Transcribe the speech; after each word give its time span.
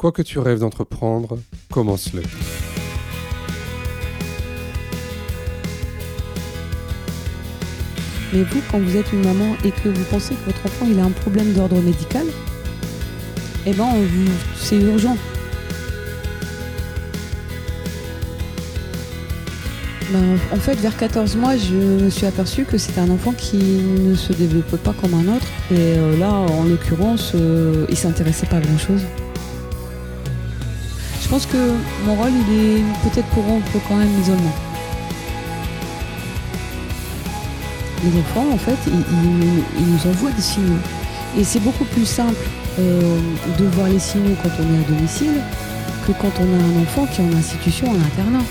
Quoi 0.00 0.12
que 0.12 0.22
tu 0.22 0.38
rêves 0.38 0.60
d'entreprendre, 0.60 1.36
commence-le. 1.70 2.22
Mais 8.32 8.42
vous, 8.44 8.62
quand 8.70 8.78
vous 8.78 8.96
êtes 8.96 9.12
une 9.12 9.22
maman 9.22 9.56
et 9.62 9.70
que 9.70 9.90
vous 9.90 10.04
pensez 10.04 10.34
que 10.36 10.46
votre 10.46 10.64
enfant 10.64 10.86
il 10.90 10.98
a 10.98 11.04
un 11.04 11.10
problème 11.10 11.52
d'ordre 11.52 11.78
médical, 11.82 12.24
eh 13.66 13.74
ben, 13.74 13.88
c'est 14.56 14.78
urgent. 14.78 15.18
Ben, 20.14 20.38
en 20.50 20.56
fait, 20.56 20.76
vers 20.76 20.96
14 20.96 21.36
mois, 21.36 21.58
je 21.58 21.74
me 21.74 22.08
suis 22.08 22.24
aperçue 22.24 22.64
que 22.64 22.78
c'était 22.78 23.02
un 23.02 23.10
enfant 23.10 23.32
qui 23.32 23.58
ne 23.58 24.14
se 24.14 24.32
développait 24.32 24.78
pas 24.78 24.94
comme 24.98 25.12
un 25.12 25.36
autre. 25.36 25.46
Et 25.70 25.74
euh, 25.76 26.16
là, 26.16 26.32
en 26.32 26.64
l'occurrence, 26.64 27.32
euh, 27.34 27.84
il 27.90 27.98
s'intéressait 27.98 28.46
pas 28.46 28.56
à 28.56 28.60
grand-chose. 28.60 29.02
Je 31.30 31.36
pense 31.36 31.46
que 31.46 31.74
mon 32.04 32.16
rôle, 32.16 32.32
il 32.48 32.58
est 32.58 32.82
peut-être 33.04 33.28
pour 33.28 33.44
rompre 33.44 33.70
quand 33.86 33.94
même 33.94 34.08
l'isolement. 34.18 34.52
Les 38.02 38.18
enfants, 38.18 38.50
en 38.52 38.58
fait, 38.58 38.76
ils, 38.88 39.86
nous 39.86 40.10
envoient 40.10 40.32
des 40.32 40.42
signaux. 40.42 40.80
Et 41.38 41.44
c'est 41.44 41.60
beaucoup 41.60 41.84
plus 41.84 42.04
simple 42.04 42.44
euh, 42.80 43.20
de 43.60 43.64
voir 43.66 43.86
les 43.86 44.00
signaux 44.00 44.34
quand 44.42 44.48
on 44.58 44.74
est 44.74 44.84
à 44.84 44.88
domicile 44.88 45.40
que 46.04 46.10
quand 46.20 46.32
on 46.40 46.52
a 46.52 46.64
un 46.64 46.82
enfant 46.82 47.06
qui 47.06 47.20
est 47.20 47.24
en 47.24 47.36
institution, 47.36 47.88
en 47.88 47.94
internat. 47.94 48.44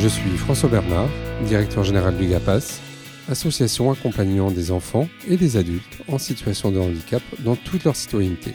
Je 0.00 0.08
suis 0.08 0.30
François 0.38 0.70
Bernard, 0.70 1.10
directeur 1.46 1.84
général 1.84 2.16
du 2.16 2.26
GAPAS, 2.26 2.80
association 3.30 3.92
accompagnant 3.92 4.50
des 4.50 4.70
enfants 4.70 5.08
et 5.28 5.36
des 5.36 5.58
adultes 5.58 5.98
en 6.08 6.16
situation 6.16 6.70
de 6.70 6.78
handicap 6.78 7.20
dans 7.40 7.54
toute 7.54 7.84
leur 7.84 7.96
citoyenneté. 7.96 8.54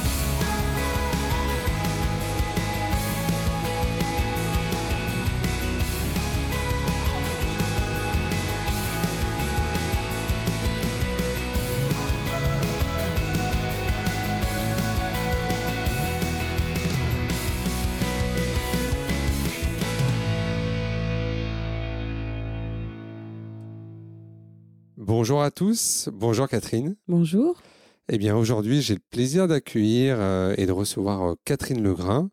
Bonjour 25.21 25.43
à 25.43 25.51
tous, 25.51 26.09
bonjour 26.11 26.47
Catherine. 26.49 26.95
Bonjour. 27.07 27.61
Eh 28.09 28.17
bien 28.17 28.35
aujourd'hui 28.35 28.81
j'ai 28.81 28.95
le 28.95 29.01
plaisir 29.11 29.47
d'accueillir 29.47 30.15
euh, 30.17 30.55
et 30.57 30.65
de 30.65 30.71
recevoir 30.71 31.21
euh, 31.21 31.35
Catherine 31.45 31.83
Legrain. 31.83 32.31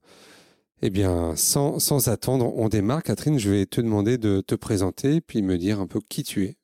Eh 0.81 0.89
bien 0.89 1.37
sans, 1.37 1.81
sans 1.81 2.09
attendre, 2.09 2.51
on 2.57 2.71
démarre. 2.71 3.03
Catherine, 3.03 3.39
je 3.39 3.51
vais 3.51 3.67
te 3.67 3.83
demander 3.83 4.17
de 4.17 4.41
te 4.41 4.55
présenter 4.55 5.21
puis 5.21 5.43
me 5.43 5.59
dire 5.59 5.81
un 5.81 5.87
peu 5.87 6.01
qui 6.09 6.23
tu 6.23 6.47
es. 6.47 6.57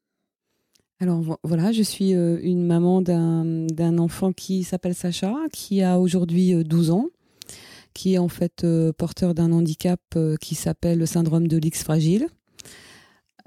Alors 0.99 1.21
vo- 1.21 1.37
voilà, 1.45 1.73
je 1.73 1.83
suis 1.83 2.15
euh, 2.15 2.39
une 2.43 2.65
maman 2.67 3.03
d'un 3.03 3.99
enfant 3.99 4.33
qui 4.33 4.65
s'appelle 4.65 4.95
Sacha, 4.95 5.35
qui 5.53 5.83
a 5.83 6.01
aujourd'hui 6.01 6.55
euh, 6.55 6.63
12 6.65 6.91
ans, 6.91 7.11
qui 7.93 8.15
est 8.15 8.19
en 8.19 8.29
fait 8.29 8.65
euh, 8.65 8.95
porteur 8.95 9.35
d'un 9.35 9.53
handicap 9.53 10.01
euh, 10.17 10.37
qui 10.41 10.55
s'appelle 10.55 10.99
le 10.99 11.05
syndrome 11.05 11.49
de 11.49 11.59
l'X 11.59 11.83
fragile. 11.85 12.29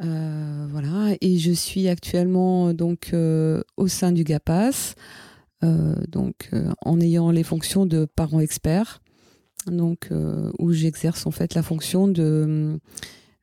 Euh, 0.04 0.68
voilà, 0.70 1.16
et 1.22 1.38
je 1.40 1.52
suis 1.52 1.88
actuellement 1.88 2.68
euh, 2.68 2.74
donc 2.74 3.10
euh, 3.14 3.64
au 3.78 3.88
sein 3.88 4.12
du 4.12 4.24
GAPAS, 4.24 4.94
donc 6.08 6.52
en 6.86 7.00
ayant 7.02 7.32
les 7.32 7.42
fonctions 7.42 7.88
de 7.88 8.06
parent 8.06 8.40
expert, 8.40 9.02
donc 9.66 10.12
où 10.60 10.72
j'exerce 10.72 11.26
en 11.26 11.32
fait 11.32 11.56
la 11.56 11.64
fonction 11.64 12.08
de 12.08 12.80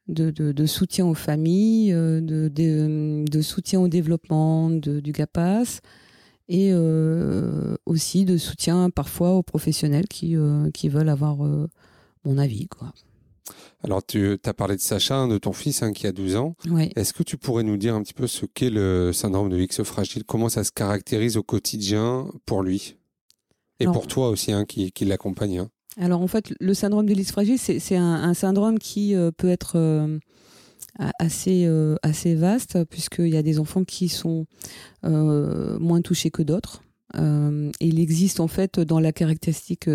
de, 0.06 0.66
soutien 0.66 1.06
aux 1.06 1.14
familles, 1.14 1.90
de, 1.90 2.48
de- 2.48 3.42
soutien 3.42 3.80
au 3.80 3.88
développement 3.88 4.70
du 4.70 5.10
GAPAS 5.10 5.80
et 6.48 6.72
aussi 7.84 8.24
de 8.24 8.36
soutien 8.36 8.90
parfois 8.90 9.32
aux 9.32 9.42
professionnels 9.42 10.06
qui, 10.06 10.36
qui 10.72 10.88
veulent 10.88 11.08
avoir 11.08 11.38
mon 12.24 12.38
avis. 12.38 12.68
Quoi. 12.68 12.92
Alors 13.82 14.04
tu 14.04 14.38
as 14.44 14.54
parlé 14.54 14.76
de 14.76 14.80
Sacha, 14.80 15.26
de 15.26 15.38
ton 15.38 15.52
fils 15.52 15.82
hein, 15.82 15.92
qui 15.92 16.06
a 16.06 16.12
12 16.12 16.36
ans. 16.36 16.56
Ouais. 16.70 16.90
Est-ce 16.96 17.12
que 17.12 17.22
tu 17.22 17.36
pourrais 17.36 17.62
nous 17.62 17.76
dire 17.76 17.94
un 17.94 18.02
petit 18.02 18.14
peu 18.14 18.26
ce 18.26 18.46
qu'est 18.46 18.70
le 18.70 19.12
syndrome 19.12 19.50
de 19.50 19.58
X 19.58 19.82
fragile? 19.82 20.24
Comment 20.24 20.48
ça 20.48 20.64
se 20.64 20.72
caractérise 20.72 21.36
au 21.36 21.42
quotidien 21.42 22.26
pour 22.46 22.62
lui? 22.62 22.96
Et 23.80 23.84
Alors- 23.84 23.94
pour 23.94 24.06
toi 24.06 24.28
aussi 24.30 24.52
hein, 24.52 24.64
qui, 24.64 24.92
qui 24.92 25.04
l'accompagne 25.04 25.58
hein. 25.58 25.70
Alors 25.96 26.20
en 26.22 26.26
fait, 26.26 26.52
le 26.58 26.74
syndrome 26.74 27.06
de 27.06 27.14
l'X 27.14 27.30
fragile, 27.30 27.58
c'est 27.58 27.96
un, 27.96 28.14
un 28.14 28.34
syndrome 28.34 28.80
qui 28.80 29.14
euh, 29.14 29.30
peut 29.30 29.48
être 29.48 29.74
euh, 29.76 30.18
assez, 31.20 31.66
euh, 31.66 31.94
assez 32.02 32.34
vaste, 32.34 32.82
puisqu'il 32.86 33.28
y 33.28 33.36
a 33.36 33.42
des 33.42 33.60
enfants 33.60 33.84
qui 33.84 34.08
sont 34.08 34.46
moins 35.04 36.00
touchés 36.00 36.30
que 36.30 36.42
d'autres. 36.42 36.82
Il 37.16 38.00
existe 38.00 38.40
en 38.40 38.48
fait 38.48 38.80
dans 38.80 38.98
la 38.98 39.12
caractéristique 39.12 39.88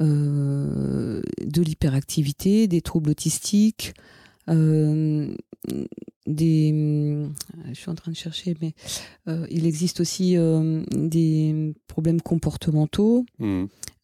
euh, 0.00 0.04
euh, 0.04 1.22
de 1.44 1.62
l'hyperactivité, 1.62 2.66
des 2.68 2.80
troubles 2.80 3.10
autistiques, 3.10 3.94
euh, 4.48 5.32
des... 6.26 7.26
Je 7.68 7.74
suis 7.74 7.90
en 7.90 7.94
train 7.94 8.10
de 8.10 8.16
chercher, 8.16 8.54
mais 8.60 8.72
euh, 9.28 9.46
il 9.50 9.66
existe 9.66 10.00
aussi 10.00 10.36
euh, 10.36 10.82
des 10.94 11.74
problèmes 11.86 12.20
comportementaux 12.20 13.24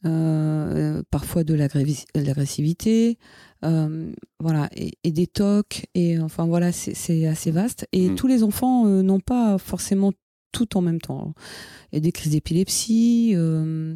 euh, 0.05 1.03
parfois 1.11 1.43
de 1.45 1.55
l'agressi- 1.55 2.07
l'agressivité, 2.15 3.19
euh, 3.65 4.13
voilà, 4.39 4.69
et, 4.77 4.93
et 5.03 5.11
des 5.11 5.27
tocs, 5.27 5.87
et 5.95 6.19
enfin 6.21 6.47
voilà, 6.47 6.71
c'est- 6.73 7.27
assez 7.27 7.51
vaste. 7.51 7.87
Et 7.93 8.11
Mm. 8.11 8.15
tous 8.15 8.27
les 8.29 8.43
enfants 8.43 8.87
euh, 8.87 9.03
n'ont 9.03 9.21
pas 9.21 9.59
forcément 9.59 10.13
tout 10.53 10.77
en 10.77 10.81
même 10.81 11.01
temps. 11.01 11.35
Et 11.93 12.01
des 12.01 12.13
crises 12.13 12.33
d'épilepsie, 12.33 13.33
euh, 13.35 13.95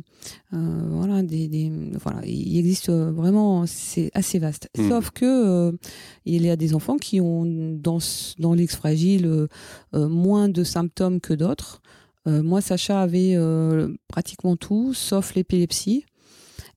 euh, 0.52 0.88
voilà, 0.90 1.22
des, 1.22 1.48
des- 1.48 1.72
voilà, 2.02 2.24
il 2.26 2.56
existe 2.58 2.88
euh, 2.88 3.10
vraiment, 3.10 3.64
c'est 3.66 4.10
assez 4.14 4.38
vaste. 4.38 4.68
Mm. 4.78 4.88
Sauf 4.88 5.10
que 5.10 5.24
euh, 5.24 5.72
il 6.26 6.44
y 6.44 6.50
a 6.50 6.56
des 6.56 6.74
enfants 6.74 6.96
qui 6.96 7.20
ont 7.20 7.44
dans, 7.46 7.98
dans 8.38 8.54
l'ex 8.54 8.76
fragile 8.76 9.48
moins 9.92 10.48
de 10.48 10.62
symptômes 10.64 11.20
que 11.20 11.34
d'autres. 11.34 11.80
Moi, 12.26 12.60
Sacha 12.60 13.00
avait 13.00 13.36
pratiquement 14.08 14.54
tout, 14.56 14.92
sauf 14.94 15.34
l'épilepsie. 15.34 16.04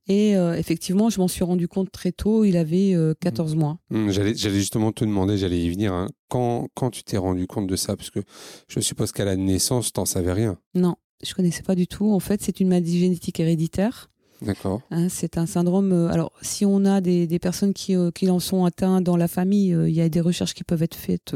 Et 0.06 0.36
euh, 0.36 0.54
effectivement, 0.54 1.08
je 1.08 1.18
m'en 1.18 1.28
suis 1.28 1.44
rendu 1.44 1.66
compte 1.66 1.90
très 1.90 2.12
tôt, 2.12 2.44
il 2.44 2.56
avait 2.58 2.94
euh, 2.94 3.14
14 3.20 3.54
mois. 3.56 3.78
Hmm, 3.90 4.10
J'allais 4.10 4.34
justement 4.34 4.92
te 4.92 5.04
demander, 5.04 5.38
j'allais 5.38 5.60
y 5.62 5.70
venir. 5.70 5.92
hein. 5.94 6.08
Quand, 6.28 6.68
quand 6.74 6.90
tu 6.90 7.02
t'es 7.04 7.16
rendu 7.16 7.46
compte 7.46 7.66
de 7.66 7.76
ça? 7.76 7.96
Parce 7.96 8.10
que 8.10 8.20
je 8.68 8.80
suppose 8.80 9.12
qu'à 9.12 9.24
la 9.24 9.36
naissance, 9.36 9.92
t'en 9.92 10.04
savais 10.04 10.32
rien. 10.32 10.58
Non, 10.74 10.96
je 11.24 11.32
connaissais 11.32 11.62
pas 11.62 11.74
du 11.74 11.86
tout. 11.86 12.12
En 12.12 12.20
fait, 12.20 12.42
c'est 12.42 12.60
une 12.60 12.68
maladie 12.68 12.98
génétique 12.98 13.40
héréditaire. 13.40 14.10
D'accord. 14.42 14.82
hein, 14.90 15.08
c'est 15.08 15.38
un 15.38 15.46
syndrome. 15.46 15.92
euh, 15.92 16.08
alors, 16.08 16.32
si 16.42 16.66
on 16.66 16.84
a 16.84 17.00
des, 17.00 17.26
des 17.26 17.38
personnes 17.38 17.72
qui, 17.72 17.96
euh, 17.96 18.10
qui 18.10 18.28
en 18.28 18.40
sont 18.40 18.66
atteintes 18.66 19.04
dans 19.04 19.16
la 19.16 19.28
famille, 19.28 19.72
euh, 19.72 19.88
il 19.88 19.94
y 19.94 20.02
a 20.02 20.08
des 20.10 20.20
recherches 20.20 20.52
qui 20.52 20.64
peuvent 20.64 20.82
être 20.82 20.96
faites 20.96 21.34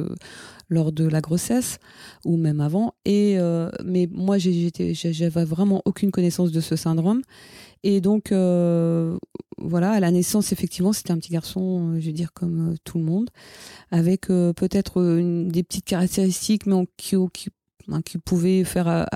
lors 0.69 0.93
de 0.93 1.07
la 1.09 1.23
grossesse 1.23 1.79
ou 2.27 2.37
même 2.37 2.61
avant. 2.61 2.93
Et 3.07 3.39
mais 3.83 4.07
moi, 4.13 4.37
j'avais 4.37 5.45
vraiment 5.45 5.81
aucune 5.87 6.11
connaissance 6.11 6.53
de 6.53 6.61
ce 6.61 6.77
syndrome. 6.77 7.23
Et 7.83 8.01
donc, 8.01 8.33
euh, 8.33 9.17
voilà, 9.59 9.93
à 9.93 10.01
la 10.01 10.11
naissance, 10.11 10.53
effectivement, 10.53 10.93
c'était 10.93 11.13
un 11.13 11.19
petit 11.19 11.33
garçon, 11.33 11.95
euh, 11.95 12.01
je 12.01 12.07
veux 12.07 12.13
dire, 12.13 12.33
comme 12.33 12.73
euh, 12.73 12.77
tout 12.85 12.99
le 12.99 13.05
monde, 13.05 13.31
avec 13.91 14.27
peut-être 14.27 15.03
des 15.49 15.63
petites 15.63 15.85
caractéristiques, 15.85 16.67
mais 16.67 16.75
hein, 16.75 18.03
qui 18.05 18.19
pouvaient 18.19 18.65
faire 18.65 19.09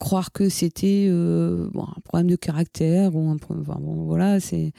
croire 0.00 0.32
que 0.32 0.48
c'était 0.48 1.08
un 1.08 2.00
problème 2.02 2.28
de 2.28 2.36
caractère 2.36 3.14
ou 3.14 3.30
un 3.30 3.36
problème. 3.36 3.64
Voilà, 4.06 4.40
c'est. 4.40 4.72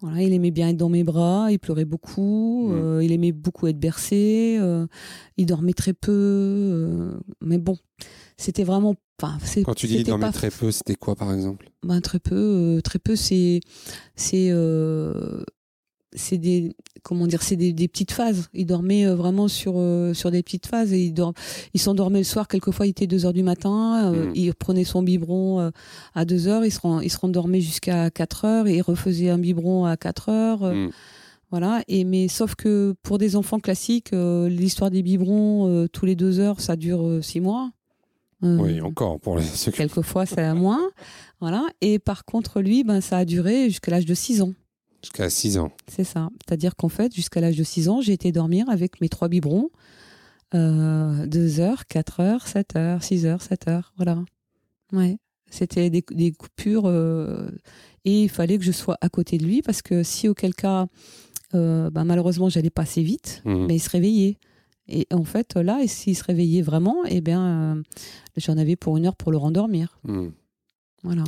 Voilà, 0.00 0.22
il 0.22 0.32
aimait 0.32 0.52
bien 0.52 0.68
être 0.68 0.76
dans 0.76 0.88
mes 0.88 1.02
bras, 1.02 1.50
il 1.50 1.58
pleurait 1.58 1.84
beaucoup, 1.84 2.68
Mm. 2.68 2.72
euh, 2.72 3.04
il 3.04 3.10
aimait 3.12 3.32
beaucoup 3.32 3.66
être 3.66 3.80
bercé, 3.80 4.56
euh, 4.60 4.86
il 5.36 5.46
dormait 5.46 5.72
très 5.72 5.92
peu, 5.92 6.12
euh, 6.12 7.12
mais 7.40 7.58
bon, 7.58 7.76
c'était 8.36 8.64
vraiment. 8.64 8.94
Quand 9.64 9.74
tu 9.74 9.88
dis 9.88 9.96
il 9.96 10.04
dormait 10.04 10.26
pas 10.26 10.32
très 10.32 10.50
peu, 10.52 10.70
c'était 10.70 10.94
quoi 10.94 11.16
par 11.16 11.32
exemple? 11.34 11.68
Ben, 11.82 12.00
très 12.00 12.20
peu, 12.20 12.80
très 12.84 13.00
peu. 13.00 13.16
C'est, 13.16 13.58
c'est, 14.14 14.52
c'est 16.14 16.38
des, 16.38 16.74
comment 17.02 17.26
dire, 17.26 17.42
c'est 17.42 17.56
des, 17.56 17.72
des 17.72 17.86
petites 17.88 18.12
phases. 18.12 18.48
Il 18.54 18.64
dormait 18.66 19.06
euh, 19.06 19.14
vraiment 19.14 19.46
sur 19.48 19.74
euh, 19.76 20.14
sur 20.14 20.30
des 20.30 20.42
petites 20.42 20.66
phases 20.66 20.92
et 20.92 21.00
il 21.04 21.12
dort, 21.12 21.34
il 21.74 21.80
s'endormait 21.80 22.18
le 22.20 22.24
soir. 22.24 22.48
Quelquefois, 22.48 22.86
il 22.86 22.90
était 22.90 23.06
2 23.06 23.26
heures 23.26 23.32
du 23.32 23.42
matin. 23.42 24.12
euh, 24.12 24.26
Mhm. 24.26 24.32
Il 24.34 24.54
prenait 24.54 24.84
son 24.84 25.02
biberon 25.02 25.60
euh, 25.60 25.70
à 26.14 26.24
2 26.24 26.48
heures. 26.48 26.64
Il 26.64 26.70
se, 26.72 26.80
ren- 26.80 27.00
il 27.02 27.10
se 27.10 27.18
rendormait 27.18 27.60
jusqu'à 27.60 28.10
4 28.10 28.44
heures 28.44 28.66
et 28.66 28.76
il 28.76 28.82
refaisait 28.82 29.28
un 29.30 29.38
biberon 29.38 29.84
à 29.84 29.96
4 29.96 30.28
heures. 30.30 30.62
Hmm. 30.62 30.88
Voilà. 31.50 31.82
Et 31.88 32.04
mais 32.04 32.28
sauf 32.28 32.54
que 32.54 32.94
pour 33.02 33.18
des 33.18 33.36
enfants 33.36 33.58
classiques, 33.60 34.10
l'histoire 34.12 34.90
des 34.90 35.02
biberons 35.02 35.86
tous 35.92 36.04
les 36.06 36.14
deux 36.16 36.40
heures, 36.40 36.60
ça 36.60 36.76
dure 36.76 37.18
six 37.22 37.40
mois. 37.40 37.70
oui, 38.42 38.80
encore 38.80 39.18
pour 39.18 39.38
les. 39.38 39.44
Quelquefois, 39.74 40.26
c'est 40.26 40.42
à 40.42 40.54
moins. 40.54 40.80
Voilà. 41.40 41.66
Et 41.80 41.98
par 41.98 42.24
contre, 42.24 42.60
lui, 42.60 42.84
ben, 42.84 43.00
ça 43.00 43.18
a 43.18 43.24
duré 43.24 43.68
jusqu'à 43.70 43.90
l'âge 43.90 44.04
de 44.06 44.14
6 44.14 44.42
ans. 44.42 44.52
Jusqu'à 45.02 45.30
6 45.30 45.58
ans. 45.58 45.72
C'est 45.86 46.04
ça. 46.04 46.28
C'est-à-dire 46.44 46.74
qu'en 46.76 46.88
fait, 46.88 47.14
jusqu'à 47.14 47.40
l'âge 47.40 47.56
de 47.56 47.64
6 47.64 47.88
ans, 47.88 48.00
j'ai 48.00 48.12
été 48.12 48.32
dormir 48.32 48.68
avec 48.68 49.00
mes 49.00 49.08
trois 49.08 49.28
biberons. 49.28 49.70
2 50.52 51.60
heures, 51.60 51.86
4 51.86 52.20
heures, 52.20 52.46
7 52.46 52.76
heures, 52.76 53.02
6 53.02 53.26
heures, 53.26 53.42
7 53.42 53.68
heures. 53.68 53.92
Voilà. 53.96 54.24
Ouais. 54.92 55.18
C'était 55.50 55.90
des, 55.90 56.04
des, 56.10 56.32
coupures. 56.32 56.86
Euh, 56.86 57.50
et 58.04 58.24
il 58.24 58.28
fallait 58.28 58.58
que 58.58 58.64
je 58.64 58.72
sois 58.72 58.98
à 59.00 59.08
côté 59.08 59.38
de 59.38 59.44
lui 59.44 59.62
parce 59.62 59.82
que 59.82 60.02
si 60.02 60.28
auquel 60.28 60.54
cas, 60.54 60.86
euh, 61.54 61.90
ben, 61.90 62.04
malheureusement, 62.04 62.48
j'allais 62.48 62.70
pas 62.70 62.82
assez 62.82 63.02
vite, 63.02 63.42
mmh. 63.44 63.66
mais 63.66 63.76
il 63.76 63.80
se 63.80 63.90
réveillait. 63.90 64.36
Et 64.88 65.06
en 65.12 65.24
fait, 65.24 65.54
là, 65.56 65.80
s'il 65.86 66.16
se 66.16 66.24
réveillait 66.24 66.62
vraiment, 66.62 67.04
eh 67.06 67.20
bien, 67.20 67.46
euh, 67.46 67.82
j'en 68.36 68.56
avais 68.56 68.76
pour 68.76 68.96
une 68.96 69.06
heure 69.06 69.16
pour 69.16 69.32
le 69.32 69.38
rendormir. 69.38 69.98
Mmh. 70.04 70.28
Voilà. 71.02 71.24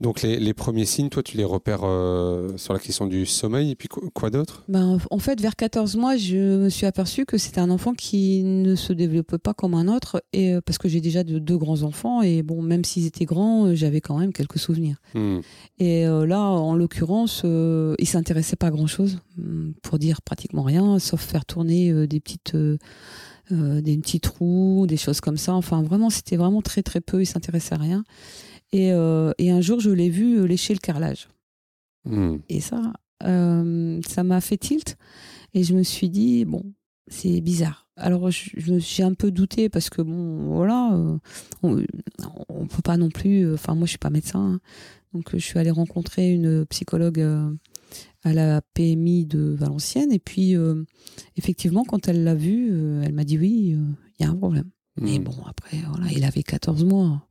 Donc 0.00 0.22
les, 0.22 0.54
premiers 0.54 0.86
signes, 0.86 1.10
toi, 1.10 1.22
tu 1.22 1.36
les 1.36 1.44
repères 1.44 1.84
euh, 1.84 2.56
sur 2.56 2.72
la 2.72 2.78
question 2.78 3.06
du 3.06 3.26
sommeil, 3.26 3.70
et 3.70 3.74
puis 3.74 3.86
quoi, 3.88 4.30
d'autre? 4.30 4.64
Ben, 4.66 4.98
En 5.10 5.18
fait, 5.18 5.38
vers 5.42 5.56
14 5.56 5.96
mois, 5.96 6.16
je 6.16 6.56
me 6.56 6.68
suis 6.70 6.86
aperçu 6.86 7.26
que 7.26 7.36
c'était 7.36 7.60
un 7.60 7.68
enfant 7.68 7.92
qui 7.92 8.42
ne 8.42 8.76
se 8.76 8.94
développait 8.94 9.36
pas 9.36 9.52
comme 9.52 9.74
un 9.74 9.88
autre, 9.88 10.22
et, 10.32 10.54
euh, 10.54 10.62
parce 10.64 10.78
que 10.78 10.88
j'ai 10.88 11.02
déjà 11.02 11.22
de, 11.22 11.38
deux 11.38 11.58
grands-enfants, 11.58 12.22
et 12.22 12.42
bon, 12.42 12.62
même 12.62 12.82
s'ils 12.82 13.04
étaient 13.04 13.26
grands, 13.26 13.66
euh, 13.66 13.74
j'avais 13.74 14.00
quand 14.00 14.16
même 14.16 14.32
quelques 14.32 14.58
souvenirs. 14.58 14.96
Hmm. 15.14 15.40
Et 15.78 16.04
là, 16.04 16.40
en 16.40 16.74
l'occurrence, 16.74 17.42
il 17.44 17.48
ne 17.48 18.04
s'intéressait 18.04 18.56
pas 18.56 18.68
à 18.68 18.70
grand-chose, 18.70 19.18
hmm, 19.36 19.72
pour 19.82 19.98
dire 19.98 20.22
pratiquement 20.22 20.62
rien, 20.62 20.98
sauf 20.98 21.20
faire 21.20 21.44
tourner 21.44 22.06
des 22.06 22.20
petites... 22.20 22.56
des 23.50 23.98
petits 23.98 24.20
trous, 24.20 24.86
des 24.86 24.96
choses 24.96 25.20
comme 25.20 25.36
ça. 25.36 25.54
Enfin, 25.54 25.82
vraiment, 25.82 26.08
c'était 26.08 26.36
vraiment 26.36 26.62
très 26.62 26.82
très 26.82 27.00
peu. 27.00 27.20
Il 27.20 27.26
s'intéressait 27.26 27.74
à 27.74 27.78
rien. 27.78 28.04
Euh, 28.74 29.32
et, 29.38 29.50
un 29.50 29.60
jour, 29.60 29.80
je 29.80 29.90
l'ai 29.90 30.10
vu 30.10 30.38
euh, 30.38 30.44
lécher 30.44 30.74
le 30.74 30.78
carrelage. 30.78 31.28
Hmm. 32.04 32.36
Et 32.48 32.60
ça, 32.60 32.92
euh, 33.24 34.00
ça 34.06 34.22
m'a 34.22 34.40
fait 34.40 34.56
tilt. 34.56 34.96
Et 35.54 35.64
je 35.64 35.74
me 35.74 35.82
suis 35.82 36.08
dit, 36.08 36.44
bon, 36.44 36.62
c'est 37.08 37.40
bizarre. 37.40 37.88
Alors, 37.96 38.30
suis 38.30 39.02
un 39.02 39.14
peu 39.14 39.30
douté 39.30 39.68
parce 39.68 39.90
que, 39.90 40.00
bon, 40.00 40.54
voilà, 40.54 40.96
on, 41.62 41.74
ne 41.74 42.66
peut 42.66 42.82
pas 42.82 42.96
non 42.96 43.10
plus. 43.10 43.52
Enfin, 43.52 43.74
moi, 43.74 43.86
je 43.86 43.90
suis 43.90 43.98
pas 43.98 44.10
médecin. 44.10 44.54
Hein. 44.54 44.60
donc, 45.12 45.30
je 45.32 45.38
suis 45.38 45.58
allée 45.58 45.70
rencontrer 45.70 46.32
une 46.32 46.64
psychologue 46.66 47.20
à 48.22 48.32
la 48.32 48.62
PMI 48.62 49.26
de 49.26 49.54
Valenciennes. 49.58 50.12
Et 50.12 50.18
puis, 50.18 50.54
effectivement, 51.36 51.84
quand 51.84 52.08
elle 52.08 52.24
l'a 52.24 52.36
vu, 52.36 52.68
elle 53.02 53.12
m'a 53.12 53.24
dit 53.24 53.36
oui, 53.36 53.76
il 54.18 54.24
y 54.24 54.26
a 54.26 54.30
un 54.30 54.36
problème. 54.36 54.70
Mais 54.98 55.18
hmm. 55.18 55.24
bon, 55.24 55.34
après, 55.46 55.78
voilà, 55.88 56.10
il 56.12 56.24
avait 56.24 56.44
14 56.44 56.84
mois. 56.84 57.26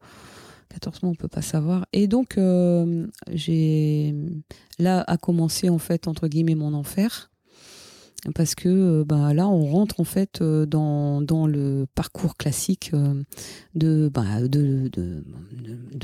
14 0.69 1.03
mois, 1.03 1.11
on 1.11 1.15
peut 1.15 1.27
pas 1.27 1.41
savoir. 1.41 1.85
Et 1.93 2.07
donc, 2.07 2.37
euh, 2.37 3.07
j'ai 3.31 4.13
là 4.77 5.03
a 5.07 5.17
commencé 5.17 5.69
en 5.69 5.79
fait 5.79 6.07
entre 6.07 6.27
guillemets 6.27 6.55
mon 6.55 6.73
enfer. 6.73 7.31
Parce 8.35 8.53
que 8.53 8.67
euh, 8.67 9.05
bah, 9.05 9.33
là 9.33 9.47
on 9.47 9.65
rentre 9.65 10.01
en 10.01 10.03
fait 10.03 10.41
euh, 10.41 10.65
dans, 10.65 11.47
le 11.47 11.85
parcours 11.95 12.35
classique 12.35 12.91
de, 13.75 14.11
bah, 14.13 14.41
de, 14.41 15.21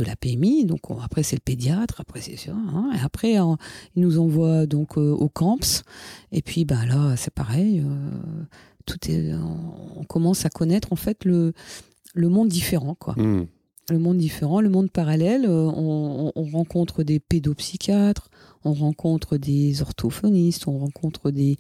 la 0.06 0.16
PMI 0.16 0.64
donc 0.64 0.80
après 1.04 1.24
c'est 1.24 1.36
le 1.36 1.42
pédiatre 1.42 2.00
après 2.00 2.22
c'est 2.22 2.38
ça 2.38 2.54
hein, 2.54 2.90
et 2.96 3.00
après 3.04 3.34
il 3.34 4.02
nous 4.02 4.18
envoie 4.18 4.66
donc 4.66 4.96
au 4.96 5.28
camps. 5.28 5.84
Et 6.32 6.42
puis 6.42 6.64
bah 6.64 6.86
là 6.86 7.18
c'est 7.18 7.34
pareil 7.34 7.84
tout 8.86 9.12
est 9.12 9.34
on 9.34 10.06
commence 10.06 10.46
à 10.46 10.50
connaître 10.50 10.94
en 10.94 10.98
fait 10.98 11.26
le 11.26 11.52
le 12.14 12.30
monde 12.30 12.48
différent 12.48 12.96
quoi. 12.96 13.16
Mmh 13.18 13.46
le 13.90 14.00
monde 14.00 14.18
différent, 14.18 14.62
le 14.62 14.70
monde 14.70 14.90
parallèle. 14.92 15.46
Euh, 15.46 15.70
on, 15.76 16.32
rencontre 16.52 17.04
des 17.04 17.20
pédopsychiatres, 17.20 18.30
on 18.64 18.74
rencontre 18.74 19.38
des 19.38 19.82
orthophonistes, 19.82 20.68
on 20.68 20.78
rencontre 20.78 21.32
des 21.32 21.58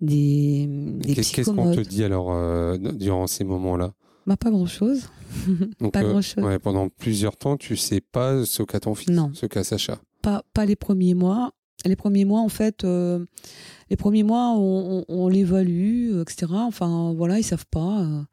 des, 0.00 0.66
des 0.68 1.14
Qu'est-ce 1.14 1.50
qu'on 1.50 1.74
te 1.74 1.80
dit 1.80 2.04
alors 2.04 2.32
euh, 2.32 2.76
durant 2.76 3.26
ces 3.26 3.44
moments-là? 3.44 3.94
Bah, 4.26 4.36
Pas 4.36 4.50
grand-chose. 4.50 5.08
pas 5.92 6.02
euh, 6.02 6.10
grand-chose. 6.10 6.44
pendant 6.62 6.88
plusieurs 6.88 7.36
temps, 7.36 7.56
tu 7.56 7.76
sais 7.76 8.00
pas 8.00 8.44
ce 8.44 8.62
qu'a 8.62 8.80
ton 8.80 8.94
fils, 8.94 9.10
non. 9.10 9.30
ce 9.34 9.46
qu'a 9.46 9.64
Sacha? 9.64 9.98
Pas, 10.22 10.42
pas 10.52 10.66
les 10.66 10.76
premiers 10.76 11.14
mois. 11.14 11.52
Les 11.86 11.96
premiers 11.96 12.24
mois, 12.24 12.40
en 12.40 12.48
fait, 12.48 12.82
les 12.82 13.96
premiers 13.98 14.22
mois, 14.22 14.54
on, 14.56 15.04
on 15.06 15.28
l'évalue, 15.28 16.18
etc. 16.22 16.46
Enfin, 16.52 17.12
voilà, 17.14 17.38
ils 17.38 17.44
savent 17.44 17.66
pas. 17.70 18.26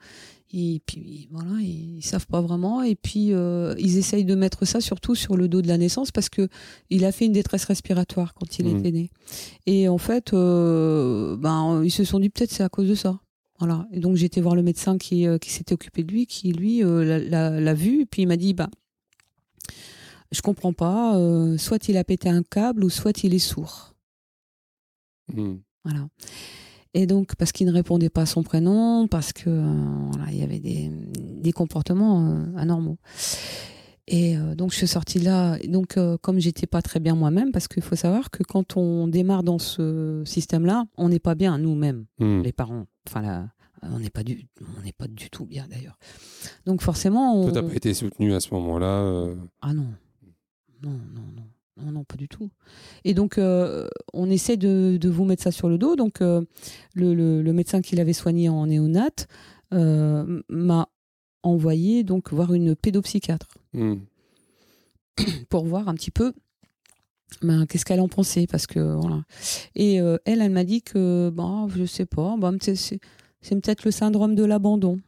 Et 0.54 0.82
puis 0.86 1.30
voilà, 1.32 1.62
ils 1.62 2.04
savent 2.04 2.28
pas 2.28 2.42
vraiment. 2.42 2.82
Et 2.84 2.96
puis 2.96 3.34
euh, 3.34 3.74
ils 3.78 3.98
essayent 3.98 4.26
de 4.26 4.36
mettre 4.36 4.66
ça 4.66 4.82
surtout 4.82 5.16
sur 5.16 5.38
le 5.38 5.48
dos 5.48 5.62
de 5.62 5.68
la 5.68 5.78
naissance 5.78 6.12
parce 6.12 6.30
que 6.30 6.50
il 6.90 7.06
a 7.06 7.12
fait 7.12 7.26
une 7.26 7.32
détresse 7.32 7.64
respiratoire 7.66 8.34
quand 8.34 8.60
il 8.60 8.66
mmh. 8.66 8.78
était 8.78 8.92
né. 8.92 9.10
Et 9.66 9.88
en 9.88 9.98
fait, 9.98 10.34
euh, 10.34 11.38
ben 11.38 11.82
ils 11.84 11.92
se 11.92 12.04
sont 12.04 12.20
dit 12.20 12.30
peut-être 12.30 12.52
c'est 12.52 12.64
à 12.64 12.70
cause 12.70 12.90
de 12.90 12.96
ça. 12.96 13.20
Voilà. 13.60 13.88
Et 13.94 14.00
donc 14.00 14.18
j'ai 14.18 14.26
été 14.26 14.42
voir 14.42 14.56
le 14.56 14.64
médecin 14.64 14.98
qui, 14.98 15.26
euh, 15.26 15.38
qui 15.38 15.52
s'était 15.52 15.74
occupé 15.74 16.04
de 16.04 16.12
lui, 16.12 16.26
qui 16.26 16.52
lui 16.52 16.82
l'a 16.82 17.74
vu. 17.74 18.02
Et 18.02 18.06
puis 18.06 18.24
il 18.24 18.28
m'a 18.28 18.38
dit 18.38 18.54
bah 18.54 18.70
je 20.32 20.42
comprends 20.42 20.74
pas. 20.74 21.18
soit 21.58 21.88
il 21.88 21.96
a 21.96 22.04
pété 22.04 22.28
un 22.28 22.44
câble 22.44 22.84
ou 22.84 22.90
soit 22.90 23.24
il 23.24 23.34
est 23.34 23.40
sourd. 23.40 23.94
Mmh. 25.34 25.56
Voilà. 25.86 26.08
Et 26.94 27.08
donc, 27.08 27.36
parce 27.36 27.52
qu'il 27.52 27.68
ne 27.68 27.72
répondait 27.72 28.10
pas 28.10 28.24
à 28.24 28.26
son 28.26 28.44
prénom, 28.44 29.08
parce 29.08 29.32
que 29.32 29.50
euh, 29.50 30.10
voilà, 30.12 30.32
il 30.32 30.38
y 30.38 30.44
avait 30.44 30.60
des, 30.60 30.92
des 31.16 31.52
comportements 31.54 32.28
euh, 32.28 32.58
anormaux. 32.58 32.98
Et 34.08 34.36
euh, 34.36 34.56
donc, 34.56 34.72
je 34.72 34.78
suis 34.78 34.88
sortie 34.88 35.20
là. 35.20 35.58
Donc, 35.70 35.98
comme 36.22 36.40
j'étais 36.40 36.68
pas 36.68 36.82
très 36.82 37.00
bien 37.00 37.16
moi-même, 37.16 37.52
parce 37.52 37.70
qu'il 37.70 37.84
faut 37.84 37.96
savoir 37.96 38.30
que 38.30 38.44
quand 38.44 38.76
on 38.76 39.08
démarre 39.08 39.44
dans 39.44 39.60
ce 39.60 40.22
système-là, 40.26 40.86
on 40.98 41.10
n'est 41.10 41.20
pas 41.20 41.36
bien 41.36 41.58
nous-mêmes, 41.58 42.06
hmm. 42.20 42.42
les 42.42 42.52
parents. 42.52 42.88
Enfin, 43.08 43.22
là, 43.22 43.50
on 43.84 44.00
n'est 44.00 44.10
pas 44.10 44.24
du, 44.24 44.48
on 44.78 44.84
n'est 44.84 44.92
pas 44.92 45.08
du 45.08 45.30
tout 45.30 45.46
bien 45.46 45.68
d'ailleurs. 45.70 45.98
Donc, 46.66 46.82
forcément, 46.82 47.40
on... 47.40 47.44
Toi, 47.44 47.62
t'as 47.62 47.68
pas 47.68 47.76
été 47.76 47.94
soutenu 47.94 48.34
à 48.34 48.42
ce 48.42 48.54
moment-là. 48.54 49.28
Ah 49.62 49.74
non, 49.74 49.88
non, 50.84 50.92
non, 50.92 51.24
non. 51.38 51.51
Non, 51.84 51.92
non, 51.92 52.04
pas 52.04 52.16
du 52.16 52.28
tout. 52.28 52.50
Et 53.04 53.14
donc, 53.14 53.38
euh, 53.38 53.88
on 54.14 54.30
essaie 54.30 54.58
de, 54.58 55.00
vous 55.04 55.26
mettre 55.26 55.44
ça 55.44 55.52
sur 55.52 55.70
le 55.70 55.78
dos. 55.78 55.96
Donc, 55.96 56.22
euh, 56.22 56.42
le, 56.96 57.52
médecin 57.52 57.82
qui 57.82 57.96
l'avait 57.96 58.14
soigné 58.14 58.50
en 58.50 58.68
néonate 58.68 59.28
euh, 59.74 60.42
m'a 60.50 60.90
envoyé 61.44 62.04
donc 62.04 62.32
voir 62.34 62.54
une 62.54 62.76
pédopsychiatre 62.76 63.48
hmm. 63.74 63.96
pour 65.50 65.66
voir 65.66 65.88
un 65.88 65.96
petit 65.96 66.12
peu 66.12 66.34
ben, 67.42 67.66
qu'est-ce 67.66 67.86
qu'elle 67.86 68.02
en 68.02 68.10
pensait. 68.10 68.46
Parce 68.48 68.68
que, 68.68 68.80
voilà. 68.80 69.24
Et 69.76 69.96
elle, 69.96 70.42
elle 70.42 70.52
m'a 70.52 70.64
dit 70.64 70.82
que, 70.82 71.30
bon, 71.30 71.68
je 71.70 71.86
sais 71.86 72.06
pas, 72.06 72.36
bon, 72.38 72.58
c'est 72.62 73.00
peut-être 73.42 73.86
le 73.86 73.92
syndrome 73.92 74.36
de 74.36 74.44
l'abandon 74.44 75.00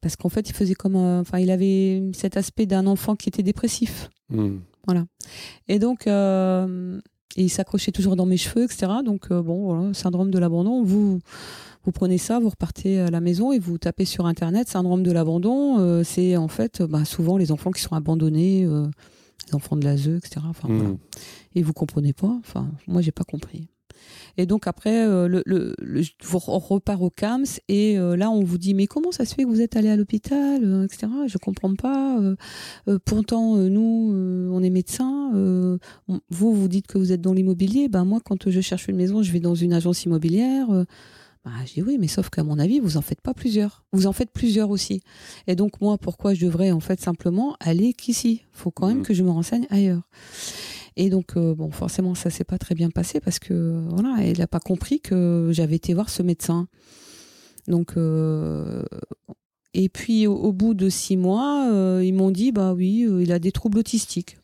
parce 0.00 0.14
qu'en 0.14 0.28
fait, 0.28 0.48
il 0.48 0.54
faisait 0.54 0.74
comme, 0.74 0.94
enfin, 0.94 1.38
il 1.38 1.50
avait 1.50 2.02
cet 2.12 2.36
aspect 2.36 2.66
d'un 2.66 2.86
enfant 2.86 3.16
qui 3.16 3.28
était 3.28 3.42
dépressif. 3.42 4.10
Hmm. 4.30 4.58
Voilà. 4.86 5.04
Et 5.68 5.78
donc, 5.78 6.06
euh, 6.06 7.00
il 7.36 7.50
s'accrochait 7.50 7.92
toujours 7.92 8.16
dans 8.16 8.26
mes 8.26 8.36
cheveux, 8.36 8.64
etc. 8.64 8.86
Donc, 9.04 9.30
euh, 9.30 9.42
bon, 9.42 9.74
voilà, 9.74 9.94
syndrome 9.94 10.30
de 10.30 10.38
l'abandon. 10.38 10.82
Vous, 10.82 11.20
vous 11.84 11.92
prenez 11.92 12.18
ça, 12.18 12.38
vous 12.38 12.48
repartez 12.48 13.00
à 13.00 13.10
la 13.10 13.20
maison 13.20 13.52
et 13.52 13.58
vous 13.58 13.78
tapez 13.78 14.04
sur 14.04 14.26
Internet, 14.26 14.68
syndrome 14.68 15.02
de 15.02 15.12
l'abandon. 15.12 15.78
Euh, 15.78 16.02
c'est 16.04 16.36
en 16.36 16.48
fait 16.48 16.82
bah, 16.82 17.04
souvent 17.04 17.36
les 17.36 17.52
enfants 17.52 17.70
qui 17.70 17.82
sont 17.82 17.94
abandonnés, 17.94 18.64
les 18.64 19.54
enfants 19.54 19.76
de 19.76 19.84
l'ASE, 19.84 20.08
etc. 20.08 20.40
Enfin, 20.48 20.68
voilà. 20.68 20.90
Mmh. 20.90 20.98
Et 21.54 21.62
vous 21.62 21.72
comprenez 21.72 22.12
pas. 22.12 22.36
Enfin, 22.40 22.70
moi, 22.86 23.02
j'ai 23.02 23.12
pas 23.12 23.24
compris. 23.24 23.68
Et 24.38 24.46
donc 24.46 24.68
après, 24.68 25.04
euh, 25.04 25.26
le, 25.26 25.42
le, 25.44 25.74
on 26.46 26.58
repart 26.60 27.02
au 27.02 27.10
CAMS 27.10 27.44
et 27.68 27.98
euh, 27.98 28.16
là 28.16 28.30
on 28.30 28.44
vous 28.44 28.56
dit 28.56 28.72
mais 28.72 28.86
comment 28.86 29.10
ça 29.10 29.24
se 29.24 29.34
fait 29.34 29.42
que 29.42 29.48
vous 29.48 29.60
êtes 29.60 29.74
allé 29.74 29.88
à 29.88 29.96
l'hôpital, 29.96 30.62
euh, 30.62 30.84
etc. 30.84 31.08
Je 31.26 31.38
comprends 31.38 31.74
pas. 31.74 32.18
pourtant 33.04 33.56
nous, 33.56 34.48
on 34.52 34.62
est 34.62 34.70
médecins. 34.70 35.32
vous 36.30 36.54
vous 36.54 36.68
dites 36.68 36.86
que 36.86 36.98
vous 36.98 37.10
êtes 37.10 37.20
dans 37.20 37.32
l'immobilier. 37.32 37.88
Ben 37.88 38.04
moi 38.04 38.20
quand 38.24 38.48
je 38.48 38.60
cherche 38.60 38.86
une 38.86 38.96
maison, 38.96 39.22
je 39.22 39.32
vais 39.32 39.40
dans 39.40 39.56
une 39.56 39.72
agence 39.72 40.04
immobilière. 40.04 40.68
Bah, 41.44 41.50
je 41.66 41.74
dis 41.74 41.82
oui, 41.82 41.98
mais 41.98 42.08
sauf 42.08 42.30
qu'à 42.30 42.44
mon 42.44 42.58
avis, 42.58 42.78
vous 42.78 42.96
en 42.96 43.00
faites 43.00 43.20
pas 43.20 43.34
plusieurs. 43.34 43.84
Vous 43.92 44.06
en 44.06 44.12
faites 44.12 44.30
plusieurs 44.30 44.70
aussi. 44.70 45.02
Et 45.46 45.56
donc 45.56 45.80
moi, 45.80 45.98
pourquoi 45.98 46.34
je 46.34 46.44
devrais 46.44 46.70
en 46.70 46.80
fait 46.80 47.00
simplement 47.00 47.56
aller 47.58 47.92
qu'ici? 47.92 48.42
Faut 48.52 48.70
quand 48.70 48.86
même 48.86 48.98
mmh. 48.98 49.02
que 49.02 49.14
je 49.14 49.22
me 49.24 49.30
renseigne 49.30 49.66
ailleurs. 49.70 50.02
Et 50.98 51.10
donc, 51.10 51.36
euh, 51.36 51.54
bon, 51.54 51.70
forcément, 51.70 52.16
ça 52.16 52.28
s'est 52.28 52.42
pas 52.42 52.58
très 52.58 52.74
bien 52.74 52.90
passé 52.90 53.20
parce 53.20 53.38
que, 53.38 53.84
voilà, 53.88 54.16
elle 54.20 54.38
n'a 54.38 54.48
pas 54.48 54.58
compris 54.58 55.00
que 55.00 55.50
j'avais 55.52 55.76
été 55.76 55.94
voir 55.94 56.10
ce 56.10 56.24
médecin. 56.24 56.66
Donc, 57.68 57.96
euh, 57.96 58.82
et 59.74 59.88
puis, 59.88 60.26
au, 60.26 60.52
bout 60.52 60.74
de 60.74 60.88
six 60.88 61.16
mois, 61.16 61.70
euh, 61.70 62.02
ils 62.04 62.12
m'ont 62.12 62.32
dit, 62.32 62.50
bah 62.50 62.72
oui, 62.74 63.06
il 63.20 63.30
a 63.30 63.38
des 63.38 63.52
troubles 63.52 63.78
autistiques. 63.78 64.38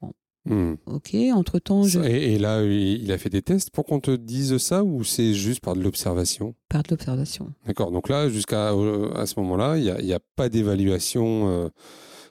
Bon, 0.00 0.12
Hmm. 0.46 0.74
Ok, 0.86 1.14
entre-temps, 1.34 1.82
je... 1.82 2.00
Et, 2.00 2.34
et 2.34 2.38
là, 2.38 2.62
il 2.62 3.10
a 3.10 3.18
fait 3.18 3.28
des 3.28 3.42
tests 3.42 3.70
pour 3.70 3.84
qu'on 3.84 4.00
te 4.00 4.12
dise 4.12 4.58
ça 4.58 4.84
ou 4.84 5.02
c'est 5.02 5.34
juste 5.34 5.60
par 5.60 5.74
de 5.74 5.82
l'observation? 5.82 6.54
Par 6.68 6.84
de 6.84 6.88
l'observation. 6.90 7.52
D'accord. 7.66 7.90
Donc 7.90 8.08
là, 8.08 8.30
jusqu'à 8.30 8.68
à 8.68 9.26
ce 9.26 9.40
moment-là, 9.40 9.76
il 9.76 10.04
n'y 10.04 10.12
a, 10.12 10.20
pas 10.36 10.48
d'évaluation 10.48 11.70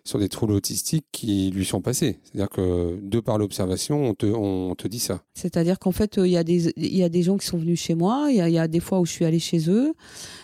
sur 0.09 0.19
des 0.19 0.27
troubles 0.29 0.53
autistiques 0.53 1.05
qui 1.11 1.51
lui 1.51 1.65
sont 1.65 1.81
passés. 1.81 2.19
C'est-à-dire 2.23 2.49
que 2.49 2.99
de 3.01 3.19
par 3.19 3.37
l'observation, 3.37 4.03
on 4.09 4.13
te, 4.15 4.25
on 4.25 4.73
te 4.75 4.87
dit 4.87 4.99
ça. 4.99 5.21
C'est-à-dire 5.35 5.77
qu'en 5.77 5.91
fait, 5.91 6.17
euh, 6.17 6.27
il 6.27 6.31
y, 6.31 6.37
a 6.37 6.43
des- 6.43 6.73
il 6.77 6.95
y 6.95 7.03
a 7.03 7.09
des 7.09 7.21
gens 7.21 7.37
qui 7.37 7.45
sont 7.45 7.57
venus 7.57 7.79
chez 7.79 7.93
moi, 7.95 8.27
il 8.31 8.37
y, 8.37 8.41
a- 8.41 8.49
il 8.49 8.55
y 8.55 8.57
a 8.59 8.67
des 8.67 8.79
fois 8.79 8.99
où 8.99 9.05
je 9.05 9.11
suis 9.11 9.25
allée 9.25 9.39
chez 9.39 9.69
eux, 9.69 9.93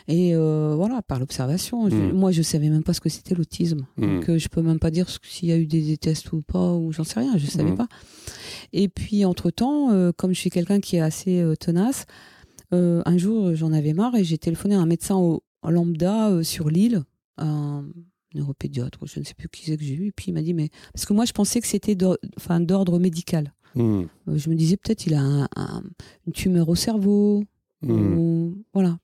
et 0.08 0.36
euh, 0.36 0.76
voilà, 0.76 1.02
par 1.02 1.20
l'observation. 1.20 1.90
Je- 1.90 1.96
Mm. 1.96 2.12
Moi, 2.12 2.32
je 2.32 2.42
savais 2.44 2.70
même 2.70 2.84
pas 2.84 2.94
ce 2.94 3.02
que 3.02 3.10
c'était 3.10 3.34
l'autisme. 3.36 3.86
Mm. 3.98 4.02
Donc, 4.06 4.30
euh, 4.30 4.38
je 4.38 4.48
peux 4.50 4.62
même 4.62 4.80
pas 4.80 4.92
dire 4.92 5.08
s'il 5.24 5.50
y 5.50 5.52
a 5.52 5.58
eu 5.58 5.66
des, 5.66 5.82
des 5.82 5.98
tests 5.98 6.32
ou 6.32 6.42
pas, 6.44 6.74
ou 6.74 6.92
j'en 6.92 7.04
sais 7.04 7.20
rien, 7.20 7.36
je 7.38 7.48
savais 7.48 7.72
Mm. 7.72 7.76
pas. 7.78 7.88
Et 8.72 8.88
puis, 8.88 9.26
entre-temps, 9.26 9.92
euh, 9.92 10.12
comme 10.16 10.34
je 10.34 10.40
suis 10.40 10.50
quelqu'un 10.52 10.80
qui 10.80 10.98
est 10.98 11.02
assez 11.02 11.40
euh, 11.42 11.56
tenace, 11.56 12.06
un 12.72 13.18
jour, 13.18 13.56
j'en 13.56 13.72
avais 13.72 13.94
marre 13.94 14.16
et 14.16 14.24
j'ai 14.26 14.38
téléphoné 14.38 14.76
à 14.76 14.80
un 14.82 14.86
médecin 14.86 15.16
au, 15.16 15.42
lambda 15.64 16.44
sur 16.44 16.70
l'île, 16.70 17.04
un 17.38 17.86
neuropédiatre, 18.36 19.00
je 19.08 19.20
ne 19.20 19.26
sais 19.26 19.34
plus 19.34 19.50
qui 19.50 19.66
c'est 19.66 19.78
que 19.78 19.84
j'ai 19.84 19.96
eu, 19.96 20.08
et 20.08 20.12
puis 20.12 20.26
il 20.30 20.34
m'a 20.34 20.42
dit, 20.42 20.54
mais... 20.54 20.70
Parce 20.94 21.06
que 21.06 21.14
moi, 21.14 21.26
je 21.26 21.32
pensais 21.34 21.60
que 21.62 21.68
c'était 21.68 21.96
d'ordre 21.96 23.00
médical. 23.00 23.54
Hmm. 23.76 24.04
Euh, 24.30 24.38
Je 24.38 24.50
me 24.50 24.56
disais 24.56 24.78
peut-être 24.78 25.06
il 25.08 25.14
a 25.16 25.22
un- 25.22 25.48
un- 25.56 25.84
une 26.28 26.34
tumeur 26.34 26.70
au 26.70 26.76
cerveau. 26.76 27.44
Hmm. 27.82 28.18
ou- 28.18 28.64
voilà. 28.74 29.00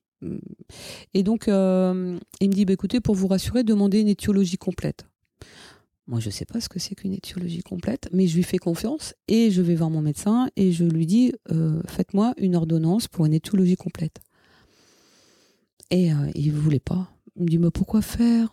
Et 1.14 1.22
donc, 1.24 1.48
euh, 1.48 2.16
il 2.40 2.48
me 2.48 2.54
dit 2.54 2.64
bah, 2.64 2.72
écoutez, 2.72 3.00
pour 3.00 3.14
vous 3.16 3.26
rassurer, 3.26 3.64
demandez 3.64 4.00
une 4.00 4.08
étiologie 4.08 4.56
complète. 4.56 5.04
Moi, 6.06 6.20
je 6.20 6.26
ne 6.28 6.32
sais 6.32 6.44
pas 6.44 6.60
ce 6.60 6.68
que 6.68 6.78
c'est 6.78 6.94
qu'une 6.94 7.12
étiologie 7.12 7.62
complète, 7.62 8.08
mais 8.12 8.26
je 8.26 8.36
lui 8.36 8.42
fais 8.42 8.58
confiance 8.58 9.14
et 9.28 9.50
je 9.50 9.62
vais 9.62 9.74
voir 9.74 9.90
mon 9.90 10.00
médecin 10.02 10.48
et 10.56 10.72
je 10.72 10.84
lui 10.84 11.06
dis 11.06 11.32
euh, 11.50 11.80
faites-moi 11.88 12.34
une 12.38 12.56
ordonnance 12.56 13.08
pour 13.08 13.24
une 13.26 13.34
étiologie 13.34 13.76
complète. 13.76 14.20
Et 15.90 16.12
euh, 16.12 16.30
il 16.34 16.52
ne 16.54 16.58
voulait 16.58 16.80
pas. 16.80 17.08
Il 17.36 17.42
me 17.44 17.48
dit 17.48 17.58
mais 17.58 17.70
pourquoi 17.70 18.02
faire 18.02 18.50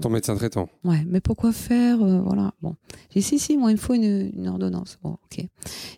Ton 0.00 0.10
médecin 0.10 0.36
traitant. 0.36 0.68
Ouais, 0.84 1.02
mais 1.06 1.20
pourquoi 1.20 1.52
faire 1.52 2.02
euh, 2.02 2.20
Voilà. 2.20 2.52
Bon, 2.60 2.76
j'ai 3.10 3.20
dit 3.20 3.26
si 3.26 3.38
si, 3.38 3.56
moi 3.56 3.70
il 3.70 3.74
me 3.74 3.80
faut 3.80 3.94
une, 3.94 4.30
une 4.36 4.48
ordonnance. 4.48 4.98
Bon, 5.02 5.16
ok. 5.24 5.44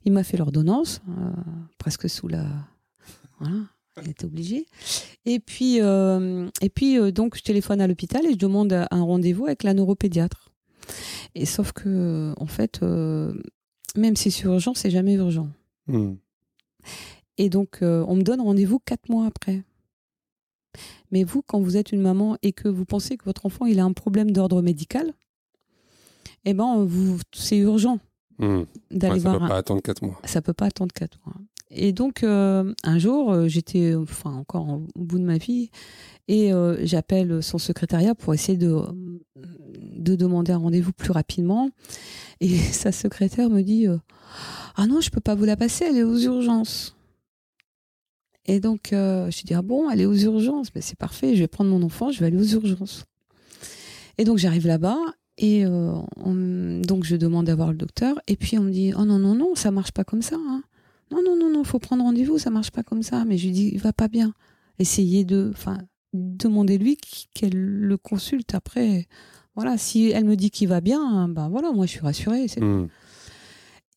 Il 0.04 0.12
m'a 0.12 0.22
fait 0.22 0.36
l'ordonnance, 0.36 1.02
euh, 1.08 1.30
presque 1.78 2.08
sous 2.08 2.28
la. 2.28 2.44
Voilà. 3.40 3.56
Il 4.02 4.08
était 4.08 4.24
obligé. 4.24 4.66
Et 5.26 5.40
puis, 5.40 5.80
euh, 5.80 6.48
et 6.62 6.70
puis 6.70 7.12
donc 7.12 7.36
je 7.36 7.42
téléphone 7.42 7.80
à 7.80 7.86
l'hôpital 7.86 8.24
et 8.24 8.32
je 8.32 8.38
demande 8.38 8.72
un 8.72 9.02
rendez-vous 9.02 9.46
avec 9.46 9.64
la 9.64 9.74
neuropédiatre. 9.74 10.52
Et 11.34 11.44
sauf 11.44 11.72
que 11.72 12.32
en 12.36 12.46
fait, 12.46 12.80
même 12.82 14.16
si 14.16 14.30
c'est 14.30 14.44
urgent, 14.44 14.72
c'est 14.74 14.90
jamais 14.90 15.14
urgent. 15.14 15.48
Hmm. 15.88 16.14
Et 17.36 17.50
donc, 17.50 17.78
on 17.82 18.14
me 18.14 18.22
donne 18.22 18.40
rendez-vous 18.40 18.78
quatre 18.78 19.08
mois 19.08 19.26
après. 19.26 19.64
Mais 21.10 21.24
vous, 21.24 21.42
quand 21.42 21.60
vous 21.60 21.76
êtes 21.76 21.92
une 21.92 22.00
maman 22.02 22.36
et 22.42 22.52
que 22.52 22.68
vous 22.68 22.84
pensez 22.84 23.16
que 23.16 23.24
votre 23.24 23.46
enfant 23.46 23.66
il 23.66 23.80
a 23.80 23.84
un 23.84 23.92
problème 23.92 24.30
d'ordre 24.30 24.62
médical, 24.62 25.12
eh 26.44 26.54
ben, 26.54 26.84
vous, 26.84 27.18
c'est 27.32 27.58
urgent 27.58 27.98
Hmm. 28.38 28.62
d'aller 28.90 29.14
Ouais, 29.16 29.20
ça 29.20 29.28
voir. 29.28 29.38
peut 29.38 29.44
un- 29.44 29.48
pas 29.48 29.56
attendre 29.58 29.82
4 29.82 30.02
mois. 30.02 30.18
Ça 30.24 30.40
peut 30.40 30.54
pas 30.54 30.64
attendre 30.66 30.94
quatre 30.94 31.18
mois. 31.26 31.34
Et 31.70 31.92
donc, 31.92 32.22
euh, 32.22 32.72
un 32.84 32.98
jour, 32.98 33.30
euh, 33.32 33.48
j'étais, 33.48 33.94
enfin, 33.94 34.32
encore 34.32 34.66
au 34.96 35.04
bout 35.04 35.18
de 35.18 35.24
ma 35.24 35.36
vie, 35.36 35.70
et 36.26 36.50
euh, 36.52 36.78
j'appelle 36.86 37.42
son 37.42 37.58
secrétariat 37.58 38.14
pour 38.14 38.32
essayer 38.32 38.56
de, 38.56 38.80
de 39.36 40.14
demander 40.16 40.52
un 40.52 40.56
rendez-vous 40.56 40.92
plus 40.92 41.12
rapidement. 41.12 41.68
Et 42.40 42.48
sa 42.56 42.92
secrétaire 42.92 43.50
me 43.50 43.60
dit 43.60 43.86
euh, 43.86 43.98
Ah 44.76 44.86
non, 44.86 45.02
je 45.02 45.10
peux 45.10 45.20
pas 45.20 45.34
vous 45.34 45.44
la 45.44 45.56
passer, 45.58 45.84
elle 45.90 45.98
est 45.98 46.02
aux 46.02 46.18
urgences. 46.18 46.96
Et 48.50 48.58
donc, 48.60 48.92
euh, 48.92 49.30
je 49.30 49.42
dis 49.44 49.54
Ah 49.54 49.62
bon, 49.62 49.88
est 49.90 50.04
aux 50.06 50.14
urgences 50.16 50.68
Mais 50.74 50.80
c'est 50.80 50.98
parfait, 50.98 51.34
je 51.36 51.40
vais 51.40 51.48
prendre 51.48 51.70
mon 51.70 51.82
enfant, 51.82 52.10
je 52.10 52.20
vais 52.20 52.26
aller 52.26 52.36
aux 52.38 52.60
urgences. 52.60 53.04
Et 54.18 54.24
donc, 54.24 54.38
j'arrive 54.38 54.66
là-bas. 54.66 54.98
Et 55.38 55.64
euh, 55.64 55.92
on- 56.16 56.80
donc, 56.82 57.04
je 57.04 57.16
demande 57.16 57.48
à 57.48 57.54
voir 57.54 57.70
le 57.70 57.78
docteur. 57.78 58.20
Et 58.26 58.36
puis, 58.36 58.58
on 58.58 58.62
me 58.64 58.70
dit 58.70 58.92
Oh 58.98 59.04
non, 59.04 59.18
non, 59.18 59.34
non, 59.34 59.54
ça 59.54 59.70
marche 59.70 59.92
pas 59.92 60.04
comme 60.04 60.22
ça. 60.22 60.36
hein. 60.36 60.62
Non, 61.12 61.18
non, 61.24 61.36
non, 61.36 61.50
non, 61.50 61.64
faut 61.64 61.78
prendre 61.78 62.02
rendez-vous, 62.02 62.38
ça 62.38 62.50
marche 62.50 62.70
pas 62.70 62.82
comme 62.82 63.02
ça. 63.02 63.24
Mais 63.24 63.38
je 63.38 63.46
lui 63.46 63.52
dis 63.52 63.70
Il 63.72 63.78
va 63.80 63.92
pas 63.92 64.08
bien. 64.08 64.34
Essayez 64.78 65.24
de. 65.24 65.50
Enfin, 65.52 65.78
demandez-lui 66.12 66.98
qu'elle 67.34 67.54
le 67.56 67.96
consulte 67.96 68.54
après. 68.54 69.06
Voilà, 69.56 69.78
si 69.78 70.10
elle 70.10 70.24
me 70.24 70.36
dit 70.36 70.50
qu'il 70.50 70.68
va 70.68 70.80
bien, 70.80 71.28
ben 71.28 71.48
voilà, 71.48 71.72
moi 71.72 71.86
je 71.86 71.90
suis 71.92 72.00
rassurée. 72.00 72.48
c'est 72.48 72.60
Hmm. 72.62 72.88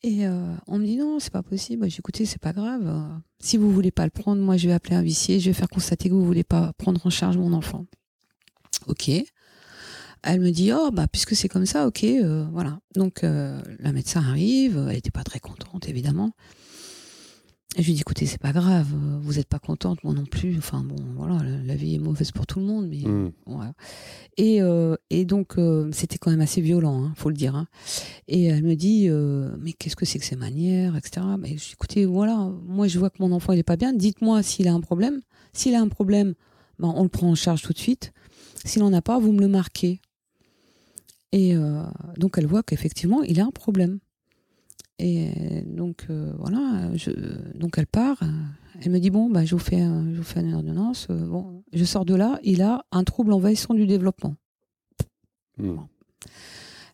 Et 0.04 0.28
euh, 0.28 0.54
on 0.68 0.80
me 0.80 0.86
dit 0.86 0.98
non, 0.98 1.20
c'est 1.20 1.32
pas 1.32 1.44
possible. 1.44 1.90
J'ai 1.90 2.00
écouté, 2.00 2.26
c'est 2.26 2.42
pas 2.42 2.52
grave. 2.52 3.22
Si 3.40 3.56
vous 3.58 3.72
voulez 3.72 3.92
pas 3.92 4.04
le 4.04 4.12
prendre, 4.12 4.42
moi 4.42 4.58
je 4.58 4.68
vais 4.68 4.74
appeler 4.74 4.96
un 4.96 5.02
huissier, 5.02 5.40
je 5.40 5.50
vais 5.50 5.54
faire 5.54 5.70
constater 5.70 6.10
que 6.10 6.14
vous 6.14 6.26
voulez 6.26 6.44
pas 6.44 6.74
prendre 6.78 7.06
en 7.06 7.10
charge 7.10 7.38
mon 7.38 7.54
enfant. 7.54 7.86
Ok. 8.88 9.10
Elle 10.24 10.40
me 10.40 10.52
dit 10.52 10.72
oh 10.74 10.92
bah 10.92 11.08
puisque 11.08 11.36
c'est 11.36 11.50
comme 11.50 11.66
ça, 11.66 11.88
ok, 11.88 12.04
euh, 12.04 12.46
voilà. 12.52 12.80
Donc 12.96 13.24
euh, 13.24 13.62
la 13.80 13.94
médecin 13.94 14.22
arrive, 14.22 14.88
elle 14.90 14.98
était 14.98 15.12
pas 15.12 15.24
très 15.24 15.40
contente 15.40 15.88
évidemment. 15.88 16.34
Et 17.76 17.82
je 17.82 17.88
lui 17.88 17.94
dis 17.96 18.02
écoutez 18.02 18.28
c'est 18.28 18.38
pas 18.42 18.52
grave, 18.52 18.88
euh, 18.94 19.18
vous 19.24 19.40
êtes 19.40 19.48
pas 19.48 19.58
contente, 19.58 20.04
moi 20.04 20.14
non 20.14 20.26
plus. 20.26 20.56
Enfin 20.60 20.84
bon 20.84 20.96
voilà, 21.16 21.42
la, 21.44 21.58
la 21.64 21.76
vie 21.76 21.96
est 21.96 22.00
mauvaise 22.00 22.32
pour 22.32 22.46
tout 22.46 22.60
le 22.60 22.66
monde, 22.66 22.88
mais 22.88 23.02
Hmm. 23.08 23.32
voilà. 23.48 23.74
Et, 24.38 24.62
euh, 24.62 24.96
et 25.10 25.26
donc, 25.26 25.58
euh, 25.58 25.90
c'était 25.92 26.20
quand 26.20 26.30
même 26.30 26.42
assez 26.42 26.62
violent, 26.62 27.04
hein, 27.04 27.14
faut 27.16 27.30
le 27.30 27.36
dire. 27.36 27.56
hein. 27.56 27.68
Et 28.28 28.44
elle 28.46 28.64
me 28.64 28.76
dit, 28.76 29.08
euh, 29.10 29.56
mais 29.60 29.74
qu'est-ce 29.74 29.96
que 29.96 30.06
c'est 30.06 30.20
que 30.20 30.26
ces 30.26 30.36
manières, 30.36 30.96
etc. 30.96 31.26
Mais 31.40 31.50
je 31.58 31.64
dis, 31.66 31.72
écoutez, 31.74 32.06
voilà, 32.06 32.52
moi 32.68 32.88
je 32.88 33.00
vois 33.00 33.10
que 33.10 33.18
mon 33.20 33.32
enfant 33.32 33.54
il 33.54 33.60
est 33.60 33.64
pas 33.64 33.76
bien. 33.78 33.92
Dites-moi 33.94 34.44
s'il 34.44 34.68
a 34.68 34.74
un 34.74 34.82
problème. 34.82 35.22
S'il 35.54 35.74
a 35.74 35.82
un 35.82 35.88
problème, 35.90 36.36
ben, 36.78 36.94
on 36.96 37.02
le 37.04 37.10
prend 37.10 37.30
en 37.32 37.36
charge 37.36 37.64
tout 37.64 37.74
de 37.74 37.80
suite. 37.80 38.14
S'il 38.66 38.84
en 38.84 38.94
a 38.94 39.02
pas, 39.02 39.18
vous 39.20 39.32
me 39.32 39.40
le 39.42 39.48
marquez. 39.48 40.00
Et 41.32 41.56
donc 42.18 42.38
elle 42.38 42.46
voit 42.46 42.62
qu'effectivement 42.62 43.24
il 43.24 43.40
a 43.40 43.46
un 43.46 43.50
problème. 43.52 43.98
Et 45.00 45.64
donc 45.66 46.06
euh, 46.10 46.34
voilà, 46.38 46.96
je, 46.96 47.10
donc 47.58 47.78
elle 47.78 47.88
part. 47.88 48.22
euh, 48.22 48.28
Elle 48.82 48.92
me 48.92 49.00
dit 49.00 49.10
bon 49.10 49.30
bah 49.30 49.44
je 49.44 49.56
vous 49.56 49.60
fais, 49.62 49.82
un- 49.82 50.12
je 50.14 50.18
vous 50.18 50.24
fais 50.24 50.42
une 50.42 50.54
ordonnance. 50.54 51.08
euh, 51.10 51.26
bon, 51.28 51.64
je 51.74 51.84
sors 51.84 52.06
de 52.06 52.16
là, 52.16 52.40
il 52.44 52.62
a 52.62 52.86
un 52.92 53.04
trouble 53.04 53.34
envahissant 53.34 53.74
du 53.74 53.88
développement. 53.88 54.36
Hmm. 55.58 55.78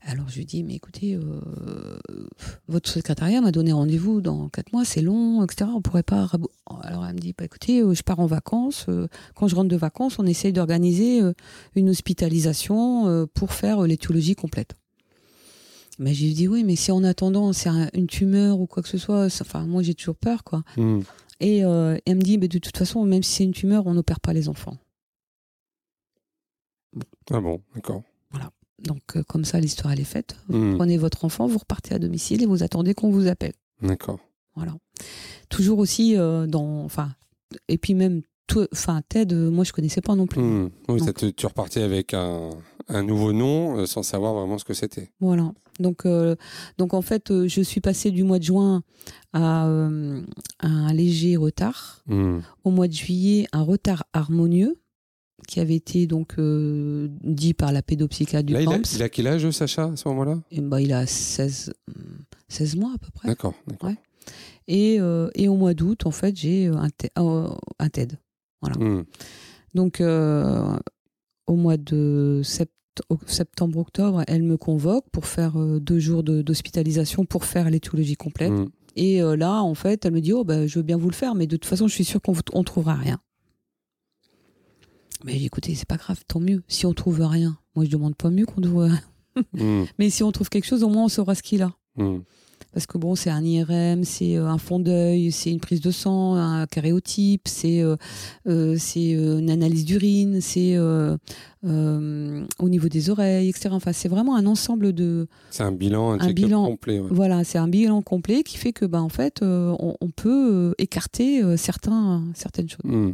Alors 0.02 0.30
je 0.30 0.38
lui 0.38 0.46
dis 0.46 0.64
mais 0.64 0.76
écoutez, 0.76 1.16
euh, 1.16 2.00
votre 2.68 2.90
secrétariat 2.90 3.42
m'a 3.42 3.52
donné 3.52 3.74
rendez-vous 3.74 4.22
dans 4.22 4.48
quatre 4.48 4.72
mois, 4.72 4.86
c'est 4.86 5.02
long, 5.02 5.44
etc. 5.44 5.70
On 5.76 5.82
pourrait 5.82 6.04
pas. 6.04 6.28
Alors 6.82 7.06
elle 7.06 7.16
me 7.16 7.20
dit 7.20 7.36
bah 7.38 7.44
écoutez, 7.44 7.82
euh, 7.82 7.94
je 7.94 8.02
pars 8.04 8.20
en 8.22 8.26
vacances. 8.26 8.86
euh, 8.90 9.08
quand 9.36 9.48
je 9.50 9.56
rentre 9.56 9.68
de 9.70 9.76
vacances, 9.76 10.18
on 10.18 10.26
essaye 10.26 10.54
d'organiser 10.54 11.22
euh, 11.22 11.34
une 11.76 11.90
hospitalisation 11.90 13.08
euh, 13.08 13.26
pour 13.32 13.52
faire 13.54 13.84
euh, 13.84 13.88
l'étiologie 13.88 14.36
complète. 14.36 14.74
Mais 16.00 16.14
je 16.14 16.24
lui 16.26 16.34
dis 16.34 16.48
oui, 16.48 16.64
mais 16.64 16.76
si 16.76 16.92
en 16.92 17.04
attendant 17.04 17.52
c'est 17.54 17.70
un- 17.70 17.90
une 17.94 18.08
tumeur 18.08 18.60
ou 18.60 18.66
quoi 18.68 18.82
que 18.82 18.90
ce 18.90 18.98
soit, 18.98 19.26
enfin 19.42 19.66
moi 19.66 19.84
j'ai 19.84 19.94
toujours 19.94 20.16
peur 20.16 20.44
quoi. 20.44 20.64
Hmm. 20.78 21.02
Et 21.42 21.64
euh, 21.66 21.98
elle 22.06 22.16
me 22.18 22.22
dit 22.22 22.38
mais 22.38 22.48
de 22.48 22.58
toute 22.58 22.76
façon 22.78 23.04
même 23.06 23.22
si 23.24 23.32
c'est 23.34 23.44
une 23.44 23.52
tumeur, 23.54 23.86
on 23.86 23.94
n'opère 23.94 24.20
pas 24.20 24.34
les 24.34 24.48
enfants. 24.50 24.78
Ah 27.32 27.40
bon, 27.42 27.62
d'accord. 27.76 28.02
Donc 28.82 29.02
euh, 29.18 29.24
comme 29.24 29.44
ça 29.44 29.60
l'histoire 29.60 29.92
elle 29.92 30.00
est 30.00 30.06
faite. 30.06 30.38
Hmm. 30.48 30.76
Prenez 30.78 30.98
votre 30.98 31.26
enfant, 31.26 31.48
vous 31.48 31.58
repartez 31.58 31.94
à 31.94 32.00
domicile 32.00 32.42
et 32.42 32.46
vous 32.46 32.64
attendez 32.64 32.94
qu'on 32.94 33.12
vous 33.12 33.28
appelle. 33.28 33.52
D'accord. 33.82 34.20
Voilà. 34.56 34.74
Toujours 35.50 35.80
aussi 35.80 36.16
euh, 36.18 36.48
dans, 36.48 36.86
enfin, 36.86 37.10
et 37.68 37.78
puis 37.78 37.94
même, 37.94 38.22
enfin 38.72 39.02
Ted, 39.10 39.36
moi 39.36 39.66
je 39.66 39.74
connaissais 39.74 40.00
pas 40.00 40.16
non 40.16 40.28
plus. 40.28 40.42
Hmm. 40.42 40.70
Oui, 40.88 41.00
ça 41.00 41.08
Donc- 41.08 41.16
te- 41.16 41.26
tu 41.30 41.46
repartais 41.46 41.82
avec 41.84 42.14
un, 42.14 42.52
un 42.88 43.04
nouveau 43.04 43.34
nom 43.34 43.78
euh, 43.80 43.86
sans 43.86 44.02
savoir 44.02 44.34
vraiment 44.34 44.58
ce 44.58 44.64
que 44.64 44.74
c'était. 44.74 45.12
Voilà. 45.20 45.52
Donc, 45.80 46.06
euh, 46.06 46.36
donc 46.78 46.94
en 46.94 47.02
fait, 47.02 47.32
euh, 47.32 47.48
je 47.48 47.62
suis 47.62 47.82
passée 47.82 48.12
du 48.12 48.24
mois 48.24 48.40
de 48.40 48.44
juin 48.44 48.84
à, 49.34 49.68
euh, 49.68 50.22
à 50.60 50.68
un 50.68 50.94
léger 50.94 51.38
retard. 51.38 52.04
Hmm. 52.08 52.40
Au 52.64 52.72
mois 52.72 52.88
de 52.88 52.94
juillet, 52.94 53.48
un 53.54 53.62
retard 53.62 54.04
harmonieux 54.14 54.76
qui 55.48 55.60
avait 55.62 55.76
été 55.76 56.06
donc 56.06 56.36
dit 56.38 57.54
par 57.54 57.72
la 57.72 57.82
pédopsychiatre 57.82 58.46
du 58.46 58.54
Là, 58.54 58.62
il 58.62 58.68
a, 58.68 58.72
CAMS. 58.72 58.84
il 58.96 59.04
a 59.04 59.10
quel 59.10 59.28
âge, 59.28 59.50
Sacha, 59.52 59.86
à 59.86 59.96
ce 59.96 60.08
moment-là? 60.10 60.38
Et 60.52 60.62
bah, 60.62 60.82
il 60.82 60.92
a 60.94 61.08
16, 61.08 61.74
hum, 61.88 62.04
16 62.50 62.76
mois 62.76 62.92
à 62.94 62.98
peu 62.98 63.08
près. 63.14 63.28
D'accord. 63.30 63.54
Ouais. 63.82 63.96
Et, 64.68 64.96
et 65.36 65.48
au 65.48 65.56
mois 65.56 65.74
d'août, 65.74 66.06
en 66.06 66.12
fait, 66.12 66.36
j'ai 66.36 66.68
un, 66.68 66.90
te- 66.90 67.08
euh, 67.18 67.48
un 67.80 67.90
TED. 67.90 68.20
Hmm. 68.80 69.02
Donc, 69.74 70.02
au 70.02 71.56
mois 71.56 71.78
de 71.78 72.42
sept- 72.44 72.70
septembre-octobre, 73.26 74.24
elle 74.28 74.44
me 74.44 74.58
convoque 74.58 75.06
pour 75.12 75.26
faire 75.26 75.60
euh, 75.60 75.80
deux 75.80 76.00
jours 76.00 76.24
de- 76.24 76.42
d'hospitalisation 76.42 77.26
pour 77.26 77.46
faire 77.46 77.70
l'étiologie 77.70 78.16
complète. 78.16 78.52
Hmm. 78.52 78.68
Et 78.96 79.22
euh, 79.22 79.36
là, 79.36 79.62
en 79.62 79.76
fait, 79.76 80.06
elle 80.06 80.14
me 80.14 80.22
dit 80.22 80.34
Oh, 80.34 80.44
bah, 80.44 80.68
je 80.68 80.80
veux 80.80 80.84
bien 80.84 80.98
vous 80.98 81.10
le 81.10 81.16
faire, 81.16 81.36
mais 81.36 81.48
de 81.48 81.56
toute 81.56 81.70
façon, 81.70 81.88
je 81.88 81.94
suis 81.94 82.04
sûre 82.06 82.22
qu'on 82.22 82.34
ne 82.34 82.64
trouvera 82.64 82.96
rien. 82.96 83.20
Mais 85.24 85.38
j'ai 85.38 85.46
écoutez, 85.46 85.76
c'est 85.76 85.88
pas 85.88 85.98
grave, 85.98 86.24
tant 86.28 86.40
mieux. 86.40 86.64
Si 86.68 86.86
on 86.86 86.94
trouve 86.94 87.22
rien, 87.22 87.58
moi, 87.76 87.86
je 87.86 87.90
demande 87.90 88.16
pas 88.16 88.30
mieux 88.30 88.46
qu'on 88.46 88.62
trouve 88.62 88.84
rien. 88.84 89.02
Hmm. 89.54 89.84
Mais 90.00 90.10
si 90.10 90.24
on 90.24 90.32
trouve 90.32 90.50
quelque 90.50 90.66
chose, 90.66 90.84
au 90.84 90.90
moins, 90.90 91.06
on 91.06 91.10
saura 91.10 91.36
ce 91.36 91.44
qu'il 91.44 91.62
a. 91.62 91.74
Hmm. 91.96 92.20
Parce 92.74 92.86
que 92.86 92.98
bon, 92.98 93.16
c'est 93.16 93.30
un 93.32 93.44
IRM, 93.44 94.04
c'est 94.04 94.38
euh, 94.38 94.48
un 94.48 94.58
fond 94.58 94.80
d'œil, 94.80 95.32
c'est 95.32 95.52
une 95.52 95.60
prise 95.60 95.82
de 95.82 95.92
sang, 95.92 96.36
un 96.36 96.68
caréotype, 96.68 97.48
c'est 97.48 97.82
euh, 97.82 97.96
euh, 98.48 98.76
c'est 98.78 99.12
une 99.12 99.50
analyse 99.50 99.86
d'urine, 99.86 100.40
c'est 100.42 100.76
euh, 100.76 101.18
euh, 101.66 102.46
au 102.60 102.70
niveau 102.70 102.88
des 102.88 103.10
oreilles, 103.10 103.50
etc. 103.50 103.70
Enfin, 103.72 103.92
c'est 103.92 104.10
vraiment 104.10 104.36
un 104.36 104.46
ensemble 104.46 104.94
de. 104.94 105.28
C'est 105.50 105.64
un 105.64 105.72
bilan, 105.72 106.20
un, 106.20 106.32
bilan. 106.32 106.66
complet. 106.66 107.00
ouais. 107.00 107.10
Voilà, 107.10 107.44
c'est 107.44 107.58
un 107.58 107.68
bilan 107.68 108.02
complet 108.02 108.44
qui 108.44 108.58
fait 108.58 108.74
que, 108.74 108.86
bah, 108.86 109.02
en 109.02 109.10
fait, 109.10 109.40
on, 109.42 109.96
on 110.00 110.10
peut 110.10 110.76
écarter 110.78 111.42
certains, 111.58 112.24
certaines 112.36 112.70
choses. 112.70 112.80
Hmm. 112.84 113.12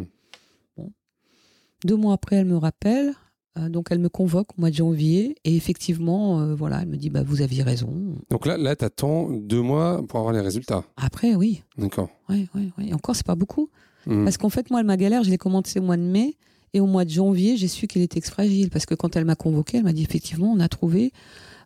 Deux 1.85 1.95
mois 1.95 2.13
après, 2.13 2.37
elle 2.37 2.45
me 2.45 2.57
rappelle. 2.57 3.13
Euh, 3.57 3.69
donc, 3.69 3.87
elle 3.89 3.99
me 3.99 4.09
convoque 4.09 4.57
au 4.57 4.61
mois 4.61 4.69
de 4.69 4.75
janvier. 4.75 5.35
Et 5.45 5.55
effectivement, 5.55 6.41
euh, 6.41 6.55
voilà, 6.55 6.81
elle 6.81 6.89
me 6.89 6.97
dit 6.97 7.09
bah, 7.09 7.23
Vous 7.25 7.41
aviez 7.41 7.63
raison. 7.63 7.89
Donc 8.29 8.45
là, 8.45 8.57
là 8.57 8.75
tu 8.75 8.83
attends 8.83 9.29
deux 9.31 9.61
mois 9.61 10.05
pour 10.07 10.19
avoir 10.19 10.33
les 10.33 10.41
résultats. 10.41 10.83
Après, 10.97 11.35
oui. 11.35 11.63
D'accord. 11.77 12.09
Oui, 12.29 12.49
oui, 12.55 12.71
oui. 12.77 12.89
Et 12.89 12.93
encore, 12.93 13.15
c'est 13.15 13.25
pas 13.25 13.35
beaucoup. 13.35 13.69
Hmm. 14.05 14.23
Parce 14.23 14.37
qu'en 14.37 14.49
fait, 14.49 14.69
moi, 14.71 14.83
ma 14.83 14.97
galère, 14.97 15.23
je 15.23 15.29
l'ai 15.29 15.37
commencé 15.37 15.79
au 15.79 15.83
mois 15.83 15.97
de 15.97 16.03
mai. 16.03 16.35
Et 16.73 16.81
au 16.81 16.87
mois 16.87 17.05
de 17.05 17.09
janvier, 17.09 17.55
j'ai 17.55 17.69
su 17.69 17.87
qu'il 17.87 18.01
était 18.01 18.19
fragile. 18.19 18.69
Parce 18.69 18.85
que 18.85 18.95
quand 18.95 19.15
elle 19.15 19.25
m'a 19.25 19.35
convoqué, 19.35 19.77
elle 19.77 19.83
m'a 19.83 19.93
dit 19.93 20.03
effectivement, 20.03 20.51
on 20.51 20.59
a 20.59 20.67
trouvé 20.67 21.13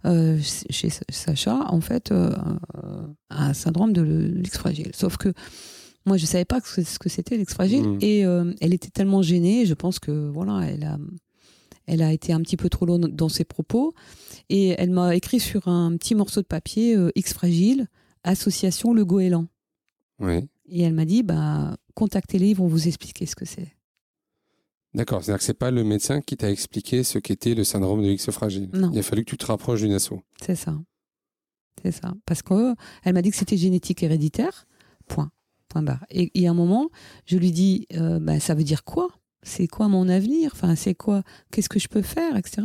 euh, 0.06 0.38
chez 0.70 0.90
Sacha, 1.10 1.66
en 1.70 1.82
fait, 1.82 2.12
euh, 2.12 2.32
un 3.32 3.54
syndrome 3.54 3.94
de 3.94 4.04
l'ex-fragile. 4.04 4.92
Sauf 4.94 5.18
que 5.18 5.34
moi, 6.06 6.18
je 6.18 6.28
savais 6.28 6.46
pas 6.46 6.60
ce 6.62 7.00
que 7.00 7.10
c'était 7.10 7.36
l'ex-fragile. 7.36 7.88
Mhm. 7.88 7.98
Et 8.02 8.20
elle 8.62 8.76
était 8.76 8.92
tellement 8.92 9.24
gênée, 9.24 9.66
je 9.66 9.74
pense 9.74 9.98
que 9.98 10.30
voilà, 10.30 10.62
elle 10.68 10.84
a, 10.84 11.00
elle 11.90 12.04
a 12.04 12.14
été 12.14 12.34
un 12.34 12.42
petit 12.42 12.56
peu 12.56 12.70
trop 12.70 12.86
longue 12.86 13.08
dans 13.08 13.30
ses 13.30 13.44
propos. 13.44 13.94
Et 14.50 14.76
elle 14.78 14.92
m'a 14.92 15.16
écrit 15.16 15.40
sur 15.40 15.68
un 15.68 15.98
petit 15.98 16.14
morceau 16.14 16.42
de 16.42 16.46
papier 16.46 16.96
euh, 16.96 17.12
X-fragile, 17.16 17.88
association 18.24 18.94
Le 18.94 19.04
Goéland. 19.06 19.48
Ouais. 20.20 20.48
Et 20.68 20.84
elle 20.84 20.94
m'a 20.94 21.06
dit, 21.06 21.24
bah, 21.24 21.78
contactez-les, 21.96 22.50
ils 22.50 22.56
vont 22.56 22.68
vous 22.68 22.88
expliquer 22.88 23.26
ce 23.26 23.36
que 23.36 23.46
c'est. 23.46 23.76
D'accord. 24.94 25.24
C'est-à-dire 25.24 25.40
que 25.40 25.46
c'est 25.46 25.56
pas 25.56 25.72
le 25.72 25.84
médecin 25.84 26.22
qui 26.22 26.38
t'a 26.38 26.52
expliqué 26.52 27.04
ce 27.04 27.18
qu'était 27.18 27.56
le 27.56 27.64
syndrome 27.64 28.04
de 28.04 28.10
X 28.10 28.30
fragile. 28.30 28.70
Non. 28.74 28.92
Il 28.94 29.00
a 29.00 29.04
fallu 29.04 29.26
que 29.26 29.32
tu 29.32 29.38
te 29.38 29.48
rapproches 29.48 29.82
d'une 29.82 29.94
asso. 29.94 30.14
C'est 30.46 30.56
ça. 30.56 30.80
C'est 31.82 31.92
ça. 31.92 32.14
Parce 32.26 32.44
qu'elle 32.44 33.14
m'a 33.14 33.22
dit 33.24 33.32
que 33.32 33.38
c'était 33.38 33.58
génétique 33.58 34.04
héréditaire. 34.04 34.68
Point. 35.08 35.32
Point 35.70 35.82
barre. 35.82 36.06
Et 36.12 36.30
il 36.36 36.44
y 36.44 36.48
a 36.48 36.52
un 36.52 36.56
moment, 36.56 36.90
je 37.26 37.38
lui 37.38 37.52
dis, 37.52 37.88
euh, 37.96 38.20
bah, 38.20 38.40
ça 38.40 38.54
veut 38.54 38.64
dire 38.64 38.84
quoi? 38.84 39.10
C'est 39.44 39.68
quoi 39.68 39.88
mon 39.88 40.10
avenir? 40.10 40.52
Enfin, 40.54 40.76
c'est 40.76 40.96
quoi? 40.96 41.24
Qu'est-ce 41.52 41.70
que 41.70 41.80
je 41.80 41.88
peux 41.88 42.02
faire? 42.02 42.36
Etc. 42.36 42.62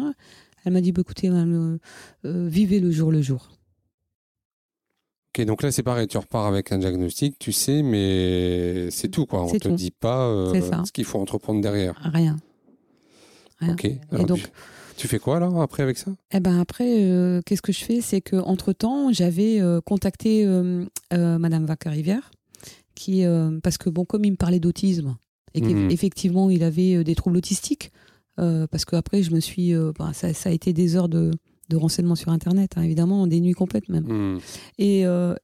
Elle 0.65 0.73
m'a 0.73 0.81
dit, 0.81 0.93
bah, 0.93 1.03
écoutez, 1.03 1.29
madame, 1.31 1.79
euh, 2.25 2.29
euh, 2.29 2.49
vivez 2.49 2.81
le 2.81 2.91
jour 2.91 3.13
le 3.13 3.23
jour. 3.23 3.49
Ok, 5.37 5.45
donc 5.47 5.63
là 5.65 5.73
c'est 5.73 5.83
pareil, 5.83 6.07
tu 6.07 6.17
repars 6.17 6.47
avec 6.47 6.71
un 6.71 6.79
diagnostic, 6.79 7.39
tu 7.41 7.51
sais, 7.51 7.83
mais 7.83 8.89
c'est 8.91 9.09
tout 9.09 9.27
quoi. 9.27 9.43
On 9.43 9.49
C'est 9.49 9.59
te 9.59 9.69
tout. 9.69 9.75
dit 9.75 9.91
pas 9.91 10.29
euh, 10.29 10.85
ce 10.85 10.93
qu'il 10.93 11.05
faut 11.05 11.19
entreprendre 11.19 11.61
derrière. 11.61 11.97
Rien. 12.13 12.37
Rien. 13.59 13.73
Ok. 13.73 13.89
Alors, 14.13 14.27
donc- 14.27 14.39
tu, 14.39 14.47
tu 14.97 15.09
fais 15.09 15.19
quoi 15.19 15.37
alors 15.39 15.61
après 15.61 15.83
avec 15.83 15.99
ça? 15.99 16.13
Eh 16.31 16.39
ben 16.39 16.61
après, 16.61 17.03
euh, 17.03 17.41
qu'est-ce 17.45 17.63
que 17.63 17.73
je 17.73 17.85
fais? 17.85 18.01
C'est 18.01 18.21
que 18.21 18.37
entre 18.37 18.73
temps, 18.73 19.13
j'avais 19.13 19.61
contacté 19.85 20.47
Madame 21.13 21.67
Vacarivière, 21.67 22.31
qui 22.95 23.25
euh, 23.25 23.59
parce 23.61 23.77
que 23.77 23.91
bon, 23.91 24.05
comme 24.05 24.25
il 24.25 24.31
me 24.31 24.37
parlait 24.37 24.61
d'autisme 24.61 25.17
et 25.55 25.61
qu'effectivement 25.61 26.51
il 26.51 26.63
avait 26.63 26.97
euh, 26.97 27.05
des 27.05 27.15
troubles 27.15 27.37
autistiques, 27.37 27.93
euh, 28.39 28.67
parce 28.67 28.85
qu'après 28.85 29.23
je 29.23 29.31
me 29.33 29.41
suis, 29.41 29.75
euh, 29.75 29.93
ben, 29.99 30.13
ça, 30.13 30.33
ça 30.35 30.51
a 30.51 30.53
été 30.53 30.73
des 30.73 30.97
heures 30.97 31.09
de, 31.09 31.31
de 31.69 31.77
renseignements 31.77 32.17
sur 32.17 32.31
Internet, 32.31 32.73
hein, 32.77 32.83
évidemment, 32.83 33.27
des 33.27 33.41
nuits 33.41 33.53
complètes 33.53 33.89
même. 33.89 34.05
Hmm. 34.05 34.39
Et 34.79 35.07
euh, 35.07 35.35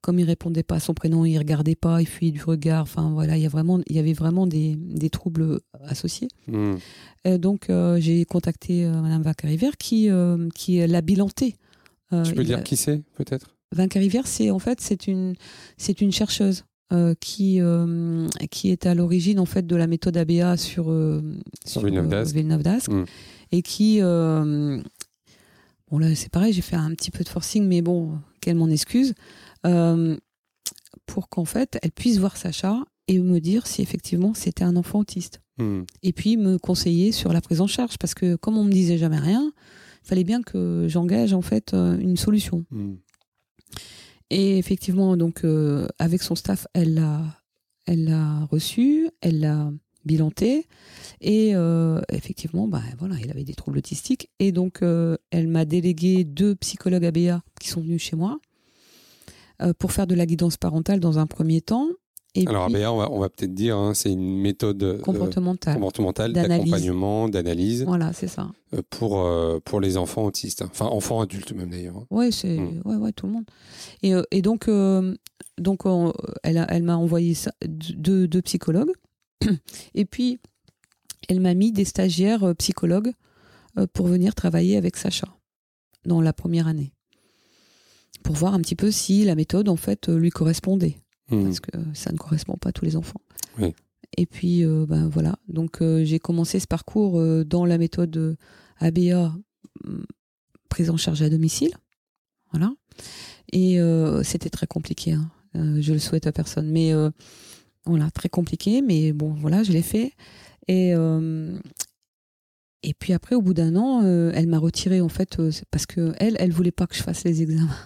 comme 0.00 0.18
il 0.18 0.24
répondait 0.24 0.64
pas 0.64 0.74
à 0.74 0.80
son 0.80 0.92
prénom, 0.92 1.24
il 1.24 1.38
regardait 1.38 1.76
pas, 1.76 2.02
il 2.02 2.08
fuyait 2.08 2.32
du 2.32 2.42
regard. 2.42 2.82
Enfin 2.82 3.10
voilà, 3.12 3.36
il 3.36 3.42
y 3.42 3.46
a 3.46 3.48
vraiment, 3.48 3.80
il 3.86 3.94
y 3.94 3.98
avait 3.98 4.12
vraiment 4.12 4.46
des, 4.46 4.74
des 4.76 5.10
troubles 5.10 5.60
associés. 5.84 6.28
Euh, 6.50 7.38
donc 7.38 7.70
j'ai 7.98 8.24
contacté 8.24 8.84
Madame 8.86 9.22
Vacarivière 9.22 9.76
qui 9.78 10.10
qui 10.54 10.86
l'a 10.86 11.00
bilanté. 11.00 11.54
Tu 12.24 12.34
peux 12.34 12.44
dire 12.44 12.58
a- 12.58 12.62
qui 12.62 12.76
c'est 12.76 13.02
peut-être? 13.16 13.56
Vacarivière, 13.72 14.26
c'est 14.26 14.50
en 14.50 14.58
fait 14.58 14.80
c'est 14.80 15.06
une 15.06 15.34
c'est 15.78 16.00
une 16.00 16.12
chercheuse 16.12 16.64
euh, 16.94 17.14
qui 17.20 17.60
euh, 17.60 18.26
qui 18.50 18.70
est 18.70 18.86
à 18.86 18.94
l'origine 18.94 19.38
en 19.40 19.44
fait 19.46 19.66
de 19.66 19.76
la 19.76 19.86
méthode 19.86 20.16
ABA 20.16 20.56
sur 20.56 20.90
euh, 20.90 21.20
Sur 21.66 21.82
Villeneuve 21.84 22.08
d'Ascq. 22.08 22.34
Villeneuve 22.34 22.62
d'Ascq. 22.62 22.90
Mm. 22.90 23.04
et 23.52 23.62
qui 23.62 23.98
euh, 24.00 24.80
bon 25.90 25.98
là 25.98 26.14
c'est 26.14 26.30
pareil 26.30 26.52
j'ai 26.52 26.62
fait 26.62 26.76
un 26.76 26.90
petit 26.94 27.10
peu 27.10 27.24
de 27.24 27.28
forcing 27.28 27.66
mais 27.66 27.82
bon 27.82 28.18
qu'elle 28.40 28.56
m'en 28.56 28.68
excuse 28.68 29.14
euh, 29.66 30.16
pour 31.06 31.28
qu'en 31.28 31.44
fait 31.44 31.78
elle 31.82 31.92
puisse 31.92 32.18
voir 32.18 32.36
Sacha 32.36 32.84
et 33.08 33.18
me 33.18 33.38
dire 33.40 33.66
si 33.66 33.82
effectivement 33.82 34.32
c'était 34.34 34.64
un 34.64 34.76
enfant 34.76 35.00
autiste 35.00 35.40
Hmm. 35.56 35.82
et 36.02 36.12
puis 36.12 36.36
me 36.36 36.58
conseiller 36.58 37.12
sur 37.12 37.32
la 37.32 37.40
prise 37.40 37.60
en 37.60 37.68
charge 37.68 37.96
parce 37.98 38.12
que 38.12 38.34
comme 38.34 38.58
on 38.58 38.64
me 38.64 38.72
disait 38.72 38.98
jamais 38.98 39.20
rien 39.20 39.52
il 40.02 40.08
fallait 40.08 40.24
bien 40.24 40.42
que 40.42 40.86
j'engage 40.88 41.32
en 41.32 41.42
fait 41.42 41.74
euh, 41.74 41.96
une 41.96 42.16
solution 42.16 42.64
Hmm. 42.72 42.94
Et 44.30 44.58
effectivement 44.58 45.16
donc 45.16 45.44
euh, 45.44 45.86
avec 45.98 46.22
son 46.22 46.34
staff 46.34 46.66
elle 46.74 46.94
l'a 46.94 47.22
elle 47.86 48.14
reçu 48.50 49.08
elle 49.20 49.40
l'a 49.40 49.70
bilanté. 50.04 50.66
Et 51.20 51.54
euh, 51.54 52.00
effectivement 52.10 52.68
bah 52.68 52.82
voilà 52.98 53.16
il 53.22 53.30
avait 53.30 53.44
des 53.44 53.54
troubles 53.54 53.78
autistiques. 53.78 54.30
Et 54.38 54.52
donc 54.52 54.82
euh, 54.82 55.16
elle 55.30 55.48
m'a 55.48 55.64
délégué 55.64 56.24
deux 56.24 56.54
psychologues 56.56 57.06
ABA 57.06 57.42
qui 57.60 57.68
sont 57.68 57.80
venus 57.80 58.02
chez 58.02 58.16
moi 58.16 58.38
pour 59.78 59.92
faire 59.92 60.08
de 60.08 60.16
la 60.16 60.26
guidance 60.26 60.56
parentale 60.56 60.98
dans 60.98 61.18
un 61.18 61.26
premier 61.26 61.60
temps 61.60 61.88
et 62.36 62.46
Alors 62.48 62.66
puis 62.66 62.76
ABA, 62.76 62.92
on 62.92 62.96
va, 62.96 63.10
on 63.12 63.20
va 63.20 63.28
peut-être 63.28 63.54
dire, 63.54 63.76
hein, 63.76 63.94
c'est 63.94 64.10
une 64.10 64.38
méthode 64.40 64.82
euh, 64.82 64.98
comportementale 64.98 66.32
d'accompagnement, 66.32 67.28
d'analyse 67.28 67.84
voilà 67.84 68.12
c'est 68.12 68.26
ça 68.28 68.50
euh, 68.74 68.82
pour, 68.90 69.20
euh, 69.20 69.60
pour 69.64 69.80
les 69.80 69.96
enfants 69.96 70.24
autistes. 70.24 70.62
hein. 70.62 70.68
Enfin, 70.70 70.86
enfants 70.86 71.20
adultes 71.20 71.52
même 71.52 71.70
d'ailleurs. 71.70 71.96
hein. 71.98 72.06
Ouais, 72.10 72.30
c'est 72.32 72.58
Mm. 72.58 72.82
ouais, 72.84 72.96
ouais, 72.96 73.12
tout 73.12 73.26
le 73.26 73.32
monde. 73.32 73.44
Et, 74.02 74.12
et 74.32 74.42
donc, 74.42 74.66
euh, 74.68 75.14
donc 75.58 75.86
on- 75.86 76.12
elle, 76.42 76.58
a- 76.58 76.66
elle 76.70 76.82
m'a 76.82 76.96
envoyé 76.96 77.34
ça, 77.34 77.52
deux, 77.66 78.26
deux 78.26 78.42
psychologues. 78.42 78.92
Et 79.94 80.04
puis, 80.04 80.38
elle 81.28 81.40
m'a 81.40 81.54
mis 81.54 81.70
des 81.72 81.84
stagiaires 81.84 82.54
psychologues 82.58 83.12
pour 83.92 84.06
venir 84.06 84.34
travailler 84.34 84.76
avec 84.76 84.96
Sacha 84.96 85.28
dans 86.04 86.20
la 86.20 86.32
première 86.32 86.66
année. 86.66 86.92
Pour 88.22 88.34
voir 88.36 88.54
un 88.54 88.60
petit 88.60 88.76
peu 88.76 88.90
si 88.90 89.24
la 89.24 89.34
méthode, 89.34 89.68
en 89.68 89.76
fait, 89.76 90.08
lui 90.08 90.30
correspondait. 90.30 90.96
Hmm. 91.30 91.44
Parce 91.44 91.60
que 91.60 91.70
ça 91.94 92.12
ne 92.12 92.18
correspond 92.18 92.56
pas 92.56 92.68
à 92.68 92.72
tous 92.72 92.84
les 92.84 92.96
enfants. 92.96 93.20
Oui. 93.58 93.74
Et 94.16 94.26
puis, 94.26 94.64
euh, 94.64 94.86
ben 94.86 95.08
voilà. 95.08 95.38
Donc, 95.48 95.82
euh, 95.82 96.04
j'ai 96.04 96.18
commencé 96.18 96.60
ce 96.60 96.66
parcours 96.66 97.18
euh, 97.18 97.44
dans 97.44 97.64
la 97.64 97.78
méthode 97.78 98.36
ABA, 98.78 99.34
hum, 99.84 100.04
prise 100.68 100.90
en 100.90 100.96
charge 100.96 101.22
à 101.22 101.30
domicile. 101.30 101.72
Voilà. 102.52 102.72
Et 103.52 103.78
c'était 104.22 104.50
très 104.50 104.66
compliqué. 104.66 105.12
hein. 105.12 105.30
Je 105.54 105.92
le 105.92 105.98
souhaite 105.98 106.26
à 106.26 106.32
personne. 106.32 106.70
Mais 106.70 106.92
voilà, 107.84 108.10
très 108.10 108.28
compliqué. 108.28 108.82
Mais 108.82 109.12
bon, 109.12 109.32
voilà, 109.34 109.62
je 109.62 109.72
l'ai 109.72 109.82
fait. 109.82 110.12
Et, 110.68 110.92
et 112.82 112.94
puis 112.94 113.12
après, 113.12 113.34
au 113.34 113.42
bout 113.42 113.54
d'un 113.54 113.74
an, 113.76 114.02
elle 114.02 114.46
m'a 114.46 114.58
retiré 114.58 115.00
en 115.00 115.08
fait 115.08 115.36
parce 115.70 115.86
que 115.86 116.14
elle, 116.18 116.36
elle 116.38 116.52
voulait 116.52 116.72
pas 116.72 116.86
que 116.86 116.94
je 116.96 117.02
fasse 117.02 117.24
les 117.24 117.42
examens. 117.42 117.76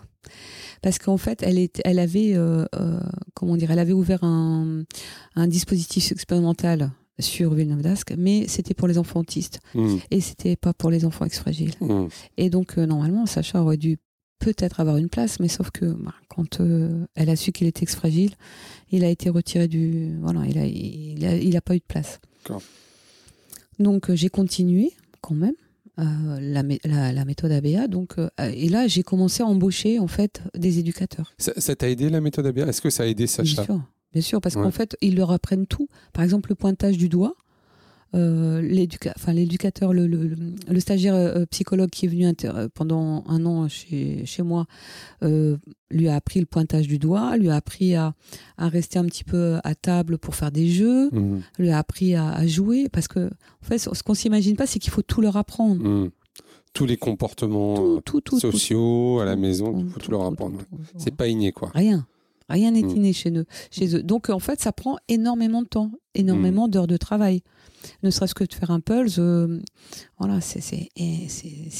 Parce 0.82 0.98
qu'en 0.98 1.16
fait, 1.16 1.42
elle, 1.42 1.58
est, 1.58 1.80
elle 1.84 1.98
avait, 1.98 2.34
euh, 2.36 2.64
euh, 2.76 3.00
comment 3.34 3.56
dire, 3.56 3.70
elle 3.70 3.78
avait 3.78 3.92
ouvert 3.92 4.22
un, 4.24 4.84
un 5.34 5.46
dispositif 5.46 6.12
expérimental 6.12 6.90
sur 7.20 7.52
Villeneuve 7.54 7.82
d'Ascq, 7.82 8.14
mais 8.16 8.46
c'était 8.46 8.74
pour 8.74 8.86
les 8.86 8.96
enfants 8.96 9.20
autistes 9.20 9.58
Hmm. 9.74 9.96
et 10.12 10.20
c'était 10.20 10.54
pas 10.54 10.72
pour 10.72 10.90
les 10.90 11.04
enfants 11.04 11.24
ex-fragiles. 11.24 11.74
Hmm. 11.80 12.06
Et 12.36 12.48
donc, 12.48 12.78
euh, 12.78 12.86
normalement, 12.86 13.26
Sacha 13.26 13.60
aurait 13.60 13.76
dû 13.76 13.98
peut-être 14.38 14.78
avoir 14.78 14.98
une 14.98 15.08
place, 15.08 15.40
mais 15.40 15.48
sauf 15.48 15.72
que 15.72 15.84
bah, 15.86 16.14
quand 16.28 16.60
euh, 16.60 17.04
elle 17.16 17.28
a 17.28 17.34
su 17.34 17.50
qu'il 17.50 17.66
était 17.66 17.82
ex-fragile, 17.82 18.34
il 18.92 19.02
a 19.04 19.08
été 19.08 19.30
retiré 19.30 19.66
du. 19.66 20.16
Voilà, 20.20 20.46
il 20.46 20.58
a, 20.58 20.64
il 20.66 21.24
a, 21.26 21.36
il 21.36 21.56
a 21.56 21.60
pas 21.60 21.74
eu 21.74 21.80
de 21.80 21.84
place. 21.88 22.20
Donc, 23.80 24.10
euh, 24.10 24.14
j'ai 24.16 24.28
continué 24.28 24.92
quand 25.20 25.34
même. 25.34 25.54
Euh, 25.98 26.04
la, 26.40 26.62
la, 26.84 27.12
la 27.12 27.24
méthode 27.24 27.50
ABA 27.52 27.88
donc 27.88 28.18
euh, 28.18 28.28
et 28.38 28.68
là 28.68 28.86
j'ai 28.86 29.02
commencé 29.02 29.42
à 29.42 29.46
embaucher 29.46 29.98
en 29.98 30.06
fait 30.06 30.42
des 30.56 30.78
éducateurs 30.78 31.32
Ça 31.38 31.52
ça 31.56 31.74
t'a 31.76 31.88
aidé 31.90 32.08
la 32.08 32.20
méthode 32.20 32.46
ABA 32.46 32.62
Est-ce 32.66 32.80
que 32.80 32.90
ça 32.90 33.02
a 33.02 33.06
aidé 33.06 33.26
Sacha? 33.26 33.54
Bien 33.54 33.64
sûr, 33.64 33.82
bien 34.12 34.22
sûr, 34.22 34.40
parce 34.40 34.54
Ouais. 34.56 34.62
qu'en 34.62 34.70
fait, 34.70 34.96
ils 35.02 35.16
leur 35.16 35.30
apprennent 35.32 35.66
tout. 35.66 35.88
Par 36.12 36.24
exemple, 36.24 36.50
le 36.50 36.54
pointage 36.54 36.96
du 36.96 37.08
doigt. 37.08 37.34
Euh, 38.14 38.62
l'éducateur, 38.62 39.92
le, 39.92 40.06
le, 40.06 40.30
le 40.68 40.80
stagiaire 40.80 41.14
euh, 41.14 41.44
psychologue 41.50 41.90
qui 41.90 42.06
est 42.06 42.08
venu 42.08 42.26
euh, 42.44 42.68
pendant 42.72 43.22
un 43.28 43.44
an 43.44 43.68
chez, 43.68 44.24
chez 44.24 44.42
moi, 44.42 44.64
euh, 45.22 45.58
lui 45.90 46.08
a 46.08 46.14
appris 46.16 46.40
le 46.40 46.46
pointage 46.46 46.86
du 46.88 46.98
doigt, 46.98 47.36
lui 47.36 47.50
a 47.50 47.56
appris 47.56 47.94
à, 47.94 48.14
à 48.56 48.68
rester 48.68 48.98
un 48.98 49.04
petit 49.04 49.24
peu 49.24 49.58
à 49.62 49.74
table 49.74 50.16
pour 50.16 50.34
faire 50.34 50.50
des 50.50 50.68
jeux, 50.68 51.10
Hmm. 51.10 51.40
lui 51.58 51.70
a 51.70 51.78
appris 51.78 52.14
à, 52.14 52.30
à 52.30 52.46
jouer, 52.46 52.88
parce 52.90 53.08
que 53.08 53.26
en 53.28 53.66
fait, 53.66 53.78
ce 53.78 54.02
qu'on 54.02 54.14
s'imagine 54.14 54.56
pas, 54.56 54.66
c'est 54.66 54.78
qu'il 54.78 54.90
faut 54.92 55.02
tout 55.02 55.20
leur 55.20 55.36
apprendre. 55.36 55.82
Hmm. 55.84 56.10
Tous 56.74 56.86
les 56.86 56.96
comportements 56.96 57.74
Tout, 57.76 58.00
tout, 58.04 58.20
tout, 58.20 58.40
tout. 58.40 58.52
sociaux 58.52 59.20
à 59.20 59.24
la 59.24 59.36
maison, 59.36 59.80
il 59.80 59.88
faut 59.90 60.00
tout 60.00 60.10
leur 60.10 60.24
apprendre. 60.24 60.58
C'est 60.96 61.14
pas 61.14 61.26
inné, 61.28 61.50
quoi. 61.52 61.70
Rien. 61.74 62.06
Rien 62.48 62.70
n'est 62.70 62.82
Mm. 62.82 62.90
inné 62.96 63.12
chez 63.12 63.30
eux, 63.30 63.44
chez 63.70 63.94
eux. 63.96 64.02
Donc, 64.02 64.30
en 64.30 64.38
fait, 64.38 64.60
ça 64.60 64.72
prend 64.72 64.96
énormément 65.08 65.62
de 65.62 65.66
temps, 65.68 65.90
énormément 66.14 66.66
d'heures 66.68 66.86
de 66.86 66.96
travail. 66.96 67.42
Ne 68.02 68.10
serait-ce 68.10 68.34
que 68.34 68.44
de 68.44 68.52
faire 68.54 68.70
un 68.70 68.80
pulse, 68.80 69.16
euh, 69.18 69.60
voilà, 70.18 70.40
c'est- 70.40 70.88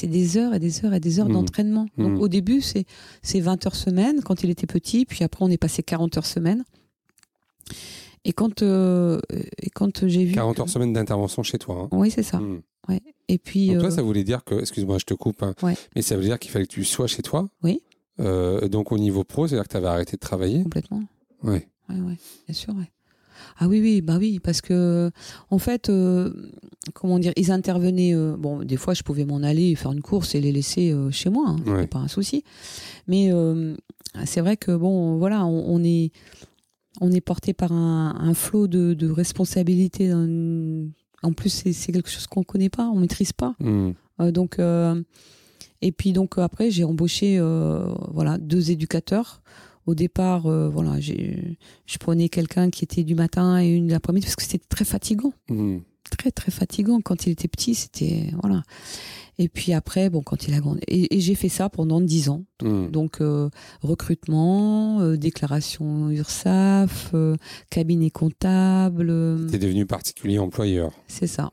des 0.07 0.37
heures 0.37 0.53
et 0.53 0.59
des 0.59 0.85
heures 0.85 0.93
et 0.93 0.99
des 0.99 1.19
heures 1.19 1.27
Mm. 1.29 1.33
d'entraînement. 1.33 1.85
Donc, 1.97 2.17
Mm. 2.17 2.21
au 2.21 2.27
début, 2.27 2.61
c'est 2.61 2.85
c'est 3.21 3.39
20 3.39 3.65
heures 3.65 3.75
semaine 3.75 4.21
quand 4.21 4.43
il 4.43 4.49
était 4.49 4.67
petit, 4.67 5.05
puis 5.05 5.23
après, 5.23 5.43
on 5.43 5.49
est 5.49 5.57
passé 5.57 5.81
40 5.83 6.15
heures 6.17 6.25
semaine. 6.25 6.63
Et 8.25 8.33
quand, 8.33 8.61
euh, 8.63 9.19
et 9.61 9.69
quand 9.69 10.05
j'ai 10.07 10.25
vu. 10.25 10.33
40 10.35 10.57
que- 10.57 10.61
heures 10.61 10.69
semaine 10.69 10.93
d'intervention 10.93 11.41
chez 11.43 11.57
toi. 11.57 11.83
hein. 11.83 11.89
Oui, 11.97 12.11
c'est 12.11 12.23
ça. 12.23 12.39
Mm. 12.39 12.61
Ouais. 12.89 13.01
Et 13.27 13.37
puis. 13.37 13.67
Donc 13.67 13.79
toi, 13.79 13.87
euh, 13.87 13.91
ça 13.91 14.01
voulait 14.01 14.23
dire 14.23 14.43
que, 14.43 14.55
excuse-moi, 14.59 14.97
je 14.99 15.05
te 15.05 15.13
coupe, 15.13 15.41
hein, 15.43 15.53
Ouais. 15.61 15.75
mais 15.95 16.01
ça 16.01 16.15
veut 16.17 16.23
dire 16.23 16.37
qu'il 16.39 16.51
fallait 16.51 16.65
que 16.65 16.73
tu 16.73 16.83
sois 16.83 17.07
chez 17.07 17.21
toi. 17.21 17.47
Oui. 17.63 17.81
Euh, 18.19 18.67
donc 18.67 18.91
au 18.91 18.97
niveau 18.97 19.23
pro, 19.23 19.47
c'est-à-dire 19.47 19.63
que 19.65 19.71
tu 19.71 19.77
avais 19.77 19.87
arrêté 19.87 20.13
de 20.13 20.19
travailler. 20.19 20.63
Complètement. 20.63 21.03
Ouais. 21.43 21.67
Ouais, 21.89 21.95
ouais, 22.01 22.17
bien 22.47 22.53
sûr, 22.53 22.75
ouais. 22.75 22.91
Ah 23.57 23.67
oui, 23.69 23.79
oui, 23.81 24.01
bah 24.01 24.17
oui, 24.19 24.39
parce 24.39 24.59
que 24.61 25.11
en 25.49 25.59
fait, 25.59 25.89
euh, 25.89 26.33
comment 26.93 27.19
dire, 27.19 27.31
ils 27.37 27.51
intervenaient. 27.51 28.13
euh, 28.13 28.35
bon, 28.37 28.63
des 28.63 28.75
fois, 28.77 28.93
je 28.93 29.01
pouvais 29.03 29.25
m'en 29.25 29.37
aller 29.43 29.73
faire 29.75 29.91
une 29.93 30.01
course 30.01 30.35
et 30.35 30.41
les 30.41 30.51
laisser 30.51 30.91
euh, 30.91 31.09
chez 31.11 31.29
moi, 31.29 31.45
hein, 31.49 31.57
Ouais. 31.65 31.87
pas 31.87 31.99
un 31.99 32.07
souci. 32.09 32.43
Mais 33.07 33.31
c'est 34.25 34.41
vrai 34.41 34.57
que 34.57 34.75
bon, 34.75 35.17
voilà, 35.17 35.45
on, 35.45 35.63
on 35.73 35.83
est, 35.83 36.11
on 36.99 37.11
est 37.11 37.21
porté 37.21 37.53
par 37.53 37.71
un, 37.71 38.15
un 38.19 38.33
flot 38.33 38.67
de, 38.67 38.93
de 38.93 39.09
responsabilités. 39.09 40.11
En 41.21 41.33
plus, 41.33 41.49
c'est 41.49 41.91
quelque 41.91 42.09
chose 42.09 42.27
qu'on 42.27 42.43
connaît 42.43 42.69
pas, 42.69 42.87
on 42.89 42.95
maîtrise 42.99 43.31
pas. 43.33 43.55
Mm. 43.59 43.91
Euh, 44.21 44.31
donc, 44.31 44.57
et 45.81 45.91
puis 45.91 46.11
donc 46.11 46.37
euh, 46.37 46.41
après, 46.41 46.71
j'ai 46.71 46.83
embauché 46.83 47.37
euh, 47.39 47.93
voilà 48.11 48.37
deux 48.37 48.71
éducateurs. 48.71 49.41
Au 49.85 49.95
départ, 49.95 50.45
euh, 50.45 50.69
voilà, 50.69 50.99
je 50.99 51.97
prenais 51.99 52.29
quelqu'un 52.29 52.69
qui 52.69 52.83
était 52.83 53.03
du 53.03 53.15
matin 53.15 53.59
et 53.59 53.69
une 53.69 53.87
de 53.87 53.91
l'après-midi 53.91 54.25
parce 54.27 54.35
que 54.35 54.43
c'était 54.43 54.63
très 54.69 54.85
fatigant, 54.85 55.33
Mm. 55.49 55.77
Très 56.19 56.31
très 56.31 56.51
fatigant. 56.51 56.99
Quand 57.01 57.25
il 57.25 57.31
était 57.31 57.47
petit, 57.47 57.73
c'était 57.75 58.31
voilà. 58.43 58.63
Et 59.41 59.47
puis 59.47 59.71
après, 59.71 60.09
bon, 60.09 60.21
quand 60.21 60.49
il 60.49 60.53
a 60.53 60.59
grandi, 60.59 60.81
et, 60.89 61.15
et 61.15 61.21
j'ai 61.21 61.33
fait 61.33 61.47
ça 61.47 61.69
pendant 61.69 62.01
dix 62.01 62.27
ans. 62.27 62.43
Mm. 62.61 62.87
Donc 62.87 63.21
euh, 63.21 63.49
recrutement, 63.81 64.99
euh, 64.99 65.15
déclaration 65.15 66.09
URSAF, 66.09 67.11
euh, 67.13 67.37
cabinet 67.69 68.09
comptable, 68.09 69.07
T'es 69.49 69.57
devenu 69.57 69.85
particulier 69.85 70.39
employeur. 70.39 70.91
c'est 71.07 71.25
ça. 71.27 71.51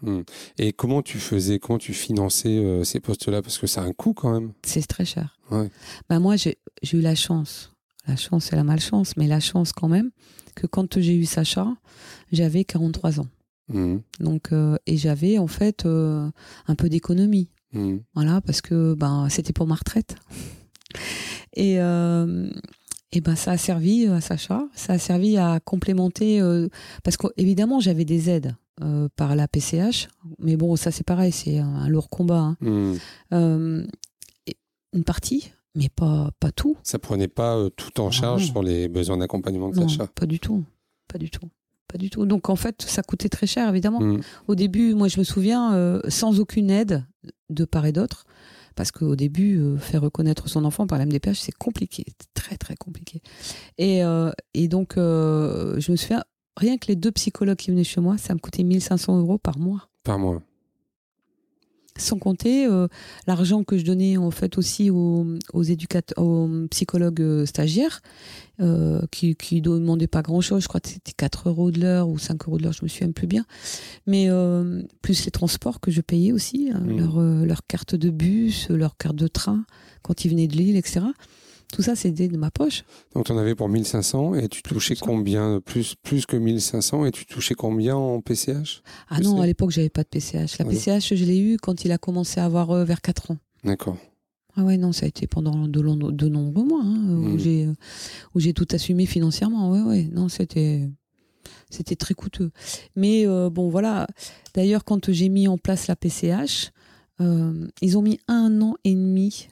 Et 0.59 0.73
comment 0.73 1.01
tu 1.01 1.19
faisais, 1.19 1.61
comment 1.61 1.79
tu 1.79 1.95
finançais 1.95 2.61
ces 2.83 2.99
postes-là? 2.99 3.41
Parce 3.41 3.59
que 3.59 3.69
ça 3.69 3.83
a 3.83 3.85
un 3.85 3.93
coût 3.93 4.15
quand 4.15 4.33
même. 4.33 4.53
C'est 4.65 4.85
très 4.87 5.05
cher. 5.05 5.39
Ouais. 5.53 5.71
Bah 6.09 6.19
moi, 6.19 6.35
j'ai 6.35 6.59
j'ai 6.83 6.99
eu 6.99 7.03
la 7.03 7.15
chance. 7.15 7.73
La 8.09 8.17
chance 8.17 8.53
et 8.53 8.57
la 8.57 8.65
malchance, 8.65 9.17
mais 9.17 9.27
la 9.29 9.41
chance 9.41 9.73
quand 9.73 9.89
même, 9.89 10.11
que 10.55 10.67
quand 10.67 11.01
j'ai 11.01 11.15
eu 11.15 11.25
Sacha, 11.25 11.69
j'avais 12.33 12.65
43 12.65 13.21
ans. 13.21 13.27
Mm. 13.69 13.97
Donc, 14.21 14.53
euh, 14.53 14.77
et 14.87 14.97
j'avais 14.97 15.39
en 15.39 15.47
fait 15.49 15.87
euh, 15.87 16.29
un 16.67 16.75
peu 16.75 16.89
d'économie. 16.89 17.51
Mm. 17.73 17.97
Voilà, 18.15 18.41
parce 18.41 18.61
que 18.61 18.95
ben, 18.95 19.29
c'était 19.31 19.53
pour 19.53 19.67
ma 19.67 19.75
retraite. 19.75 20.17
Et, 21.59 21.81
euh, 21.81 22.51
et 23.13 23.21
ben, 23.23 23.35
ça 23.35 23.53
a 23.53 23.57
servi 23.59 24.07
à 24.07 24.21
Sacha, 24.21 24.69
ça 24.75 24.95
a 24.95 24.99
servi 24.99 25.39
à 25.39 25.59
complémenter, 25.61 26.41
parce 27.03 27.17
qu'évidemment, 27.17 27.81
j'avais 27.81 28.05
des 28.05 28.29
aides 28.29 28.55
par 29.17 29.35
la 29.35 29.49
PCH, 29.49 30.09
mais 30.39 30.57
bon, 30.57 30.77
ça 30.77 30.91
c'est 30.91 31.03
pareil, 31.05 31.33
c'est 31.33 31.59
un, 31.59 31.67
un 31.67 31.89
lourd 31.89 32.11
combat. 32.11 32.57
hein. 33.33 33.85
Et 34.47 34.57
une 34.93 35.05
partie, 35.05 35.51
mais 35.75 35.89
pas, 35.89 36.31
pas 36.41 36.53
tout. 36.53 36.77
Ça 36.83 36.99
prenait 36.99 37.29
pas 37.29 37.69
tout 37.77 38.01
en 38.01 38.09
Ah 38.09 38.11
charge 38.11 38.43
non. 38.49 38.53
sur 38.53 38.63
les 38.63 38.89
besoins 38.89 39.17
d'accompagnement 39.17 39.71
de 39.71 39.77
Non, 39.77 39.89
Sacha. 39.89 40.07
pas 40.09 40.27
du 40.27 40.39
tout. 40.39 40.65
Pas 41.09 41.19
du 41.19 41.31
tout. 41.31 41.49
Pas 41.97 42.03
du 42.03 42.11
tout. 42.11 42.27
Donc 42.27 42.51
en 42.51 42.57
fait, 42.57 42.83
ça 42.83 43.03
coûtait 43.03 43.31
très 43.31 43.47
cher, 43.47 43.71
évidemment. 43.71 44.01
Mm. 44.01 44.21
Au 44.49 44.55
début, 44.55 44.93
moi, 44.93 45.09
je 45.09 45.19
me 45.19 45.25
souviens, 45.25 45.75
euh, 45.75 46.03
sans 46.09 46.41
aucune 46.41 46.71
aide 46.71 47.07
de 47.49 47.65
part 47.65 47.87
et 47.87 47.93
d'autre, 47.93 48.27
parce 48.75 48.93
qu'au 48.93 49.17
début, 49.17 49.59
euh, 49.59 49.79
faire 49.79 50.03
reconnaître 50.03 50.47
son 50.47 50.67
enfant 50.67 50.87
par 50.87 50.99
la 50.99 51.07
MDPH, 51.07 51.41
c'est 51.41 51.57
compliqué, 51.57 52.05
très 52.35 52.59
très 52.59 52.77
compliqué. 52.77 53.23
Et, 53.79 54.05
euh, 54.05 54.31
et 54.53 54.69
donc, 54.69 54.93
je 54.97 55.91
me 55.91 55.97
souviens, 55.97 56.23
rien 56.59 56.77
que 56.77 56.89
les 56.89 56.97
deux 56.97 57.13
psychologues 57.13 57.57
qui 57.57 57.71
venaient 57.71 57.83
chez 57.83 58.03
moi, 58.03 58.19
ça 58.19 58.35
me 58.35 58.41
coûtait 58.41 58.63
1500 58.63 59.19
euros 59.19 59.39
par 59.39 59.59
mois. 59.59 59.89
Par 60.05 60.19
mois. 60.19 60.43
Sans 61.99 62.19
compter 62.19 62.67
euh, 62.67 62.89
l'argent 63.27 63.65
que 63.65 63.79
je 63.79 63.85
donnais 63.85 64.17
en 64.17 64.31
fait 64.31 64.59
aussi 64.59 64.91
aux, 64.91 65.27
aux 65.53 65.65
aux 66.17 66.49
psychologues 66.71 67.21
euh, 67.21 67.47
stagiaires, 67.47 68.01
euh, 68.59 69.03
qui 69.11 69.37
qui 69.37 69.57
ne 69.57 69.61
demandaient 69.61 70.07
pas 70.07 70.23
grand 70.23 70.41
chose. 70.41 70.63
Je 70.63 70.69
crois 70.69 70.81
que 70.81 70.89
c'était 70.89 71.13
4 71.13 71.51
euros 71.51 71.71
de 71.71 71.79
l'heure 71.79 72.09
ou 72.09 72.19
5 72.19 72.49
euros 72.49 72.57
de 72.57 72.63
l'heure, 72.63 72.73
je 72.73 72.85
me 72.85 72.89
souviens 72.89 73.13
plus 73.13 73.27
bien. 73.27 73.45
Mais 74.07 74.31
euh, 74.31 74.83
plus 75.03 75.27
les 75.27 75.31
transports 75.31 75.79
que 75.79 75.91
je 75.91 76.01
payais 76.01 76.33
aussi, 76.33 76.71
hein, 76.73 76.83
leur, 76.87 77.19
euh, 77.19 77.45
leur 77.45 77.67
carte 77.67 77.95
de 77.95 78.09
bus, 78.09 78.71
leur 78.71 78.97
carte 78.97 79.17
de 79.17 79.29
train 79.29 79.67
quand 80.01 80.25
ils 80.25 80.31
venaient 80.31 80.47
de 80.47 80.57
Lille, 80.57 80.77
etc. 80.77 81.01
Tout 81.73 81.83
ça, 81.83 81.97
c'était 81.97 82.29
de 82.29 82.37
ma 82.37 82.51
poche. 82.51 82.85
Donc 83.15 83.27
tu 83.27 83.33
en 83.33 83.39
avais 83.39 83.55
pour 83.55 83.69
1500 83.69 84.35
et 84.37 84.49
tu 84.49 84.63
touchais 84.63 84.95
combien 84.95 85.61
plus, 85.61 85.95
plus 86.03 86.25
que 86.25 86.37
1500 86.37 87.07
et 87.07 87.11
tu 87.11 87.27
touchais 87.27 87.55
combien 87.55 87.97
en 87.97 88.21
PCH 88.21 88.83
Ah 89.09 89.21
non, 89.21 89.41
à 89.41 89.47
l'époque, 89.47 89.71
j'avais 89.73 89.89
pas 89.91 90.03
de 90.03 90.09
PCH. 90.09 90.59
La 90.59 90.65
Ah 90.65 90.65
non. 90.65 90.71
PCH, 90.71 91.15
je 91.15 91.25
l'ai 91.25 91.39
eu 91.39 91.57
quand 91.57 91.85
il 91.85 91.93
a 91.93 91.99
commencé 91.99 92.39
à 92.41 92.45
avoir 92.45 92.71
euh, 92.71 92.85
vers 92.85 93.01
4 93.01 93.33
ans. 93.33 93.39
D'accord. 93.65 93.97
Ah 94.55 94.65
ouais, 94.65 94.79
non, 94.79 94.93
ça 94.93 95.05
a 95.05 95.09
été 95.09 95.27
pendant 95.27 95.69
de, 95.69 95.81
long- 95.81 95.97
de 95.97 96.29
nombreux 96.29 96.65
mois 96.65 96.81
hein, 96.83 96.95
Mm. 96.99 97.35
où 97.35 97.39
j'ai 97.39 97.67
euh, 97.67 97.73
où 98.35 98.41
j'ai 98.41 98.55
tout 98.55 98.69
assumé 98.71 99.05
financièrement. 99.05 99.71
Ouais, 99.71 99.83
ouais, 99.83 100.09
non, 100.13 100.29
c'était 100.29 100.89
c'était 101.69 101.97
très 101.97 102.15
coûteux. 102.15 102.53
Mais 102.95 103.27
euh, 103.27 103.51
bon, 103.51 103.69
voilà. 103.69 104.07
D'ailleurs, 104.55 104.85
quand 104.85 105.11
j'ai 105.13 105.29
mis 105.29 105.47
en 105.49 105.59
place 105.59 105.89
la 105.89 105.97
PCH, 105.97 106.71
euh, 107.21 107.67
ils 107.83 107.99
ont 107.99 108.03
mis 108.03 108.19
un 108.29 108.63
an 108.63 108.77
et 108.85 108.95
demi, 108.95 109.49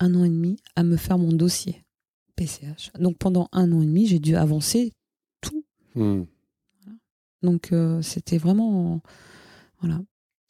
un 0.00 0.14
an 0.14 0.24
et 0.24 0.28
demi 0.28 0.56
à 0.76 0.82
me 0.82 0.96
faire 0.96 1.18
mon 1.18 1.32
dossier 1.32 1.82
PCH. 2.36 2.90
Donc 2.98 3.16
pendant 3.18 3.48
un 3.52 3.70
an 3.72 3.82
et 3.82 3.86
demi, 3.86 4.06
j'ai 4.06 4.18
dû 4.18 4.36
avancer 4.36 4.92
tout. 5.40 5.64
Mm. 5.94 6.22
Donc 7.42 7.72
euh, 7.72 8.02
c'était 8.02 8.38
vraiment 8.38 9.00
voilà. 9.80 10.00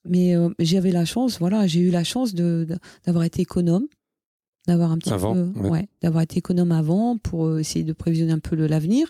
Mais 0.06 0.36
euh, 0.36 0.50
j'avais 0.58 0.92
la 0.92 1.04
chance, 1.04 1.38
voilà, 1.38 1.66
j'ai 1.66 1.80
eu 1.80 1.90
la 1.90 2.04
chance 2.04 2.34
d'avoir 2.34 3.24
été 3.24 3.40
économe, 3.42 3.86
d'avoir 4.66 4.92
un 4.92 4.98
petit 4.98 5.12
Avant, 5.12 5.32
peu, 5.34 5.60
ouais. 5.60 5.70
ouais, 5.70 5.88
d'avoir 6.02 6.22
été 6.22 6.38
économe 6.38 6.72
avant 6.72 7.16
pour 7.16 7.46
euh, 7.46 7.58
essayer 7.58 7.84
de 7.84 7.92
prévisionner 7.94 8.32
un 8.32 8.38
peu 8.38 8.54
l'avenir, 8.54 9.08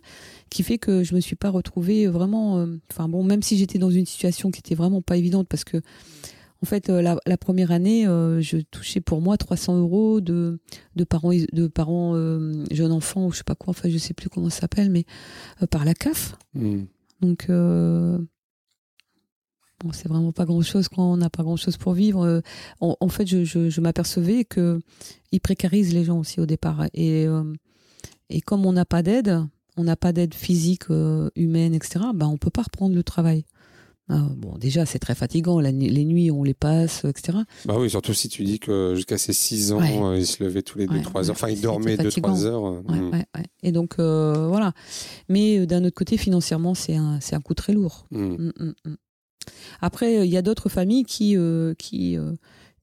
qui 0.50 0.62
fait 0.62 0.78
que 0.78 1.02
je 1.02 1.14
me 1.16 1.20
suis 1.20 1.34
pas 1.36 1.50
retrouvée 1.50 2.06
vraiment. 2.06 2.58
euh, 2.58 2.76
Enfin 2.92 3.08
bon, 3.08 3.24
même 3.24 3.42
si 3.42 3.56
j'étais 3.58 3.78
dans 3.78 3.90
une 3.90 4.06
situation 4.06 4.50
qui 4.52 4.60
était 4.60 4.76
vraiment 4.76 5.02
pas 5.02 5.16
évidente 5.16 5.48
parce 5.48 5.64
que 5.64 5.80
en 6.64 6.66
fait, 6.66 6.88
euh, 6.88 7.02
la, 7.02 7.18
la 7.26 7.36
première 7.36 7.72
année, 7.72 8.06
euh, 8.06 8.40
je 8.40 8.56
touchais 8.56 9.02
pour 9.02 9.20
moi 9.20 9.36
300 9.36 9.78
euros 9.78 10.22
de, 10.22 10.58
de 10.96 11.04
parents, 11.04 11.32
de 11.34 11.66
parents 11.66 12.12
euh, 12.14 12.64
jeunes 12.70 12.90
enfants, 12.90 13.26
ou 13.26 13.32
je 13.32 13.36
sais 13.36 13.44
pas 13.44 13.54
quoi, 13.54 13.72
enfin, 13.72 13.90
je 13.90 13.98
sais 13.98 14.14
plus 14.14 14.30
comment 14.30 14.48
ça 14.48 14.60
s'appelle, 14.62 14.90
mais 14.90 15.04
par 15.70 15.84
la 15.84 15.92
CAF. 15.92 16.36
Mm. 16.54 16.84
Donc, 17.20 17.46
bon, 17.48 18.26
c'est 19.92 20.08
vraiment 20.08 20.32
pas 20.32 20.46
grand-chose 20.46 20.88
quand 20.88 21.12
on 21.12 21.18
n'a 21.18 21.28
pas 21.30 21.42
grand-chose 21.42 21.76
pour 21.76 21.92
vivre. 21.92 22.42
En, 22.80 22.96
en 22.98 23.08
fait, 23.08 23.26
je, 23.26 23.44
je- 23.44 23.68
je 23.68 23.80
m'apercevais 23.82 24.44
que 24.44 24.80
ils 25.32 25.40
précarisent 25.40 25.92
les 25.92 26.04
gens 26.04 26.18
aussi 26.18 26.40
au 26.40 26.46
départ. 26.46 26.86
Et, 26.94 27.26
et 28.30 28.40
comme 28.40 28.64
on 28.66 28.72
n'a 28.72 28.84
pas 28.86 29.02
d'aide, 29.02 29.42
on 29.76 29.84
n'a 29.84 29.96
pas 29.96 30.12
d'aide 30.12 30.34
physique, 30.34 30.84
euh, 30.90 31.28
humaine, 31.36 31.74
etc., 31.74 32.06
ben, 32.14 32.26
on 32.26 32.36
peut 32.38 32.50
pas 32.50 32.62
reprendre 32.62 32.94
le 32.94 33.02
travail. 33.02 33.44
Ah, 34.10 34.20
bon, 34.36 34.58
déjà, 34.58 34.84
c'est 34.84 34.98
très 34.98 35.14
fatigant. 35.14 35.60
La 35.60 35.72
les 35.72 36.04
nuits, 36.04 36.30
on 36.30 36.42
les 36.44 36.52
passe, 36.52 37.04
etc. 37.06 37.38
Bah 37.64 37.76
oui, 37.78 37.88
surtout 37.88 38.12
si 38.12 38.28
tu 38.28 38.44
dis 38.44 38.58
que 38.58 38.94
jusqu'à 38.94 39.16
ses 39.16 39.32
6 39.32 39.72
ans, 39.72 39.78
Ouais. 39.80 39.98
euh, 39.98 40.18
il 40.18 40.26
se 40.26 40.42
levait 40.44 40.60
tous 40.62 40.76
les 40.78 40.86
Ouais, 40.86 40.98
2-3 41.00 41.22
ouais, 41.22 41.26
heures. 41.28 41.36
Enfin, 41.36 41.48
il 41.48 41.60
dormait 41.60 41.96
2-3 41.96 42.04
fatigant. 42.04 42.42
heures. 42.44 42.64
euh, 42.66 42.82
Ouais, 42.88 42.98
mm. 43.00 43.10
ouais. 43.12 43.24
Et 43.62 43.72
donc, 43.72 43.94
euh, 43.98 44.46
voilà. 44.48 44.72
Mais 45.30 45.58
euh, 45.60 45.66
d'un 45.66 45.82
autre 45.84 45.96
côté, 45.96 46.18
financièrement, 46.18 46.74
c'est 46.74 46.96
un, 46.96 47.18
c'est 47.20 47.34
un 47.34 47.40
coût 47.40 47.54
très 47.54 47.72
lourd. 47.72 48.06
Mm. 48.10 48.18
Mm, 48.24 48.52
mm, 48.58 48.72
mm. 48.84 48.96
Après, 49.80 50.26
il 50.26 50.30
y 50.32 50.36
a 50.36 50.42
d'autres 50.42 50.68
familles 50.68 51.04
qui, 51.04 51.36
euh, 51.36 51.74
qui, 51.74 52.16
euh, 52.18 52.32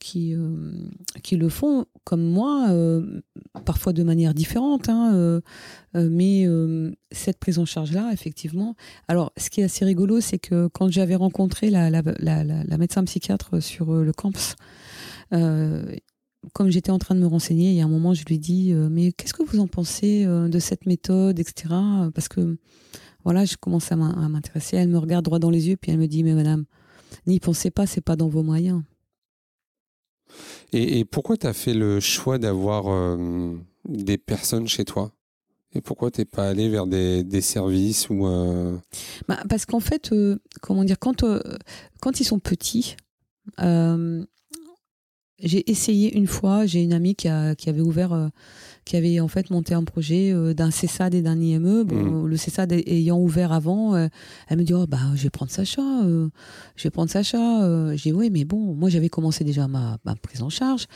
qui, 0.02 0.34
euh, 0.36 0.74
qui 1.22 1.38
le 1.38 1.48
font 1.48 1.86
comme 2.04 2.24
moi, 2.24 2.70
euh, 2.72 3.22
parfois 3.66 3.94
de 3.94 4.02
manière 4.02 4.34
différente, 4.34 4.90
hein, 4.90 5.14
euh, 5.14 5.42
mais 5.94 6.48
cette 7.12 7.38
prise 7.38 7.60
en 7.60 7.66
charge-là, 7.66 8.10
effectivement. 8.12 8.76
Alors, 9.08 9.32
ce 9.38 9.50
qui 9.50 9.62
est 9.62 9.66
assez 9.66 9.86
rigolo, 9.86 10.20
c'est 10.20 10.40
que 10.40 10.68
quand 10.68 10.92
j'avais 10.92 11.16
rencontré 11.16 11.70
la, 11.70 11.90
la, 11.90 12.02
la, 12.20 12.78
médecin 12.78 13.04
psychiatre 13.04 13.62
sur 13.62 13.94
le 13.94 14.12
campus, 14.12 14.56
euh, 15.34 15.96
comme 16.54 16.72
j'étais 16.72 16.90
en 16.90 16.98
train 16.98 17.14
de 17.14 17.20
me 17.20 17.28
renseigner, 17.28 17.70
il 17.70 17.76
y 17.76 17.82
a 17.82 17.86
un 17.86 17.90
moment, 17.90 18.16
je 18.16 18.26
lui 18.26 18.36
ai 18.36 18.40
dit 18.40 18.74
Mais 18.74 19.12
qu'est-ce 19.12 19.34
que 19.34 19.44
vous 19.44 19.60
en 19.60 19.68
pensez 19.68 20.26
de 20.26 20.60
cette 20.60 20.88
méthode, 20.88 21.40
etc. 21.40 21.76
Parce 22.16 22.28
que 22.28 22.58
voilà, 23.24 23.46
je 23.46 23.56
commence 23.58 23.92
à 23.92 23.96
m'intéresser. 23.96 24.78
Elle 24.78 24.90
me 24.90 24.98
regarde 24.98 25.24
droit 25.24 25.38
dans 25.38 25.52
les 25.52 25.70
yeux, 25.70 25.78
puis 25.78 25.92
elle 25.92 26.00
me 26.00 26.08
dit 26.08 26.24
Mais 26.24 26.34
madame, 26.34 26.66
n'y 27.28 27.40
pensez 27.40 27.70
pas, 27.70 27.86
c'est 27.86 28.02
pas 28.02 28.16
dans 28.16 28.28
vos 28.28 28.42
moyens. 28.42 28.82
Et, 30.74 31.06
pourquoi 31.06 31.38
tu 31.38 31.48
as 31.48 31.54
fait 31.54 31.74
le 31.74 32.00
choix 32.00 32.38
d'avoir 32.38 32.88
euh, 32.88 33.58
des 33.86 34.18
personnes 34.18 34.68
chez 34.68 34.86
toi? 34.86 35.12
Et 35.74 35.82
pourquoi 35.82 36.12
t'es 36.12 36.26
pas 36.26 36.50
allé 36.50 36.70
vers 36.70 36.86
des, 36.88 37.42
services 37.42 38.10
ou 38.10 38.28
euh, 38.28 38.78
bah, 39.28 39.40
Parce 39.50 39.66
qu'en 39.66 39.80
fait, 39.80 40.12
euh, 40.12 40.38
comment 40.62 40.84
dire, 40.84 41.00
quand, 41.00 41.26
quand 42.02 42.20
ils 42.20 42.26
sont 42.26 42.40
petits, 42.40 42.96
j'ai 45.40 45.72
essayé 45.72 46.16
une 46.16 46.28
fois, 46.28 46.66
j'ai 46.66 46.84
une 46.84 46.94
amie 46.94 47.16
qui, 47.16 47.28
a, 47.28 47.56
qui 47.56 47.70
avait 47.70 47.82
ouvert 47.82 48.30
qui 48.86 48.98
avait 48.98 49.20
en 49.20 49.28
fait 49.28 49.50
monté 49.50 49.74
un 49.74 49.84
projet 49.84 50.32
euh, 50.34 50.54
d'un 50.54 50.72
CESAD 50.72 51.14
et 51.14 51.22
d'un 51.22 51.40
IME. 51.40 51.84
Bon, 51.84 52.24
mm. 52.24 52.28
Le 52.28 52.38
CESAD 52.38 52.72
ayant 52.72 53.20
ouvert 53.20 53.52
avant, 53.52 53.96
euh, 53.96 54.08
elle 54.48 54.58
me 54.58 54.64
dit 54.64 54.74
oh, 54.74 54.88
bah, 54.88 55.00
je 55.16 55.24
vais 55.24 55.30
prendre 55.30 55.52
Sacha, 55.52 55.82
euh, 56.04 56.30
je 56.76 56.84
vais 56.84 56.90
prendre 56.90 57.10
Sacha. 57.10 57.96
j'ai 57.96 58.12
dit 58.12 58.18
oui, 58.18 58.30
mais 58.32 58.46
bon, 58.46 58.74
moi 58.74 58.90
j'avais 58.90 59.10
commencé 59.10 59.44
déjà 59.44 59.68
ma, 59.68 59.98
prise 60.22 60.42
en 60.42 60.50
charge. 60.50 60.88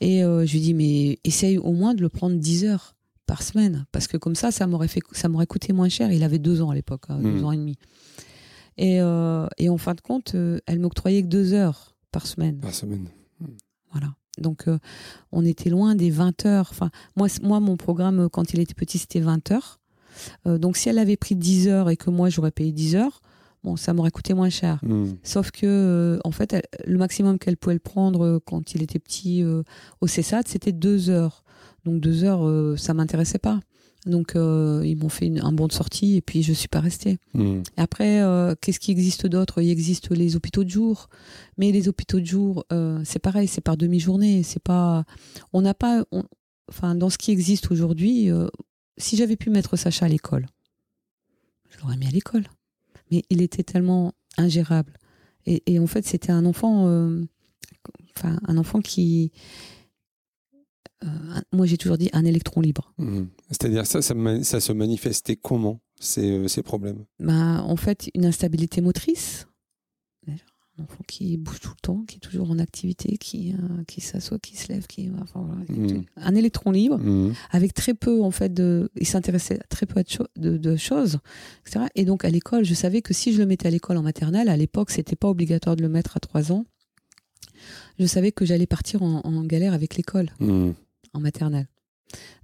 Et 0.00 0.20
je 0.20 0.52
lui 0.52 0.60
dis 0.60 0.74
mais 0.74 1.18
essaye 1.24 1.58
au 1.58 1.72
moins 1.72 1.94
de 1.94 2.02
le 2.02 2.08
prendre 2.08 2.36
10 2.36 2.64
heures 2.64 2.94
par 3.26 3.42
semaine, 3.42 3.86
parce 3.92 4.08
que 4.08 4.16
comme 4.16 4.34
ça, 4.34 4.50
ça 4.50 4.66
m'aurait 4.66 4.88
fait, 4.88 5.02
ça 5.12 5.28
m'aurait 5.28 5.46
coûté 5.46 5.72
moins 5.72 5.88
cher. 5.88 6.10
Il 6.10 6.24
avait 6.24 6.40
deux 6.40 6.62
ans 6.62 6.70
à 6.70 6.74
l'époque, 6.74 7.04
hein, 7.08 7.18
deux 7.20 7.40
mm. 7.40 7.44
ans 7.44 7.52
et 7.52 7.56
demi. 7.56 7.76
Et, 8.76 8.96
et 8.96 9.68
en 9.68 9.78
fin 9.78 9.94
de 9.94 10.00
compte, 10.00 10.34
elle 10.66 10.78
m'octroyait 10.78 11.22
que 11.22 11.28
deux 11.28 11.52
heures 11.52 11.96
par 12.12 12.26
semaine. 12.26 12.58
Par 12.60 12.74
semaine. 12.74 13.06
Voilà. 13.92 14.14
Donc, 14.38 14.68
euh, 14.68 14.78
on 15.32 15.44
était 15.44 15.70
loin 15.70 15.94
des 15.94 16.10
20 16.10 16.46
heures. 16.46 16.68
Enfin, 16.70 16.90
moi, 17.16 17.28
moi, 17.42 17.60
mon 17.60 17.76
programme, 17.76 18.28
quand 18.30 18.52
il 18.52 18.60
était 18.60 18.74
petit, 18.74 18.98
c'était 18.98 19.20
20 19.20 19.50
heures. 19.52 19.80
Euh, 20.46 20.58
donc, 20.58 20.76
si 20.76 20.88
elle 20.88 20.98
avait 20.98 21.16
pris 21.16 21.36
10 21.36 21.68
heures 21.68 21.90
et 21.90 21.96
que 21.96 22.10
moi, 22.10 22.28
j'aurais 22.28 22.50
payé 22.50 22.72
10 22.72 22.96
heures, 22.96 23.22
bon, 23.64 23.76
ça 23.76 23.92
m'aurait 23.92 24.10
coûté 24.10 24.34
moins 24.34 24.50
cher. 24.50 24.80
Hmm. 24.82 25.12
Sauf 25.22 25.50
que, 25.50 25.66
euh, 25.66 26.18
en 26.24 26.30
fait, 26.30 26.56
le 26.86 26.98
maximum 26.98 27.38
qu'elle 27.38 27.56
pouvait 27.56 27.74
le 27.74 27.80
prendre 27.80 28.40
quand 28.44 28.74
il 28.74 28.82
était 28.82 28.98
petit 28.98 29.44
au 30.00 30.06
CESAT, 30.06 30.42
c'était 30.46 30.72
2 30.72 31.10
heures. 31.10 31.44
Donc, 31.84 32.00
2 32.00 32.24
heures, 32.24 32.78
ça 32.78 32.94
m'intéressait 32.94 33.38
pas. 33.38 33.60
Donc 34.10 34.36
euh, 34.36 34.82
ils 34.84 34.96
m'ont 34.96 35.08
fait 35.08 35.32
un 35.40 35.52
bon 35.52 35.66
de 35.66 35.72
sortie 35.72 36.16
et 36.16 36.20
puis 36.20 36.42
je 36.42 36.52
suis 36.52 36.68
pas 36.68 36.80
restée. 36.80 37.18
Hmm. 37.34 37.62
Après, 37.76 38.20
euh, 38.20 38.54
qu'est-ce 38.60 38.80
qui 38.80 38.90
existe 38.90 39.26
d'autre? 39.26 39.62
Il 39.62 39.70
existe 39.70 40.10
les 40.10 40.36
hôpitaux 40.36 40.64
de 40.64 40.68
jour, 40.68 41.08
mais 41.56 41.72
les 41.72 41.88
hôpitaux 41.88 42.20
de 42.20 42.26
jour, 42.26 42.64
euh, 42.72 43.00
c'est 43.04 43.18
pareil, 43.18 43.48
c'est 43.48 43.60
par 43.60 43.76
demi-journée. 43.76 44.42
C'est 44.42 44.62
pas, 44.62 45.04
on 45.52 45.62
n'a 45.62 45.74
pas, 45.74 46.04
enfin 46.68 46.94
dans 46.94 47.10
ce 47.10 47.18
qui 47.18 47.30
existe 47.30 47.70
aujourd'hui, 47.70 48.28
si 48.98 49.16
j'avais 49.16 49.36
pu 49.36 49.50
mettre 49.50 49.76
Sacha 49.76 50.06
à 50.06 50.08
l'école, 50.08 50.46
je 51.70 51.78
l'aurais 51.80 51.96
mis 51.96 52.06
à 52.06 52.10
l'école. 52.10 52.44
Mais 53.10 53.22
il 53.30 53.42
était 53.42 53.64
tellement 53.64 54.12
ingérable 54.36 54.92
et, 55.46 55.62
et 55.66 55.78
en 55.80 55.86
fait 55.86 56.06
c'était 56.06 56.30
un 56.30 56.44
enfant, 56.44 56.84
enfin 58.16 58.38
un 58.46 58.56
enfant 58.56 58.80
qui 58.80 59.32
euh, 61.04 61.40
moi 61.52 61.66
j'ai 61.66 61.78
toujours 61.78 61.98
dit 61.98 62.10
un 62.12 62.24
électron 62.24 62.60
libre. 62.60 62.92
Mmh. 62.98 63.22
C'est-à-dire 63.48 63.86
ça, 63.86 64.02
ça, 64.02 64.60
se 64.60 64.72
manifestait 64.72 65.36
comment 65.36 65.80
ces, 65.98 66.30
euh, 66.30 66.48
ces 66.48 66.62
problèmes? 66.62 67.04
Bah, 67.18 67.62
En 67.64 67.76
fait, 67.76 68.10
une 68.14 68.26
instabilité 68.26 68.80
motrice. 68.80 69.46
Un 70.78 70.84
enfant 70.84 71.02
qui 71.06 71.36
bouge 71.36 71.60
tout 71.60 71.70
le 71.70 71.80
temps, 71.82 72.04
qui 72.06 72.16
est 72.16 72.20
toujours 72.20 72.50
en 72.50 72.58
activité, 72.58 73.18
qui, 73.18 73.52
euh, 73.52 73.84
qui 73.86 74.00
s'assoit, 74.00 74.38
qui 74.38 74.56
se 74.56 74.72
lève, 74.72 74.86
qui, 74.86 75.08
mmh. 75.08 76.04
un 76.16 76.34
électron 76.34 76.70
libre, 76.70 76.96
mmh. 76.96 77.34
avec 77.50 77.74
très 77.74 77.92
peu 77.92 78.22
en 78.22 78.30
fait 78.30 78.54
de, 78.54 78.90
il 78.96 79.06
s'intéressait 79.06 79.60
à 79.60 79.64
très 79.64 79.84
peu 79.84 80.02
de, 80.36 80.56
de, 80.56 80.76
choses, 80.76 81.18
etc. 81.66 81.86
Et 81.96 82.04
donc 82.06 82.24
à 82.24 82.30
l'école, 82.30 82.64
je 82.64 82.72
savais 82.72 83.02
que 83.02 83.12
si 83.12 83.34
je 83.34 83.38
le 83.38 83.46
mettais 83.46 83.66
à 83.66 83.70
l'école 83.70 83.98
en 83.98 84.02
maternelle, 84.02 84.48
à 84.48 84.56
l'époque, 84.56 84.90
c'était 84.90 85.16
pas 85.16 85.28
obligatoire 85.28 85.76
de 85.76 85.82
le 85.82 85.88
mettre 85.90 86.16
à 86.16 86.20
3 86.20 86.52
ans. 86.52 86.64
Je 87.98 88.06
savais 88.06 88.32
que 88.32 88.46
j'allais 88.46 88.66
partir 88.66 89.02
en, 89.02 89.20
en, 89.20 89.44
galère 89.44 89.74
avec 89.74 89.96
l'école 89.96 90.30
en 91.12 91.20
maternelle. 91.20 91.68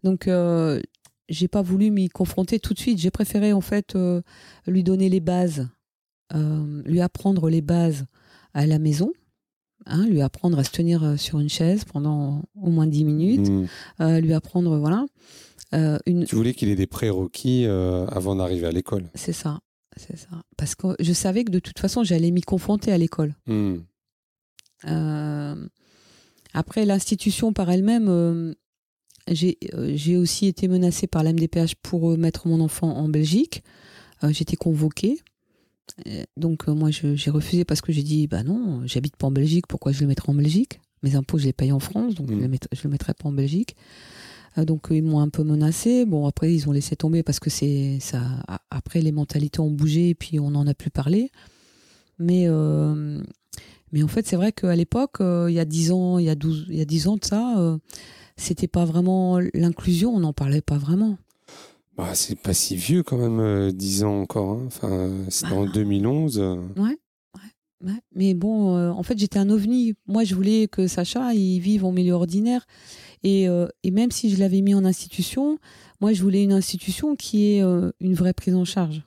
Donc, 0.02 0.28
euh, 0.28 0.80
j'ai 1.28 1.48
pas 1.48 1.62
voulu 1.62 1.90
m'y 1.90 2.08
confronter 2.08 2.58
tout 2.60 2.74
de 2.74 2.78
suite. 2.78 2.98
J'ai 2.98 3.10
préféré 3.10 3.52
en 3.52 3.60
fait 3.60 3.94
euh, 3.94 4.22
lui 4.66 4.82
donner 4.82 5.08
les 5.08 5.20
bases, 5.20 5.68
euh, 6.34 6.82
lui 6.84 7.00
apprendre 7.00 7.48
les 7.48 7.62
bases 7.62 8.06
à 8.54 8.66
la 8.66 8.78
maison. 8.78 9.12
Hein, 9.88 10.06
lui 10.08 10.20
apprendre 10.20 10.58
à 10.58 10.64
se 10.64 10.70
tenir 10.70 11.04
euh, 11.04 11.16
sur 11.16 11.38
une 11.38 11.48
chaise 11.48 11.84
pendant 11.84 12.42
au 12.60 12.70
moins 12.70 12.88
10 12.88 13.04
minutes, 13.04 13.48
mmh. 13.48 14.18
lui 14.18 14.32
apprendre, 14.32 14.78
voilà. 14.78 15.04
une... 15.72 16.24
Tu 16.24 16.34
voulais 16.34 16.54
qu'il 16.54 16.70
ait 16.70 16.76
des 16.76 16.88
prérequis 16.88 17.66
avant 17.66 18.34
d'arriver 18.34 18.66
à 18.66 18.72
l'école. 18.72 19.04
C'est 19.14 19.32
ça, 19.32 19.60
c'est 19.96 20.16
ça. 20.16 20.42
Parce 20.56 20.74
que 20.74 20.96
je 20.98 21.12
savais 21.12 21.44
que 21.44 21.52
de 21.52 21.60
toute 21.60 21.78
façon, 21.78 22.02
j'allais 22.02 22.32
m'y 22.32 22.40
confronter 22.40 22.90
à 22.90 22.98
l'école. 22.98 23.36
Mmh. 23.46 23.76
Après, 26.56 26.86
l'institution 26.86 27.52
par 27.52 27.70
elle-même, 27.70 28.08
euh, 28.08 28.54
euh, 29.28 29.92
j'ai 29.94 30.16
aussi 30.16 30.46
été 30.46 30.68
menacée 30.68 31.06
par 31.06 31.22
l'MDPH 31.22 31.74
pour 31.82 32.12
euh, 32.12 32.16
mettre 32.16 32.48
mon 32.48 32.60
enfant 32.60 32.96
en 32.96 33.10
Belgique. 33.10 33.62
J'étais 34.30 34.56
convoquée. 34.56 35.18
Donc 36.36 36.66
moi 36.66 36.90
j'ai 36.90 37.30
refusé 37.30 37.64
parce 37.64 37.80
que 37.80 37.92
j'ai 37.92 38.02
dit 38.02 38.26
bah 38.26 38.42
non, 38.42 38.80
j'habite 38.86 39.16
pas 39.16 39.28
en 39.28 39.30
Belgique, 39.30 39.66
pourquoi 39.68 39.92
je 39.92 40.00
le 40.00 40.06
mettrais 40.06 40.30
en 40.30 40.34
Belgique? 40.34 40.80
Mes 41.02 41.14
impôts 41.14 41.38
je 41.38 41.44
les 41.44 41.52
paye 41.52 41.70
en 41.70 41.78
France, 41.78 42.14
donc 42.14 42.28
je 42.30 42.34
ne 42.34 42.48
mm. 42.48 42.58
le 42.82 42.90
mettrai 42.90 43.14
pas 43.14 43.28
en 43.28 43.32
Belgique. 43.32 43.76
donc 44.56 44.88
ils 44.90 45.02
m'ont 45.02 45.20
un 45.20 45.28
peu 45.28 45.44
menacé. 45.44 46.06
Bon 46.06 46.26
après 46.26 46.52
ils 46.52 46.68
ont 46.68 46.72
laissé 46.72 46.96
tomber 46.96 47.22
parce 47.22 47.38
que 47.38 47.50
c'est 47.50 47.98
ça. 48.00 48.22
Après 48.70 49.02
les 49.02 49.12
mentalités 49.12 49.60
ont 49.60 49.70
bougé 49.70 50.08
et 50.08 50.14
puis 50.14 50.40
on 50.40 50.50
n'en 50.50 50.66
a 50.66 50.74
plus 50.74 50.90
parlé. 50.90 51.30
Mais 52.18 52.48
mais 53.92 54.02
en 54.02 54.08
fait, 54.08 54.26
c'est 54.26 54.36
vrai 54.36 54.52
qu'à 54.52 54.74
l'époque, 54.74 55.20
euh, 55.20 55.46
il 55.48 55.54
y 55.54 55.60
a 55.60 55.64
10 55.64 55.92
ans, 55.92 56.18
il 56.18 56.24
y 56.24 56.30
a 56.30 56.34
12, 56.34 56.66
il 56.68 56.76
y 56.76 56.80
a 56.80 56.84
10 56.84 57.08
ans 57.08 57.16
de 57.16 57.24
ça, 57.24 57.58
euh, 57.58 57.78
c'était 58.36 58.68
pas 58.68 58.84
vraiment 58.84 59.38
l'inclusion, 59.54 60.14
on 60.14 60.20
n'en 60.20 60.32
parlait 60.32 60.62
pas 60.62 60.78
vraiment. 60.78 61.18
Bah, 61.96 62.14
c'est 62.14 62.38
pas 62.38 62.52
si 62.52 62.76
vieux 62.76 63.02
quand 63.02 63.16
même, 63.16 63.72
10 63.72 64.02
euh, 64.02 64.06
ans 64.06 64.20
encore. 64.20 64.58
Hein. 64.58 64.64
Enfin, 64.66 65.10
c'était 65.28 65.52
en 65.52 65.66
2011. 65.66 66.38
Ouais. 66.76 66.98
Ouais, 67.84 67.92
Mais 68.14 68.32
bon, 68.32 68.90
en 68.90 69.02
fait, 69.02 69.18
j'étais 69.18 69.38
un 69.38 69.50
ovni. 69.50 69.94
Moi, 70.06 70.24
je 70.24 70.34
voulais 70.34 70.66
que 70.66 70.86
Sacha, 70.86 71.34
il 71.34 71.60
vive 71.60 71.84
en 71.84 71.92
milieu 71.92 72.14
ordinaire. 72.14 72.66
Et, 73.22 73.44
et 73.82 73.90
même 73.90 74.10
si 74.10 74.30
je 74.30 74.40
l'avais 74.40 74.62
mis 74.62 74.74
en 74.74 74.84
institution, 74.86 75.58
moi, 76.00 76.14
je 76.14 76.22
voulais 76.22 76.42
une 76.42 76.54
institution 76.54 77.16
qui 77.16 77.44
ait 77.44 77.60
une 78.00 78.14
vraie 78.14 78.32
prise 78.32 78.54
en 78.54 78.64
charge. 78.64 79.02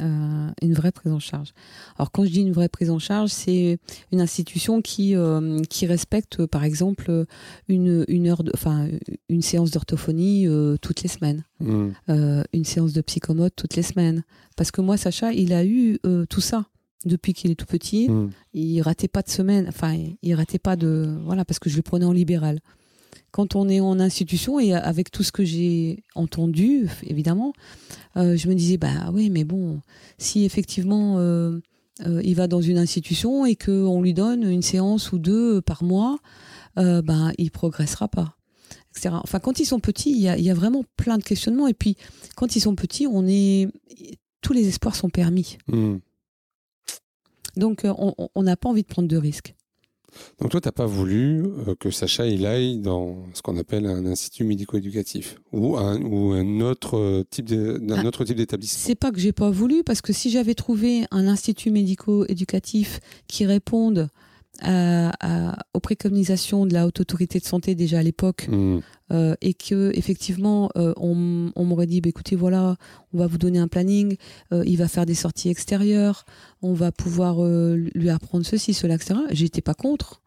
Euh, 0.00 0.50
une 0.62 0.72
vraie 0.72 0.92
prise 0.92 1.12
en 1.12 1.18
charge. 1.18 1.52
Alors 1.96 2.10
quand 2.10 2.24
je 2.24 2.30
dis 2.30 2.40
une 2.40 2.52
vraie 2.52 2.68
prise 2.68 2.90
en 2.90 2.98
charge, 2.98 3.30
c'est 3.30 3.78
une 4.12 4.20
institution 4.20 4.82
qui 4.82 5.14
euh, 5.14 5.60
qui 5.68 5.86
respecte 5.86 6.46
par 6.46 6.64
exemple 6.64 7.26
une 7.68 8.04
une 8.08 8.28
heure 8.28 8.42
de, 8.42 8.50
enfin 8.54 8.88
une 9.28 9.42
séance 9.42 9.70
d'orthophonie 9.70 10.46
euh, 10.46 10.76
toutes 10.80 11.02
les 11.02 11.08
semaines, 11.08 11.44
mmh. 11.60 11.90
une 12.52 12.64
séance 12.64 12.92
de 12.92 13.00
psychomote 13.02 13.54
toutes 13.56 13.76
les 13.76 13.82
semaines. 13.82 14.24
Parce 14.56 14.70
que 14.70 14.80
moi 14.80 14.96
Sacha, 14.96 15.32
il 15.32 15.52
a 15.52 15.64
eu 15.64 15.98
tout 16.28 16.40
ça 16.40 16.66
depuis 17.04 17.34
qu'il 17.34 17.50
est 17.50 17.56
tout 17.56 17.66
petit. 17.66 18.08
Mmh. 18.08 18.30
Il 18.54 18.80
ratait 18.80 19.08
pas 19.08 19.22
de 19.22 19.30
semaine, 19.30 19.66
enfin 19.68 19.96
il 20.22 20.34
ratait 20.34 20.58
pas 20.58 20.76
de 20.76 21.14
voilà 21.24 21.44
parce 21.44 21.58
que 21.58 21.68
je 21.68 21.76
le 21.76 21.82
prenais 21.82 22.06
en 22.06 22.12
libéral 22.12 22.60
quand 23.34 23.56
on 23.56 23.68
est 23.68 23.80
en 23.80 23.98
institution 23.98 24.60
et 24.60 24.74
avec 24.74 25.10
tout 25.10 25.24
ce 25.24 25.32
que 25.32 25.44
j'ai 25.44 26.04
entendu, 26.14 26.88
évidemment, 27.02 27.52
euh, 28.16 28.36
je 28.36 28.48
me 28.48 28.54
disais 28.54 28.76
bah 28.76 29.10
oui, 29.12 29.28
mais 29.28 29.42
bon, 29.42 29.80
si 30.18 30.44
effectivement 30.44 31.18
euh, 31.18 31.58
euh, 32.06 32.20
il 32.22 32.36
va 32.36 32.46
dans 32.46 32.60
une 32.60 32.78
institution 32.78 33.44
et 33.44 33.56
qu'on 33.56 34.00
lui 34.02 34.14
donne 34.14 34.44
une 34.44 34.62
séance 34.62 35.10
ou 35.10 35.18
deux 35.18 35.60
par 35.60 35.82
mois, 35.82 36.20
ben 36.76 37.32
il 37.36 37.50
progressera 37.50 38.06
pas. 38.06 38.36
Etc. 38.92 39.12
Enfin, 39.12 39.40
quand 39.40 39.58
ils 39.58 39.66
sont 39.66 39.80
petits, 39.80 40.12
il 40.12 40.20
y 40.20 40.28
a, 40.28 40.38
y 40.38 40.48
a, 40.48 40.54
vraiment 40.54 40.84
plein 40.96 41.18
de 41.18 41.24
questionnements. 41.24 41.66
Et 41.66 41.74
puis, 41.74 41.96
quand 42.36 42.54
ils 42.54 42.60
sont 42.60 42.76
petits, 42.76 43.08
on 43.08 43.26
est 43.26 43.68
tous 44.42 44.52
les 44.52 44.68
espoirs 44.68 44.94
sont 44.94 45.10
permis. 45.10 45.58
Mmh. 45.66 45.96
Donc, 47.56 47.84
on 47.84 48.42
n'a 48.44 48.56
pas 48.56 48.68
envie 48.68 48.82
de 48.82 48.88
prendre 48.88 49.08
de 49.08 49.16
risques. 49.16 49.56
Donc 50.40 50.50
toi, 50.50 50.60
tu 50.60 50.68
n'as 50.68 50.72
pas 50.72 50.86
voulu 50.86 51.44
euh, 51.44 51.74
que 51.78 51.90
Sacha 51.90 52.26
il 52.26 52.46
aille 52.46 52.78
dans 52.78 53.24
ce 53.34 53.42
qu'on 53.42 53.56
appelle 53.56 53.86
un 53.86 54.06
institut 54.06 54.44
médico-éducatif 54.44 55.36
ou 55.52 55.76
un, 55.76 56.00
ou 56.02 56.32
un 56.32 56.60
autre 56.60 57.24
type 57.30 57.46
d'un 57.46 57.98
ah, 57.98 58.06
autre 58.06 58.24
type 58.24 58.36
d'établissement. 58.36 58.82
C'est 58.84 58.94
pas 58.94 59.10
que 59.10 59.18
j'ai 59.18 59.32
pas 59.32 59.50
voulu 59.50 59.82
parce 59.84 60.00
que 60.00 60.12
si 60.12 60.30
j'avais 60.30 60.54
trouvé 60.54 61.04
un 61.10 61.26
institut 61.26 61.70
médico-éducatif 61.70 63.00
qui 63.28 63.46
réponde 63.46 64.08
aux 64.62 65.80
préconisations 65.80 66.66
de 66.66 66.72
la 66.72 66.86
haute 66.86 67.00
autorité 67.00 67.38
de 67.38 67.44
santé 67.44 67.74
déjà 67.74 67.98
à 67.98 68.02
l'époque 68.02 68.48
mmh. 68.48 68.78
euh, 69.12 69.34
et 69.40 69.54
que 69.54 69.90
effectivement 69.94 70.70
euh, 70.76 70.92
on, 70.96 71.50
on 71.56 71.64
m'aurait 71.64 71.86
dit 71.86 72.00
bah, 72.00 72.08
écoutez 72.08 72.36
voilà 72.36 72.76
on 73.12 73.18
va 73.18 73.26
vous 73.26 73.38
donner 73.38 73.58
un 73.58 73.68
planning 73.68 74.16
euh, 74.52 74.62
il 74.66 74.76
va 74.76 74.88
faire 74.88 75.06
des 75.06 75.14
sorties 75.14 75.48
extérieures 75.48 76.24
on 76.62 76.72
va 76.72 76.92
pouvoir 76.92 77.44
lui 77.44 78.10
apprendre 78.10 78.46
ceci 78.46 78.74
cela 78.74 78.94
etc 78.94 79.20
j'étais 79.30 79.60
pas 79.60 79.74
contre. 79.74 80.22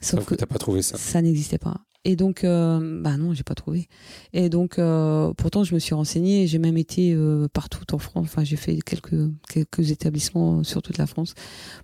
Sauf, 0.00 0.24
que, 0.24 0.30
que 0.30 0.34
t'as 0.34 0.46
pas 0.46 0.58
trouvé 0.58 0.82
ça. 0.82 0.96
ça 0.96 1.22
n'existait 1.22 1.58
pas 1.58 1.76
Et 2.08 2.14
donc, 2.14 2.44
euh, 2.44 3.02
bah 3.02 3.16
non, 3.16 3.34
j'ai 3.34 3.42
pas 3.42 3.56
trouvé. 3.56 3.88
Et 4.32 4.48
donc, 4.48 4.78
euh, 4.78 5.32
pourtant, 5.36 5.64
je 5.64 5.74
me 5.74 5.80
suis 5.80 5.92
renseignée. 5.92 6.46
J'ai 6.46 6.58
même 6.60 6.76
été 6.76 7.12
euh, 7.12 7.48
partout 7.52 7.84
en 7.92 7.98
France. 7.98 8.26
Enfin, 8.26 8.44
j'ai 8.44 8.54
fait 8.54 8.78
quelques 8.80 9.28
quelques 9.48 9.90
établissements 9.90 10.62
sur 10.62 10.82
toute 10.82 10.98
la 10.98 11.06
France 11.06 11.34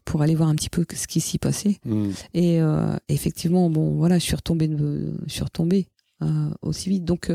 pour 0.05 0.23
aller 0.23 0.37
voir 0.37 0.49
un 0.49 0.55
petit 0.55 0.71
peu 0.71 0.87
ce 0.95 1.09
qui 1.09 1.21
s'y 1.21 1.39
passait. 1.39 1.79
Hmm. 1.85 2.11
Et 2.35 2.63
euh, 2.63 2.97
effectivement, 3.09 3.69
bon, 3.69 3.97
voilà, 3.97 4.19
je 4.19 4.23
suis 4.25 4.37
retombée, 4.37 4.69
de, 4.69 5.13
je 5.27 5.33
suis 5.33 5.43
retombée 5.45 5.89
aussi 6.63 6.89
vite. 6.89 7.05
Donc, 7.05 7.33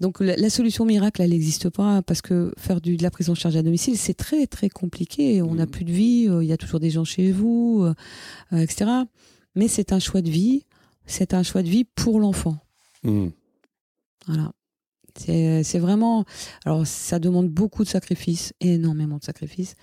donc 0.00 0.20
la, 0.20 0.34
la 0.36 0.48
solution 0.48 0.86
miracle, 0.86 1.20
elle 1.20 1.30
n'existe 1.30 1.68
pas 1.68 2.00
parce 2.00 2.22
que 2.22 2.54
faire 2.56 2.80
du, 2.80 2.96
de 2.96 3.02
la 3.02 3.10
prise 3.10 3.28
en 3.28 3.34
charge 3.34 3.56
à 3.56 3.62
domicile, 3.62 3.98
c'est 3.98 4.14
très 4.14 4.46
très 4.46 4.70
compliqué. 4.70 5.42
On 5.42 5.54
n'a 5.56 5.66
Mhm. 5.66 5.70
plus 5.70 5.84
de 5.84 5.92
vie, 5.92 6.26
euh, 6.30 6.42
il 6.42 6.48
y 6.48 6.52
a 6.52 6.56
toujours 6.56 6.80
des 6.80 6.88
gens 6.88 7.04
chez 7.04 7.32
vous, 7.32 7.84
euh, 7.84 8.56
etc. 8.56 8.90
Mais 9.54 9.68
c'est 9.68 9.92
un 9.92 9.98
choix 9.98 10.22
de 10.22 10.30
vie. 10.30 10.64
C'est 11.06 11.34
un 11.34 11.42
choix 11.42 11.62
de 11.62 11.68
vie 11.68 11.84
pour 11.84 12.20
l'enfant. 12.20 12.58
Hmm. 13.02 13.28
Voilà. 14.26 14.52
C'est 15.16 15.78
vraiment. 15.78 16.24
Alors, 16.64 16.86
ça 16.86 17.18
demande 17.18 17.48
beaucoup 17.48 17.84
de 17.84 17.88
sacrifices, 17.88 18.54
énormément 18.60 19.18
de 19.18 19.24
sacrifices. 19.24 19.74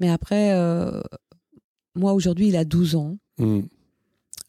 Mais 0.00 0.10
après, 0.10 0.52
euh, 0.54 1.00
moi, 1.94 2.14
aujourd'hui, 2.14 2.48
il 2.48 2.56
a 2.56 2.64
12 2.64 2.96
ans. 2.96 3.16
Hmm. 3.38 3.60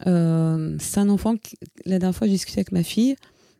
Euh, 0.07 0.75
c'est 0.79 0.99
un 0.99 1.09
enfant. 1.09 1.37
qui- 1.37 1.55
la 1.85 1.99
dernière 1.99 2.15
fois, 2.15 2.27
j'ai 2.27 2.33
discuté 2.33 2.59
avec 2.59 2.71
ma 2.71 2.83
fille. 2.83 3.15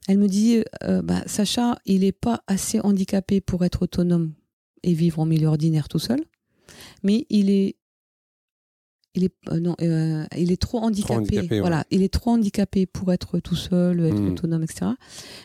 Elle 0.08 0.18
me 0.18 0.28
dit 0.28 0.64
euh, 0.84 1.02
bah, 1.02 1.22
Sacha, 1.28 1.78
il 1.86 2.02
n'est 2.02 2.12
pas 2.12 2.42
assez 2.48 2.80
handicapé 2.82 3.40
pour 3.40 3.64
être 3.64 3.84
autonome 3.84 4.34
et 4.82 4.94
vivre 4.94 5.20
en 5.20 5.26
milieu 5.26 5.48
ordinaire 5.48 5.88
tout 5.88 6.00
seul. 6.00 6.22
Mais 7.04 7.26
il 7.30 7.50
est. 7.50 7.76
Il 9.16 9.26
est, 9.26 9.34
euh, 9.50 9.60
non, 9.60 9.76
euh, 9.82 10.26
il 10.38 10.52
est 10.52 10.58
trop 10.62 10.80
handicapé. 10.80 11.16
handicapé, 11.20 11.48
ouais. 11.56 11.60
Voilà, 11.60 11.86
il 11.92 12.02
est 12.02 12.12
trop 12.12 12.32
handicapé 12.32 12.86
pour 12.88 13.14
être 13.14 13.40
tout 13.40 13.56
seul, 13.56 14.00
être 14.06 14.20
Mm. 14.20 14.32
autonome, 14.32 14.64
etc. 14.64 14.92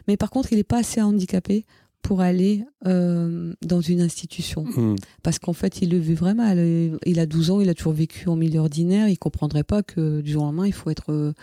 Mais 0.07 0.17
par 0.17 0.31
contre, 0.31 0.53
il 0.53 0.57
n'est 0.57 0.65
pas 0.65 0.79
assez 0.79 1.03
handicapé 1.03 1.65
pour 2.01 2.21
aller 2.23 2.65
euh, 2.87 3.53
dans 3.61 3.81
une 3.83 4.01
institution. 4.01 4.65
Hmm. 4.65 4.95
Parce 5.23 5.39
qu'en 5.39 5.53
fait, 5.53 5.83
il 5.83 5.91
le 5.91 5.99
vit 5.99 6.15
vraiment. 6.15 6.45
mal. 6.45 6.99
Il 7.05 7.19
a 7.21 7.27
12 7.27 7.51
ans, 7.51 7.61
il 7.61 7.69
a 7.69 7.75
toujours 7.75 7.93
vécu 7.93 8.29
en 8.29 8.37
milieu 8.37 8.61
ordinaire. 8.61 9.09
Il 9.09 9.19
comprendrait 9.19 9.65
pas 9.65 9.83
que 9.83 10.21
du 10.23 10.31
jour 10.31 10.45
au 10.45 10.47
lendemain, 10.47 10.67
il 10.67 10.73
faut 10.73 10.89
être 10.91 11.35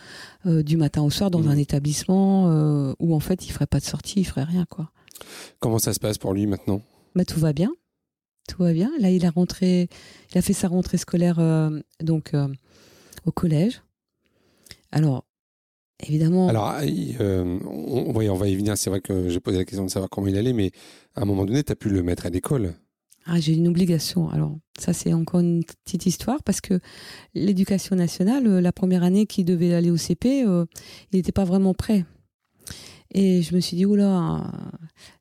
du 0.46 0.78
matin 0.78 1.02
au 1.04 1.10
soir 1.12 1.30
dans 1.30 1.42
Mhm. 1.42 1.50
un 1.50 1.58
établissement 1.58 2.46
où 3.00 3.14
en 3.14 3.20
fait, 3.20 3.46
il 3.46 3.52
ferait 3.52 3.68
pas 3.68 3.80
de 3.80 3.86
sortie, 3.86 4.22
il 4.22 4.24
ferait 4.24 4.46
rien, 4.46 4.66
quoi. 4.70 4.90
Comment 5.60 5.78
ça 5.78 5.94
se 5.94 6.00
passe 6.00 6.18
pour 6.18 6.34
lui 6.34 6.48
maintenant? 6.48 6.82
Bah, 7.16 7.26
tout 7.26 7.40
va 7.40 7.54
bien. 7.54 7.72
Tout 8.48 8.64
va 8.64 8.74
bien. 8.74 8.92
Là, 9.00 9.10
il 9.10 9.26
a 9.26 9.32
rentré, 9.32 9.90
il 10.32 10.38
a 10.38 10.42
fait 10.42 10.54
sa 10.54 10.68
rentrée 10.68 10.98
scolaire 10.98 11.40
euh, 11.40 11.80
donc 12.02 12.34
euh, 12.34 12.48
au 13.26 13.32
collège. 13.32 13.82
Alors, 14.92 15.26
évidemment, 16.06 16.48
Alors, 16.48 16.82
il, 16.84 17.18
euh, 17.20 17.60
on, 17.66 18.16
oui, 18.16 18.30
on 18.30 18.36
va 18.36 18.48
y 18.48 18.56
venir. 18.56 18.78
C'est 18.78 18.90
vrai 18.90 19.02
que 19.02 19.30
j'ai 19.30 19.40
posé 19.40 19.58
la 19.58 19.66
question 19.66 19.86
de 19.86 19.90
savoir 19.90 20.10
comment 20.10 20.28
il 20.28 20.38
allait, 20.38 20.54
mais 20.54 20.72
à 21.16 21.22
un 21.22 21.26
moment 21.26 21.46
donné, 21.46 21.64
tu 21.64 21.72
as 21.72 21.76
pu 21.76 21.90
le 21.90 22.04
mettre 22.04 22.26
à 22.26 22.30
l'école. 22.30 22.76
Ah, 23.26 23.40
j'ai 23.40 23.54
une 23.54 23.68
obligation. 23.68 24.30
Alors, 24.30 24.56
ça, 24.78 24.94
c'est 24.94 25.12
encore 25.12 25.40
une 25.40 25.64
petite 25.84 26.06
histoire 26.06 26.44
parce 26.44 26.62
que 26.62 26.80
l'éducation 27.34 27.96
nationale, 27.96 28.46
euh, 28.46 28.62
la 28.62 28.72
première 28.72 29.04
année 29.04 29.26
qu'il 29.26 29.46
devait 29.46 29.74
aller 29.74 29.90
au 29.90 29.98
CP, 29.98 30.42
il 30.42 30.68
n'était 31.12 31.32
pas 31.32 31.46
vraiment 31.46 31.74
prêt. 31.74 32.06
Et 33.14 33.42
je 33.42 33.56
me 33.56 33.62
suis 33.62 33.78
dit, 33.78 33.86
oula, 33.86 34.52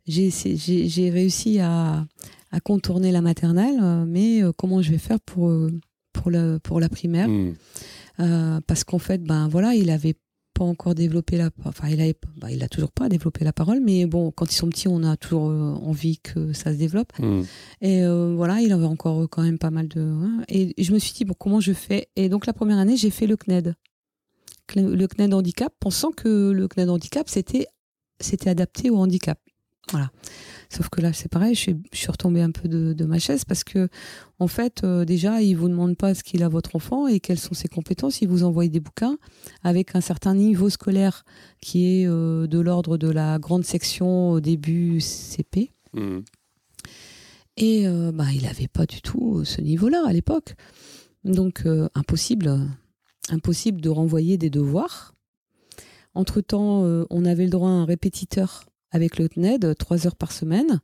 j'ai 0.06 1.10
réussi 1.10 1.60
à, 1.60 2.06
à 2.54 2.60
contourner 2.60 3.10
la 3.12 3.20
maternelle, 3.20 3.78
euh, 3.82 4.04
mais 4.06 4.42
euh, 4.42 4.52
comment 4.56 4.80
je 4.80 4.90
vais 4.92 4.98
faire 4.98 5.18
pour, 5.20 5.48
euh, 5.48 5.70
pour, 6.12 6.30
la, 6.30 6.58
pour 6.60 6.80
la 6.80 6.88
primaire 6.88 7.28
Hmm. 7.28 7.54
Parce 8.68 8.84
qu'en 8.84 9.00
fait, 9.00 9.22
ben 9.24 9.48
voilà, 9.48 9.74
il 9.74 9.90
avait 9.90 10.14
pas 10.54 10.62
encore 10.64 10.94
développé 10.94 11.36
la 11.36 11.50
enfin 11.64 11.88
il 11.88 12.14
bah, 12.36 12.48
il 12.52 12.62
a 12.62 12.68
toujours 12.68 12.92
pas 12.92 13.08
développé 13.08 13.44
la 13.44 13.52
parole 13.52 13.80
mais 13.82 14.06
bon 14.06 14.30
quand 14.30 14.52
ils 14.52 14.54
sont 14.54 14.68
petits 14.68 14.86
on 14.86 15.02
a 15.02 15.16
toujours 15.16 15.42
envie 15.82 16.18
que 16.18 16.52
ça 16.52 16.72
se 16.72 16.78
développe 16.78 17.12
Hmm. 17.18 17.42
et 17.80 18.04
euh, 18.04 18.34
voilà, 18.36 18.60
il 18.60 18.70
avait 18.72 18.86
encore 18.86 19.28
quand 19.28 19.42
même 19.42 19.58
pas 19.58 19.72
mal 19.72 19.88
de. 19.88 20.00
hein. 20.00 20.44
Et 20.48 20.72
je 20.80 20.92
me 20.92 21.00
suis 21.00 21.12
dit, 21.12 21.24
bon, 21.24 21.34
comment 21.36 21.58
je 21.58 21.72
fais? 21.72 22.06
Et 22.14 22.28
donc, 22.28 22.46
la 22.46 22.52
première 22.52 22.78
année, 22.78 22.96
j'ai 22.96 23.10
fait 23.10 23.26
le 23.26 23.36
CNED. 23.36 23.74
Le 24.76 25.06
CNED 25.08 25.34
handicap, 25.34 25.72
pensant 25.80 26.12
que 26.12 26.52
le 26.52 26.68
CNED 26.68 26.88
handicap, 26.88 27.28
c'était 27.28 27.66
c'était 28.20 28.48
adapté 28.50 28.90
au 28.90 28.96
handicap. 28.98 29.38
Voilà. 29.90 30.10
Sauf 30.74 30.88
que 30.88 31.00
là, 31.00 31.12
c'est 31.12 31.28
pareil, 31.30 31.54
je 31.54 31.60
suis, 31.60 31.76
je 31.92 31.98
suis 31.98 32.10
retombée 32.10 32.40
un 32.40 32.50
peu 32.50 32.66
de, 32.66 32.94
de 32.94 33.04
ma 33.04 33.20
chaise 33.20 33.44
parce 33.44 33.62
que, 33.62 33.88
en 34.40 34.48
fait, 34.48 34.82
euh, 34.82 35.04
déjà, 35.04 35.40
ils 35.40 35.54
vous 35.54 35.68
demandent 35.68 35.96
pas 35.96 36.16
ce 36.16 36.24
qu'il 36.24 36.42
a 36.42 36.48
votre 36.48 36.74
enfant 36.74 37.06
et 37.06 37.20
quelles 37.20 37.38
sont 37.38 37.54
ses 37.54 37.68
compétences. 37.68 38.22
Ils 38.22 38.28
vous 38.28 38.42
envoient 38.42 38.66
des 38.66 38.80
bouquins 38.80 39.16
avec 39.62 39.94
un 39.94 40.00
certain 40.00 40.34
niveau 40.34 40.70
scolaire 40.70 41.24
qui 41.60 42.00
est 42.00 42.08
euh, 42.08 42.48
de 42.48 42.58
l'ordre 42.58 42.98
de 42.98 43.08
la 43.08 43.38
grande 43.38 43.64
section 43.64 44.32
au 44.32 44.40
début 44.40 45.00
CP. 45.00 45.70
Hmm. 45.92 46.22
Et 47.56 47.86
euh, 47.86 48.10
bah, 48.10 48.32
il 48.34 48.42
n'avait 48.42 48.66
pas 48.66 48.84
du 48.84 49.00
tout 49.00 49.44
ce 49.44 49.60
niveau-là 49.60 50.02
à 50.04 50.12
l'époque. 50.12 50.56
Donc, 51.22 51.64
impossible, 51.94 52.68
impossible 53.30 53.80
de 53.80 53.90
renvoyer 53.90 54.38
des 54.38 54.50
devoirs. 54.50 55.14
Entre-temps, 56.14 56.82
on 57.08 57.24
avait 57.24 57.44
le 57.44 57.50
droit 57.50 57.70
à 57.70 57.72
un 57.72 57.84
répétiteur 57.86 58.66
avec 58.94 59.18
le 59.18 59.28
TNED, 59.28 59.74
trois 59.76 60.06
heures 60.06 60.14
par 60.16 60.30
semaine. 60.32 60.80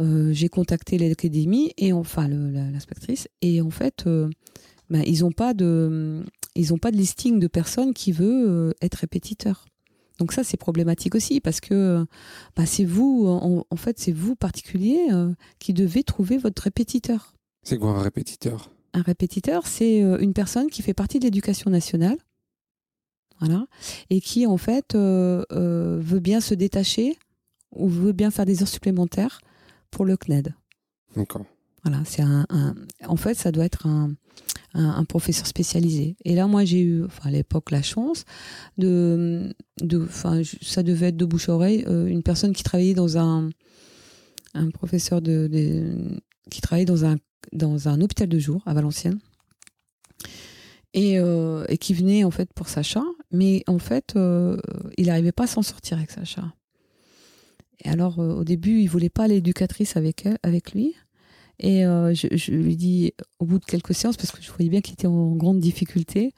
Euh, 0.00 0.32
J'ai 0.32 0.48
contacté 0.48 0.96
l'académie, 0.96 1.72
et 1.76 1.92
enfin 1.92 2.26
l'inspectrice, 2.26 3.28
et 3.42 3.60
en 3.60 3.70
fait, 3.70 4.06
euh, 4.06 4.28
bah, 4.88 5.00
ils 5.06 5.20
n'ont 5.20 5.32
pas, 5.32 5.52
de- 5.52 6.24
ils 6.56 6.72
ont 6.72 6.78
pas 6.78 6.90
de 6.90 6.96
listing 6.96 7.38
de 7.38 7.46
personnes 7.46 7.92
qui 7.92 8.10
veut 8.10 8.48
euh, 8.48 8.72
être 8.80 8.96
répétiteur. 8.96 9.66
Donc 10.18 10.32
ça, 10.32 10.44
c'est 10.44 10.56
problématique 10.56 11.14
aussi, 11.14 11.40
parce 11.40 11.60
que 11.60 12.06
bah, 12.56 12.64
c'est 12.64 12.84
vous, 12.86 13.26
en, 13.26 13.66
en 13.68 13.76
fait, 13.76 13.98
c'est 13.98 14.12
vous 14.12 14.34
particulier 14.34 14.98
qui 15.58 15.72
devez 15.74 16.04
trouver 16.04 16.38
votre 16.38 16.62
répétiteur. 16.62 17.34
C'est 17.64 17.78
quoi 17.78 17.90
un 17.90 18.02
répétiteur? 18.02 18.70
Un 18.94 19.02
répétiteur, 19.02 19.66
c'est 19.66 20.00
une 20.00 20.32
personne 20.32 20.68
qui 20.68 20.80
fait 20.82 20.94
partie 20.94 21.18
de 21.18 21.24
l'éducation 21.24 21.70
nationale, 21.70 22.16
voilà, 23.40 23.66
et 24.10 24.20
qui 24.20 24.46
en 24.46 24.58
fait 24.58 24.94
veut 24.94 26.20
bien 26.20 26.40
se 26.40 26.54
détacher 26.54 27.18
ou 27.74 27.88
veut 27.88 28.12
bien 28.12 28.30
faire 28.30 28.46
des 28.46 28.62
heures 28.62 28.68
supplémentaires 28.68 29.40
pour 29.90 30.04
le 30.04 30.16
CNED. 30.16 30.54
D'accord. 31.16 31.44
Voilà, 31.84 32.02
c'est 32.04 32.22
un, 32.22 32.46
un- 32.48 32.74
en 33.06 33.16
fait, 33.16 33.34
ça 33.34 33.50
doit 33.50 33.64
être 33.64 33.86
un, 33.86 34.12
un, 34.74 34.88
un 34.90 35.04
professeur 35.04 35.46
spécialisé. 35.46 36.16
Et 36.24 36.34
là, 36.34 36.46
moi, 36.46 36.64
j'ai 36.64 36.80
eu, 36.80 37.04
enfin, 37.04 37.28
à 37.28 37.32
l'époque, 37.32 37.70
la 37.72 37.82
chance 37.82 38.24
de, 38.78 39.52
de, 39.80 40.02
enfin, 40.04 40.42
je- 40.42 40.56
ça 40.62 40.82
devait 40.82 41.08
être 41.08 41.16
de 41.16 41.24
bouche 41.24 41.48
à 41.48 41.54
oreille, 41.54 41.84
euh, 41.88 42.06
une 42.06 42.22
personne 42.22 42.52
qui 42.52 42.62
travaillait 42.62 42.94
dans 42.94 43.18
un, 43.18 43.50
un 44.54 44.70
professeur 44.70 45.20
de, 45.20 45.48
de- 45.50 46.20
qui 46.50 46.60
travaillait 46.60 46.86
dans 46.86 47.04
un, 47.04 47.16
dans 47.52 47.88
un 47.88 48.00
hôpital 48.00 48.28
de 48.28 48.38
jour 48.38 48.62
à 48.64 48.74
Valenciennes. 48.74 49.18
Et, 50.94 51.18
euh, 51.18 51.64
et 51.68 51.78
qui 51.78 51.94
venait 51.94 52.22
en 52.22 52.30
fait 52.30 52.52
pour 52.52 52.68
Sacha, 52.68 53.02
mais 53.30 53.64
en 53.66 53.78
fait, 53.78 54.12
euh, 54.14 54.58
il 54.98 55.06
n'arrivait 55.06 55.32
pas 55.32 55.44
à 55.44 55.46
s'en 55.46 55.62
sortir 55.62 55.96
avec 55.96 56.10
Sacha. 56.10 56.52
Et 57.84 57.88
alors, 57.88 58.18
euh, 58.20 58.34
au 58.34 58.44
début, 58.44 58.80
il 58.80 58.86
voulait 58.88 59.08
pas 59.08 59.26
l'éducatrice 59.28 59.96
avec 59.96 60.26
elle, 60.26 60.38
avec 60.42 60.72
lui. 60.72 60.94
Et 61.58 61.84
euh, 61.86 62.14
je, 62.14 62.28
je 62.32 62.52
lui 62.52 62.76
dis, 62.76 63.12
au 63.38 63.44
bout 63.44 63.58
de 63.58 63.64
quelques 63.64 63.94
séances, 63.94 64.16
parce 64.16 64.30
que 64.32 64.42
je 64.42 64.50
voyais 64.50 64.70
bien 64.70 64.80
qu'il 64.80 64.94
était 64.94 65.06
en 65.06 65.32
grande 65.36 65.60
difficulté, 65.60 66.32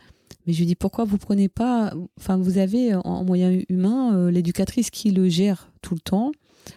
mais 0.47 0.53
je 0.53 0.59
lui 0.59 0.67
dis, 0.67 0.75
pourquoi 0.75 1.05
vous 1.05 1.19
prenez 1.19 1.49
pas, 1.49 1.93
enfin, 2.19 2.37
vous 2.37 2.59
avez 2.59 2.95
en, 2.95 3.01
en 3.01 3.25
moyen 3.25 3.59
humain 3.69 4.15
euh, 4.17 4.31
l'éducatrice 4.31 4.91
qui 4.91 5.11
le 5.11 5.29
gère 5.29 5.71
tout 5.83 5.95
le 5.95 6.01
temps. 6.01 6.33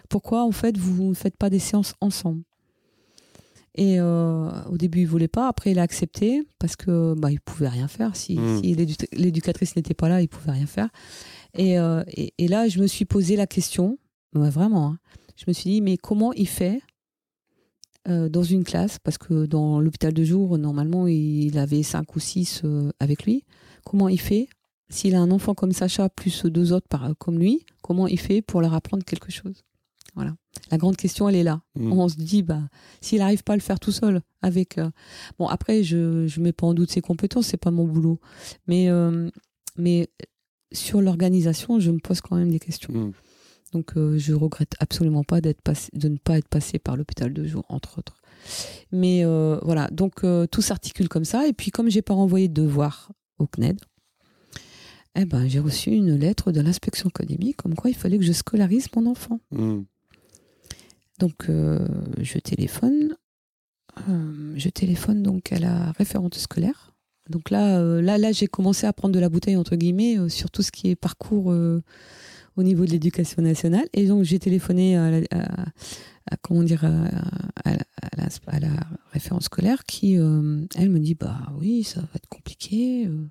Pourquoi, 0.08 0.44
en 0.44 0.52
fait, 0.52 0.76
vous 0.78 1.08
ne 1.10 1.14
faites 1.14 1.36
pas 1.36 1.50
des 1.50 1.58
séances 1.58 1.94
ensemble? 2.00 2.42
Et 3.74 4.00
euh, 4.00 4.50
au 4.70 4.76
début, 4.76 5.00
il 5.00 5.06
voulait 5.06 5.28
pas. 5.28 5.46
Après, 5.48 5.70
il 5.70 5.78
a 5.78 5.82
accepté 5.82 6.42
parce 6.58 6.74
que 6.74 7.14
bah, 7.16 7.30
il 7.30 7.40
pouvait 7.40 7.68
rien 7.68 7.86
faire. 7.86 8.16
Si, 8.16 8.36
Mm. 8.36 8.62
si 8.62 8.74
l'édu- 8.74 8.96
l'éducatrice 9.12 9.76
n'était 9.76 9.94
pas 9.94 10.08
là, 10.08 10.20
il 10.20 10.28
pouvait 10.28 10.50
rien 10.52 10.66
faire. 10.66 10.88
Et, 11.54 11.78
euh, 11.78 12.02
et, 12.08 12.32
et 12.38 12.48
là, 12.48 12.66
je 12.68 12.80
me 12.80 12.86
suis 12.86 13.04
posé 13.04 13.36
la 13.36 13.46
question, 13.46 13.96
ouais, 14.34 14.50
vraiment. 14.50 14.86
hein. 14.92 14.98
je 15.36 15.44
me 15.48 15.52
suis 15.52 15.70
dit, 15.70 15.80
mais 15.80 15.96
comment 15.96 16.32
il 16.32 16.48
fait 16.48 16.80
euh, 18.08 18.28
dans 18.28 18.42
une 18.42 18.64
classe? 18.64 18.98
Parce 18.98 19.18
que 19.18 19.46
dans 19.46 19.80
l'hôpital 19.80 20.12
de 20.12 20.24
jour, 20.24 20.58
normalement, 20.58 21.06
il 21.06 21.58
avait 21.58 21.82
cinq 21.82 22.16
ou 22.16 22.20
six 22.20 22.62
euh, 22.64 22.90
avec 23.00 23.24
lui. 23.24 23.44
Comment 23.84 24.08
il 24.08 24.20
fait? 24.20 24.48
S'il 24.90 25.14
a 25.14 25.20
un 25.20 25.30
enfant 25.30 25.54
comme 25.54 25.72
Sacha, 25.72 26.08
plus 26.08 26.44
deux 26.46 26.72
autres 26.72 26.88
par, 26.88 27.10
comme 27.18 27.38
lui, 27.38 27.66
comment 27.82 28.06
il 28.06 28.18
fait 28.18 28.40
pour 28.40 28.60
leur 28.62 28.72
apprendre 28.74 29.04
quelque 29.04 29.30
chose? 29.30 29.64
Voilà. 30.14 30.34
La 30.70 30.78
grande 30.78 30.96
question, 30.96 31.28
elle 31.28 31.36
est 31.36 31.42
là. 31.42 31.60
Hmm. 31.74 31.92
On 31.92 32.08
se 32.08 32.16
dit, 32.16 32.42
bah, 32.42 32.62
s'il 33.00 33.18
n'arrive 33.18 33.44
pas 33.44 33.52
à 33.52 33.56
le 33.56 33.62
faire 33.62 33.78
tout 33.78 33.92
seul, 33.92 34.22
avec. 34.40 34.78
euh, 34.78 34.90
Bon, 35.38 35.46
après, 35.46 35.82
je 35.84 35.96
ne 36.38 36.42
mets 36.42 36.52
pas 36.52 36.66
en 36.66 36.74
doute 36.74 36.90
ses 36.90 37.02
compétences, 37.02 37.48
c'est 37.48 37.56
pas 37.58 37.70
mon 37.70 37.84
boulot. 37.84 38.18
Mais, 38.66 38.88
mais 39.76 40.08
sur 40.72 41.00
l'organisation, 41.02 41.78
je 41.80 41.90
me 41.90 41.98
pose 41.98 42.20
quand 42.20 42.36
même 42.36 42.50
des 42.50 42.58
questions. 42.58 42.92
Hmm. 42.92 43.12
Donc, 43.72 43.96
euh, 43.96 44.18
je 44.18 44.32
regrette 44.32 44.74
absolument 44.80 45.24
pas 45.24 45.40
d'être 45.40 45.60
passé, 45.60 45.90
de 45.92 46.08
ne 46.08 46.16
pas 46.16 46.38
être 46.38 46.48
passé 46.48 46.78
par 46.78 46.96
l'hôpital 46.96 47.32
de 47.32 47.44
jour, 47.44 47.64
entre 47.68 47.98
autres. 47.98 48.16
Mais 48.92 49.24
euh, 49.24 49.58
voilà, 49.62 49.88
donc 49.90 50.24
euh, 50.24 50.46
tout 50.46 50.62
s'articule 50.62 51.08
comme 51.08 51.24
ça. 51.24 51.46
Et 51.46 51.52
puis, 51.52 51.70
comme 51.70 51.90
j'ai 51.90 52.02
pas 52.02 52.14
renvoyé 52.14 52.48
de 52.48 52.54
devoir 52.54 53.12
au 53.38 53.46
CNED, 53.46 53.78
eh 55.16 55.24
ben, 55.24 55.46
j'ai 55.48 55.58
reçu 55.58 55.90
une 55.90 56.16
lettre 56.16 56.52
de 56.52 56.60
l'inspection 56.60 57.08
académique 57.08 57.56
comme 57.56 57.74
quoi 57.74 57.90
il 57.90 57.96
fallait 57.96 58.18
que 58.18 58.24
je 58.24 58.32
scolarise 58.32 58.86
mon 58.96 59.06
enfant. 59.06 59.40
Hmm. 59.50 59.82
Donc, 61.18 61.46
je 61.48 62.38
téléphone. 62.38 63.16
je 64.06 64.68
téléphone 64.68 65.24
donc 65.24 65.50
à 65.50 65.58
la 65.58 65.90
référente 65.92 66.36
scolaire. 66.36 66.94
Donc 67.28 67.50
là, 67.50 67.82
là, 68.00 68.18
là 68.18 68.30
j'ai 68.30 68.46
commencé 68.46 68.86
à 68.86 68.92
prendre 68.92 69.12
de 69.12 69.18
la 69.18 69.28
bouteille, 69.28 69.56
entre 69.56 69.74
guillemets, 69.74 70.28
sur 70.28 70.52
tout 70.52 70.62
ce 70.62 70.70
qui 70.70 70.90
est 70.90 70.96
parcours 70.96 71.52
au 72.58 72.62
niveau 72.64 72.84
de 72.84 72.90
l'éducation 72.90 73.42
nationale. 73.42 73.86
Et 73.94 74.06
donc, 74.06 74.24
j'ai 74.24 74.38
téléphoné 74.38 74.96
à, 74.96 75.10
la- 75.10 75.26
à- 75.30 75.62
à- 76.30 76.36
comment 76.42 76.62
dire, 76.62 76.84
à, 76.84 77.10
la, 77.64 78.26
à 78.48 78.58
référente 79.12 79.42
scolaire 79.42 79.84
qui, 79.84 80.18
euh, 80.18 80.60
elle 80.76 80.90
me 80.90 80.98
dit, 80.98 81.14
bah 81.14 81.38
oui, 81.60 81.84
ça 81.84 82.00
va 82.00 82.08
être 82.16 82.28
compliqué. 82.28 83.06
euh, 83.06 83.26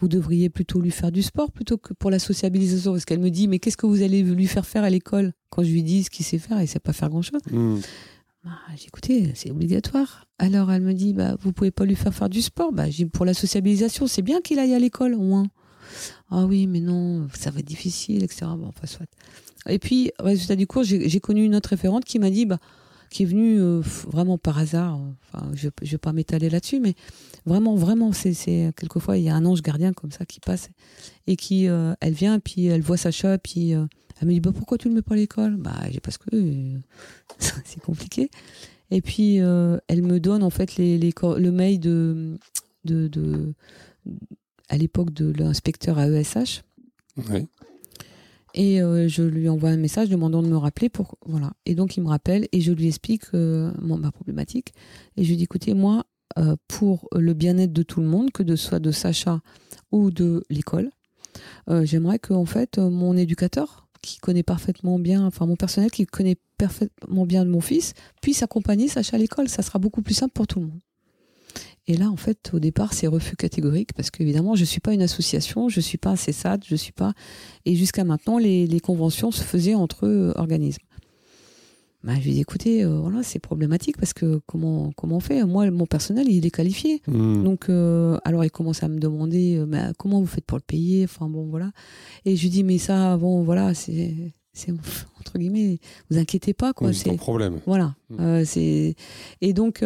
vous 0.00 0.08
devriez 0.08 0.50
plutôt 0.50 0.80
lui 0.80 0.90
faire 0.90 1.12
du 1.12 1.22
sport 1.22 1.52
plutôt 1.52 1.78
que 1.78 1.94
pour 1.94 2.10
la 2.10 2.18
sociabilisation. 2.18 2.92
Parce 2.92 3.04
qu'elle 3.04 3.20
me 3.20 3.30
dit, 3.30 3.46
mais 3.46 3.58
qu'est-ce 3.60 3.76
que 3.76 3.86
vous 3.86 4.02
allez 4.02 4.22
lui 4.22 4.46
faire 4.48 4.66
faire 4.66 4.82
à 4.82 4.90
l'école 4.90 5.32
Quand 5.50 5.62
je 5.62 5.70
lui 5.70 5.82
dis 5.84 6.02
ce 6.04 6.10
qu'il 6.10 6.24
sait 6.26 6.38
faire, 6.38 6.60
il 6.60 6.66
sait 6.66 6.80
pas 6.80 6.92
faire 6.92 7.08
grand-chose. 7.10 7.40
Hmm. 7.50 7.76
Bah, 8.42 8.50
j'ai 8.76 8.88
écouté, 8.88 9.30
c'est 9.34 9.50
obligatoire. 9.52 10.26
Alors 10.38 10.70
elle 10.72 10.82
me 10.82 10.92
dit, 10.92 11.14
bah, 11.14 11.36
vous 11.40 11.52
pouvez 11.52 11.70
pas 11.70 11.84
lui 11.86 11.94
faire 11.94 12.12
faire 12.12 12.28
du 12.28 12.42
sport. 12.42 12.72
Bah, 12.72 12.90
j'ai 12.90 13.06
pour 13.06 13.24
la 13.24 13.32
sociabilisation, 13.34 14.06
c'est 14.08 14.20
bien 14.20 14.40
qu'il 14.42 14.58
aille 14.58 14.74
à 14.74 14.78
l'école 14.78 15.14
au 15.14 15.22
moins. 15.22 15.46
Ah 16.36 16.46
oui, 16.46 16.66
mais 16.66 16.80
non, 16.80 17.28
ça 17.32 17.52
va 17.52 17.60
être 17.60 17.66
difficile, 17.66 18.24
etc. 18.24 18.46
Bon, 18.58 18.66
enfin, 18.66 18.88
soit. 18.88 19.06
Et 19.68 19.78
puis, 19.78 20.10
résultat 20.18 20.56
du 20.56 20.66
cours, 20.66 20.82
j'ai 20.82 21.20
connu 21.20 21.44
une 21.44 21.54
autre 21.54 21.68
référente 21.68 22.04
qui 22.04 22.18
m'a 22.18 22.28
dit, 22.28 22.44
bah, 22.44 22.58
qui 23.08 23.22
est 23.22 23.26
venue 23.26 23.60
euh, 23.60 23.80
vraiment 24.08 24.36
par 24.36 24.58
hasard. 24.58 24.98
Enfin, 25.32 25.48
je 25.54 25.68
ne 25.68 25.88
vais 25.88 25.98
pas 25.98 26.12
m'étaler 26.12 26.50
là-dessus, 26.50 26.80
mais 26.80 26.94
vraiment, 27.46 27.76
vraiment, 27.76 28.12
c'est 28.12 28.34
quelquefois, 28.76 29.16
il 29.16 29.22
y 29.22 29.28
a 29.28 29.36
un 29.36 29.44
ange 29.46 29.62
gardien 29.62 29.92
comme 29.92 30.10
ça 30.10 30.26
qui 30.26 30.40
passe 30.40 30.70
et 31.28 31.36
qui, 31.36 31.68
euh, 31.68 31.94
elle 32.00 32.14
vient, 32.14 32.40
puis 32.40 32.66
elle 32.66 32.82
voit 32.82 32.96
Sacha, 32.96 33.38
puis 33.38 33.72
euh, 33.72 33.86
elle 34.20 34.26
me 34.26 34.32
dit, 34.32 34.40
bah, 34.40 34.50
pourquoi 34.52 34.76
tu 34.76 34.88
le 34.88 34.94
mets 34.96 35.02
pas 35.02 35.14
à 35.14 35.18
l'école? 35.18 35.56
Bah, 35.56 35.82
parce 36.02 36.18
que 36.18 36.30
c'est 37.38 37.80
compliqué. 37.80 38.28
Et 38.90 39.02
puis, 39.02 39.36
elle 39.36 40.02
me 40.02 40.18
donne 40.18 40.42
en 40.42 40.50
fait 40.50 40.74
les, 40.76 40.98
les 40.98 41.14
le 41.38 41.50
mail 41.52 41.78
de, 41.78 42.38
de 42.84 43.54
à 44.68 44.76
l'époque 44.76 45.12
de 45.12 45.32
l'inspecteur 45.32 45.98
à 45.98 46.08
ESH. 46.08 46.62
Ouais. 47.28 47.46
Et 48.54 48.80
euh, 48.80 49.08
je 49.08 49.22
lui 49.22 49.48
envoie 49.48 49.70
un 49.70 49.76
message 49.76 50.08
demandant 50.08 50.42
de 50.42 50.48
me 50.48 50.56
rappeler 50.56 50.88
pour 50.88 51.16
voilà. 51.26 51.52
Et 51.66 51.74
donc 51.74 51.96
il 51.96 52.02
me 52.02 52.08
rappelle 52.08 52.46
et 52.52 52.60
je 52.60 52.72
lui 52.72 52.86
explique 52.86 53.24
euh, 53.34 53.72
mon- 53.80 53.98
ma 53.98 54.12
problématique. 54.12 54.72
Et 55.16 55.24
je 55.24 55.30
lui 55.30 55.36
dis 55.36 55.44
écoutez 55.44 55.74
moi 55.74 56.04
euh, 56.38 56.54
pour 56.68 57.08
le 57.12 57.34
bien-être 57.34 57.72
de 57.72 57.82
tout 57.82 58.00
le 58.00 58.06
monde, 58.06 58.30
que 58.30 58.42
de 58.44 58.54
soit 58.56 58.78
de 58.78 58.90
Sacha 58.92 59.40
ou 59.92 60.10
de 60.10 60.44
l'école, 60.50 60.90
j'aimerais 61.68 62.18
que 62.18 62.32
en 62.32 62.44
fait 62.44 62.78
mon 62.78 63.16
éducateur 63.16 63.88
qui 64.02 64.18
connaît 64.18 64.42
parfaitement 64.42 64.98
bien, 64.98 65.24
enfin 65.26 65.46
mon 65.46 65.56
personnel 65.56 65.90
qui 65.90 66.04
connaît 66.06 66.36
parfaitement 66.58 67.26
bien 67.26 67.44
de 67.44 67.50
mon 67.50 67.60
fils, 67.60 67.94
puisse 68.22 68.42
accompagner 68.42 68.86
Sacha 68.88 69.16
à 69.16 69.18
l'école. 69.18 69.48
Ça 69.48 69.62
sera 69.62 69.78
beaucoup 69.78 70.02
plus 70.02 70.14
simple 70.14 70.32
pour 70.32 70.46
tout 70.46 70.60
le 70.60 70.66
monde. 70.66 70.80
Et 71.86 71.96
là, 71.96 72.08
en 72.10 72.16
fait, 72.16 72.50
au 72.54 72.58
départ, 72.60 72.94
c'est 72.94 73.06
refus 73.06 73.36
catégorique 73.36 73.92
parce 73.94 74.10
qu'évidemment, 74.10 74.54
je 74.54 74.62
ne 74.62 74.66
suis 74.66 74.80
pas 74.80 74.94
une 74.94 75.02
association, 75.02 75.68
je 75.68 75.80
ne 75.80 75.82
suis 75.82 75.98
pas 75.98 76.10
un 76.10 76.16
CESAD, 76.16 76.64
je 76.66 76.76
suis 76.76 76.92
pas. 76.92 77.12
Et 77.66 77.74
jusqu'à 77.76 78.04
maintenant, 78.04 78.38
les, 78.38 78.66
les 78.66 78.80
conventions 78.80 79.30
se 79.30 79.42
faisaient 79.42 79.74
entre 79.74 80.06
euh, 80.06 80.32
organismes. 80.36 80.82
Bah, 82.02 82.12
je 82.18 82.24
lui 82.24 82.30
ai 82.30 82.34
dit, 82.34 82.40
écoutez, 82.40 82.84
euh, 82.84 82.98
voilà, 83.00 83.22
c'est 83.22 83.38
problématique 83.38 83.96
parce 83.98 84.12
que 84.12 84.40
comment, 84.46 84.92
comment 84.96 85.16
on 85.16 85.20
fait? 85.20 85.42
Moi, 85.44 85.70
mon 85.70 85.86
personnel, 85.86 86.26
il 86.28 86.44
est 86.44 86.50
qualifié. 86.50 87.00
Hmm. 87.06 87.42
Donc, 87.42 87.68
euh, 87.70 88.18
alors 88.24 88.44
il 88.44 88.50
commence 88.50 88.82
à 88.82 88.88
me 88.88 88.98
demander 88.98 89.56
euh, 89.56 89.64
bah, 89.66 89.92
comment 89.98 90.20
vous 90.20 90.26
faites 90.26 90.44
pour 90.44 90.58
le 90.58 90.62
payer? 90.66 91.04
Enfin, 91.04 91.28
bon, 91.30 91.44
voilà. 91.46 91.70
Et 92.26 92.36
je 92.36 92.42
lui 92.42 92.50
dis, 92.50 92.62
mais 92.64 92.76
ça, 92.78 93.16
bon, 93.16 93.42
voilà, 93.42 93.72
c'est. 93.74 94.14
entre 95.18 95.38
guillemets, 95.38 95.78
vous 96.10 96.18
inquiétez 96.18 96.52
pas, 96.54 96.72
quoi. 96.74 96.88
Oui, 96.88 96.94
c'est 96.94 97.08
C'est 97.10 97.16
problème. 97.16 97.58
voilà. 97.66 97.94
Mm. 98.10 98.16
Euh, 98.20 98.44
c'est 98.44 98.94
et 99.40 99.52
donc 99.54 99.82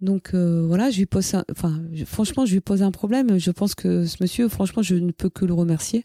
donc 0.00 0.30
euh, 0.34 0.64
voilà, 0.66 0.90
je 0.90 0.98
lui 0.98 1.06
pose 1.06 1.34
un... 1.34 1.44
enfin 1.50 1.80
je- 1.92 2.04
franchement, 2.04 2.46
je 2.46 2.52
lui 2.54 2.60
pose 2.60 2.82
un 2.82 2.90
problème. 2.90 3.38
Je 3.38 3.50
pense 3.50 3.74
que 3.74 4.06
ce 4.06 4.16
monsieur, 4.20 4.48
franchement, 4.48 4.82
je 4.82 4.94
ne 4.94 5.10
peux 5.12 5.28
que 5.30 5.44
le 5.44 5.54
remercier. 5.54 6.04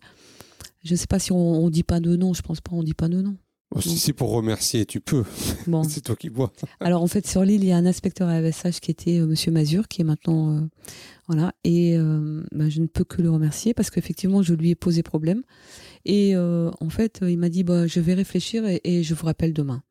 Je 0.83 0.95
sais 0.95 1.07
pas 1.07 1.19
si 1.19 1.31
on, 1.31 1.37
on 1.65 1.69
dit 1.69 1.83
pas 1.83 1.99
de 1.99 2.15
non. 2.15 2.33
Je 2.33 2.41
pense 2.41 2.61
pas, 2.61 2.71
on 2.73 2.83
dit 2.83 2.93
pas 2.93 3.07
de 3.09 3.21
non. 3.21 3.35
Oh, 3.73 3.81
si 3.81 3.97
c'est 3.97 4.13
pour 4.13 4.29
remercier, 4.31 4.85
tu 4.85 5.01
peux. 5.01 5.23
Bon. 5.65 5.83
c'est 5.89 6.01
toi 6.01 6.15
qui 6.15 6.29
bois. 6.29 6.53
Alors 6.79 7.01
en 7.01 7.07
fait, 7.07 7.25
sur 7.25 7.43
l'île, 7.43 7.63
il 7.63 7.67
y 7.69 7.71
a 7.71 7.77
un 7.77 7.85
inspecteur 7.87 8.27
à 8.29 8.33
AVSH 8.33 8.79
qui 8.79 8.91
était 8.91 9.19
euh, 9.19 9.25
Monsieur 9.25 9.51
Mazur, 9.51 9.87
qui 9.87 10.01
est 10.01 10.05
maintenant 10.05 10.55
euh, 10.55 10.61
voilà, 11.27 11.53
et 11.63 11.97
euh, 11.97 12.43
ben, 12.51 12.69
je 12.69 12.79
ne 12.81 12.85
peux 12.85 13.03
que 13.03 13.21
le 13.23 13.31
remercier 13.31 13.73
parce 13.73 13.89
qu'effectivement, 13.89 14.43
je 14.43 14.53
lui 14.53 14.69
ai 14.69 14.75
posé 14.75 15.01
problème. 15.01 15.41
Et 16.07 16.35
en 16.37 16.89
fait, 16.89 17.21
il 17.27 17.39
m'a 17.39 17.49
dit 17.49 17.63
bah, 17.63 17.87
je 17.87 17.99
vais 17.99 18.13
réfléchir 18.13 18.63
et, 18.67 18.79
et 18.83 19.01
je 19.01 19.15
vous 19.15 19.25
rappelle 19.25 19.53
demain. 19.53 19.81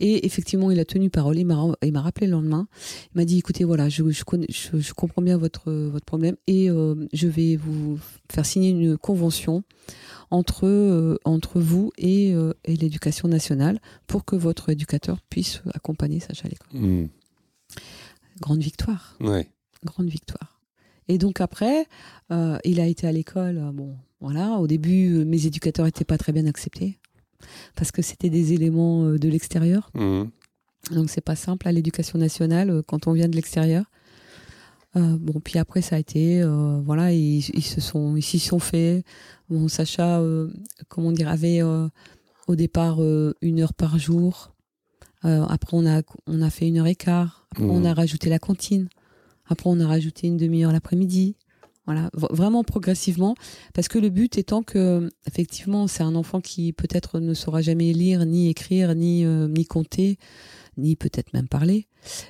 Et 0.00 0.24
effectivement, 0.26 0.70
il 0.70 0.78
a 0.80 0.84
tenu 0.84 1.10
parole. 1.10 1.38
Il 1.38 1.46
m'a 1.46 2.00
rappelé 2.00 2.26
le 2.26 2.32
lendemain. 2.32 2.66
Il 3.14 3.18
m'a 3.18 3.24
dit 3.24 3.38
écoutez, 3.38 3.64
voilà, 3.64 3.88
je, 3.88 4.08
je, 4.10 4.24
connais, 4.24 4.46
je, 4.48 4.78
je 4.78 4.92
comprends 4.94 5.22
bien 5.22 5.36
votre 5.36 5.70
votre 5.72 6.04
problème 6.06 6.36
et 6.46 6.70
euh, 6.70 6.94
je 7.12 7.28
vais 7.28 7.56
vous 7.56 7.98
faire 8.30 8.46
signer 8.46 8.70
une 8.70 8.96
convention 8.96 9.62
entre 10.30 10.66
euh, 10.66 11.18
entre 11.24 11.60
vous 11.60 11.92
et, 11.98 12.32
euh, 12.32 12.52
et 12.64 12.76
l'éducation 12.76 13.28
nationale 13.28 13.80
pour 14.06 14.24
que 14.24 14.36
votre 14.36 14.70
éducateur 14.70 15.20
puisse 15.28 15.62
accompagner 15.74 16.20
Sacha 16.20 16.46
à 16.46 16.48
l'école. 16.48 16.80
Hmm. 16.80 17.08
Grande 18.40 18.60
victoire, 18.60 19.16
Ouais. 19.20 19.48
grande 19.84 20.08
victoire. 20.08 20.60
Et 21.08 21.18
donc 21.18 21.40
après, 21.40 21.86
il 22.64 22.80
a 22.80 22.86
été 22.86 23.06
à 23.08 23.12
l'école. 23.12 23.60
Bon, 23.74 23.96
voilà. 24.20 24.58
Au 24.58 24.68
début, 24.68 25.24
mes 25.24 25.44
éducateurs 25.46 25.84
n'étaient 25.84 26.04
pas 26.04 26.16
très 26.18 26.32
bien 26.32 26.46
acceptés 26.46 26.99
parce 27.76 27.90
que 27.92 28.02
c'était 28.02 28.30
des 28.30 28.52
éléments 28.52 29.04
euh, 29.04 29.18
de 29.18 29.28
l'extérieur. 29.28 29.90
Hmm. 29.94 30.24
Donc 30.92 31.10
c'est 31.10 31.20
pas 31.20 31.36
simple 31.36 31.68
à 31.68 31.72
l'éducation 31.72 32.18
nationale 32.18 32.70
euh, 32.70 32.82
quand 32.82 33.06
on 33.06 33.12
vient 33.12 33.28
de 33.28 33.36
l'extérieur. 33.36 33.84
Euh, 34.96 35.16
bon, 35.20 35.38
puis 35.40 35.58
après 35.58 35.82
ça 35.82 35.96
a 35.96 35.98
été, 35.98 36.42
euh, 36.42 36.80
voilà, 36.84 37.12
ils, 37.12 37.48
ils 37.50 37.64
se 37.64 37.80
sont, 37.80 38.16
ils 38.16 38.22
s'y 38.22 38.40
sont 38.40 38.58
fait. 38.58 39.04
Bon, 39.48 39.68
Sacha, 39.68 40.18
euh, 40.18 40.50
comment 40.88 41.12
dire, 41.12 41.28
avait 41.28 41.62
au 41.62 42.56
départ 42.56 43.00
une 43.40 43.60
heure 43.60 43.74
par 43.74 43.98
jour. 43.98 44.52
Après 45.22 45.76
on 45.76 45.86
a, 45.86 46.02
on 46.26 46.42
a 46.42 46.50
fait 46.50 46.66
une 46.66 46.78
heure 46.78 46.86
et 46.86 46.96
quart. 46.96 47.46
Après 47.52 47.66
on 47.66 47.84
a 47.84 47.94
rajouté 47.94 48.30
la 48.30 48.38
cantine. 48.38 48.88
Après 49.46 49.68
on 49.68 49.78
a 49.80 49.86
rajouté 49.86 50.26
une 50.26 50.36
demi-heure 50.36 50.72
l'après-midi. 50.72 51.36
Voilà, 51.90 52.08
vraiment 52.12 52.62
progressivement, 52.62 53.34
parce 53.74 53.88
que 53.88 53.98
le 53.98 54.10
but 54.10 54.38
étant 54.38 54.62
que, 54.62 55.10
effectivement, 55.26 55.88
c'est 55.88 56.04
un 56.04 56.14
enfant 56.14 56.40
qui 56.40 56.72
peut-être 56.72 57.18
ne 57.18 57.34
saura 57.34 57.62
jamais 57.62 57.92
lire, 57.92 58.24
ni 58.26 58.48
écrire, 58.48 58.94
ni, 58.94 59.24
euh, 59.24 59.48
ni 59.48 59.66
compter, 59.66 60.16
ni 60.76 60.94
peut-être 60.94 61.32
même 61.32 61.48
parler. 61.48 61.88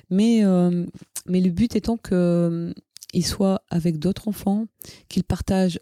Mais, 0.09 0.43
euh, 0.43 0.87
mais 1.27 1.41
le 1.41 1.51
but 1.51 1.75
étant 1.75 1.95
que 1.95 2.15
euh, 2.15 2.73
il 3.13 3.23
soit 3.23 3.61
avec 3.69 3.99
d'autres 3.99 4.27
enfants, 4.27 4.65
qu'il 5.09 5.23
partage 5.23 5.79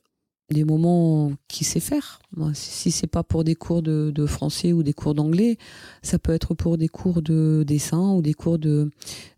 les 0.49 0.63
moments 0.63 1.31
qu'il 1.47 1.65
sait 1.65 1.79
faire. 1.79 2.19
Moi, 2.35 2.51
si 2.53 2.91
c'est 2.91 3.07
pas 3.07 3.23
pour 3.23 3.43
des 3.43 3.55
cours 3.55 3.81
de, 3.81 4.11
de 4.13 4.25
français 4.25 4.73
ou 4.73 4.83
des 4.83 4.93
cours 4.93 5.13
d'anglais, 5.13 5.57
ça 6.01 6.19
peut 6.19 6.31
être 6.31 6.53
pour 6.53 6.77
des 6.77 6.87
cours 6.87 7.21
de 7.21 7.63
dessin 7.65 8.13
ou 8.13 8.21
des 8.21 8.33
cours 8.33 8.57
de 8.57 8.89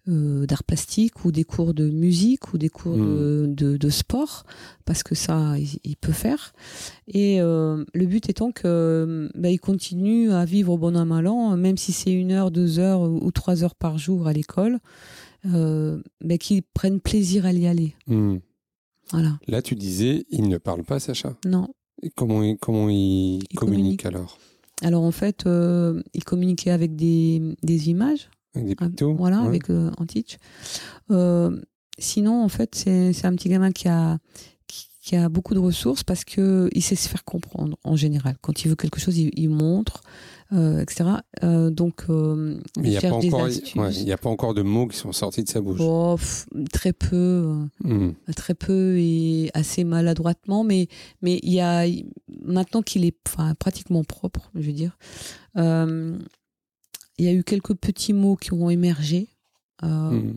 euh, 0.07 0.45
d'art 0.45 0.63
plastique 0.63 1.25
ou 1.25 1.31
des 1.31 1.43
cours 1.43 1.73
de 1.73 1.89
musique 1.89 2.53
ou 2.53 2.57
des 2.57 2.69
cours 2.69 2.97
de, 2.97 3.45
de, 3.47 3.77
de 3.77 3.89
sport, 3.89 4.45
parce 4.85 5.03
que 5.03 5.15
ça, 5.15 5.57
il, 5.59 5.77
il 5.83 5.95
peut 5.95 6.11
faire. 6.11 6.53
Et 7.07 7.39
euh, 7.41 7.83
le 7.93 8.05
but 8.05 8.29
étant 8.29 8.51
que 8.51 9.29
bah, 9.35 9.49
il 9.49 9.59
continue 9.59 10.31
à 10.31 10.45
vivre 10.45 10.73
au 10.73 10.77
bon 10.77 10.97
an 10.97 11.05
mal 11.05 11.27
an, 11.27 11.55
même 11.55 11.77
si 11.77 11.91
c'est 11.91 12.13
une 12.13 12.31
heure, 12.31 12.51
deux 12.51 12.79
heures 12.79 13.01
ou 13.01 13.31
trois 13.31 13.63
heures 13.63 13.75
par 13.75 13.97
jour 13.97 14.27
à 14.27 14.33
l'école, 14.33 14.79
euh, 15.45 16.01
mais 16.23 16.37
qu'il 16.37 16.61
prenne 16.63 16.99
plaisir 16.99 17.45
à 17.45 17.51
y 17.51 17.67
aller. 17.67 17.95
Hmm. 18.07 18.37
Voilà. 19.11 19.39
Là, 19.47 19.61
tu 19.61 19.75
disais, 19.75 20.25
il 20.29 20.47
ne 20.49 20.57
parle 20.57 20.83
pas, 20.83 20.99
Sacha. 20.99 21.35
Non. 21.45 21.67
Et 22.03 22.09
comment 22.09 22.41
il, 22.43 22.57
comment 22.57 22.89
il, 22.89 23.43
Il 23.49 23.57
communique, 23.57 24.03
communique. 24.03 24.05
alors? 24.05 24.37
Alors 24.83 25.03
en 25.03 25.11
fait, 25.11 25.45
euh, 25.45 26.01
il 26.13 26.23
communiquait 26.23 26.71
avec 26.71 26.95
des, 26.95 27.55
des 27.61 27.89
images, 27.89 28.29
Avec 28.55 28.67
des 28.69 28.75
Ah, 28.79 28.85
pictos 28.87 29.13
voilà, 29.15 29.41
Ouais. 29.41 29.47
avec 29.47 29.69
euh, 29.69 29.91
en 29.97 30.05
teach. 30.05 30.37
Euh, 31.11 31.59
sinon, 31.99 32.43
en 32.43 32.49
fait, 32.49 32.73
c'est 32.75 33.25
un 33.25 33.35
petit 33.35 33.49
gamin 33.49 33.71
qui 33.71 33.87
a 33.87 34.17
qui, 34.67 34.87
qui 35.01 35.15
a 35.15 35.29
beaucoup 35.29 35.53
de 35.53 35.59
ressources 35.59 36.03
parce 36.03 36.23
que 36.23 36.69
il 36.73 36.81
sait 36.81 36.95
se 36.95 37.07
faire 37.09 37.23
comprendre 37.25 37.77
en 37.83 37.95
général. 37.95 38.37
Quand 38.41 38.63
il 38.65 38.69
veut 38.69 38.75
quelque 38.75 38.99
chose, 38.99 39.17
il, 39.19 39.29
il 39.37 39.49
montre, 39.49 40.01
euh, 40.53 40.81
etc. 40.81 41.09
Euh, 41.43 41.69
donc, 41.69 42.03
euh, 42.09 42.59
il 42.75 42.83
n'y 42.83 42.97
a, 42.97 43.01
pas 43.01 43.11
encore- 43.13 43.45
astuces. 43.45 43.75
ouais, 43.75 43.93
il 43.93 44.07
y 44.07 44.11
a 44.11 44.17
pas 44.17 44.29
encore 44.29 44.53
de 44.53 44.61
mots 44.61 44.87
qui 44.87 44.97
sont 44.97 45.13
sortis 45.13 45.43
de 45.43 45.49
sa 45.49 45.61
bouche. 45.61 45.79
Oh, 45.81 46.15
pff, 46.17 46.45
très 46.73 46.91
peu. 46.91 47.55
Hmm. 47.83 48.11
très 48.35 48.53
peu 48.53 48.97
et 48.97 49.49
assez 49.53 49.83
maladroitement, 49.85 50.63
mais 50.63 50.87
mais 51.21 51.39
il 51.43 51.53
y 51.53 51.61
a 51.61 51.85
maintenant 52.43 52.81
qu'il 52.81 53.05
est 53.05 53.15
pratiquement 53.59 54.03
propre, 54.03 54.51
je 54.55 54.67
veux 54.67 54.73
dire. 54.73 54.97
il 55.55 57.25
y 57.25 57.27
a 57.27 57.33
eu 57.33 57.43
quelques 57.43 57.75
petits 57.75 58.13
mots 58.13 58.35
qui 58.35 58.51
ont 58.53 58.69
émergé. 58.69 59.29
Hmm. 59.81 60.33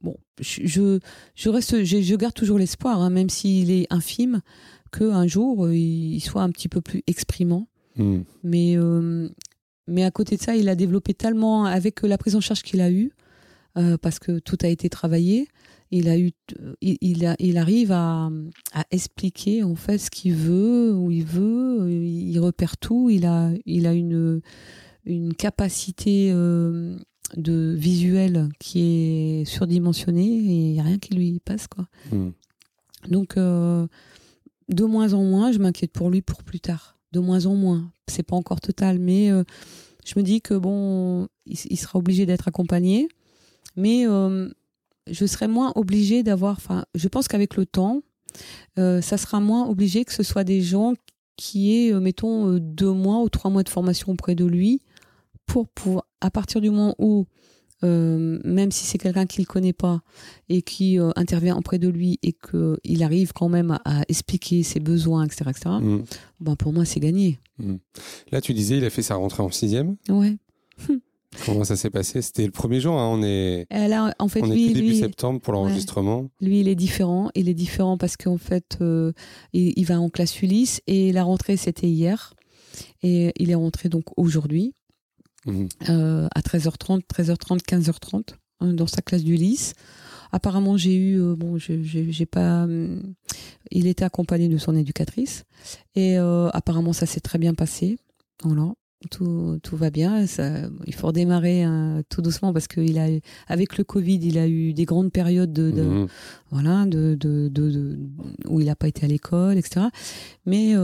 Bon, 0.00 0.16
je, 0.40 0.98
je, 1.34 1.48
reste, 1.48 1.84
je, 1.84 2.00
je 2.00 2.14
garde 2.14 2.34
toujours 2.34 2.58
l'espoir, 2.58 3.00
hein, 3.00 3.10
même 3.10 3.28
s'il 3.28 3.70
est 3.70 3.86
infime, 3.90 4.40
qu'un 4.92 5.26
jour, 5.26 5.70
il 5.70 6.20
soit 6.20 6.42
un 6.42 6.50
petit 6.50 6.68
peu 6.68 6.80
plus 6.80 7.02
exprimant. 7.06 7.68
Hmm. 7.96 8.20
Mais, 8.44 8.76
mais 9.88 10.04
à 10.04 10.10
côté 10.10 10.36
de 10.36 10.42
ça, 10.42 10.56
il 10.56 10.68
a 10.68 10.74
développé 10.74 11.14
tellement, 11.14 11.64
avec 11.64 12.02
la 12.02 12.18
prise 12.18 12.36
en 12.36 12.40
charge 12.40 12.62
qu'il 12.62 12.80
a 12.80 12.90
eue, 12.90 13.12
parce 14.02 14.18
que 14.18 14.40
tout 14.40 14.58
a 14.62 14.68
été 14.68 14.88
travaillé, 14.88 15.46
il, 15.90 16.08
a 16.08 16.18
eu, 16.18 16.32
il, 16.80 17.34
il, 17.38 17.58
arrive 17.58 17.92
à, 17.92 18.30
à, 18.72 18.84
expliquer 18.90 19.62
en 19.62 19.74
fait 19.74 19.98
ce 19.98 20.10
qu'il 20.10 20.34
veut, 20.34 20.94
où 20.94 21.10
il 21.10 21.24
veut, 21.24 21.90
il 21.90 22.38
repère 22.40 22.76
tout, 22.76 23.08
il 23.08 23.24
a, 23.24 23.50
il 23.64 23.86
a 23.86 23.94
une, 23.94 24.40
une 25.04 25.34
capacité 25.34 26.30
euh, 26.32 26.96
de 27.36 27.74
visuel 27.76 28.48
qui 28.58 28.80
est 29.40 29.44
surdimensionnée 29.46 30.26
et 30.26 30.68
il 30.68 30.72
n'y 30.72 30.80
a 30.80 30.84
rien 30.84 30.98
qui 30.98 31.14
lui 31.14 31.40
passe. 31.40 31.66
Quoi. 31.66 31.86
Hmm. 32.12 32.30
Donc, 33.08 33.36
euh, 33.36 33.86
de 34.68 34.84
moins 34.84 35.14
en 35.14 35.24
moins, 35.24 35.52
je 35.52 35.58
m'inquiète 35.58 35.92
pour 35.92 36.10
lui 36.10 36.20
pour 36.20 36.42
plus 36.42 36.60
tard. 36.60 36.97
De 37.12 37.20
moins 37.20 37.46
en 37.46 37.54
moins. 37.54 37.90
C'est 38.06 38.22
pas 38.22 38.36
encore 38.36 38.60
total, 38.60 38.98
mais 38.98 39.30
euh, 39.30 39.44
je 40.04 40.14
me 40.18 40.22
dis 40.22 40.40
que 40.40 40.54
bon, 40.54 41.28
il, 41.46 41.78
sera 41.78 41.98
obligé 41.98 42.26
d'être 42.26 42.48
accompagné. 42.48 43.08
Mais 43.76 44.04
je 44.04 45.26
serai 45.26 45.46
moins 45.46 45.72
obligée 45.76 46.22
d'avoir. 46.22 46.56
Enfin, 46.56 46.84
je 46.94 47.08
pense 47.08 47.28
qu'avec 47.28 47.56
le 47.56 47.64
temps, 47.64 48.02
ça 48.76 49.16
sera 49.16 49.40
moins 49.40 49.66
obligé 49.68 50.04
que 50.04 50.12
ce 50.12 50.22
soit 50.22 50.44
des 50.44 50.60
gens 50.60 50.94
qui 51.36 51.72
aient, 51.76 51.92
mettons, 52.00 52.58
deux 52.58 52.92
mois 52.92 53.22
ou 53.22 53.28
trois 53.28 53.50
mois 53.50 53.62
de 53.62 53.68
formation 53.68 54.12
auprès 54.12 54.34
de 54.34 54.44
lui 54.44 54.82
pour 55.46 55.68
pouvoir, 55.68 56.04
à 56.20 56.30
partir 56.30 56.60
du 56.60 56.70
moment 56.70 56.94
où, 56.98 57.26
euh, 57.84 58.38
même 58.44 58.72
si 58.72 58.84
c'est 58.86 58.98
quelqu'un 58.98 59.26
qui 59.26 59.40
ne 59.40 59.46
connaît 59.46 59.72
pas 59.72 60.00
et 60.48 60.62
qui 60.62 60.98
euh, 60.98 61.10
intervient 61.16 61.56
auprès 61.56 61.78
de 61.78 61.88
lui 61.88 62.18
et 62.22 62.32
qu'il 62.32 63.02
arrive 63.02 63.32
quand 63.32 63.48
même 63.48 63.78
à, 63.84 64.02
expliquer 64.08 64.62
ses 64.62 64.80
besoins, 64.80 65.24
etc., 65.24 65.44
etc. 65.50 65.70
Mm. 65.80 66.02
Ben 66.40 66.56
pour 66.56 66.72
moi, 66.72 66.84
c'est 66.84 67.00
gagné. 67.00 67.38
Mm. 67.58 67.76
Là, 68.32 68.40
tu 68.40 68.54
disais, 68.54 68.78
il 68.78 68.84
a 68.84 68.90
fait 68.90 69.02
sa 69.02 69.14
rentrée 69.14 69.42
en 69.42 69.50
sixième. 69.50 69.96
Ouais. 70.08 70.36
Comment 71.44 71.62
ça 71.62 71.76
s'est 71.76 71.90
passé? 71.90 72.22
C'était 72.22 72.46
le 72.46 72.50
premier 72.50 72.80
jour, 72.80 72.98
hein, 72.98 73.06
on 73.12 73.22
est. 73.22 73.66
Là, 73.70 74.14
en 74.18 74.28
fait, 74.28 74.42
on 74.42 74.46
lui, 74.46 74.70
est 74.70 74.74
début 74.74 74.88
lui, 74.88 74.98
septembre 74.98 75.40
pour 75.40 75.52
l'enregistrement. 75.52 76.30
Lui, 76.40 76.60
il 76.60 76.68
est 76.68 76.74
différent. 76.74 77.30
Il 77.34 77.48
est 77.48 77.54
différent 77.54 77.98
parce 77.98 78.16
qu'en 78.16 78.38
fait, 78.38 78.78
euh, 78.80 79.12
il, 79.52 79.74
il, 79.76 79.84
va 79.84 80.00
en 80.00 80.08
classe 80.08 80.40
Ulysse 80.40 80.80
et 80.86 81.12
la 81.12 81.24
rentrée 81.24 81.58
c'était 81.58 81.86
hier 81.86 82.34
et 83.02 83.32
il 83.36 83.50
est 83.50 83.54
rentré 83.54 83.88
donc 83.88 84.04
aujourd'hui. 84.16 84.74
Mhm. 85.46 85.68
Euh, 85.88 86.28
à 86.34 86.40
13h30, 86.40 87.02
13h30, 87.06 87.60
15h30 87.64 88.34
dans 88.74 88.86
sa 88.86 89.02
classe 89.02 89.22
du 89.24 89.36
lycée. 89.36 89.74
Apparemment, 90.32 90.76
j'ai 90.76 90.94
eu, 90.94 91.20
euh, 91.20 91.36
bon, 91.36 91.56
j'ai 91.58 92.26
pas, 92.26 92.64
hum, 92.64 93.14
il 93.70 93.86
était 93.86 94.04
accompagné 94.04 94.48
de 94.48 94.58
son 94.58 94.74
éducatrice 94.76 95.44
et 95.94 96.18
euh, 96.18 96.48
apparemment 96.52 96.92
ça 96.92 97.06
s'est 97.06 97.20
très 97.20 97.38
bien 97.38 97.54
passé. 97.54 97.96
Voilà, 98.42 98.72
tout, 99.10 99.58
tout 99.62 99.76
va 99.76 99.88
bien. 99.90 100.26
Ça, 100.26 100.68
il 100.86 100.94
faut 100.94 101.06
redémarrer 101.06 101.62
hein, 101.62 102.02
tout 102.10 102.20
doucement 102.20 102.52
parce 102.52 102.68
qu'il 102.68 102.98
a, 102.98 103.06
avec 103.46 103.78
le 103.78 103.84
Covid, 103.84 104.18
il 104.22 104.36
a 104.36 104.46
eu 104.48 104.74
des 104.74 104.84
grandes 104.84 105.12
périodes 105.12 105.52
de, 105.52 105.70
Mhm. 105.70 106.08
voilà, 106.50 106.84
de, 106.84 107.16
de, 107.18 107.48
de, 107.48 107.98
où 108.48 108.60
il 108.60 108.66
n'a 108.66 108.76
pas 108.76 108.88
été 108.88 109.06
à 109.06 109.08
l'école, 109.08 109.56
etc. 109.56 109.86
Mais 110.44 110.74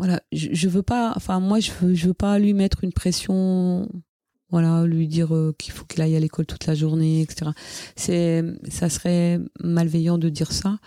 voilà, 0.00 0.22
je, 0.32 0.48
je, 0.52 0.66
veux 0.66 0.82
pas, 0.82 1.12
enfin 1.14 1.40
moi 1.40 1.60
je 1.60 1.72
veux, 1.72 1.94
je 1.94 2.06
veux 2.06 2.14
pas 2.14 2.38
lui 2.38 2.54
mettre 2.54 2.84
une 2.84 2.92
pression, 2.92 3.86
voilà, 4.48 4.86
lui 4.86 5.06
dire 5.06 5.34
euh, 5.34 5.54
qu'il 5.58 5.74
faut 5.74 5.84
qu'il 5.84 6.00
aille 6.00 6.16
à 6.16 6.20
l'école 6.20 6.46
toute 6.46 6.64
la 6.64 6.74
journée, 6.74 7.20
etc. 7.20 7.50
C'est, 7.96 8.42
ça 8.70 8.88
serait 8.88 9.38
malveillant 9.62 10.16
de 10.16 10.30
dire 10.30 10.52
ça. 10.52 10.78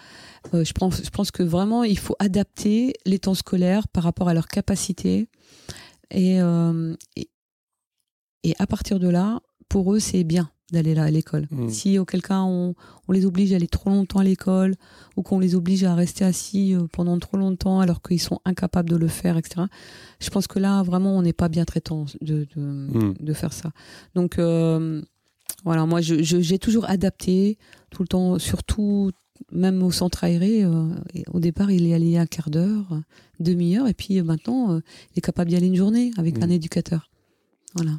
Euh, 0.56 0.64
je 0.66 0.74
pense, 0.74 1.04
je 1.04 1.10
pense 1.12 1.30
que 1.30 1.44
vraiment 1.44 1.84
il 1.84 2.00
faut 2.00 2.16
adapter 2.18 2.94
les 3.06 3.20
temps 3.20 3.36
scolaires 3.36 3.88
par 3.88 4.04
rapport 4.04 4.30
à 4.30 4.34
leur 4.34 4.48
capacité 4.48 5.30
et, 6.10 6.42
euh, 6.42 6.96
et, 7.16 7.30
et 8.42 8.56
à 8.58 8.66
partir 8.66 8.98
de 8.98 9.10
là, 9.10 9.42
pour 9.70 9.94
eux 9.94 10.00
c'est 10.00 10.24
bien 10.24 10.50
d'aller 10.74 10.94
là 10.94 11.04
à 11.04 11.12
l'école. 11.12 11.48
Mmh. 11.52 11.70
Si 11.70 11.98
auquel 11.98 12.22
cas 12.22 12.42
on, 12.42 12.76
on, 13.08 13.12
les 13.12 13.26
oblige 13.26 13.54
à 13.54 13.56
aller 13.56 13.68
trop 13.68 13.90
longtemps 13.90 14.20
à 14.20 14.24
l'école 14.24 14.76
ou 15.16 15.22
qu'on 15.22 15.40
les 15.40 15.56
oblige 15.56 15.84
à 15.84 15.96
rester 15.96 16.26
assis 16.26 16.76
euh, 16.76 16.88
pendant 16.92 17.18
trop 17.20 17.38
longtemps 17.38 17.80
alors 17.80 18.02
qu'ils 18.02 18.22
sont 18.22 18.40
incapables 18.44 18.90
de 18.90 18.98
le 18.98 19.08
faire, 19.08 19.38
etc. 19.38 19.68
Je 20.20 20.30
pense 20.30 20.48
que 20.48 20.60
là 20.60 20.84
vraiment 20.84 21.18
on 21.18 21.22
n'est 21.22 21.34
pas 21.34 21.48
bien 21.48 21.64
traitant 21.64 22.06
de, 22.22 22.46
de, 22.56 22.62
mmh. 22.62 23.16
de 23.20 23.34
faire 23.34 23.54
ça. 23.54 23.72
Donc 24.16 24.38
euh, 24.40 25.02
voilà, 25.64 25.86
moi 25.86 26.02
j'ai 26.02 26.24
je, 26.24 26.56
toujours 26.58 26.90
adapté 26.90 27.58
tout 27.90 28.04
le 28.04 28.08
temps, 28.08 28.40
surtout 28.40 29.12
même 29.52 29.82
au 29.84 29.92
centre 29.92 30.24
aéré. 30.24 30.64
Euh, 30.64 30.90
au 31.32 31.40
départ 31.40 31.72
il 31.72 31.88
est 31.88 31.94
allé 31.94 32.18
un 32.18 32.26
quart 32.26 32.50
d'heure, 32.50 33.02
demi-heure 33.40 33.88
et 33.88 33.94
puis 33.94 34.22
maintenant 34.22 34.74
euh, 34.74 34.80
il 35.14 35.20
est 35.20 35.22
capable 35.22 35.50
d'y 35.50 35.56
aller 35.56 35.68
une 35.68 35.76
journée 35.76 36.12
avec 36.18 36.40
mmh. 36.40 36.44
un 36.44 36.50
éducateur. 36.50 37.10
Voilà. 37.76 37.92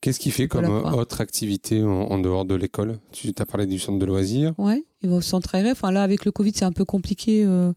Qu'est-ce 0.00 0.18
qu'il 0.18 0.32
fait 0.32 0.48
comme 0.48 0.66
autre 0.66 1.20
activité 1.20 1.82
en, 1.82 1.88
en, 1.88 2.18
dehors 2.18 2.46
de 2.46 2.54
l'école? 2.54 2.98
Tu 3.12 3.32
as 3.38 3.44
parlé 3.44 3.66
du 3.66 3.78
centre 3.78 3.98
de 3.98 4.06
loisirs. 4.06 4.54
Ouais, 4.56 4.82
il 5.02 5.10
va 5.10 5.16
au 5.16 5.20
centre 5.20 5.54
aéré. 5.54 5.72
Enfin 5.72 5.92
là, 5.92 6.02
avec 6.02 6.24
le 6.24 6.32
Covid, 6.32 6.52
c'est 6.54 6.64
un 6.64 6.72
peu 6.72 6.86
compliqué. 6.86 7.44
Euh, 7.44 7.72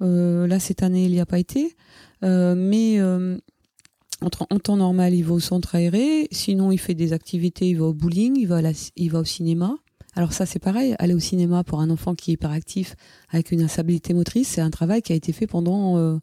euh, 0.00 0.46
là, 0.46 0.58
cette 0.58 0.82
année, 0.82 1.04
il 1.04 1.12
n'y 1.12 1.20
a 1.20 1.26
pas 1.26 1.38
été. 1.38 1.76
Euh, 2.24 2.54
mais 2.56 2.98
en, 3.02 4.28
en, 4.50 4.58
temps 4.58 4.76
normal, 4.78 5.12
il 5.12 5.22
va 5.22 5.34
au 5.34 5.40
centre 5.40 5.74
aéré. 5.74 6.28
Sinon, 6.30 6.72
il 6.72 6.78
fait 6.78 6.94
des 6.94 7.12
activités. 7.12 7.68
Il 7.68 7.78
va 7.78 7.84
au 7.84 7.92
bowling, 7.92 8.36
il 8.38 8.46
va, 8.46 8.62
la, 8.62 8.72
il 8.96 9.10
va 9.10 9.20
au 9.20 9.24
cinéma. 9.24 9.76
Alors 10.14 10.32
ça, 10.32 10.46
c'est 10.46 10.58
pareil. 10.58 10.94
Aller 10.98 11.12
au 11.12 11.18
cinéma 11.18 11.62
pour 11.62 11.80
un 11.80 11.90
enfant 11.90 12.14
qui 12.14 12.30
est 12.30 12.34
hyperactif 12.34 12.96
avec 13.28 13.52
une 13.52 13.60
instabilité 13.60 14.14
motrice, 14.14 14.48
c'est 14.48 14.62
un 14.62 14.70
travail 14.70 15.02
qui 15.02 15.12
a 15.12 15.16
été 15.16 15.32
fait 15.34 15.46
pendant 15.46 16.18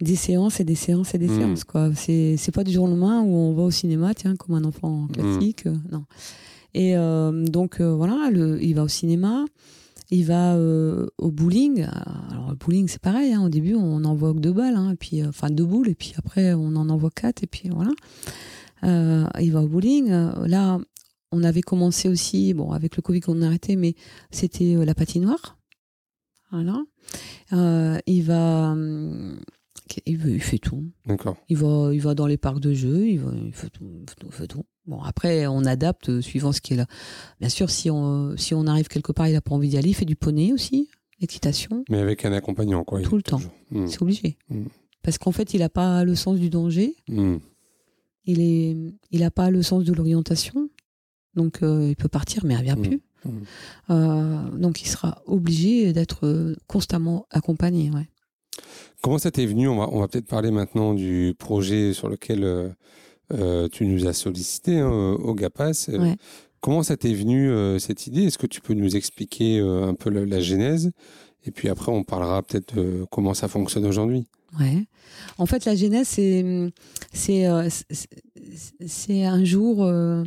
des 0.00 0.16
séances 0.16 0.60
et 0.60 0.64
des 0.64 0.74
séances 0.74 1.14
et 1.14 1.18
des 1.18 1.28
Mmh. 1.28 1.38
séances 1.38 1.64
quoi. 1.64 1.90
C'est 1.94 2.36
c'est 2.36 2.52
pas 2.52 2.64
du 2.64 2.72
jour 2.72 2.84
au 2.84 2.88
lendemain 2.88 3.20
où 3.22 3.34
on 3.34 3.52
va 3.54 3.62
au 3.64 3.70
cinéma 3.70 4.14
tiens 4.14 4.34
comme 4.36 4.54
un 4.54 4.64
enfant 4.64 5.06
classique 5.08 5.66
euh, 5.66 5.74
non. 5.92 6.04
Et 6.74 6.96
euh, 6.96 7.44
donc 7.44 7.80
euh, 7.80 7.92
voilà 7.94 8.30
le, 8.30 8.62
il 8.62 8.74
va 8.74 8.84
au 8.84 8.88
cinéma 8.88 9.44
il 10.10 10.24
va 10.24 10.54
euh, 10.54 11.06
au 11.18 11.30
bowling. 11.30 11.82
Alors 12.30 12.50
le 12.50 12.56
bowling 12.56 12.88
c'est 12.88 13.00
pareil 13.00 13.32
hein, 13.32 13.44
au 13.44 13.48
début 13.48 13.74
on 13.74 14.04
envoie 14.04 14.32
que 14.34 14.38
deux 14.38 14.52
balles 14.52 14.76
hein, 14.76 14.92
et 14.92 14.96
puis 14.96 15.24
enfin 15.24 15.50
deux 15.50 15.66
boules 15.66 15.88
et 15.88 15.94
puis 15.94 16.14
après 16.16 16.54
on 16.54 16.74
en 16.76 16.88
envoie 16.88 17.10
quatre 17.10 17.42
et 17.42 17.46
puis 17.46 17.68
voilà. 17.68 17.90
Il 18.82 19.52
va 19.52 19.62
au 19.62 19.68
bowling. 19.68 20.08
Là 20.08 20.78
on 21.32 21.44
avait 21.44 21.60
commencé 21.60 22.08
aussi 22.08 22.54
bon 22.54 22.72
avec 22.72 22.96
le 22.96 23.02
covid 23.02 23.20
qu'on 23.20 23.42
a 23.42 23.46
arrêté 23.46 23.76
mais 23.76 23.94
c'était 24.30 24.74
la 24.84 24.94
patinoire. 24.94 25.58
Voilà. 26.50 26.82
Il 28.06 28.22
va 28.24 28.74
il, 30.06 30.26
il 30.26 30.40
fait 30.40 30.58
tout. 30.58 30.84
D'accord. 31.06 31.36
Il 31.48 31.56
va, 31.56 31.90
il 31.92 32.00
va 32.00 32.14
dans 32.14 32.26
les 32.26 32.36
parcs 32.36 32.60
de 32.60 32.72
jeux, 32.72 33.08
il, 33.08 33.18
va, 33.18 33.32
il 33.44 33.52
fait, 33.52 33.70
tout, 33.70 33.84
il 34.24 34.32
fait 34.32 34.46
tout. 34.46 34.64
Bon, 34.86 35.00
après, 35.02 35.46
on 35.46 35.64
adapte 35.64 36.20
suivant 36.20 36.52
ce 36.52 36.60
qui 36.60 36.74
est 36.74 36.76
là. 36.76 36.86
Bien 37.40 37.48
sûr, 37.48 37.70
si 37.70 37.90
on, 37.90 38.36
si 38.36 38.54
on 38.54 38.66
arrive 38.66 38.88
quelque 38.88 39.12
part, 39.12 39.28
il 39.28 39.32
n'a 39.32 39.40
pas 39.40 39.54
envie 39.54 39.68
d'y 39.68 39.78
aller, 39.78 39.90
il 39.90 39.94
fait 39.94 40.04
du 40.04 40.16
poney 40.16 40.52
aussi, 40.52 40.88
l'équitation. 41.20 41.84
Mais 41.88 41.98
avec 41.98 42.24
un 42.24 42.32
accompagnant, 42.32 42.84
quoi. 42.84 43.02
Tout 43.02 43.16
le 43.16 43.22
temps. 43.22 43.40
Mmh. 43.70 43.86
C'est 43.86 44.02
obligé. 44.02 44.38
Mmh. 44.48 44.64
Parce 45.02 45.18
qu'en 45.18 45.32
fait, 45.32 45.54
il 45.54 45.60
n'a 45.60 45.68
pas 45.68 46.04
le 46.04 46.14
sens 46.14 46.38
du 46.38 46.50
danger. 46.50 46.96
Mmh. 47.08 47.36
Il 48.24 48.40
est, 48.40 48.76
il 49.10 49.20
n'a 49.20 49.30
pas 49.30 49.50
le 49.50 49.62
sens 49.62 49.84
de 49.84 49.92
l'orientation. 49.92 50.68
Donc, 51.34 51.62
euh, 51.62 51.88
il 51.88 51.96
peut 51.96 52.08
partir, 52.08 52.44
mais 52.44 52.54
il 52.54 52.64
ne 52.64 52.70
revient 52.70 52.88
plus. 52.88 53.02
Euh, 53.90 54.50
donc, 54.50 54.82
il 54.82 54.88
sera 54.88 55.22
obligé 55.26 55.92
d'être 55.92 56.56
constamment 56.66 57.26
accompagné. 57.30 57.90
Ouais. 57.90 58.08
Comment 59.02 59.18
ça 59.18 59.30
t'est 59.30 59.46
venu? 59.46 59.68
On 59.68 59.76
va, 59.76 59.88
on 59.92 60.00
va 60.00 60.08
peut-être 60.08 60.26
parler 60.26 60.50
maintenant 60.50 60.94
du 60.94 61.34
projet 61.38 61.92
sur 61.92 62.08
lequel 62.08 62.44
euh, 62.44 62.68
euh, 63.32 63.68
tu 63.68 63.86
nous 63.86 64.06
as 64.06 64.12
sollicité 64.12 64.78
hein, 64.78 64.90
au 64.90 65.34
GAPAS. 65.34 65.88
Ouais. 65.88 66.16
Comment 66.60 66.82
ça 66.82 66.96
t'est 66.96 67.14
venu 67.14 67.50
euh, 67.50 67.78
cette 67.78 68.06
idée? 68.06 68.24
Est-ce 68.24 68.38
que 68.38 68.46
tu 68.46 68.60
peux 68.60 68.74
nous 68.74 68.96
expliquer 68.96 69.60
euh, 69.60 69.86
un 69.86 69.94
peu 69.94 70.10
la, 70.10 70.26
la, 70.26 70.40
genèse? 70.40 70.92
Et 71.44 71.50
puis 71.50 71.70
après, 71.70 71.90
on 71.90 72.04
parlera 72.04 72.42
peut-être 72.42 72.74
de 72.74 73.06
comment 73.10 73.32
ça 73.32 73.48
fonctionne 73.48 73.86
aujourd'hui. 73.86 74.26
Ouais. 74.58 74.86
En 75.38 75.46
fait, 75.46 75.64
la 75.64 75.74
genèse, 75.74 76.08
c'est 76.08 76.70
c'est 77.12 77.46
euh, 77.46 77.68
c'est 78.86 79.24
un 79.24 79.44
jour. 79.44 79.84
Euh, 79.84 80.24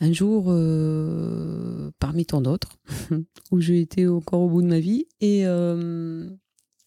un 0.00 0.12
jour, 0.12 0.46
euh, 0.48 1.92
parmi 2.00 2.26
tant 2.26 2.40
d'autres, 2.40 2.76
où 3.52 3.60
j'ai 3.60 3.80
été 3.80 4.08
encore 4.08 4.40
au 4.40 4.48
bout 4.48 4.62
de 4.62 4.66
ma 4.66 4.80
vie, 4.80 5.06
et, 5.20 5.46
euh, 5.46 6.28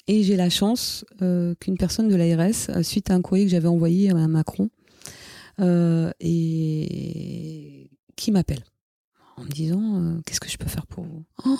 et 0.08 0.24
j'ai 0.24 0.36
la 0.36 0.49
chance 0.49 1.06
euh, 1.22 1.56
qu'une 1.60 1.78
personne 1.78 2.08
de 2.08 2.16
l'ARS, 2.16 2.84
suite 2.84 3.10
à 3.10 3.16
un 3.16 3.22
courrier 3.22 3.45
que 3.45 3.51
j'avais 3.51 3.68
envoyé 3.68 4.10
à 4.12 4.28
Macron, 4.28 4.70
euh, 5.60 6.12
et 6.20 7.89
qui 8.16 8.32
m'appelle 8.32 8.64
en 9.38 9.43
me 9.43 9.49
disant 9.49 10.01
euh, 10.01 10.22
qu'est-ce 10.26 10.39
que 10.39 10.49
je 10.49 10.58
peux 10.58 10.68
faire 10.68 10.88
pour 10.88 11.03
vous? 11.03 11.24
Oh 11.45 11.58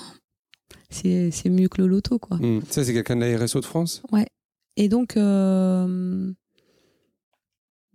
c'est, 0.90 1.32
c'est 1.32 1.50
mieux 1.50 1.68
que 1.68 1.82
le 1.82 1.88
loto 1.88 2.20
quoi. 2.20 2.38
Mmh. 2.38 2.62
Ça 2.70 2.84
c'est 2.84 2.94
quelqu'un 2.94 3.16
de 3.16 3.26
la 3.26 3.38
RSO 3.38 3.60
de 3.60 3.66
France 3.66 4.02
Ouais. 4.12 4.28
Et 4.78 4.90
donc 4.90 5.18
euh, 5.18 6.32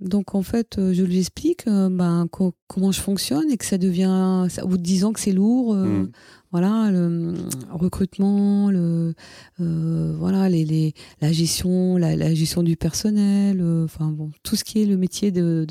Donc 0.01 0.35
en 0.35 0.43
fait, 0.43 0.79
euh, 0.79 0.95
je 0.95 1.03
lui 1.03 1.19
explique 1.19 1.67
euh, 1.67 1.91
ben, 1.91 2.27
comment 2.67 2.91
je 2.91 3.01
fonctionne 3.01 3.51
et 3.51 3.57
que 3.59 3.67
ça 3.67 3.77
devient, 3.77 4.47
au 4.63 4.67
bout 4.67 4.79
de 4.79 4.83
10 4.83 5.05
ans 5.05 5.13
que 5.13 5.21
c'est 5.21 5.33
lourd, 5.33 5.75
euh, 5.75 5.85
mm. 5.85 6.13
Voilà, 6.53 6.91
le 6.91 7.35
recrutement, 7.71 8.71
le, 8.71 9.15
voilà, 9.59 10.49
les, 10.49 10.95
la 11.21 11.33
gestion, 11.33 11.97
la, 11.97 12.35
gestion 12.35 12.63
du 12.63 12.77
personnel, 12.77 13.63
enfin 13.85 14.09
bon, 14.09 14.31
tout 14.43 14.57
ce 14.57 14.65
qui 14.65 14.83
est 14.83 14.87
le 14.87 14.97
métier 14.97 15.31
de, 15.31 15.67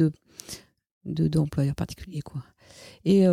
d'employeur 1.06 1.76
particulier 1.76 2.22
quoi. 2.22 2.44
Et, 3.06 3.26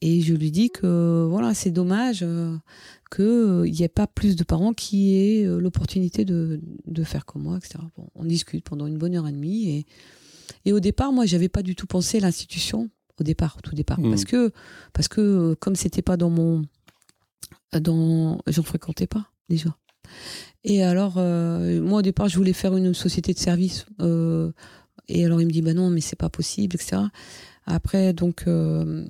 et, 0.00 0.20
je 0.20 0.34
lui 0.34 0.50
dis 0.50 0.70
que 0.70 1.26
voilà, 1.30 1.54
c'est 1.54 1.70
dommage 1.70 2.24
qu'il 3.14 3.72
n'y 3.72 3.82
ait 3.82 3.88
pas 3.88 4.06
plus 4.06 4.36
de 4.36 4.44
parents 4.44 4.74
qui 4.74 5.16
aient 5.16 5.44
l'opportunité 5.44 6.24
de, 6.24 6.60
de, 6.86 7.04
faire 7.04 7.24
comme 7.24 7.42
moi, 7.42 7.56
etc. 7.56 7.78
on 8.14 8.24
discute 8.24 8.64
pendant 8.64 8.86
une 8.86 8.98
bonne 8.98 9.14
heure 9.14 9.28
et 9.28 9.32
demie. 9.32 9.70
Et, 9.70 9.86
et 10.64 10.72
au 10.72 10.80
départ, 10.80 11.12
moi, 11.12 11.26
j'avais 11.26 11.48
pas 11.48 11.62
du 11.62 11.74
tout 11.74 11.86
pensé 11.86 12.18
à 12.18 12.20
l'institution, 12.20 12.90
au 13.20 13.24
départ, 13.24 13.56
au 13.58 13.60
tout 13.60 13.74
départ. 13.74 14.00
Mmh. 14.00 14.10
Parce 14.10 14.24
que, 14.24 14.52
parce 14.92 15.08
que 15.08 15.54
comme 15.54 15.76
c'était 15.76 16.02
pas 16.02 16.16
dans 16.16 16.30
mon. 16.30 16.62
Dans, 17.72 18.40
j'en 18.48 18.62
fréquentais 18.64 19.06
pas, 19.06 19.26
déjà. 19.48 19.76
Et 20.64 20.82
alors, 20.82 21.14
moi, 21.14 22.00
au 22.00 22.02
départ, 22.02 22.28
je 22.28 22.36
voulais 22.36 22.52
faire 22.52 22.76
une 22.76 22.94
société 22.94 23.32
de 23.32 23.38
service. 23.38 23.86
et 25.08 25.24
alors, 25.24 25.40
il 25.40 25.46
me 25.46 25.52
dit, 25.52 25.62
bah 25.62 25.72
non, 25.72 25.88
mais 25.88 26.00
c'est 26.00 26.16
pas 26.16 26.28
possible, 26.28 26.74
etc. 26.74 27.02
Après, 27.70 28.12
donc, 28.12 28.44
euh, 28.46 29.04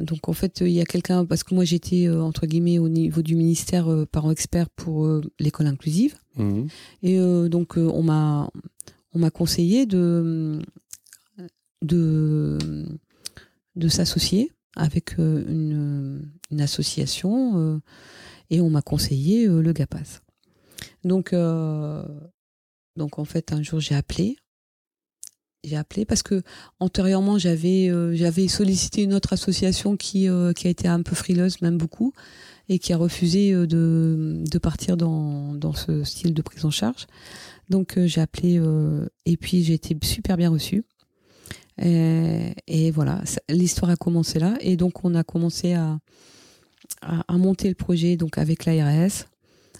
donc 0.00 0.28
en 0.28 0.32
fait, 0.32 0.60
il 0.60 0.70
y 0.70 0.80
a 0.80 0.84
quelqu'un, 0.84 1.24
parce 1.24 1.44
que 1.44 1.54
moi 1.54 1.64
j'étais 1.64 2.06
euh, 2.08 2.22
entre 2.22 2.46
guillemets 2.46 2.78
au 2.78 2.88
niveau 2.88 3.22
du 3.22 3.36
ministère 3.36 3.90
euh, 3.90 4.06
parent 4.06 4.30
expert 4.30 4.70
pour 4.70 5.08
l'école 5.38 5.66
inclusive, 5.66 6.16
mmh. 6.36 6.62
et 7.02 7.18
donc 7.48 7.76
on 7.76 8.02
m'a 8.02 8.50
on 9.12 9.18
m'a 9.18 9.30
conseillé 9.30 9.86
de 9.86 10.60
de 11.82 12.58
de 13.78 13.88
s'associer 13.88 14.52
avec 14.76 15.18
une, 15.18 16.30
une 16.50 16.60
association 16.60 17.80
et 18.50 18.60
on 18.60 18.70
m'a 18.70 18.82
conseillé 18.82 19.46
le 19.46 19.72
GAPAS. 19.72 20.20
Donc 22.98 23.18
en 23.18 23.24
fait 23.24 23.52
un 23.52 23.62
jour 23.62 23.80
j'ai 23.80 23.94
appelé. 23.94 24.36
J'ai 25.64 25.76
appelé 25.76 26.04
parce 26.04 26.22
que 26.22 26.42
antérieurement 26.78 27.38
j'avais 27.38 27.88
euh, 27.88 28.48
sollicité 28.48 29.02
une 29.02 29.14
autre 29.14 29.32
association 29.32 29.96
qui 29.96 30.28
euh, 30.28 30.52
a 30.52 30.68
été 30.68 30.86
un 30.86 31.02
peu 31.02 31.16
frileuse 31.16 31.60
même 31.62 31.78
beaucoup 31.78 32.12
et 32.68 32.78
qui 32.78 32.92
a 32.92 32.96
refusé 32.96 33.52
euh, 33.52 33.66
de, 33.66 34.44
de 34.48 34.58
partir 34.58 34.96
dans, 34.96 35.54
dans 35.54 35.72
ce 35.72 36.04
style 36.04 36.34
de 36.34 36.42
prise 36.42 36.64
en 36.64 36.70
charge. 36.70 37.06
Donc 37.70 37.98
j'ai 37.98 38.20
appelé 38.20 38.60
et 39.26 39.36
puis 39.36 39.62
j'ai 39.62 39.74
été 39.74 39.96
super 40.02 40.36
bien 40.36 40.48
reçue 40.48 40.84
et, 41.80 42.54
et 42.66 42.90
voilà 42.90 43.22
l'histoire 43.48 43.90
a 43.90 43.96
commencé 43.96 44.38
là 44.38 44.56
et 44.60 44.76
donc 44.76 45.04
on 45.04 45.14
a 45.14 45.24
commencé 45.24 45.74
à, 45.74 45.98
à, 47.02 47.38
monter 47.38 47.68
le 47.68 47.74
projet 47.74 48.16
donc 48.16 48.38
avec 48.38 48.64
l'ARS 48.64 49.26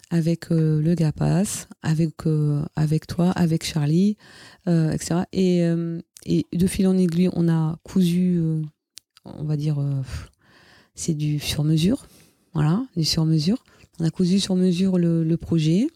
avec 0.09 0.51
euh, 0.51 0.81
le 0.81 0.95
GAPAS, 0.95 1.67
avec, 1.81 2.25
euh, 2.25 2.63
avec 2.75 3.07
toi, 3.07 3.31
avec 3.31 3.63
Charlie, 3.63 4.17
euh, 4.67 4.91
etc. 4.91 5.21
Et, 5.31 5.61
de 6.53 6.67
fil 6.67 6.87
en 6.87 6.97
aiguille, 6.97 7.29
on 7.33 7.47
a 7.47 7.77
cousu, 7.83 8.41
on 9.23 9.43
va 9.43 9.55
dire, 9.55 9.77
c'est 10.93 11.13
du 11.13 11.39
sur-mesure. 11.39 12.07
Voilà, 12.53 12.83
du 12.97 13.05
sur-mesure. 13.05 13.63
On 13.99 14.05
a 14.05 14.09
cousu 14.09 14.39
sur 14.39 14.55
mesure 14.55 14.97
le, 14.97 15.35
projet. 15.37 15.87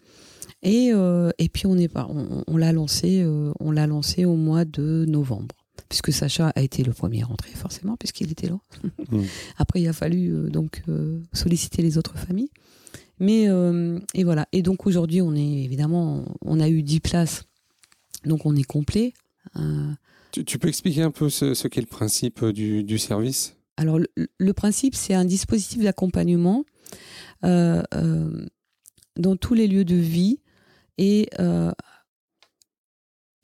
Et, 0.62 0.92
et 1.38 1.50
puis 1.50 1.66
on 1.68 1.78
est 1.78 1.92
on, 1.98 2.44
on 2.48 2.58
l'a 2.58 2.72
lancé, 2.72 3.26
on 3.60 3.72
l'a 3.72 3.86
lancé 3.86 4.24
au 4.24 4.38
mois 4.38 4.64
de 4.64 5.04
novembre, 5.08 5.56
puisque 5.90 6.12
Sacha 6.12 6.50
a 6.56 6.62
été 6.62 6.84
le 6.84 6.94
premier 6.94 7.24
rentré 7.24 7.52
forcément, 7.52 7.96
puisqu'il 7.98 8.32
était 8.32 8.48
là. 8.48 8.60
Mmh. 9.12 9.24
Après, 9.58 9.82
il 9.82 9.88
a 9.88 9.94
fallu 9.94 10.50
donc 10.50 10.84
solliciter 11.34 11.82
les 11.82 11.98
autres 11.98 12.18
familles. 12.18 12.50
Mais 13.20 13.48
euh, 13.48 14.00
et 14.14 14.24
voilà. 14.24 14.48
Et 14.52 14.62
donc 14.62 14.86
aujourd'hui, 14.86 15.22
on 15.22 15.34
est 15.36 15.64
évidemment, 15.64 16.26
on 16.42 16.60
a 16.60 16.68
eu 16.68 16.84
10 16.84 17.00
places, 17.00 17.46
donc 18.26 18.46
on 18.46 18.56
est 18.56 18.64
complet. 18.64 19.14
Euh. 19.56 19.92
Tu, 20.32 20.58
peux 20.58 20.68
expliquer 20.68 21.04
un 21.04 21.12
peu 21.12 21.30
ce, 21.30 21.68
qu'est 21.68 21.82
le 21.82 21.88
principe 21.88 22.42
euh, 22.42 22.52
du, 22.52 22.98
service? 22.98 23.56
Alors 23.78 24.00
le, 24.00 24.54
principe, 24.54 24.96
c'est 24.96 25.14
un 25.14 25.26
dispositif 25.26 25.84
d'accompagnement 25.84 26.66
dans 27.44 29.36
tous 29.40 29.54
les 29.54 29.68
lieux 29.68 29.86
de 29.86 29.96
vie 29.96 30.40
et 30.98 31.30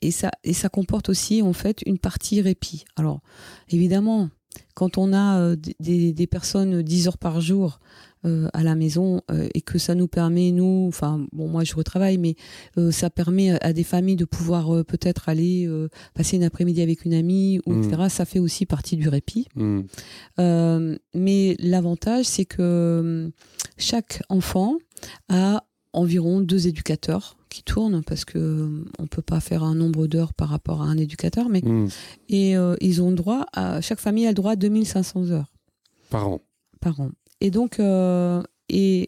et 0.02 0.10
ça 0.10 0.30
et 0.44 0.52
ça 0.52 0.68
comporte 0.68 1.08
aussi 1.08 1.42
en 1.42 1.52
fait 1.52 1.82
une 1.86 1.98
partie 1.98 2.40
répit. 2.40 2.84
Alors 2.96 3.20
évidemment, 3.68 4.30
quand 4.74 4.98
on 4.98 5.12
a 5.12 5.54
des, 5.78 6.12
des 6.12 6.26
personnes 6.26 6.82
10 6.82 7.08
heures 7.08 7.18
par 7.18 7.40
jour 7.40 7.80
euh, 8.26 8.48
à 8.52 8.62
la 8.62 8.74
maison 8.74 9.22
euh, 9.30 9.48
et 9.54 9.62
que 9.62 9.78
ça 9.78 9.94
nous 9.94 10.06
permet, 10.06 10.52
nous, 10.52 10.84
enfin, 10.88 11.26
bon, 11.32 11.48
moi 11.48 11.64
je 11.64 11.74
retravaille, 11.74 12.18
mais 12.18 12.34
euh, 12.76 12.90
ça 12.90 13.08
permet 13.08 13.58
à 13.64 13.72
des 13.72 13.82
familles 13.82 14.16
de 14.16 14.26
pouvoir 14.26 14.84
peut-être 14.84 15.30
aller 15.30 15.66
passer 16.12 16.36
une 16.36 16.44
après-midi 16.44 16.82
avec 16.82 17.06
une 17.06 17.14
amie, 17.14 17.60
ou, 17.64 17.72
etc. 17.72 17.96
Mm. 17.98 18.08
Ça 18.10 18.26
fait 18.26 18.38
aussi 18.38 18.66
partie 18.66 18.98
du 18.98 19.08
répit. 19.08 19.46
Mm. 19.54 19.80
mais 21.14 21.56
l'avantage, 21.60 22.26
c'est 22.26 22.44
que 22.44 23.32
chaque 23.78 24.22
enfant 24.28 24.76
a 25.30 25.64
environ 25.94 26.42
deux 26.42 26.68
éducateurs 26.68 27.38
qui 27.50 27.62
tournent 27.62 28.02
parce 28.02 28.24
que 28.24 28.84
on 28.98 29.06
peut 29.06 29.22
pas 29.22 29.40
faire 29.40 29.62
un 29.62 29.74
nombre 29.74 30.06
d'heures 30.06 30.32
par 30.32 30.48
rapport 30.48 30.80
à 30.80 30.86
un 30.86 30.96
éducateur 30.96 31.48
mais 31.50 31.60
mm. 31.60 31.88
et 32.28 32.54
ils 32.80 33.02
ont 33.02 33.12
droit 33.12 33.44
à 33.52 33.80
chaque 33.80 34.00
famille 34.00 34.26
a 34.26 34.30
le 34.30 34.34
droit 34.34 34.52
à 34.52 34.56
2500 34.56 35.30
heures 35.30 35.52
par 36.08 36.28
an 36.28 36.40
par 36.80 37.00
an 37.00 37.10
et 37.40 37.50
donc, 37.50 37.80
euh, 37.80 38.42
et, 38.68 39.06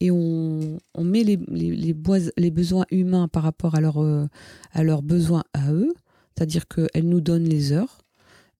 et 0.00 0.10
on, 0.10 0.78
on 0.94 1.04
met 1.04 1.24
les, 1.24 1.38
les, 1.48 1.94
les, 2.36 2.50
besoins 2.50 2.84
humains 2.90 3.28
par 3.28 3.42
rapport 3.42 3.74
à, 3.74 3.80
leur, 3.80 4.02
euh, 4.02 4.26
à 4.72 4.82
leurs 4.82 5.02
besoins 5.02 5.44
à 5.54 5.72
eux, 5.72 5.94
c'est-à-dire 6.36 6.68
qu'elles 6.68 7.08
nous 7.08 7.20
donnent 7.20 7.48
les 7.48 7.72
heures 7.72 8.02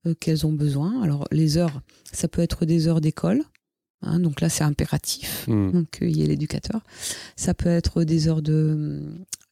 euh, 0.07 0.15
qu'elles 0.15 0.47
ont 0.47 0.53
besoin. 0.53 1.03
Alors, 1.03 1.27
les 1.31 1.59
heures, 1.59 1.83
ça 2.11 2.29
peut 2.29 2.41
être 2.41 2.65
des 2.65 2.89
heures 2.89 3.03
d'école. 3.03 3.43
Hein, 4.05 4.21
donc 4.21 4.41
là, 4.41 4.49
c'est 4.49 4.65
impératif 4.65 5.47
mmh. 5.49 5.83
qu'il 5.91 6.17
y 6.17 6.23
ait 6.23 6.27
l'éducateur. 6.27 6.81
Ça 7.37 7.55
peut 7.55 7.69
être 7.69 8.05
des 8.05 8.29
heures 8.29 8.43
de 8.43 9.03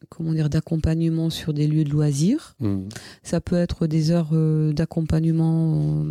comment 0.09 0.33
dire 0.33 0.51
d'accompagnement 0.51 1.31
sur 1.31 1.55
des 1.55 1.67
lieux 1.67 1.85
de 1.85 1.91
loisirs. 1.91 2.55
Mmh. 2.61 2.89
Ça 3.23 3.41
peut 3.41 3.57
être 3.57 3.87
des 3.87 4.11
heures 4.11 4.33
d'accompagnement 4.73 6.05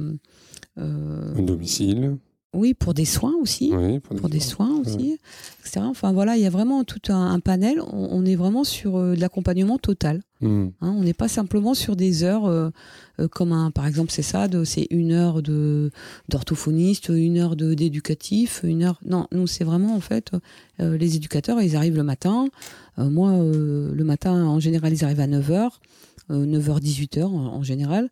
au 0.77 1.41
domicile. 1.41 2.17
Oui, 2.53 2.73
pour 2.73 2.93
des 2.93 3.05
soins 3.05 3.33
aussi. 3.41 3.71
pour, 4.03 4.27
des, 4.27 4.41
soins, 4.41 4.81
aussi, 4.81 5.17
etc. 5.61 5.79
Enfin 5.85 6.11
voilà, 6.11 6.35
il 6.35 6.43
y 6.43 6.45
a 6.45 6.49
vraiment 6.49 6.83
tout 6.83 6.99
un, 7.07 7.39
panel. 7.39 7.81
On, 7.93 8.25
est 8.25 8.35
vraiment 8.35 8.65
sur 8.65 8.97
euh, 8.97 9.15
de 9.15 9.21
l'accompagnement 9.21 9.77
total. 9.77 10.21
Hmm. 10.41 10.67
Hein, 10.81 10.93
on 10.97 11.01
n'est 11.03 11.13
pas 11.13 11.29
simplement 11.29 11.73
sur 11.73 11.95
des 11.95 12.23
heures 12.23 12.47
euh, 12.47 12.69
euh, 13.21 13.29
comme 13.29 13.53
un, 13.53 13.71
par 13.71 13.87
exemple, 13.87 14.11
c'est 14.11 14.21
ça, 14.21 14.47
c'est 14.65 14.87
une 14.89 15.13
heure 15.13 15.41
de 15.41 15.91
d'orthophoniste, 16.27 17.07
une 17.07 17.37
heure 17.37 17.55
de 17.55 17.73
d'éducatif, 17.73 18.61
une 18.65 18.83
heure. 18.83 18.99
Non, 19.05 19.27
nous 19.31 19.47
c'est 19.47 19.63
vraiment 19.63 19.95
en 19.95 20.01
fait 20.01 20.31
les 20.79 21.15
éducateurs, 21.15 21.61
ils 21.61 21.77
arrivent 21.77 21.97
le 21.97 22.03
matin. 22.03 22.47
moi, 22.97 23.31
le 23.31 24.03
matin, 24.03 24.45
en 24.45 24.59
général, 24.59 24.91
ils 24.91 25.05
arrivent 25.05 25.19
à 25.19 25.27
9h, 25.27 25.69
9h, 26.29 26.81
18h 26.81 27.23
en 27.23 27.63
général. 27.63 28.09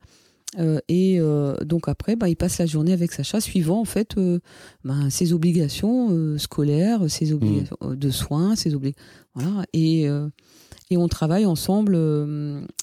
Euh, 0.57 0.79
et 0.87 1.19
euh, 1.19 1.55
donc 1.63 1.87
après, 1.87 2.15
bah, 2.15 2.27
il 2.27 2.35
passe 2.35 2.57
la 2.57 2.65
journée 2.65 2.91
avec 2.91 3.11
Sacha, 3.11 3.39
suivant 3.39 3.79
en 3.79 3.85
fait 3.85 4.17
euh, 4.17 4.39
bah, 4.83 4.95
ses 5.09 5.33
obligations 5.33 6.37
scolaires, 6.37 7.09
ses 7.09 7.33
obligations 7.33 7.77
mmh. 7.81 7.95
de 7.95 8.09
soins, 8.09 8.55
ses 8.55 8.73
obligations. 8.73 9.03
Voilà. 9.35 9.63
Et, 9.73 10.05
et 10.89 10.97
on 10.97 11.07
travaille 11.07 11.45
ensemble 11.45 11.97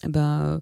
bah, 0.09 0.61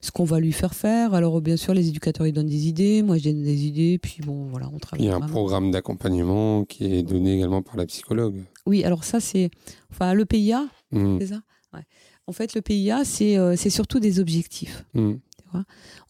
ce 0.00 0.12
qu'on 0.12 0.24
va 0.24 0.38
lui 0.38 0.52
faire 0.52 0.74
faire. 0.74 1.12
Alors 1.14 1.40
bien 1.40 1.56
sûr, 1.56 1.74
les 1.74 1.88
éducateurs 1.88 2.26
ils 2.26 2.32
donnent 2.32 2.46
des 2.46 2.68
idées, 2.68 3.02
moi 3.02 3.18
je 3.18 3.24
donne 3.24 3.42
des 3.42 3.66
idées, 3.66 3.98
puis 3.98 4.18
bon 4.24 4.46
voilà, 4.46 4.70
on 4.72 4.78
travaille. 4.78 5.04
Il 5.04 5.08
y 5.08 5.12
a 5.12 5.16
un 5.16 5.20
programme 5.20 5.70
d'accompagnement 5.72 6.64
qui 6.64 6.94
est 6.94 7.02
donné 7.02 7.34
également 7.34 7.62
par 7.62 7.76
la 7.76 7.86
psychologue. 7.86 8.44
Oui, 8.66 8.84
alors 8.84 9.02
ça 9.02 9.18
c'est, 9.18 9.50
enfin 9.90 10.14
le 10.14 10.24
PIA, 10.24 10.66
mmh. 10.92 11.16
c'est 11.18 11.26
ça? 11.26 11.40
Ouais. 11.72 11.82
En 12.26 12.32
fait, 12.32 12.54
le 12.54 12.62
PIA 12.62 13.04
c'est 13.04 13.36
c'est 13.56 13.70
surtout 13.70 13.98
des 13.98 14.20
objectifs. 14.20 14.86
Mmh. 14.94 15.14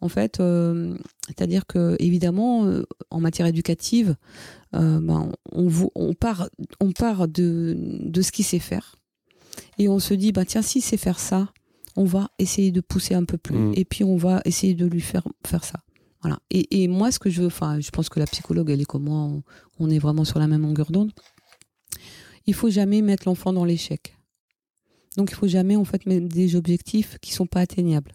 En 0.00 0.08
fait, 0.08 0.40
euh, 0.40 0.96
c'est-à-dire 1.26 1.66
que 1.66 1.96
évidemment, 1.98 2.66
euh, 2.66 2.84
en 3.10 3.20
matière 3.20 3.46
éducative, 3.46 4.16
euh, 4.74 5.00
ben, 5.00 5.32
on, 5.52 5.70
on, 5.94 6.14
part, 6.14 6.48
on 6.80 6.92
part 6.92 7.28
de, 7.28 7.76
de 8.00 8.22
ce 8.22 8.32
qu'il 8.32 8.44
sait 8.44 8.58
faire, 8.58 8.96
et 9.78 9.88
on 9.88 9.98
se 9.98 10.14
dit, 10.14 10.32
bah 10.32 10.44
tiens, 10.44 10.62
s'il 10.62 10.82
sait 10.82 10.96
faire 10.96 11.18
ça, 11.18 11.52
on 11.96 12.04
va 12.04 12.28
essayer 12.38 12.72
de 12.72 12.80
pousser 12.80 13.14
un 13.14 13.24
peu 13.24 13.38
plus, 13.38 13.56
mmh. 13.56 13.72
et 13.76 13.84
puis 13.84 14.04
on 14.04 14.16
va 14.16 14.40
essayer 14.44 14.74
de 14.74 14.86
lui 14.86 15.00
faire 15.00 15.26
faire 15.46 15.64
ça. 15.64 15.80
Voilà. 16.24 16.38
Et, 16.50 16.88
moi, 16.88 17.12
ce 17.12 17.18
que 17.18 17.28
je 17.28 17.42
veux, 17.42 17.48
enfin, 17.48 17.80
je 17.80 17.90
pense 17.90 18.08
que 18.08 18.18
la 18.18 18.26
psychologue, 18.26 18.70
elle 18.70 18.80
est 18.80 18.86
comme 18.86 19.04
moi, 19.04 19.30
on, 19.78 19.90
est 19.90 19.98
vraiment 19.98 20.24
sur 20.24 20.38
la 20.38 20.46
même 20.46 20.62
longueur 20.62 20.90
d'onde. 20.90 21.12
Il 22.46 22.54
faut 22.54 22.70
jamais 22.70 23.02
mettre 23.02 23.24
l'enfant 23.26 23.52
dans 23.52 23.66
l'échec. 23.66 24.16
Donc, 25.18 25.30
il 25.30 25.34
faut 25.34 25.46
jamais 25.46 25.76
en 25.76 25.84
fait 25.84 26.06
mettre 26.06 26.26
des 26.26 26.56
objectifs 26.56 27.18
qui 27.20 27.34
sont 27.34 27.46
pas 27.46 27.60
atteignables. 27.60 28.12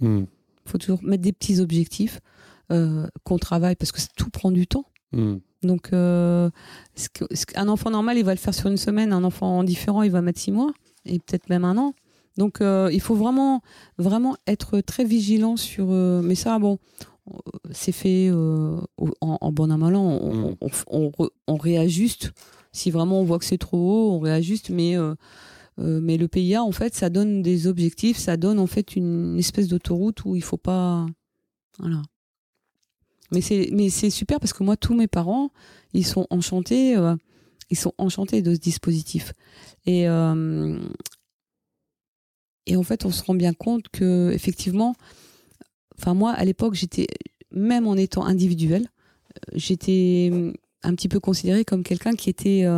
Hmm. 0.00 0.24
Il 0.66 0.70
faut 0.70 0.78
toujours 0.78 1.02
mettre 1.02 1.22
des 1.22 1.32
petits 1.32 1.60
objectifs 1.60 2.20
euh, 2.72 3.06
qu'on 3.24 3.38
travaille 3.38 3.76
parce 3.76 3.92
que 3.92 4.00
tout 4.16 4.30
prend 4.30 4.50
du 4.50 4.66
temps. 4.66 4.86
Hmm. 5.12 5.36
Donc, 5.62 5.92
euh, 5.92 6.50
un 7.56 7.68
enfant 7.68 7.90
normal, 7.90 8.18
il 8.18 8.24
va 8.24 8.32
le 8.32 8.38
faire 8.38 8.54
sur 8.54 8.68
une 8.68 8.76
semaine. 8.76 9.12
Un 9.12 9.24
enfant 9.24 9.64
différent, 9.64 10.02
il 10.02 10.10
va 10.10 10.20
mettre 10.22 10.40
six 10.40 10.52
mois 10.52 10.72
et 11.06 11.18
peut-être 11.18 11.48
même 11.48 11.64
un 11.64 11.76
an. 11.78 11.94
Donc, 12.36 12.60
euh, 12.60 12.90
il 12.92 13.00
faut 13.00 13.14
vraiment, 13.14 13.62
vraiment 13.96 14.36
être 14.46 14.80
très 14.80 15.04
vigilant 15.04 15.56
sur. 15.56 15.86
mais 15.86 16.34
ça, 16.34 16.58
bon, 16.58 16.78
c'est 17.70 17.92
fait 17.92 18.30
en, 18.32 18.80
en 19.20 19.52
bon 19.52 19.70
an, 19.70 19.80
an. 19.82 19.94
On, 19.94 20.56
on- 20.90 21.12
on 21.46 21.56
réajuste. 21.56 22.32
Si 22.72 22.90
vraiment 22.90 23.20
on 23.20 23.24
voit 23.24 23.38
que 23.38 23.44
c'est 23.44 23.56
trop 23.58 23.78
haut, 23.78 24.12
on 24.14 24.18
réajuste. 24.18 24.70
Mais, 24.70 24.96
euh, 25.78 26.00
mais 26.00 26.16
le 26.16 26.28
PIA, 26.28 26.62
en 26.62 26.72
fait, 26.72 26.94
ça 26.94 27.10
donne 27.10 27.42
des 27.42 27.66
objectifs. 27.66 28.18
Ça 28.18 28.36
donne 28.36 28.58
en 28.58 28.66
fait 28.66 28.96
une 28.96 29.38
espèce 29.38 29.68
d'autoroute 29.68 30.24
où 30.24 30.36
il 30.36 30.42
faut 30.42 30.56
pas. 30.56 31.06
Voilà. 31.78 32.02
Mais 33.32 33.40
c'est 33.40 33.70
mais 33.72 33.88
c'est 33.90 34.10
super 34.10 34.38
parce 34.38 34.52
que 34.52 34.62
moi 34.62 34.76
tous 34.76 34.94
mes 34.94 35.08
parents 35.08 35.50
ils 35.92 36.06
sont 36.06 36.26
enchantés 36.30 36.94
euh, 36.96 37.16
ils 37.70 37.76
sont 37.76 37.92
enchantés 37.98 38.42
de 38.42 38.54
ce 38.54 38.60
dispositif 38.60 39.32
et 39.86 40.06
euh, 40.06 40.78
et 42.66 42.76
en 42.76 42.82
fait 42.82 43.06
on 43.06 43.10
se 43.10 43.24
rend 43.24 43.34
bien 43.34 43.54
compte 43.54 43.88
que 43.88 44.30
effectivement 44.32 44.94
enfin 45.98 46.12
moi 46.12 46.32
à 46.32 46.44
l'époque 46.44 46.74
j'étais 46.74 47.06
même 47.50 47.88
en 47.88 47.96
étant 47.96 48.24
individuelle 48.24 48.88
j'étais 49.54 50.52
un 50.82 50.94
petit 50.94 51.08
peu 51.08 51.18
considérée 51.18 51.64
comme 51.64 51.82
quelqu'un 51.82 52.14
qui 52.14 52.28
était 52.28 52.68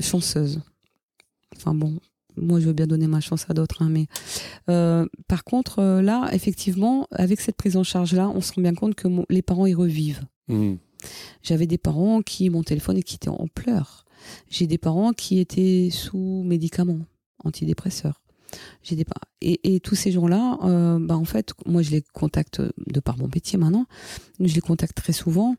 chanceuse 0.00 0.62
enfin 1.58 1.74
bon 1.74 1.98
moi 2.36 2.60
je 2.60 2.66
veux 2.66 2.72
bien 2.72 2.86
donner 2.86 3.08
ma 3.08 3.20
chance 3.20 3.46
à 3.48 3.54
d'autres 3.54 3.82
hein, 3.82 3.88
mais 3.90 4.06
euh, 4.70 5.06
par 5.26 5.42
contre 5.44 5.80
euh, 5.80 6.00
là 6.02 6.28
effectivement 6.32 7.06
avec 7.10 7.40
cette 7.40 7.56
prise 7.56 7.76
en 7.76 7.82
charge 7.82 8.14
là 8.14 8.28
on 8.32 8.40
se 8.40 8.52
rend 8.52 8.62
bien 8.62 8.74
compte 8.74 8.94
que 8.94 9.08
mon- 9.08 9.26
les 9.28 9.42
parents 9.42 9.66
y 9.66 9.74
revivent. 9.74 10.22
Hmm. 10.48 10.76
j'avais 11.42 11.66
des 11.66 11.78
parents 11.78 12.22
qui 12.22 12.48
mon 12.50 12.62
téléphone 12.62 12.96
et 12.96 13.02
qui 13.02 13.16
étaient 13.16 13.28
en 13.28 13.46
pleurs. 13.54 14.04
J'ai 14.50 14.66
des 14.66 14.78
parents 14.78 15.12
qui 15.12 15.38
étaient 15.40 15.90
sous 15.92 16.42
médicaments 16.44 17.00
antidépresseurs. 17.44 18.20
J'ai 18.82 18.96
des 18.96 19.04
et, 19.42 19.74
et 19.74 19.80
tous 19.80 19.94
ces 19.94 20.10
gens-là 20.10 20.58
euh, 20.64 20.98
bah 21.00 21.16
en 21.16 21.24
fait 21.26 21.52
moi 21.66 21.82
je 21.82 21.90
les 21.90 22.02
contacte 22.14 22.62
de 22.86 23.00
par 23.00 23.18
mon 23.18 23.28
métier 23.32 23.58
maintenant. 23.58 23.86
Je 24.40 24.54
les 24.54 24.60
contacte 24.60 24.96
très 24.96 25.12
souvent. 25.12 25.54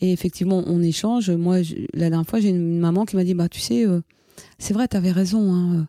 Et 0.00 0.12
effectivement 0.12 0.62
on 0.66 0.82
échange. 0.82 1.30
Moi 1.30 1.62
je- 1.62 1.74
la 1.94 2.10
dernière 2.10 2.28
fois 2.28 2.40
j'ai 2.40 2.50
une 2.50 2.78
maman 2.78 3.04
qui 3.06 3.16
m'a 3.16 3.24
dit 3.24 3.34
bah 3.34 3.48
tu 3.48 3.60
sais 3.60 3.84
c'est 4.58 4.74
vrai 4.74 4.88
t'avais 4.88 5.10
raison 5.12 5.52
hein. 5.54 5.88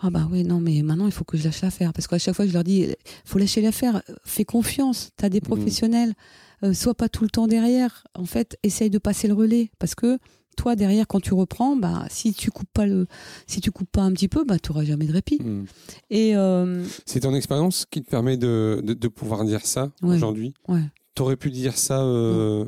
ah 0.00 0.10
bah 0.10 0.28
oui 0.30 0.44
non 0.44 0.60
mais 0.60 0.82
maintenant 0.82 1.06
il 1.06 1.12
faut 1.12 1.24
que 1.24 1.36
je 1.36 1.44
lâche 1.44 1.62
l'affaire. 1.62 1.92
Parce 1.92 2.06
qu'à 2.06 2.18
chaque 2.18 2.34
fois 2.34 2.46
je 2.46 2.52
leur 2.52 2.64
dis 2.64 2.86
faut 3.24 3.38
lâcher 3.38 3.60
l'affaire 3.60 4.02
fais 4.24 4.44
confiance 4.44 5.10
t'as 5.16 5.28
des 5.28 5.38
Mhm. 5.40 5.46
professionnels. 5.46 6.14
Euh, 6.62 6.72
sois 6.72 6.94
pas 6.94 7.08
tout 7.08 7.22
le 7.24 7.30
temps 7.30 7.46
derrière. 7.46 8.04
En 8.14 8.24
fait 8.24 8.58
essaye 8.62 8.88
de 8.90 8.98
passer 8.98 9.28
le 9.28 9.34
relais. 9.34 9.70
Parce 9.78 9.94
que 9.94 10.18
toi 10.56 10.74
derrière 10.74 11.06
quand 11.06 11.20
tu 11.20 11.34
reprends 11.34 11.76
bah 11.76 12.06
si 12.08 12.32
tu 12.32 12.50
coupes 12.50 12.70
pas 12.72 12.86
le 12.86 13.06
si 13.46 13.60
tu 13.60 13.70
coupes 13.70 13.90
pas 13.92 14.00
un 14.02 14.12
petit 14.12 14.28
peu 14.28 14.42
bah 14.44 14.58
tu 14.58 14.72
jamais 14.86 15.06
de 15.06 15.12
répit. 15.12 15.38
Et 16.08 16.34
euh, 16.34 16.82
C'est 17.04 17.20
ton 17.20 17.34
expérience 17.34 17.84
qui 17.90 18.02
te 18.02 18.08
permet 18.10 18.36
de, 18.38 18.80
de, 18.82 18.94
de 18.94 19.08
pouvoir 19.08 19.44
dire 19.44 19.66
ça 19.66 19.90
Ouais. 20.02 20.16
aujourd'hui? 20.16 20.54
Ouais. 20.68 20.80
T'aurais 21.14 21.36
pu 21.36 21.50
dire 21.50 21.76
ça, 21.76 22.02
euh, 22.02 22.64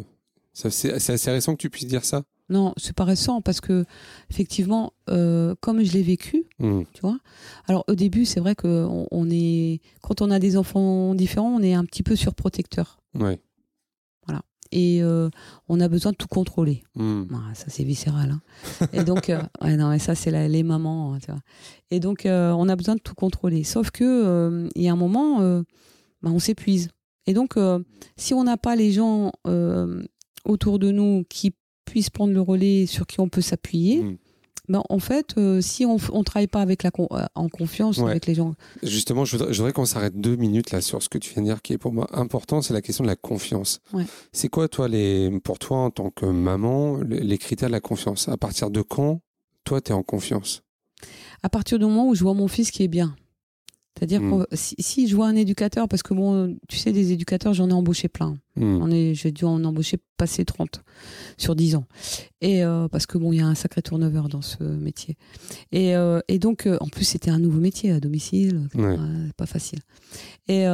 c'est 0.55 0.93
assez 0.93 1.31
récent 1.31 1.53
que 1.55 1.61
tu 1.61 1.71
puisses 1.71 1.87
dire 1.87 2.05
ça? 2.05 2.23
Non 2.51 2.73
c'est 2.77 2.95
pas 2.95 3.05
récent 3.05 3.41
parce 3.43 3.61
que 3.61 3.85
effectivement 4.31 4.93
euh, 5.11 5.55
comme 5.61 5.83
je 5.83 5.93
l'ai 5.93 6.03
vécu 6.03 6.45
Hmm. 6.59 6.83
tu 6.95 7.01
vois 7.03 7.19
alors 7.67 7.85
au 7.89 7.95
début 7.95 8.25
c'est 8.25 8.41
vrai 8.41 8.55
que 8.55 8.67
on, 8.89 9.07
on 9.11 9.29
est 9.31 9.81
quand 10.03 10.23
on 10.23 10.31
a 10.31 10.39
des 10.39 10.57
enfants 10.57 11.15
différents 11.15 11.55
on 11.55 11.63
est 11.63 11.75
un 11.75 11.85
petit 11.85 12.03
peu 12.03 12.17
surprotecteur 12.17 13.01
Ouais. 13.15 13.39
et 14.71 15.03
euh, 15.03 15.31
on 15.69 15.81
a 15.81 15.89
besoin 15.89 16.13
de 16.13 16.17
tout 16.17 16.29
contrôler 16.29 16.83
Hmm. 16.95 17.23
Ouais, 17.31 17.55
ça 17.55 17.67
c'est 17.69 17.85
viscéral. 17.85 18.31
hein. 18.33 18.41
Et 18.93 19.03
donc, 19.03 19.31
euh, 19.31 19.41
ouais, 19.63 19.77
non, 19.77 19.89
mais 19.89 19.99
ça 19.99 20.15
c'est 20.15 20.31
les 20.49 20.63
mamans, 20.63 21.15
hein, 21.15 21.19
tu 21.21 21.31
vois. 21.31 21.41
Et 21.91 22.01
donc, 22.01 22.23
on 22.27 22.69
a 22.69 22.77
besoin 22.77 22.95
de 22.97 23.01
tout 23.01 23.15
contrôler. 23.15 23.65
Sauf 23.65 23.91
que 23.91 24.69
il 24.75 24.83
y 24.83 24.89
a 24.89 24.93
un 24.93 24.97
moment, 24.97 25.41
bah, 26.23 26.31
on 26.31 26.39
s'épuise. 26.39 26.91
Et 27.27 27.33
donc, 27.33 27.55
si 28.17 28.35
on 28.35 28.45
n'a 28.45 28.59
pas 28.59 28.77
les 28.77 28.93
gens 28.93 29.33
autour 30.45 30.79
de 30.79 30.91
nous 30.91 31.25
qui 31.31 31.55
puissent 31.89 32.11
prendre 32.11 32.33
le 32.33 32.41
relais, 32.41 32.87
sur 32.87 33.07
qui 33.07 33.21
on 33.21 33.29
peut 33.29 33.41
s'appuyer, 33.41 34.03
Hmm. 34.03 34.17
ben, 34.69 34.83
en 34.91 34.99
fait, 34.99 35.35
euh, 35.39 35.61
si 35.63 35.87
on 35.87 35.95
ne 35.97 36.23
travaille 36.23 36.47
pas 36.47 36.61
avec 36.61 36.83
la 36.83 36.91
con- 36.91 37.09
euh, 37.13 37.25
en 37.35 37.49
confiance 37.49 37.99
Ouais. 37.99 38.11
avec 38.11 38.27
les 38.27 38.35
gens, 38.35 38.55
Justement, 38.83 39.25
je 39.25 39.37
voudrais, 39.39 39.73
qu'on 39.73 39.87
s'arrête 39.87 40.21
deux 40.21 40.37
minutes 40.37 40.71
là 40.73 40.81
sur 40.83 41.03
ce 41.03 41.09
que 41.09 41.17
tu 41.19 41.33
viens 41.33 41.43
de 41.43 41.49
dire, 41.49 41.63
qui 41.63 41.73
est 41.73 41.79
pour 41.79 41.93
moi 41.93 42.07
important, 42.13 42.61
c'est 42.61 42.75
la 42.75 42.83
question 42.83 43.03
de 43.05 43.09
la 43.09 43.17
confiance. 43.17 43.81
Ouais. 43.95 44.05
C'est 44.33 44.49
quoi, 44.49 44.69
toi, 44.69 44.87
les, 44.89 45.31
pour 45.43 45.59
toi, 45.59 45.79
en 45.79 45.91
tant 45.91 46.11
que 46.11 46.27
maman, 46.27 46.99
les, 46.99 47.21
les 47.21 47.39
critères 47.39 47.69
de 47.71 47.73
la 47.73 47.81
confiance? 47.81 48.29
À 48.29 48.37
partir 48.37 48.71
de 48.71 48.83
quand, 48.83 49.21
toi, 49.65 49.81
tu 49.81 49.91
es 49.93 49.95
en 49.95 50.03
confiance? 50.03 50.63
À 51.43 51.49
partir 51.49 51.79
du 51.79 51.85
moment 51.87 52.07
où 52.09 52.15
je 52.15 52.23
vois 52.25 52.35
mon 52.35 52.49
fils 52.49 52.71
qui 52.71 52.83
est 52.83 52.89
bien. 52.89 53.15
C'est-à-dire 53.99 54.21
Mm. 54.21 54.45
que 54.47 54.57
si, 54.57 54.77
si 54.79 55.09
je 55.09 55.17
vois 55.17 55.27
un 55.27 55.35
éducateur, 55.35 55.89
parce 55.89 56.03
que 56.05 56.15
bon, 56.15 56.57
tu 56.69 56.77
sais, 56.77 56.93
des 56.93 57.11
éducateurs, 57.13 57.53
j'en 57.55 57.69
ai 57.69 57.73
embauché 57.73 58.09
plein. 58.09 58.39
On 58.61 58.91
est, 58.91 59.15
j'ai 59.15 59.31
dû 59.33 59.45
en 59.45 59.63
embaucher 59.65 59.99
passer 60.17 60.45
30 60.45 60.83
sur 61.37 61.55
10 61.55 61.77
ans. 61.77 61.85
Et 62.41 62.65
euh, 62.65 62.89
parce 62.89 63.07
que 63.07 63.17
bon, 63.19 63.33
il 63.33 63.37
y 63.39 63.41
a 63.41 63.47
un 63.47 63.55
sacré 63.55 63.83
turnover 63.83 64.23
dans 64.31 64.43
ce 64.43 64.63
métier. 64.65 65.17
Et, 65.73 65.95
euh, 65.97 66.21
et 66.29 66.39
donc, 66.41 66.67
euh, 66.67 66.77
en 66.81 66.89
plus, 66.89 67.05
c'était 67.05 67.31
un 67.31 67.39
nouveau 67.39 67.61
métier 67.61 67.93
à 67.93 68.01
domicile. 68.01 68.69
Ouais. 68.75 68.97
Pas 69.37 69.47
facile. 69.47 69.79
Et, 70.49 70.65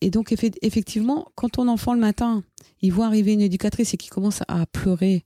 et 0.00 0.10
donc, 0.10 0.32
effe- 0.32 0.56
effectivement, 0.62 1.28
quand 1.34 1.50
ton 1.50 1.68
enfant 1.68 1.94
le 1.94 2.00
matin, 2.00 2.42
il 2.82 2.92
voit 2.92 3.06
arriver 3.06 3.32
une 3.32 3.40
éducatrice 3.40 3.94
et 3.94 3.96
qu'il 3.96 4.10
commence 4.10 4.40
à 4.48 4.66
pleurer 4.66 5.24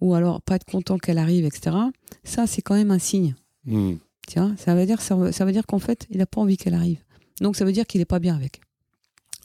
ou 0.00 0.14
alors 0.14 0.40
pas 0.42 0.56
être 0.56 0.64
content 0.64 0.98
qu'elle 0.98 1.18
arrive, 1.18 1.44
etc. 1.44 1.76
Ça, 2.24 2.46
c'est 2.46 2.62
quand 2.62 2.74
même 2.74 2.90
un 2.90 2.98
signe. 2.98 3.34
Hmm. 3.66 3.94
Tu 4.28 4.38
vois, 4.38 4.52
ça 4.56 4.74
veut 4.74 4.86
dire, 4.86 5.00
ça, 5.00 5.14
veut- 5.16 5.32
ça 5.32 5.44
veut 5.44 5.52
dire 5.52 5.66
qu'en 5.66 5.78
fait, 5.78 6.06
il 6.10 6.18
n'a 6.18 6.26
pas 6.26 6.40
envie 6.40 6.56
qu'elle 6.56 6.74
arrive. 6.74 6.98
Donc, 7.40 7.56
ça 7.56 7.64
veut 7.64 7.72
dire 7.72 7.86
qu'il 7.86 8.00
n'est 8.00 8.04
pas 8.06 8.18
bien 8.20 8.34
avec. 8.34 8.60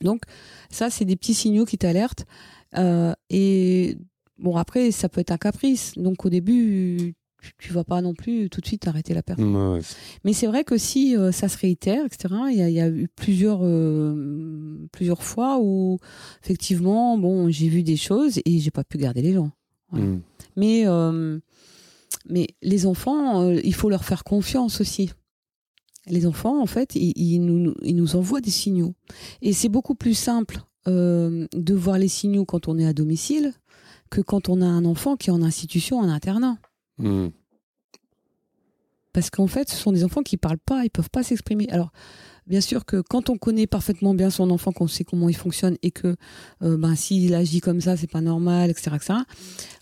Donc, 0.01 0.21
ça, 0.69 0.89
c'est 0.89 1.05
des 1.05 1.15
petits 1.15 1.33
signaux 1.33 1.65
qui 1.65 1.77
t'alertent. 1.77 2.25
Euh, 2.77 3.13
et 3.29 3.97
bon, 4.37 4.55
après, 4.55 4.91
ça 4.91 5.09
peut 5.09 5.19
être 5.21 5.31
un 5.31 5.37
caprice. 5.37 5.93
Donc, 5.97 6.23
au 6.25 6.29
début, 6.29 7.15
tu- 7.41 7.53
tu 7.57 7.73
vas 7.73 7.83
pas 7.83 8.01
non 8.01 8.13
plus 8.13 8.49
tout 8.49 8.61
de 8.61 8.65
suite 8.67 8.87
arrêter 8.87 9.13
la 9.13 9.23
personne. 9.23 9.53
Ouais. 9.73 9.79
Mais 10.23 10.33
c'est 10.33 10.47
vrai 10.47 10.63
que 10.63 10.77
si 10.77 11.17
euh, 11.17 11.31
ça 11.33 11.49
se 11.49 11.57
réitère, 11.57 12.05
etc., 12.05 12.33
il 12.51 12.57
y, 12.57 12.61
a- 12.61 12.69
il 12.69 12.75
y 12.75 12.79
a 12.81 12.87
eu 12.89 13.07
plusieurs, 13.13 13.59
euh, 13.63 14.87
plusieurs 14.93 15.23
fois 15.23 15.59
où, 15.61 15.97
effectivement, 16.43 17.17
bon, 17.17 17.49
j'ai 17.49 17.67
vu 17.69 17.83
des 17.83 17.97
choses 17.97 18.39
et 18.45 18.59
j'ai 18.59 18.71
pas 18.71 18.83
pu 18.85 18.97
garder 18.97 19.21
les 19.21 19.33
gens. 19.33 19.51
Voilà. 19.91 20.05
Hmm. 20.05 20.21
Mais, 20.55 20.83
mais 22.27 22.47
les 22.61 22.85
enfants, 22.85 23.41
euh, 23.41 23.59
il 23.63 23.73
faut 23.73 23.89
leur 23.89 24.03
faire 24.03 24.23
confiance 24.23 24.81
aussi. 24.81 25.11
Les 26.07 26.25
enfants, 26.25 26.61
en 26.61 26.65
fait, 26.65 26.95
ils, 26.95 27.13
ils 27.15 27.39
nous, 27.39 27.75
ils 27.83 27.95
nous 27.95 28.15
envoient 28.15 28.41
des 28.41 28.51
signaux. 28.51 28.95
Et 29.41 29.53
c'est 29.53 29.69
beaucoup 29.69 29.95
plus 29.95 30.15
simple 30.15 30.61
euh, 30.87 31.47
de 31.53 31.73
voir 31.73 31.97
les 31.97 32.07
signaux 32.07 32.45
quand 32.45 32.67
on 32.67 32.79
est 32.79 32.85
à 32.85 32.93
domicile 32.93 33.53
que 34.09 34.21
quand 34.21 34.49
on 34.49 34.61
a 34.61 34.65
un 34.65 34.85
enfant 34.85 35.17
qui 35.17 35.29
est 35.29 35.33
en 35.33 35.43
institution, 35.43 35.99
en 35.99 36.09
internat. 36.09 36.57
Hmm. 36.97 37.27
Parce 39.13 39.29
qu'en 39.29 39.47
fait, 39.47 39.69
ce 39.69 39.75
sont 39.75 39.91
des 39.91 40.03
enfants 40.03 40.23
qui 40.23 40.37
parlent 40.37 40.57
pas, 40.57 40.83
ils 40.85 40.89
peuvent 40.89 41.09
pas 41.09 41.23
s'exprimer. 41.23 41.67
Alors, 41.69 41.91
bien 42.49 42.61
sûr 42.61 42.83
que 42.85 43.01
quand 43.01 43.29
on 43.29 43.37
connaît 43.37 43.67
parfaitement 43.67 44.13
bien 44.13 44.29
son 44.29 44.49
enfant, 44.49 44.71
qu'on 44.71 44.87
sait 44.87 45.03
comment 45.03 45.29
il 45.29 45.35
fonctionne 45.35 45.77
et 45.83 45.91
que 45.91 46.15
euh, 46.63 46.77
ben 46.77 46.95
s'il 46.95 47.33
agit 47.35 47.61
comme 47.61 47.79
ça, 47.79 47.95
c'est 47.95 48.09
pas 48.11 48.21
normal, 48.21 48.69
etc., 48.71 48.91
etc. 48.95 49.13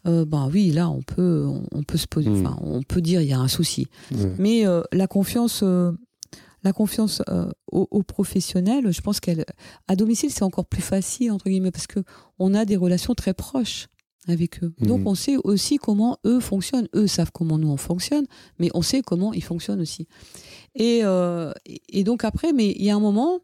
euh, 0.05 0.25
ben 0.25 0.49
oui, 0.53 0.71
là, 0.71 0.89
on 0.89 1.01
peut, 1.01 1.45
on, 1.47 1.63
on 1.71 1.83
peut 1.83 1.97
se 1.97 2.07
poser, 2.07 2.29
Mm. 2.29 2.55
on 2.61 2.83
peut 2.83 3.01
dire 3.01 3.21
il 3.21 3.27
y 3.29 3.33
a 3.33 3.39
un 3.39 3.47
souci. 3.47 3.87
Ouais. 4.11 4.31
Mais 4.37 4.67
euh, 4.67 4.81
la 4.91 5.07
confiance, 5.07 5.61
euh, 5.63 5.91
la 6.63 6.73
confiance 6.73 7.21
euh, 7.29 7.49
aux, 7.71 7.87
aux 7.89 8.03
professionnels, 8.03 8.91
je 8.91 9.01
pense 9.01 9.19
qu'elle, 9.19 9.45
à 9.87 9.95
domicile, 9.95 10.29
c'est 10.31 10.43
encore 10.43 10.65
plus 10.65 10.81
facile 10.81 11.31
entre 11.31 11.45
guillemets 11.49 11.71
parce 11.71 11.87
que 11.87 12.01
on 12.39 12.53
a 12.53 12.65
des 12.65 12.75
relations 12.75 13.13
très 13.15 13.33
proches 13.33 13.87
avec 14.27 14.63
eux. 14.63 14.73
Donc 14.79 15.01
Mhm. 15.01 15.07
on 15.07 15.15
sait 15.15 15.37
aussi 15.43 15.77
comment 15.77 16.17
eux 16.25 16.39
fonctionnent. 16.39 16.87
Eux 16.95 17.07
savent 17.07 17.31
comment 17.33 17.57
nous 17.57 17.69
on 17.69 17.77
fonctionne, 17.77 18.25
mais 18.59 18.69
on 18.73 18.81
sait 18.81 19.01
comment 19.01 19.33
ils 19.33 19.43
fonctionnent 19.43 19.81
aussi. 19.81 20.07
Et, 20.75 21.01
euh, 21.03 21.51
et- 21.89 22.03
donc 22.03 22.23
après, 22.23 22.53
mais 22.53 22.71
il 22.71 22.83
y 22.83 22.89
a 22.89 22.95
un 22.95 22.99
moment, 22.99 23.39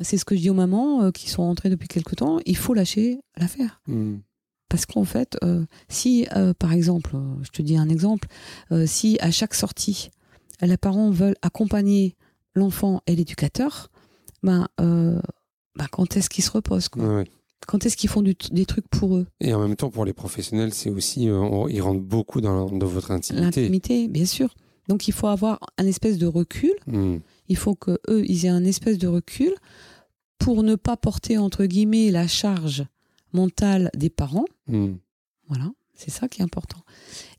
c'est 0.00 0.16
ce 0.18 0.24
que 0.24 0.34
je 0.36 0.40
dis 0.42 0.50
aux 0.50 0.54
mamans 0.54 1.02
euh, 1.04 1.10
qui 1.10 1.28
sont 1.30 1.42
rentrées 1.42 1.70
depuis 1.70 1.88
quelque 1.88 2.14
temps, 2.14 2.38
il 2.46 2.56
faut 2.56 2.74
lâcher 2.74 3.20
l'affaire. 3.36 3.80
Hmm. 3.86 4.16
Parce 4.68 4.84
qu'en 4.84 5.04
fait, 5.04 5.38
euh, 5.42 5.64
si, 5.88 6.26
par 6.58 6.74
exemple, 6.74 7.16
je 7.42 7.48
te 7.48 7.62
dis 7.62 7.78
un 7.78 7.88
exemple, 7.88 8.28
si 8.84 9.16
à 9.20 9.30
chaque 9.30 9.54
sortie, 9.54 10.10
les 10.60 10.76
parents 10.76 11.10
veulent 11.10 11.36
accompagner 11.40 12.16
l'enfant 12.54 13.00
et 13.06 13.16
l'éducateur, 13.16 13.90
ben, 14.42 14.68
ben, 14.76 15.86
quand 15.90 16.16
est-ce 16.18 16.28
qu'ils 16.28 16.44
se 16.44 16.50
reposent 16.50 16.88
quoi? 16.90 17.02
Ouais. 17.16 17.24
Quand 17.66 17.84
est-ce 17.84 17.96
qu'ils 17.96 18.08
font 18.08 18.22
du- 18.22 18.34
des 18.52 18.64
trucs 18.66 18.88
pour 18.88 19.16
eux? 19.16 19.26
Et 19.40 19.52
en 19.52 19.60
même 19.60 19.76
temps, 19.76 19.90
pour 19.90 20.04
les 20.04 20.12
professionnels, 20.12 20.72
c'est 20.72 20.90
aussi, 20.90 21.28
euh, 21.28 21.36
on- 21.38 21.68
ils 21.68 21.80
rentrent 21.82 22.00
beaucoup 22.00 22.40
dans, 22.40 22.70
dans 22.70 22.86
votre 22.86 23.10
intimité. 23.10 23.44
L'intimité, 23.44 24.08
bien 24.08 24.24
sûr. 24.26 24.54
Donc 24.88 25.06
il 25.08 25.12
faut 25.12 25.26
avoir 25.26 25.58
un 25.76 25.86
espèce 25.86 26.18
de 26.18 26.26
recul, 26.26 26.72
Hmm. 26.86 27.18
Il 27.50 27.56
faut 27.56 27.74
que 27.74 27.98
eux, 28.10 28.24
ils 28.26 28.44
aient 28.44 28.50
un 28.50 28.64
espèce 28.64 28.98
de 28.98 29.06
recul 29.08 29.54
pour 30.38 30.62
ne 30.62 30.74
pas 30.76 30.96
porter 30.98 31.38
entre 31.38 31.64
guillemets 31.64 32.10
la 32.10 32.26
charge 32.28 32.84
mentale 33.32 33.90
des 33.96 34.10
parents. 34.10 34.44
Hmm. 34.66 34.94
Voilà, 35.48 35.70
c'est 35.94 36.10
ça 36.10 36.28
qui 36.28 36.40
est 36.40 36.44
important. 36.44 36.80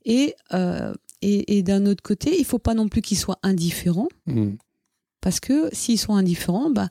Et, 0.06 0.34
euh, 0.54 0.94
et, 1.22 1.58
et 1.58 1.64
d'un 1.64 1.86
autre 1.86 2.02
côté, 2.04 2.36
il 2.40 2.46
faut 2.46 2.58
pas 2.60 2.74
non 2.74 2.88
plus 2.88 3.02
qu'ils 3.02 3.18
soient 3.20 3.40
indifférents, 3.44 4.08
Hmm. 4.28 4.56
parce 5.22 5.40
que 5.40 5.70
s'ils 5.74 6.00
sont 6.00 6.14
indifférents, 6.16 6.70
bah, 6.72 6.90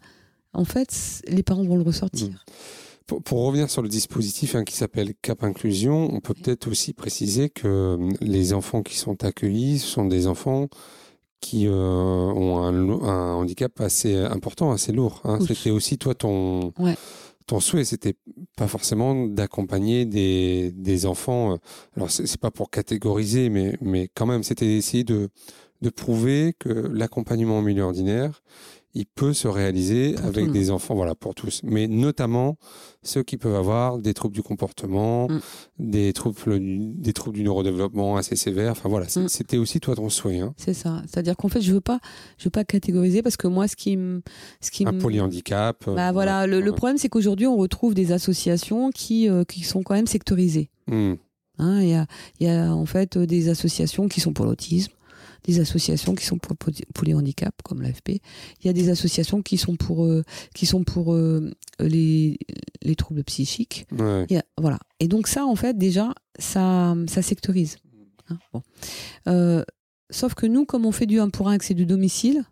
en 0.53 0.64
fait, 0.64 1.22
les 1.29 1.43
parents 1.43 1.64
vont 1.64 1.76
le 1.76 1.83
ressortir. 1.83 2.45
Pour, 3.09 3.22
pour 3.22 3.44
revenir 3.46 3.70
sur 3.70 3.80
le 3.82 3.88
dispositif 3.88 4.54
hein, 4.54 4.64
qui 4.64 4.76
s'appelle 4.76 5.14
Cap 5.22 5.42
Inclusion, 5.42 6.14
on 6.14 6.20
peut 6.20 6.34
peut-être 6.34 6.68
aussi 6.68 6.92
préciser 6.92 7.48
que 7.48 7.66
euh, 7.66 8.11
les 8.20 8.52
enfants 8.52 8.82
qui 8.82 8.96
sont 8.98 9.24
accueillis 9.24 9.78
sont 9.78 10.04
des 10.04 10.26
enfants 10.26 10.68
qui 11.40 11.66
euh, 11.66 11.72
ont 11.72 12.59
un, 12.62 13.32
handicap 13.34 13.80
assez 13.80 14.14
important, 14.14 14.72
assez 14.72 14.92
lourd. 14.92 15.22
hein. 15.24 15.38
C'était 15.46 15.70
aussi 15.70 15.96
toi 15.96 16.14
ton 16.14 16.72
Ouais. 16.78 16.96
ton 17.46 17.61
souhait, 17.61 17.84
c'était 17.84 18.14
pas 18.59 18.68
forcément 18.68 19.26
d'accompagner 19.26 20.04
des, 20.04 20.70
des 20.72 21.06
enfants. 21.06 21.52
euh, 21.54 21.56
Alors 21.96 22.11
c'est 22.11 22.26
c'est 22.26 22.40
pas 22.40 22.50
pour 22.50 22.70
catégoriser, 22.70 23.48
mais 23.48 23.76
mais 23.80 24.11
quand 24.14 24.26
même, 24.26 24.42
c'était 24.42 24.66
d'essayer 24.66 25.04
de 25.04 25.30
de 25.80 25.90
prouver 25.90 26.54
que 26.59 26.68
l'accompagnement 26.68 27.59
en 27.59 27.62
milieu 27.62 27.84
ordinaire, 27.84 28.42
il 29.01 29.07
peut 29.07 29.32
se 29.32 29.46
réaliser 29.46 30.14
Pour 30.14 30.26
avec 30.26 30.51
des 30.51 30.70
enfants, 30.70 30.94
voilà, 30.96 31.14
pour 31.14 31.34
tous, 31.34 31.61
mais 31.62 31.86
notamment 31.86 32.57
ceux 33.03 33.22
qui 33.22 33.36
peuvent 33.36 33.55
avoir 33.55 33.99
des 33.99 34.12
troubles 34.12 34.34
du 34.34 34.42
comportement, 34.42 35.28
Mm. 35.28 35.38
des 35.78 36.12
troubles 36.12 36.59
du- 36.59 36.78
des 36.94 37.12
troubles 37.12 37.36
du 37.36 37.44
neurodéveloppement 37.44 38.16
assez 38.16 38.34
sévères. 38.34 38.72
Enfin 38.72 38.88
voilà, 38.88 39.07
Mm. 39.07 39.28
c'était 39.28 39.57
aussi 39.57 39.78
toi 39.78 39.94
ton 39.94 40.09
souhait, 40.09 40.40
hein. 40.40 40.53
C'est 40.57 40.74
ça. 40.74 41.03
C'est-à-dire 41.07 41.36
qu'en 41.36 41.49
fait, 41.49 41.61
je 41.61 41.72
veux 41.72 41.80
pas, 41.80 42.01
je 42.38 42.44
veux 42.46 42.51
pas 42.51 42.64
catégoriser 42.64 43.22
parce 43.22 43.36
que 43.36 43.46
moi, 43.46 43.68
ce 43.68 43.76
qui 43.76 43.96
me, 43.96 44.20
ce 44.61 44.70
qui 44.72 44.84
un 44.86 44.92
polyhandicap. 44.94 45.86
euh, 45.86 45.94
Bah 45.94 46.11
voilà, 46.12 46.46
le, 46.46 46.72
problème 46.72 46.99
c'est 46.99 47.09
qu'aujourd'hui 47.09 47.46
on 47.46 47.57
retrouve 47.57 47.94
des 47.94 48.11
associations 48.12 48.90
qui, 48.90 49.28
euh, 49.28 49.44
qui 49.44 49.62
sont 49.62 49.82
quand 49.82 49.94
même 49.94 50.07
sectorisées. 50.09 50.70
Mm. 50.88 51.14
Hein, 51.61 51.80
Il 51.82 51.88
y, 51.88 51.94
a, 51.94 52.07
y 52.40 52.46
a 52.49 52.72
en 52.74 52.86
fait 52.86 53.18
des 53.18 53.49
associations 53.49 54.07
qui 54.09 54.20
sont 54.20 54.32
pour 54.32 54.44
l'autisme, 54.44 54.92
des 55.49 55.61
associations 55.61 56.14
qui 56.14 56.26
sont 56.26 56.36
pour, 56.36 56.55
les 57.07 57.14
handicaps 57.14 57.57
comme 57.64 57.80
l'AFP. 57.80 58.20
Il 58.61 58.66
y 58.66 58.68
a 58.68 58.74
des 58.74 58.90
associations 58.90 59.40
qui 59.40 59.57
sont 59.57 59.76
pour, 59.76 60.05
euh, 60.05 60.22
qui 60.55 60.66
sont 60.66 60.84
pour 60.84 61.14
euh, 61.14 61.51
les, 61.80 62.38
les 62.82 62.94
troubles 62.96 63.24
psychiques. 63.24 63.86
Ouais. 63.99 64.26
Il 64.28 64.34
y 64.34 64.38
a- 64.38 64.44
voilà. 64.59 64.78
Et 65.01 65.09
donc 65.09 65.26
ça 65.26 65.46
en 65.46 65.57
fait 65.57 65.78
déjà 65.78 66.12
ça, 66.38 66.94
ça 67.07 67.22
sectorise. 67.22 67.78
Hein, 68.28 68.36
bon. 68.53 68.62
Euh, 69.26 69.64
sauf 70.11 70.34
que 70.34 70.44
nous 70.44 70.66
comme 70.66 70.84
on 70.84 70.92
fait 70.92 71.07
du 71.07 71.18
1 71.18 71.30
pour 71.30 71.49
1 71.49 71.53
avec 71.53 71.62
c'est 71.62 71.72
du 71.72 71.86
domicile, 71.86 72.44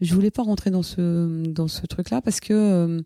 je 0.00 0.14
voulais 0.14 0.30
pas 0.30 0.42
rentrer 0.44 0.70
dans 0.70 0.84
ce 0.84 1.42
dans 1.48 1.66
ce 1.66 1.86
truc 1.86 2.10
là 2.10 2.20
parce 2.22 2.38
que 2.38 3.02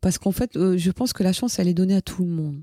parce 0.00 0.18
qu'en 0.18 0.32
fait 0.32 0.50
je 0.54 0.90
pense 0.90 1.12
que 1.12 1.22
la 1.22 1.32
chance 1.32 1.60
elle 1.60 1.68
est 1.68 1.74
donnée 1.74 1.94
à 1.94 2.02
tout 2.02 2.24
le 2.24 2.30
monde 2.30 2.62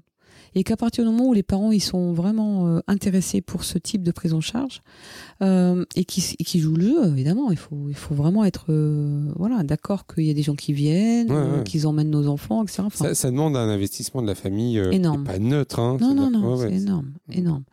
et 0.56 0.64
qu'à 0.64 0.78
partir 0.78 1.04
du 1.04 1.10
moment 1.12 1.28
où 1.30 1.34
les 1.34 1.44
parents 1.44 1.72
ils 1.72 1.82
sont 1.82 2.14
vraiment 2.14 2.68
euh, 2.68 2.80
intéressés 2.88 3.42
pour 3.42 3.64
ce 3.64 3.78
type 3.78 4.04
de 4.04 4.12
prise 4.12 4.34
en 4.34 4.42
charge 4.42 4.82
euh, 5.42 5.86
et 5.96 6.06
qui 6.06 6.22
qui 6.38 6.60
jouent 6.60 6.76
le 6.76 6.84
jeu 6.88 7.08
évidemment 7.08 7.52
il 7.52 7.58
faut 7.58 7.86
il 7.90 7.96
faut 7.96 8.16
vraiment 8.16 8.44
être 8.46 8.66
euh, 8.70 9.32
voilà 9.36 9.64
d'accord 9.64 10.06
qu'il 10.08 10.24
y 10.26 10.30
a 10.30 10.34
des 10.34 10.44
gens 10.44 10.56
qui 10.56 10.74
viennent 10.74 11.32
Ouais, 11.32 11.58
ouais. 11.58 11.64
qu'ils 11.64 11.88
emmènent 11.88 12.10
nos 12.10 12.28
enfants 12.28 12.64
etc 12.64 12.84
Enfin, 12.86 13.06
Ça, 13.06 13.16
ça 13.16 13.32
demande 13.32 13.56
un 13.58 13.70
investissement 13.70 14.22
de 14.22 14.28
la 14.28 14.36
famille 14.36 14.80
euh, 14.80 14.92
Énorme. 14.92 15.24
pas 15.24 15.40
neutre. 15.40 15.80
Hein. 15.80 15.98
non, 16.00 16.14
non, 16.14 16.30
non, 16.30 16.56
ouais, 16.56 16.70
c'est 16.70 16.76
énorme, 16.76 17.12
énorme. 17.32 17.64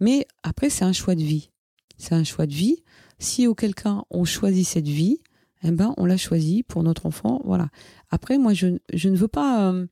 Mais 0.00 0.26
après, 0.42 0.70
c'est 0.70 0.84
un 0.84 0.92
choix 0.92 1.14
de 1.14 1.22
vie. 1.22 1.50
C'est 1.96 2.14
un 2.14 2.24
choix 2.24 2.46
de 2.46 2.54
vie. 2.54 2.76
Si 3.18 3.46
auquel 3.46 3.74
cas 3.74 4.02
on 4.10 4.24
choisit 4.24 4.66
cette 4.66 4.86
vie, 4.88 5.18
eh 5.64 5.70
ben, 5.72 5.92
on 5.96 6.04
l'a 6.06 6.16
choisi 6.16 6.62
pour 6.62 6.82
notre 6.84 7.06
enfant. 7.06 7.40
Voilà. 7.44 7.68
Après, 8.10 8.38
moi, 8.38 8.54
je, 8.54 8.78
je 8.92 9.08
ne 9.08 9.16
veux 9.16 9.26
pas. 9.28 9.72
euh, 9.72 9.86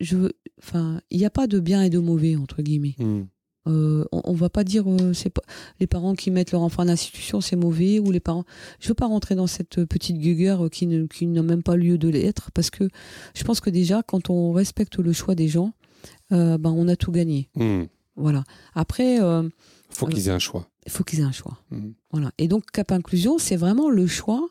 je, 0.00 0.30
enfin, 0.58 1.00
il 1.10 1.18
n'y 1.18 1.24
a 1.24 1.30
pas 1.30 1.46
de 1.46 1.58
bien 1.60 1.82
et 1.82 1.90
de 1.90 1.98
mauvais 1.98 2.36
entre 2.36 2.62
guillemets. 2.62 2.96
Mm. 2.98 3.22
Euh, 3.68 4.04
on, 4.10 4.22
on 4.24 4.32
va 4.32 4.48
pas 4.48 4.64
dire 4.64 4.90
euh, 4.90 5.12
c'est 5.12 5.28
pas 5.28 5.42
les 5.80 5.86
parents 5.86 6.14
qui 6.14 6.30
mettent 6.30 6.50
leur 6.52 6.62
enfant 6.62 6.82
en 6.82 6.88
institution 6.88 7.42
c'est 7.42 7.56
mauvais 7.56 7.98
ou 7.98 8.10
les 8.10 8.20
parents. 8.20 8.44
Je 8.80 8.88
veux 8.88 8.94
pas 8.94 9.06
rentrer 9.06 9.34
dans 9.34 9.46
cette 9.46 9.84
petite 9.84 10.18
gueguerre 10.18 10.64
euh, 10.64 10.68
qui 10.70 10.86
ne 10.86 11.06
qui 11.06 11.26
n'a 11.26 11.42
même 11.42 11.62
pas 11.62 11.76
lieu 11.76 11.98
de 11.98 12.08
l'être 12.08 12.50
parce 12.52 12.70
que 12.70 12.88
je 13.34 13.44
pense 13.44 13.60
que 13.60 13.68
déjà 13.68 14.02
quand 14.02 14.30
on 14.30 14.52
respecte 14.52 14.98
le 14.98 15.12
choix 15.12 15.34
des 15.34 15.48
gens, 15.48 15.74
euh, 16.32 16.58
ben 16.58 16.70
on 16.70 16.88
a 16.88 16.96
tout 16.96 17.12
gagné. 17.12 17.48
Mm. 17.54 17.84
Voilà. 18.16 18.44
Après, 18.74 19.20
euh, 19.20 19.48
faut 19.90 20.06
qu'ils 20.06 20.28
aient 20.28 20.32
un 20.32 20.38
choix. 20.38 20.68
il 20.86 20.92
faut 20.92 21.04
qu'ils 21.04 21.20
aient 21.20 21.24
un 21.24 21.32
choix. 21.32 21.58
Mm. 21.70 21.90
Voilà. 22.12 22.32
Et 22.38 22.48
donc, 22.48 22.64
Cap 22.72 22.92
Inclusion, 22.92 23.38
c'est 23.38 23.56
vraiment 23.56 23.90
le 23.90 24.06
choix 24.06 24.48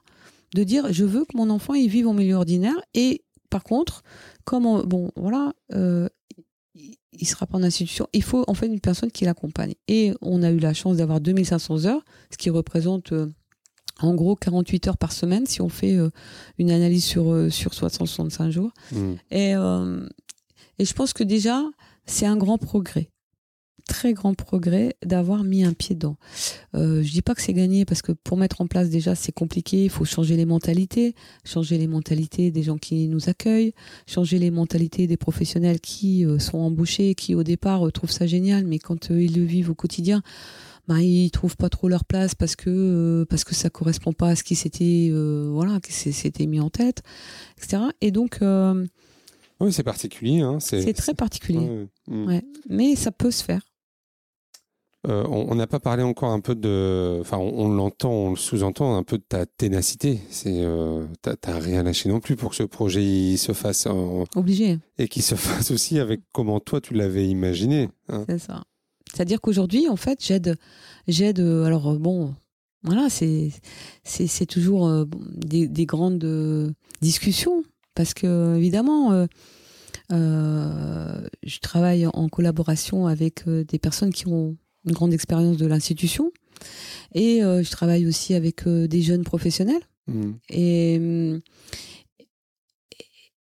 de 0.55 0.63
dire 0.63 0.91
je 0.91 1.05
veux 1.05 1.25
que 1.25 1.37
mon 1.37 1.49
enfant 1.49 1.75
il 1.75 1.89
vive 1.89 2.07
en 2.07 2.13
milieu 2.13 2.35
ordinaire. 2.35 2.79
Et 2.93 3.23
par 3.49 3.63
contre, 3.63 4.03
comme 4.45 4.65
on- 4.65 4.83
bon, 4.83 5.11
voilà, 5.15 5.53
euh, 5.73 6.07
il- 6.75 6.97
sera 7.27 7.45
pas 7.47 7.57
en 7.57 7.63
institution. 7.63 8.07
Il 8.13 8.23
faut 8.23 8.43
en 8.47 8.53
fait 8.53 8.67
une 8.67 8.79
personne 8.79 9.11
qui 9.11 9.25
l'accompagne. 9.25 9.73
Et 9.87 10.13
on 10.21 10.41
a 10.43 10.51
eu 10.51 10.59
la 10.59 10.73
chance 10.73 10.97
d'avoir 10.97 11.19
2500 11.19 11.85
heures, 11.85 12.03
ce 12.31 12.37
qui 12.37 12.49
représente 12.49 13.11
euh, 13.11 13.27
en 14.01 14.15
gros 14.15 14.35
48 14.37 14.87
heures 14.87 14.97
par 14.97 15.11
semaine 15.11 15.45
si 15.45 15.61
on 15.61 15.67
fait 15.69 15.95
euh, 15.97 16.09
une 16.57 16.71
analyse 16.71 17.03
sur, 17.03 17.31
euh, 17.33 17.49
sur 17.49 17.71
365 17.71 18.49
jours. 18.51 18.71
Mm. 18.93 19.13
Et, 19.31 19.55
euh, 19.55 20.07
et 20.77 20.85
je 20.85 20.93
pense 20.93 21.11
que 21.13 21.23
déjà, 21.23 21.63
c'est 22.05 22.25
un 22.25 22.37
grand 22.37 22.57
progrès. 22.57 23.09
Très 23.89 24.13
grand 24.13 24.33
progrès 24.35 24.95
d'avoir 25.03 25.43
mis 25.43 25.63
un 25.63 25.73
pied 25.73 25.95
dedans. 25.95 26.15
Euh, 26.75 27.03
je 27.03 27.11
dis 27.11 27.21
pas 27.21 27.35
que 27.35 27.41
c'est 27.41 27.53
gagné 27.53 27.85
parce 27.85 28.01
que 28.01 28.11
pour 28.11 28.37
mettre 28.37 28.61
en 28.61 28.67
place 28.67 28.89
déjà 28.89 29.15
c'est 29.15 29.31
compliqué. 29.31 29.83
Il 29.85 29.89
faut 29.89 30.05
changer 30.05 30.37
les 30.37 30.45
mentalités, 30.45 31.15
changer 31.43 31.77
les 31.77 31.87
mentalités 31.87 32.51
des 32.51 32.63
gens 32.63 32.77
qui 32.77 33.07
nous 33.07 33.29
accueillent, 33.29 33.73
changer 34.07 34.39
les 34.39 34.51
mentalités 34.51 35.07
des 35.07 35.17
professionnels 35.17 35.79
qui 35.79 36.25
euh, 36.25 36.39
sont 36.39 36.59
embauchés, 36.59 37.15
qui 37.15 37.35
au 37.35 37.43
départ 37.43 37.85
euh, 37.87 37.91
trouvent 37.91 38.11
ça 38.11 38.27
génial, 38.27 38.65
mais 38.65 38.79
quand 38.79 39.11
euh, 39.11 39.21
ils 39.21 39.35
le 39.35 39.43
vivent 39.43 39.71
au 39.71 39.75
quotidien, 39.75 40.21
bah, 40.89 41.01
ils 41.01 41.29
trouvent 41.29 41.55
pas 41.55 41.69
trop 41.69 41.87
leur 41.87 42.03
place 42.03 42.33
parce 42.33 42.55
que 42.55 42.69
euh, 42.69 43.25
parce 43.25 43.43
que 43.43 43.53
ça 43.53 43.69
correspond 43.69 44.11
pas 44.11 44.29
à 44.29 44.35
ce 44.35 44.43
qui 44.43 44.55
s'était 44.55 45.09
euh, 45.11 45.47
voilà 45.51 45.79
qui 45.79 45.93
s'était 45.93 46.47
mis 46.47 46.59
en 46.59 46.71
tête, 46.71 47.03
etc. 47.57 47.83
Et 48.01 48.09
donc 48.09 48.39
euh, 48.41 48.85
Oui, 49.59 49.71
c'est 49.71 49.83
particulier. 49.83 50.41
Hein. 50.41 50.57
c'est 50.59 50.93
très 50.93 51.13
particulier. 51.13 51.59
ouais, 51.59 51.87
mm. 52.07 52.27
Ouais. 52.27 52.43
Mais 52.69 52.95
ça 52.95 53.11
peut 53.11 53.29
se 53.29 53.43
faire. 53.43 53.61
Euh, 55.07 55.23
on 55.29 55.55
n'a 55.55 55.65
pas 55.65 55.79
parlé 55.79 56.03
encore 56.03 56.31
un 56.31 56.41
peu 56.41 56.55
de. 56.55 57.19
Enfin, 57.21 57.37
on, 57.37 57.53
on 57.67 57.69
l'entend, 57.73 58.11
on 58.11 58.29
le 58.31 58.35
sous-entend 58.35 58.97
un 58.97 59.03
peu 59.03 59.17
de 59.17 59.23
ta 59.23 59.45
ténacité. 59.45 60.19
C'est, 60.29 60.61
euh, 60.61 61.05
t'as 61.21 61.57
rien 61.57 61.83
lâché 61.83 62.09
non 62.09 62.19
plus 62.19 62.35
pour 62.35 62.49
que 62.49 62.57
ce 62.57 62.63
projet 62.63 63.01
il 63.01 63.37
se 63.37 63.53
fasse 63.53 63.85
en- 63.87 64.25
Obligé, 64.35 64.77
et 64.97 65.07
qu'il 65.07 65.21
se 65.23 65.35
fasse 65.35 65.71
aussi 65.71 65.99
avec 65.99 66.19
comment 66.33 66.59
toi 66.59 66.81
tu 66.81 66.93
l'avais 66.95 67.27
imaginé. 67.29 67.87
hein. 68.09 68.25
c'est 68.27 68.39
ça. 68.39 68.63
C'est-à-dire 69.13 69.39
qu'aujourd'hui, 69.39 69.87
en 69.87 69.95
fait, 69.95 70.19
j'aide, 70.23 70.57
j'aide. 71.07 71.39
euh, 71.39 71.63
Alors 71.63 71.91
euh, 71.91 71.97
bon, 71.97 72.35
voilà, 72.83 73.09
c'est 73.09 73.51
c'est 74.03 74.27
c'est 74.27 74.45
toujours 74.45 74.85
euh, 74.87 75.05
des, 75.33 75.69
des 75.69 75.85
grandes 75.85 76.75
discussions 77.01 77.63
parce 77.95 78.13
que 78.13 78.57
évidemment, 78.57 79.25
euh, 80.11 81.21
je 81.43 81.59
travaille 81.59 82.05
en 82.07 82.27
collaboration 82.29 83.07
avec 83.07 83.47
euh, 83.47 83.63
des 83.63 83.79
personnes 83.79 84.11
qui 84.13 84.27
ont 84.27 84.57
une 84.85 84.91
grande 84.93 85.13
expérience 85.13 85.57
de 85.57 85.65
l'institution 85.65 86.31
et 87.13 87.43
euh, 87.43 87.63
je 87.63 87.71
travaille 87.71 88.05
aussi 88.05 88.33
avec 88.33 88.67
euh, 88.67 88.87
des 88.87 89.01
jeunes 89.01 89.23
professionnels. 89.23 89.81
Mm. 90.07 90.31
Et, 90.49 90.95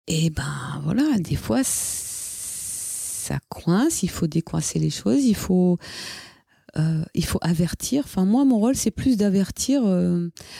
et 0.06 0.30
ben 0.30 0.80
voilà, 0.84 1.18
des 1.18 1.36
fois 1.36 1.60
ça 1.64 3.38
coince, 3.48 4.02
il 4.02 4.10
faut 4.10 4.26
décoincer 4.28 4.78
les 4.78 4.90
choses, 4.90 5.24
il 5.24 5.34
faut, 5.34 5.78
euh, 6.76 7.02
il 7.14 7.24
faut 7.24 7.38
avertir. 7.42 8.04
Enfin, 8.04 8.24
moi, 8.24 8.44
mon 8.44 8.58
rôle, 8.58 8.76
c'est 8.76 8.92
plus 8.92 9.16
d'avertir, 9.16 9.82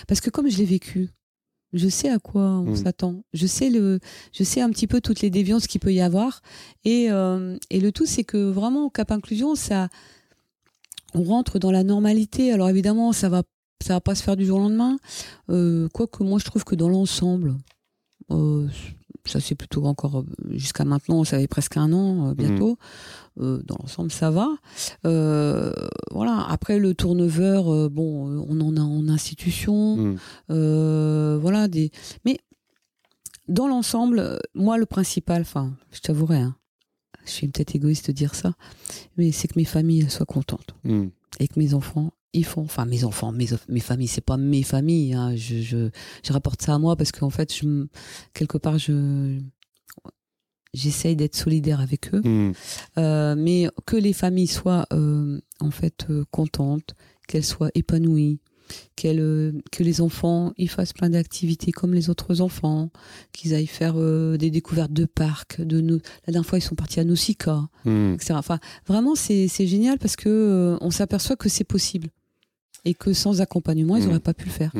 parce 0.08 0.20
que 0.20 0.30
comme 0.30 0.50
je 0.50 0.58
l'ai 0.58 0.64
vécu, 0.64 1.10
je 1.72 1.88
sais 1.88 2.08
à 2.08 2.18
quoi 2.18 2.42
on 2.42 2.72
Mm. 2.72 2.76
s'attend. 2.76 3.22
Je 3.34 3.46
sais 3.46 3.70
le, 3.70 4.00
je 4.32 4.42
sais 4.42 4.60
un 4.62 4.70
petit 4.70 4.86
peu 4.88 5.00
toutes 5.00 5.20
les 5.20 5.30
déviances 5.30 5.66
qu'il 5.68 5.80
peut 5.80 5.92
y 5.92 6.00
avoir. 6.00 6.42
Et, 6.84 7.04
et 7.70 7.80
le 7.80 7.90
tout, 7.92 8.06
c'est 8.06 8.24
que 8.24 8.50
vraiment, 8.50 8.86
au 8.86 8.90
Cap 8.90 9.12
Inclusion, 9.12 9.54
ça, 9.54 9.88
on 11.14 11.22
rentre 11.22 11.58
dans 11.58 11.70
la 11.70 11.84
normalité. 11.84 12.52
Alors 12.52 12.68
évidemment, 12.68 13.12
ça 13.12 13.28
va, 13.28 13.42
ça 13.82 13.94
va 13.94 14.00
pas 14.00 14.14
se 14.14 14.22
faire 14.22 14.36
du 14.36 14.44
jour 14.44 14.58
au 14.58 14.62
lendemain. 14.62 14.98
Euh, 15.50 15.88
Quoique 15.92 16.22
moi, 16.24 16.38
je 16.38 16.44
trouve 16.44 16.64
que 16.64 16.74
dans 16.74 16.88
l'ensemble, 16.88 17.56
euh, 18.30 18.66
ça 19.24 19.40
c'est 19.40 19.54
plutôt 19.54 19.84
encore 19.86 20.20
euh, 20.20 20.24
jusqu'à 20.50 20.84
maintenant, 20.84 21.24
ça 21.24 21.38
fait 21.38 21.48
presque 21.48 21.76
un 21.76 21.92
an 21.92 22.30
euh, 22.30 22.34
bientôt. 22.34 22.78
Euh, 23.38 23.62
dans 23.66 23.76
l'ensemble, 23.80 24.10
ça 24.10 24.30
va. 24.30 24.48
Voilà. 25.02 26.46
Après 26.48 26.78
le 26.78 26.94
tourneveur, 26.94 27.72
euh, 27.72 27.88
bon, 27.88 28.44
on 28.48 28.60
en 28.60 28.76
a 28.76 28.80
en 28.80 29.08
institution. 29.08 30.16
Euh, 30.50 31.38
voilà 31.40 31.68
des. 31.68 31.90
Mais 32.24 32.38
dans 33.48 33.68
l'ensemble, 33.68 34.38
moi 34.54 34.78
le 34.78 34.86
principal, 34.86 35.42
enfin, 35.42 35.72
je 35.92 36.00
t'avouerai, 36.00 36.38
hein, 36.38 36.56
je 37.26 37.32
suis 37.32 37.48
peut-être 37.48 37.74
égoïste 37.74 38.08
de 38.08 38.12
dire 38.12 38.34
ça, 38.34 38.54
mais 39.16 39.32
c'est 39.32 39.48
que 39.48 39.58
mes 39.58 39.64
familles 39.64 40.08
soient 40.10 40.26
contentes 40.26 40.74
Mm. 40.84 41.06
et 41.40 41.48
que 41.48 41.58
mes 41.58 41.74
enfants 41.74 42.12
ils 42.32 42.44
font, 42.44 42.62
enfin 42.62 42.84
mes 42.84 43.04
enfants, 43.04 43.32
mes, 43.32 43.46
mes 43.68 43.80
familles, 43.80 44.08
c'est 44.08 44.20
pas 44.20 44.36
mes 44.36 44.62
familles, 44.62 45.14
hein, 45.14 45.34
je, 45.36 45.62
je, 45.62 45.88
je, 46.22 46.32
rapporte 46.32 46.60
ça 46.60 46.74
à 46.74 46.78
moi 46.78 46.94
parce 46.94 47.10
qu'en 47.10 47.30
fait, 47.30 47.54
je, 47.54 47.86
quelque 48.34 48.58
part, 48.58 48.78
je 48.78 49.40
j'essaye 50.74 51.16
d'être 51.16 51.34
solidaire 51.34 51.80
avec 51.80 52.14
eux, 52.14 52.20
Hmm. 52.22 52.52
Euh, 52.98 53.34
mais 53.36 53.68
que 53.86 53.96
les 53.96 54.12
familles 54.12 54.46
soient 54.46 54.86
euh, 54.92 55.40
en 55.60 55.70
fait 55.70 56.06
euh, 56.10 56.24
contentes, 56.30 56.94
qu'elles 57.26 57.44
soient 57.44 57.70
épanouies, 57.74 58.40
euh, 59.04 59.52
que 59.70 59.82
les 59.82 60.00
enfants 60.00 60.52
ils 60.56 60.68
fassent 60.68 60.92
plein 60.92 61.10
d'activités 61.10 61.72
comme 61.72 61.94
les 61.94 62.10
autres 62.10 62.40
enfants, 62.40 62.90
qu'ils 63.32 63.54
aillent 63.54 63.66
faire 63.66 63.94
euh, 63.96 64.36
des 64.36 64.50
découvertes 64.50 64.92
de 64.92 65.04
parcs, 65.04 65.60
de 65.60 65.78
la 66.26 66.32
dernière 66.32 66.46
fois 66.46 66.58
ils 66.58 66.62
sont 66.62 66.74
partis 66.74 67.00
à 67.00 67.04
Nausicaa, 67.04 67.68
Hmm. 67.84 68.14
etc. 68.14 68.34
Enfin, 68.36 68.58
vraiment, 68.86 69.14
c'est 69.14 69.46
c'est 69.48 69.66
génial 69.66 69.98
parce 69.98 70.16
que 70.16 70.28
euh, 70.28 70.78
on 70.80 70.90
s'aperçoit 70.90 71.36
que 71.36 71.48
c'est 71.48 71.64
possible 71.64 72.08
et 72.86 72.94
que 72.94 73.12
sans 73.12 73.40
accompagnement, 73.40 73.96
ils 73.96 74.06
n'auraient 74.06 74.20
pas 74.20 74.32
pu 74.32 74.44
le 74.46 74.50
faire. 74.52 74.72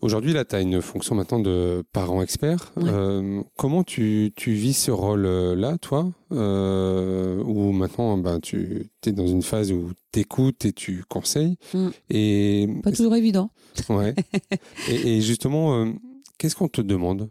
Aujourd'hui, 0.00 0.32
là, 0.32 0.44
tu 0.44 0.54
as 0.54 0.60
une 0.60 0.80
fonction 0.80 1.16
maintenant 1.16 1.40
de 1.40 1.82
parent 1.92 2.22
expert. 2.22 2.72
Ouais. 2.76 2.84
Euh, 2.88 3.42
comment 3.58 3.82
tu, 3.82 4.32
tu 4.36 4.52
vis 4.52 4.74
ce 4.74 4.92
rôle-là, 4.92 5.76
toi? 5.78 6.10
Euh, 6.32 7.42
Où 7.42 7.72
maintenant, 7.72 8.16
ben, 8.16 8.38
tu 8.38 8.88
es 9.04 9.12
dans 9.12 9.26
une 9.26 9.42
phase 9.42 9.72
où 9.72 9.90
tu 10.12 10.20
écoutes 10.20 10.64
et 10.64 10.72
tu 10.72 11.04
conseilles. 11.08 11.56
Mm. 11.74 11.88
Et, 12.10 12.68
Pas 12.84 12.92
toujours 12.92 13.16
évident. 13.16 13.50
ouais. 13.88 14.14
et, 14.88 15.16
et 15.16 15.20
justement, 15.20 15.82
euh, 15.82 15.90
qu'est-ce 16.38 16.54
qu'on 16.54 16.68
te 16.68 16.80
demande? 16.80 17.28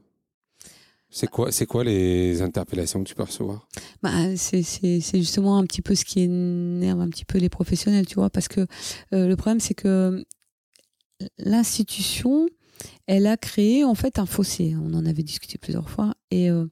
C'est 1.10 1.28
quoi, 1.30 1.51
c'est 1.51 1.66
quoi 1.66 1.84
les 1.84 2.41
interpellations 2.41 3.03
que 3.03 3.08
tu 3.10 3.16
peux 3.16 3.24
recevoir? 3.24 3.68
Bah, 4.03 4.36
c'est 4.36 4.62
c'est- 4.64 4.99
c'est 5.01 5.20
justement 5.20 5.58
un 5.58 5.64
petit 5.66 5.82
peu 5.82 5.95
ce 5.95 6.05
qui 6.05 6.22
énerve 6.22 6.99
un 7.01 7.10
petit 7.10 7.26
peu 7.26 7.38
les 7.38 7.49
professionnels, 7.49 8.05
tu 8.05 8.16
vois, 8.16 8.30
parce 8.30 8.47
que 8.47 8.62
euh, 9.14 9.28
le 9.28 9.36
problème, 9.36 9.60
c'est 9.60 9.74
que 9.74 10.24
l'institution, 11.39 12.47
elle 13.08 13.26
a 13.28 13.38
créé 13.38 13.84
en 13.84 13.95
fait 13.95 14.20
un 14.20 14.26
fossé. 14.26 14.76
On 14.80 14.93
en 14.93 15.05
avait 15.05 15.24
discuté 15.24 15.58
plusieurs 15.58 15.89
fois. 15.89 16.14
Et 16.32 16.49
euh, 16.49 16.66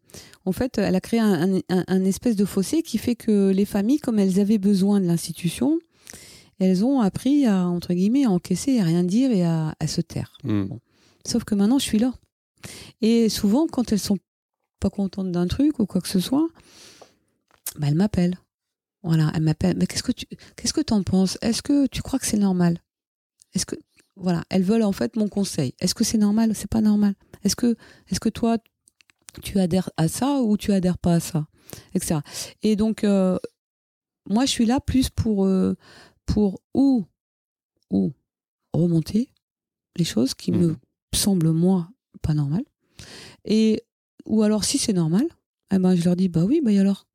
en 0.45 0.51
fait, 0.51 0.77
elle 0.77 0.95
a 0.95 1.01
créé 1.01 1.19
un, 1.19 1.55
un- 1.69 1.83
un 1.87 2.03
espèce 2.05 2.35
de 2.35 2.45
fossé 2.45 2.83
qui 2.83 2.97
fait 2.97 3.15
que 3.15 3.49
les 3.49 3.65
familles, 3.65 3.99
comme 3.99 4.19
elles 4.19 4.39
avaient 4.39 4.57
besoin 4.59 4.99
de 4.99 5.05
l'institution, 5.05 5.79
elles 6.59 6.85
ont 6.85 7.01
appris 7.01 7.45
à, 7.45 7.67
entre 7.67 7.93
guillemets, 7.93 8.25
à 8.25 8.29
encaisser, 8.31 8.79
à 8.79 8.83
rien 8.83 9.03
dire 9.03 9.31
et 9.31 9.43
à, 9.43 9.75
à 9.79 9.87
se 9.87 10.01
taire. 10.01 10.37
Hmm. 10.43 10.65
Sauf 11.25 11.43
que 11.43 11.55
maintenant, 11.55 11.79
je 11.79 11.85
suis 11.85 11.99
là. 11.99 12.13
Et 13.01 13.29
souvent, 13.29 13.67
quand 13.67 13.91
elles 13.91 13.99
sont 13.99 14.17
pas 14.79 14.89
contentes 14.89 15.31
d'un 15.31 15.47
truc 15.47 15.79
ou 15.79 15.85
quoi 15.85 16.01
que 16.01 16.07
ce 16.07 16.19
soit, 16.19 16.47
bah, 17.77 17.87
elles 17.87 17.95
m'appellent. 17.95 18.37
Voilà, 19.03 19.31
elles 19.35 19.41
m'appellent. 19.43 19.77
Mais 19.77 19.87
qu'est-ce 19.87 20.03
que 20.03 20.11
tu, 20.11 20.25
qu'est-ce 20.55 20.73
que 20.73 20.81
t'en 20.81 21.03
penses? 21.03 21.37
Est-ce 21.41 21.61
que 21.61 21.87
tu 21.87 22.01
crois 22.01 22.19
que 22.19 22.25
c'est 22.25 22.37
normal? 22.37 22.79
Est-ce 23.53 23.65
que, 23.65 23.75
voilà, 24.15 24.43
elles 24.49 24.63
veulent 24.63 24.83
en 24.83 24.91
fait 24.91 25.15
mon 25.15 25.27
conseil. 25.27 25.73
Est-ce 25.79 25.93
que 25.93 26.03
c'est 26.03 26.17
normal 26.17 26.55
C'est 26.55 26.69
pas 26.69 26.81
normal? 26.81 27.15
Est-ce 27.43 27.55
que, 27.55 27.75
est-ce 28.09 28.19
que 28.19 28.29
toi, 28.29 28.57
tu 29.43 29.59
adhères 29.59 29.89
à 29.97 30.07
ça 30.07 30.41
ou 30.41 30.57
tu 30.57 30.71
adhères 30.71 30.97
pas 30.97 31.15
à 31.15 31.19
ça, 31.19 31.47
etc. 31.93 32.21
Et 32.63 32.75
donc, 32.75 33.03
euh, 33.03 33.37
moi, 34.27 34.45
je 34.45 34.51
suis 34.51 34.65
là 34.65 34.79
plus 34.79 35.09
pour, 35.09 35.45
euh, 35.45 35.75
pour 36.25 36.61
ou, 36.73 37.05
ou 37.91 38.13
remonter 38.73 39.29
les 39.97 40.05
choses 40.05 40.33
qui 40.33 40.51
me 40.51 40.69
Mhm. 40.69 40.77
semblent 41.13 41.51
moi 41.51 41.89
pas 42.25 42.33
normales. 42.33 42.65
Et 43.45 43.81
ou 44.25 44.41
alors 44.43 44.63
si 44.63 44.77
c'est 44.77 44.93
normal, 44.93 45.25
eh 45.71 45.77
ben 45.79 45.95
je 45.95 46.03
leur 46.03 46.15
dis 46.15 46.29
bah 46.29 46.43
oui, 46.45 46.61
bah 46.63 46.71
et 46.71 46.79
alors 46.79 47.05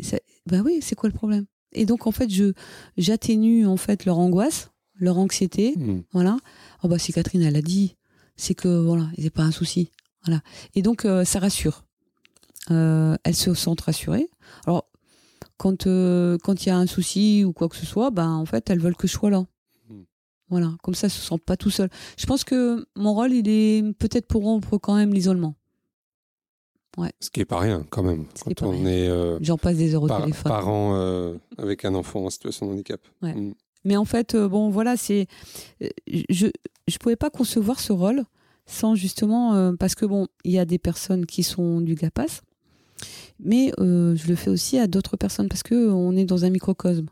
ça- 0.00 0.18
Bah 0.46 0.60
oui, 0.64 0.78
c'est 0.82 0.94
quoi 0.94 1.08
le 1.08 1.14
problème? 1.14 1.46
Et 1.72 1.84
donc 1.86 2.06
en 2.06 2.12
fait 2.12 2.30
je 2.30 2.52
j'atténue 2.96 3.66
en 3.66 3.76
fait 3.76 4.04
leur 4.04 4.18
angoisse, 4.18 4.70
leur 4.94 5.18
anxiété, 5.18 5.74
Hmm. 5.76 6.00
voilà. 6.12 6.36
Oh 6.82 6.88
bah 6.88 6.98
si 6.98 7.12
Catherine 7.12 7.42
elle 7.42 7.56
a 7.56 7.62
dit, 7.62 7.96
c'est 8.36 8.54
que 8.54 8.68
voilà, 8.68 9.06
c'est 9.18 9.30
pas 9.30 9.42
un 9.44 9.52
souci, 9.52 9.90
voilà. 10.24 10.40
Et 10.74 10.82
donc 10.82 11.04
euh, 11.04 11.24
ça 11.24 11.38
rassure. 11.40 11.84
Euh, 12.70 13.16
elles 13.24 13.34
se 13.36 13.54
sentent 13.54 13.80
rassurées. 13.82 14.28
Alors 14.66 14.88
quand 15.56 15.86
euh, 15.86 16.36
quand 16.42 16.64
il 16.64 16.68
y 16.68 16.72
a 16.72 16.76
un 16.78 16.86
souci 16.86 17.44
ou 17.44 17.52
quoi 17.52 17.68
que 17.68 17.76
ce 17.76 17.86
soit, 17.86 18.10
ben 18.10 18.30
en 18.32 18.44
fait 18.46 18.68
elles 18.70 18.80
veulent 18.80 18.96
que 18.96 19.06
je 19.08 19.12
sois 19.12 19.30
là. 19.30 19.44
Voilà, 20.50 20.72
comme 20.82 20.94
ça, 20.94 21.06
elles 21.06 21.10
se 21.12 21.20
sentent 21.20 21.42
pas 21.44 21.56
tout 21.56 21.70
seul. 21.70 21.88
Je 22.16 22.24
pense 22.26 22.42
que 22.44 22.86
mon 22.96 23.12
rôle, 23.14 23.32
il 23.32 23.48
est 23.48 23.82
peut-être 23.98 24.26
pour 24.26 24.42
rompre 24.44 24.78
quand 24.78 24.94
même 24.96 25.12
l'isolement. 25.12 25.54
Ce 27.20 27.30
qui 27.30 27.38
est 27.40 27.44
pas 27.44 27.60
rien, 27.60 27.86
quand 27.90 28.02
même, 28.02 28.24
Ce 28.34 28.42
quand 28.42 28.62
on 28.62 28.84
est 28.84 29.08
euh, 29.08 29.38
J'en 29.40 29.56
passe 29.56 29.76
des 29.76 29.94
heures 29.94 30.02
au 30.02 30.08
par- 30.08 30.20
téléphone. 30.22 30.50
parent 30.50 30.96
euh, 30.96 31.36
avec 31.56 31.84
un 31.84 31.94
enfant 31.94 32.24
en 32.24 32.30
situation 32.30 32.66
de 32.66 32.72
handicap. 32.72 33.00
Ouais. 33.22 33.34
Hmm. 33.34 33.54
Mais 33.84 33.96
en 33.96 34.04
fait, 34.04 34.34
euh, 34.34 34.48
bon, 34.48 34.68
voilà, 34.70 34.96
c'est. 34.96 35.28
Je 36.08 36.48
je 36.88 36.98
pouvais 36.98 37.14
pas 37.14 37.30
concevoir 37.30 37.78
ce 37.78 37.92
rôle 37.92 38.24
sans 38.66 38.96
justement. 38.96 39.76
parce 39.76 39.94
que, 39.94 40.06
bon, 40.06 40.26
il 40.42 40.50
y 40.52 40.58
a 40.58 40.64
des 40.64 40.78
personnes 40.78 41.24
qui 41.24 41.44
sont 41.44 41.80
du 41.80 41.94
GAPAS, 41.94 42.40
mais 43.38 43.70
je 43.78 44.26
le 44.28 44.34
fais 44.34 44.50
aussi 44.50 44.76
à 44.78 44.88
d'autres 44.88 45.16
personnes 45.16 45.48
parce 45.48 45.62
que 45.62 45.88
on 45.90 46.16
est 46.16 46.24
dans 46.24 46.44
un 46.44 46.50
microcosme. 46.50 47.06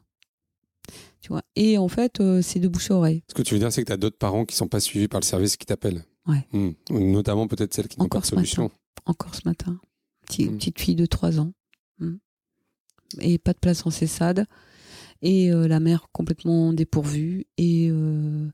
Tu 1.27 1.33
vois. 1.33 1.43
Et 1.57 1.77
en 1.77 1.89
fait, 1.89 2.21
euh, 2.21 2.41
c'est 2.41 2.61
de 2.61 2.69
bouche 2.69 2.89
à 2.93 2.95
oreille. 2.95 3.25
Ce 3.29 3.35
que 3.35 3.43
tu 3.43 3.55
veux 3.55 3.59
dire, 3.59 3.73
c'est 3.73 3.83
que 3.83 3.87
tu 3.89 3.93
as 3.93 3.97
d'autres 3.97 4.17
parents 4.17 4.45
qui 4.45 4.55
sont 4.55 4.69
pas 4.69 4.79
suivis 4.79 5.09
par 5.09 5.19
le 5.19 5.25
service 5.27 5.57
qui 5.57 5.67
t'appellent. 5.67 6.05
Ouais. 6.29 6.47
Hmm. 6.53 6.71
Notamment 6.91 7.49
peut-être 7.49 7.75
celles 7.75 7.89
qui 7.89 7.99
n'ont 7.99 8.07
pas 8.07 8.19
de 8.19 8.23
matin. 8.23 8.37
solution. 8.37 8.71
Encore 9.07 9.35
ce 9.35 9.41
matin. 9.45 9.81
Petit- 10.29 10.49
Mm. 10.49 10.57
Petite 10.57 10.79
fille 10.79 10.95
de 10.95 11.05
3 11.05 11.41
ans. 11.41 11.53
Mm. 11.99 12.15
Et 13.23 13.39
pas 13.39 13.55
de 13.55 13.59
place 13.59 13.85
en 13.87 13.91
CESAD. 13.91 14.47
Et 15.21 15.51
euh, 15.51 15.67
la 15.67 15.81
mère 15.81 16.07
complètement 16.13 16.73
dépourvue. 16.73 17.47
Et, 17.59 17.89
euh, 17.91 18.49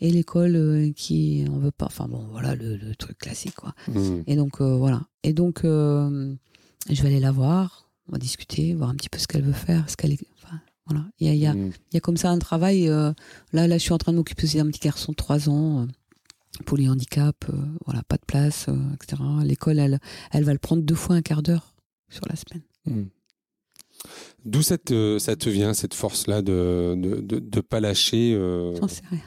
et 0.00 0.12
l'école 0.12 0.92
qui 0.94 1.44
en 1.50 1.58
veut 1.58 1.72
pas. 1.72 1.86
Enfin 1.86 2.06
bon, 2.06 2.28
voilà 2.30 2.54
le, 2.54 2.76
le 2.76 2.94
truc 2.94 3.18
classique, 3.18 3.56
quoi. 3.56 3.74
Hmm. 3.88 4.22
Et 4.28 4.36
donc, 4.36 4.60
voilà. 4.62 5.08
Et 5.24 5.32
donc, 5.32 5.62
je 5.64 6.36
vais 6.88 7.08
aller 7.08 7.18
la 7.18 7.32
voir. 7.32 7.90
On 8.08 8.12
va 8.12 8.18
discuter, 8.18 8.74
voir 8.74 8.90
un 8.90 8.94
petit 8.94 9.08
peu 9.08 9.18
ce 9.18 9.26
qu'elle 9.26 9.42
veut 9.42 9.52
faire. 9.52 9.90
Ce 9.90 9.96
qu'elle 9.96 10.12
est... 10.12 10.20
enfin, 10.40 10.60
voilà. 10.86 11.04
Il 11.20 11.26
y 11.26 11.30
a, 11.30 11.34
y, 11.34 11.46
a, 11.46 11.54
il 11.54 11.72
y 11.94 11.96
a 11.96 12.00
comme 12.00 12.16
ça 12.16 12.30
un 12.30 12.38
travail. 12.38 12.88
euh, 12.88 13.12
là, 13.52 13.66
là, 13.68 13.78
je 13.78 13.82
suis 13.82 13.92
en 13.92 13.98
train 13.98 14.12
de 14.12 14.16
m'occuper 14.18 14.44
aussi 14.44 14.56
d'un 14.56 14.66
petit 14.66 14.80
garçon 14.80 15.12
de 15.12 15.16
3 15.16 15.48
ans. 15.48 15.82
euh, 15.82 15.86
pour 16.66 16.76
les 16.76 16.86
handicaps, 16.86 17.48
euh, 17.48 17.56
voilà, 17.86 18.02
pas 18.02 18.16
de 18.18 18.24
place, 18.26 18.66
euh, 18.68 18.76
etc. 18.94 19.22
L'école, 19.42 19.78
elle, 19.78 20.00
elle 20.32 20.44
va 20.44 20.52
le 20.52 20.58
prendre 20.58 20.82
deux 20.82 20.94
fois 20.94 21.16
un 21.16 21.22
quart 21.22 21.42
d'heure 21.42 21.74
sur 22.10 22.26
la 22.28 22.36
semaine. 22.36 22.62
Hmm. 22.84 23.08
D'où 24.44 24.60
cette, 24.60 24.90
euh, 24.90 25.18
ça 25.18 25.34
te 25.34 25.48
vient, 25.48 25.72
cette 25.72 25.94
force-là 25.94 26.42
de 26.42 26.94
ne 26.96 27.16
de, 27.16 27.20
de, 27.20 27.38
de 27.38 27.60
pas 27.62 27.80
lâcher 27.80 28.34
J'en 28.78 28.86
sais 28.88 29.02
rien. 29.10 29.22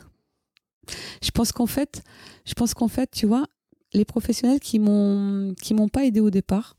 Je 1.24 1.32
pense 1.32 1.52
qu'en 1.52 1.66
fait, 1.66 2.04
je 2.46 2.54
pense 2.54 2.76
qu'en 2.76 2.88
fait, 2.90 3.10
tu 3.12 3.26
vois, 3.26 3.48
les 3.94 4.06
professionnels 4.06 4.60
qui 4.60 4.78
m'ont 4.78 5.56
qui 5.60 5.74
m'ont 5.74 5.90
pas 5.90 6.06
aidé 6.06 6.20
au 6.20 6.30
départ 6.30 6.78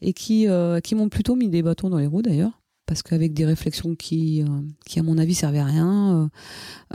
et 0.00 0.14
qui 0.14 0.46
qui 0.84 0.94
m'ont 0.94 1.08
plutôt 1.10 1.36
mis 1.36 1.48
des 1.50 1.62
bâtons 1.62 1.90
dans 1.90 1.98
les 1.98 2.06
roues 2.06 2.22
d'ailleurs, 2.22 2.61
parce 2.92 3.02
qu'avec 3.02 3.32
des 3.32 3.46
réflexions 3.46 3.94
qui 3.94 4.42
euh, 4.42 4.46
qui 4.84 5.00
à 5.00 5.02
mon 5.02 5.16
avis 5.16 5.34
servaient 5.34 5.60
à 5.60 5.64
rien. 5.64 6.14
euh, 6.14 6.28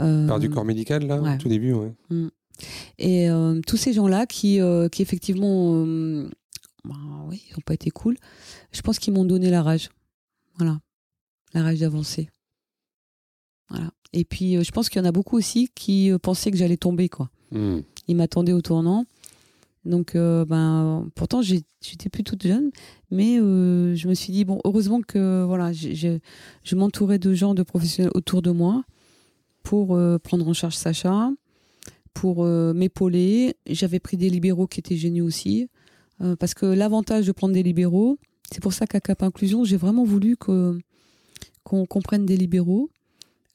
euh, 0.04 0.26
Par 0.28 0.38
du 0.38 0.48
corps 0.48 0.64
médical, 0.64 1.04
là, 1.08 1.20
ouais. 1.20 1.34
au 1.34 1.38
tout 1.38 1.48
début, 1.48 1.72
ouais. 1.72 1.92
Et 2.98 3.28
euh, 3.28 3.60
tous 3.66 3.76
ces 3.76 3.92
gens-là 3.92 4.24
qui, 4.26 4.60
euh, 4.60 4.88
qui 4.88 5.02
effectivement, 5.02 5.72
euh, 5.74 6.30
bah, 6.84 6.94
oui, 7.28 7.42
ils 7.48 7.52
n'ont 7.54 7.62
pas 7.66 7.74
été 7.74 7.90
cool, 7.90 8.16
je 8.70 8.80
pense 8.80 9.00
qu'ils 9.00 9.12
m'ont 9.12 9.24
donné 9.24 9.50
la 9.50 9.62
rage. 9.62 9.90
Voilà. 10.56 10.80
La 11.52 11.62
rage 11.64 11.80
d'avancer. 11.80 12.30
Voilà. 13.68 13.90
Et 14.12 14.24
puis, 14.24 14.62
je 14.62 14.70
pense 14.70 14.88
qu'il 14.88 15.00
y 15.02 15.04
en 15.04 15.08
a 15.08 15.12
beaucoup 15.12 15.36
aussi 15.36 15.68
qui 15.74 16.12
pensaient 16.22 16.50
que 16.52 16.56
j'allais 16.56 16.76
tomber, 16.76 17.08
quoi. 17.08 17.28
Hmm. 17.50 17.80
Ils 18.06 18.14
m'attendaient 18.16 18.52
au 18.52 18.62
tournant. 18.62 19.04
Donc, 19.88 20.14
euh, 20.14 20.44
ben, 20.44 21.08
pourtant, 21.14 21.40
j'étais 21.40 22.10
plus 22.10 22.22
toute 22.22 22.42
jeune, 22.42 22.70
mais 23.10 23.40
euh, 23.40 23.94
je 23.94 24.06
me 24.06 24.14
suis 24.14 24.32
dit, 24.32 24.44
bon, 24.44 24.60
heureusement 24.64 25.00
que 25.00 25.44
voilà, 25.44 25.72
je 25.72 26.74
m'entourais 26.76 27.18
de 27.18 27.32
gens, 27.32 27.54
de 27.54 27.62
professionnels 27.62 28.12
autour 28.14 28.42
de 28.42 28.50
moi 28.50 28.84
pour 29.62 29.96
euh, 29.96 30.18
prendre 30.18 30.46
en 30.46 30.52
charge 30.52 30.74
Sacha, 30.74 31.30
pour 32.12 32.44
euh, 32.44 32.74
m'épauler. 32.74 33.54
J'avais 33.66 33.98
pris 33.98 34.18
des 34.18 34.28
libéraux 34.28 34.66
qui 34.66 34.80
étaient 34.80 34.96
géniaux 34.96 35.24
aussi, 35.26 35.68
parce 36.40 36.52
que 36.52 36.66
l'avantage 36.66 37.26
de 37.26 37.32
prendre 37.32 37.54
des 37.54 37.62
libéraux, 37.62 38.18
c'est 38.50 38.60
pour 38.60 38.72
ça 38.72 38.86
qu'à 38.86 39.00
Cap 39.00 39.22
Inclusion, 39.22 39.64
j'ai 39.64 39.76
vraiment 39.76 40.04
voulu 40.04 40.36
qu'on 40.36 40.78
prenne 42.02 42.26
des 42.26 42.36
libéraux. 42.36 42.90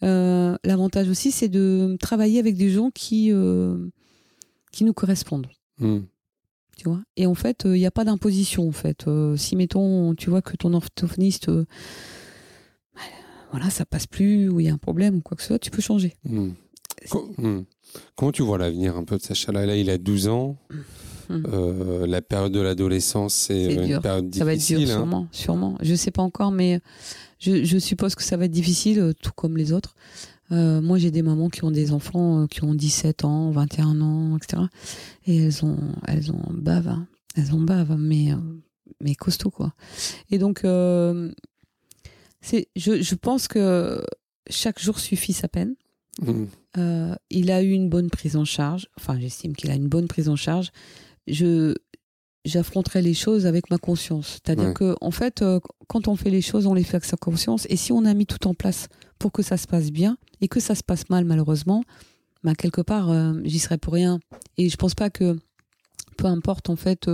L'avantage 0.01 1.09
aussi, 1.09 1.31
c'est 1.31 1.49
de 1.49 1.97
travailler 1.99 2.39
avec 2.39 2.55
des 2.55 2.69
gens 2.69 2.89
qui 2.89 3.33
qui 4.71 4.83
nous 4.85 4.93
correspondent 4.93 5.47
Hmm. 5.79 6.01
Tu 6.77 6.89
vois 6.89 7.01
et 7.17 7.25
en 7.27 7.33
fait 7.35 7.63
il 7.65 7.71
n'y 7.73 7.85
a 7.85 7.91
pas 7.91 8.03
d'imposition 8.05 8.67
en 8.67 8.71
fait 8.71 9.05
Euh, 9.07 9.35
si 9.37 9.55
mettons 9.55 10.13
tu 10.15 10.29
vois 10.29 10.41
que 10.41 10.55
ton 10.57 10.73
orthophoniste 10.73 11.49
euh, 11.49 11.65
voilà 13.51 13.69
ça 13.69 13.85
passe 13.85 14.07
plus 14.07 14.49
ou 14.49 14.59
il 14.59 14.65
y 14.65 14.69
a 14.69 14.73
un 14.73 14.77
problème 14.77 15.15
ou 15.17 15.21
quoi 15.21 15.35
que 15.37 15.41
ce 15.43 15.49
soit 15.49 15.59
tu 15.59 15.71
peux 15.71 15.81
changer 15.81 16.15
hmm. 16.25 16.49
Comment 18.15 18.31
tu 18.31 18.41
vois 18.43 18.57
l'avenir 18.57 18.95
un 18.97 19.03
peu 19.03 19.17
de 19.17 19.21
Sacha 19.21 19.51
là, 19.51 19.65
Là, 19.65 19.75
il 19.75 19.89
a 19.89 19.97
12 19.97 20.27
ans. 20.29 20.57
Hmm. 21.29 21.43
Euh, 21.47 22.05
la 22.07 22.21
période 22.21 22.51
de 22.51 22.59
l'adolescence, 22.59 23.33
c'est 23.33 23.65
C'est 23.65 23.73
une 23.75 23.85
dur. 23.87 24.01
période 24.01 24.33
ça 24.35 24.43
va 24.45 24.53
être 24.53 24.59
dur 24.59 24.77
difficile. 24.77 24.91
hein. 24.91 24.97
sûrement 24.97 25.27
sûrement 25.31 25.77
je 25.81 25.95
sais 25.95 26.11
pas 26.11 26.21
encore 26.21 26.51
mais 26.51 26.81
je, 27.39 27.63
je 27.63 27.77
suppose 27.77 28.13
que 28.15 28.23
ça 28.23 28.35
va 28.35 28.45
être 28.45 28.51
difficile 28.51 28.99
euh, 28.99 29.13
tout 29.13 29.31
comme 29.33 29.55
les 29.57 29.71
autres 29.71 29.95
moi, 30.53 30.97
j'ai 30.97 31.11
des 31.11 31.21
mamans 31.21 31.49
qui 31.49 31.63
ont 31.63 31.71
des 31.71 31.91
enfants 31.91 32.47
qui 32.47 32.63
ont 32.63 32.73
17 32.73 33.25
ans, 33.25 33.51
21 33.51 34.01
ans, 34.01 34.37
etc. 34.37 34.63
Et 35.25 35.37
elles 35.37 35.65
ont, 35.65 35.79
elles 36.07 36.31
ont 36.31 36.43
bave, 36.51 36.87
hein. 36.87 37.07
elles 37.35 37.53
ont 37.53 37.61
bave, 37.61 37.95
mais, 37.97 38.29
mais 39.01 39.15
costaud, 39.15 39.51
quoi. 39.51 39.73
Et 40.29 40.37
donc, 40.37 40.61
c'est, 42.41 42.67
je, 42.75 43.01
je 43.01 43.15
pense 43.15 43.47
que 43.47 44.03
chaque 44.49 44.79
jour 44.79 44.99
suffit 44.99 45.33
sa 45.33 45.47
peine. 45.47 45.75
Mmh. 46.21 46.43
Euh, 46.77 47.15
il 47.29 47.51
a 47.51 47.63
eu 47.63 47.71
une 47.71 47.89
bonne 47.89 48.09
prise 48.09 48.35
en 48.35 48.45
charge. 48.45 48.87
Enfin, 48.97 49.19
j'estime 49.19 49.55
qu'il 49.55 49.71
a 49.71 49.75
une 49.75 49.87
bonne 49.87 50.07
prise 50.07 50.29
en 50.29 50.35
charge. 50.35 50.71
Je 51.27 51.73
j'affronterai 52.45 53.01
les 53.01 53.13
choses 53.13 53.45
avec 53.45 53.69
ma 53.69 53.77
conscience. 53.77 54.41
C'est-à-dire 54.43 54.73
que, 54.73 54.97
en 54.99 55.11
fait, 55.11 55.41
euh, 55.41 55.61
quand 55.87 56.09
on 56.09 56.17
fait 56.17 56.29
les 56.29 56.41
choses, 56.41 56.67
on 56.67 56.73
les 56.73 56.83
fait 56.83 56.95
avec 56.95 57.05
sa 57.05 57.15
conscience. 57.15 57.65
Et 57.69 57.77
si 57.77 57.93
on 57.93 58.03
a 58.03 58.13
mis 58.13 58.25
tout 58.25 58.47
en 58.47 58.53
place 58.53 58.89
pour 59.17 59.31
que 59.31 59.41
ça 59.41 59.55
se 59.55 59.65
passe 59.65 59.91
bien 59.91 60.17
et 60.43 60.47
que 60.47 60.59
ça 60.59 60.75
se 60.75 60.83
passe 60.83 61.09
mal, 61.09 61.25
malheureusement, 61.25 61.83
bah, 62.43 62.53
quelque 62.53 62.81
part, 62.81 63.09
euh, 63.09 63.33
j'y 63.43 63.59
serais 63.59 63.77
pour 63.77 63.93
rien. 63.93 64.19
Et 64.57 64.69
je 64.69 64.77
pense 64.77 64.93
pas 64.93 65.09
que, 65.09 65.37
peu 66.17 66.25
importe, 66.25 66.69
en 66.69 66.75
fait, 66.75 67.09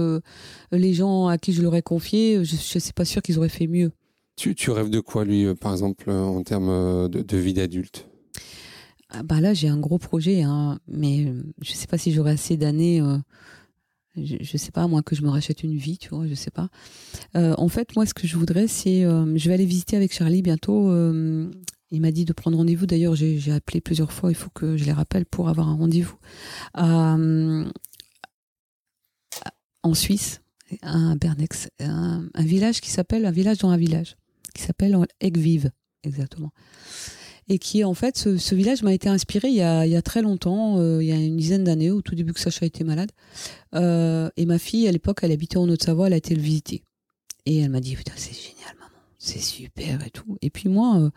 les 0.71 0.93
gens 0.93 1.27
à 1.27 1.37
qui 1.37 1.53
je 1.53 1.61
l'aurais 1.61 1.81
confié, 1.81 2.43
je, 2.43 2.55
ne 2.55 2.79
suis 2.79 2.93
pas 2.93 3.05
sûr 3.05 3.21
qu'ils 3.21 3.37
auraient 3.37 3.47
fait 3.47 3.67
mieux. 3.67 3.91
Tu, 4.35 4.55
tu, 4.55 4.71
rêves 4.71 4.89
de 4.89 4.99
quoi, 4.99 5.23
lui, 5.23 5.53
par 5.55 5.71
exemple, 5.71 6.09
en 6.09 6.43
termes 6.43 7.07
de, 7.07 7.21
de 7.21 7.37
vie 7.37 7.53
d'adulte? 7.53 8.09
Ah 9.11 9.23
bah 9.23 9.41
là, 9.41 9.53
j'ai 9.55 9.67
un 9.67 9.79
gros 9.79 9.97
projet, 9.97 10.43
hein, 10.43 10.79
mais 10.87 11.25
euh, 11.25 11.41
je 11.61 11.73
sais 11.73 11.87
pas 11.87 11.97
si 11.97 12.11
j'aurai 12.11 12.31
assez 12.31 12.57
d'années. 12.57 13.01
Euh, 13.01 13.17
je, 14.15 14.35
je, 14.39 14.57
sais 14.57 14.71
pas, 14.71 14.87
moi, 14.87 15.01
que 15.01 15.15
je 15.15 15.23
me 15.23 15.29
rachète 15.29 15.63
une 15.63 15.75
vie, 15.77 15.97
tu 15.97 16.09
vois, 16.09 16.27
je 16.27 16.35
sais 16.35 16.51
pas. 16.51 16.69
Euh, 17.35 17.55
en 17.57 17.69
fait, 17.69 17.95
moi, 17.95 18.05
ce 18.05 18.13
que 18.13 18.27
je 18.27 18.37
voudrais, 18.37 18.67
c'est. 18.67 19.01
je 19.01 19.47
vais 19.47 19.53
aller 19.53 19.65
visiter 19.65 19.95
avec 19.95 20.13
Charlie 20.13 20.43
bientôt. 20.43 20.91
Il 21.91 22.01
m'a 22.01 22.11
dit 22.11 22.25
de 22.25 22.33
prendre 22.33 22.57
rendez-vous. 22.57 22.85
D'ailleurs, 22.85 23.15
j'ai 23.15 23.51
appelé 23.51 23.81
plusieurs 23.81 24.11
fois. 24.11 24.31
Il 24.31 24.35
faut 24.35 24.49
que 24.49 24.77
je 24.77 24.85
les 24.85 24.93
rappelle 24.93 25.25
pour 25.25 25.49
avoir 25.49 25.69
un 25.69 25.75
rendez-vous. 25.75 26.17
en 26.75 27.65
Suisse, 29.93 30.41
à 30.81 31.15
Bernex, 31.15 31.69
un, 31.79 32.29
village 32.37 32.81
qui 32.81 32.91
s'appelle. 32.91 33.25
Un 33.25 33.31
village 33.31 33.59
dans 33.59 33.69
un 33.69 33.77
village, 33.77 34.17
qui 34.53 34.63
s'appelle 34.63 34.97
Egvive, 35.19 35.71
exactement 36.03 36.51
et 37.49 37.57
qui 37.57 37.83
en 37.83 37.95
fait 37.95 38.15
ce, 38.15 38.55
village 38.55 38.83
m'a 38.83 38.93
été 38.93 39.09
inspiré 39.09 39.49
il 39.49 39.55
y 39.55 39.61
a, 39.63 40.01
très 40.01 40.21
longtemps, 40.21 40.77
euh, 40.77 41.03
il 41.03 41.09
y 41.09 41.11
a 41.11 41.15
une 41.15 41.35
dizaine 41.35 41.63
d'années, 41.63 41.91
au 41.91 42.01
tout 42.01 42.15
début 42.15 42.33
que 42.33 42.39
Sacha 42.39 42.65
était 42.65 42.83
malade. 42.83 43.11
Euh, 43.73 44.29
et 44.37 44.45
ma 44.45 44.59
fille 44.59 44.87
à 44.87 44.91
l'époque, 44.91 45.19
elle 45.23 45.31
habitait 45.31 45.57
en 45.57 45.67
Haute-Savoie, 45.67 46.07
elle 46.07 46.13
a 46.13 46.17
été 46.17 46.35
le 46.35 46.41
visiter 46.41 46.83
et 47.45 47.59
elle 47.59 47.69
m'a 47.69 47.79
dit 47.79 47.95
putain 47.95 48.13
c'est 48.15 48.35
génial 48.35 48.75
maman, 48.79 49.01
c'est 49.17 49.41
super 49.41 50.05
et 50.05 50.11
tout. 50.11 50.37
Et 50.41 50.51
puis 50.51 50.69
moi, 50.69 50.99
euh, 50.99 51.09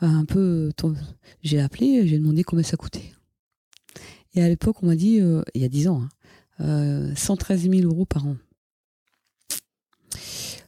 un 0.00 0.24
peu, 0.24 0.70
j'ai 1.42 1.60
appelé, 1.60 2.06
j'ai 2.06 2.18
demandé 2.18 2.44
combien 2.44 2.62
ça 2.62 2.76
coûtait. 2.76 3.12
Et 4.34 4.42
à 4.42 4.48
l'époque 4.48 4.82
on 4.82 4.86
m'a 4.86 4.96
dit, 4.96 5.20
il 5.54 5.60
y 5.60 5.64
a 5.64 5.68
dix 5.68 5.88
ans, 5.88 6.02
113 6.58 7.66
hein, 7.66 7.70
000 7.72 7.90
euros 7.92 8.04
par 8.04 8.26
an. 8.26 8.36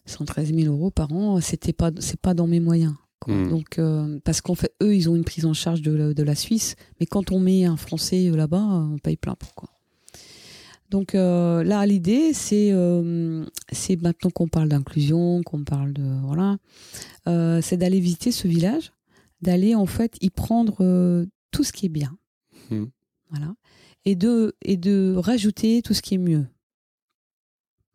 113 0.08 0.54
000 0.54 0.74
euros 0.74 0.90
par 0.90 1.12
an, 1.12 1.40
c'était 1.40 1.72
pas, 1.72 1.90
c'est 2.00 2.20
pas 2.20 2.34
dans 2.34 2.46
mes 2.46 2.60
moyens. 2.60 2.94
Hmm. 3.26 3.48
Donc, 3.48 3.78
euh, 3.78 4.18
parce 4.24 4.40
qu'en 4.40 4.54
fait, 4.54 4.72
eux, 4.82 4.94
ils 4.94 5.08
ont 5.08 5.16
une 5.16 5.24
prise 5.24 5.44
en 5.44 5.54
charge 5.54 5.82
de 5.82 5.92
la, 5.92 6.14
de 6.14 6.22
la 6.22 6.34
Suisse, 6.34 6.76
mais 7.00 7.06
quand 7.06 7.32
on 7.32 7.40
met 7.40 7.64
un 7.64 7.76
Français 7.76 8.28
euh, 8.28 8.36
là-bas, 8.36 8.62
on 8.62 8.98
paye 8.98 9.16
plein 9.16 9.34
pourquoi. 9.34 9.70
Donc 10.90 11.14
euh, 11.14 11.62
là, 11.64 11.84
l'idée, 11.84 12.32
c'est 12.32 12.72
c'est 13.70 14.00
maintenant 14.00 14.30
qu'on 14.30 14.48
parle 14.48 14.70
d'inclusion, 14.70 15.42
qu'on 15.42 15.62
parle 15.62 15.92
de 15.92 16.02
voilà, 16.22 16.56
c'est 17.60 17.76
d'aller 17.76 18.00
visiter 18.00 18.32
ce 18.32 18.48
village, 18.48 18.92
d'aller 19.42 19.74
en 19.74 19.86
fait 19.86 20.16
y 20.20 20.30
prendre 20.30 21.26
tout 21.50 21.64
ce 21.64 21.72
qui 21.72 21.86
est 21.86 21.90
bien, 21.90 22.16
hmm. 22.70 22.86
voilà, 23.30 23.54
et 24.04 24.16
de 24.16 24.54
et 24.62 24.76
de 24.76 25.14
rajouter 25.16 25.82
tout 25.82 25.94
ce 25.94 26.02
qui 26.02 26.14
est 26.14 26.18
mieux. 26.18 26.46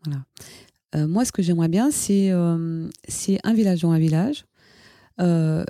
Voilà. 0.06 1.08
moi, 1.08 1.24
ce 1.26 1.32
que 1.32 1.41
j'aimerais 1.41 1.70
bien, 1.70 1.91
c'est 1.91 2.32
c'est 3.08 3.39
un 3.44 3.54
village 3.54 3.82
dans 3.82 3.91
un 3.91 4.00
village 4.00 4.46
euh, 5.20 5.64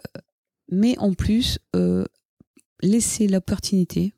mais 0.71 0.97
en 0.97 1.13
plus, 1.13 1.59
euh, 1.75 2.05
laisser 2.81 3.27
l'opportunité 3.27 4.13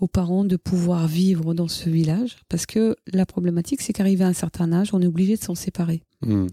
aux 0.00 0.06
parents 0.06 0.44
de 0.44 0.56
pouvoir 0.56 1.06
vivre 1.06 1.52
dans 1.52 1.68
ce 1.68 1.90
village, 1.90 2.38
parce 2.48 2.64
que 2.64 2.96
la 3.12 3.26
problématique, 3.26 3.82
c'est 3.82 3.92
qu'arrivé 3.92 4.24
à 4.24 4.28
un 4.28 4.32
certain 4.32 4.72
âge, 4.72 4.94
on 4.94 5.02
est 5.02 5.06
obligé 5.06 5.36
de 5.36 5.42
s'en 5.42 5.54
séparer. 5.54 6.02
Hmm. 6.22 6.46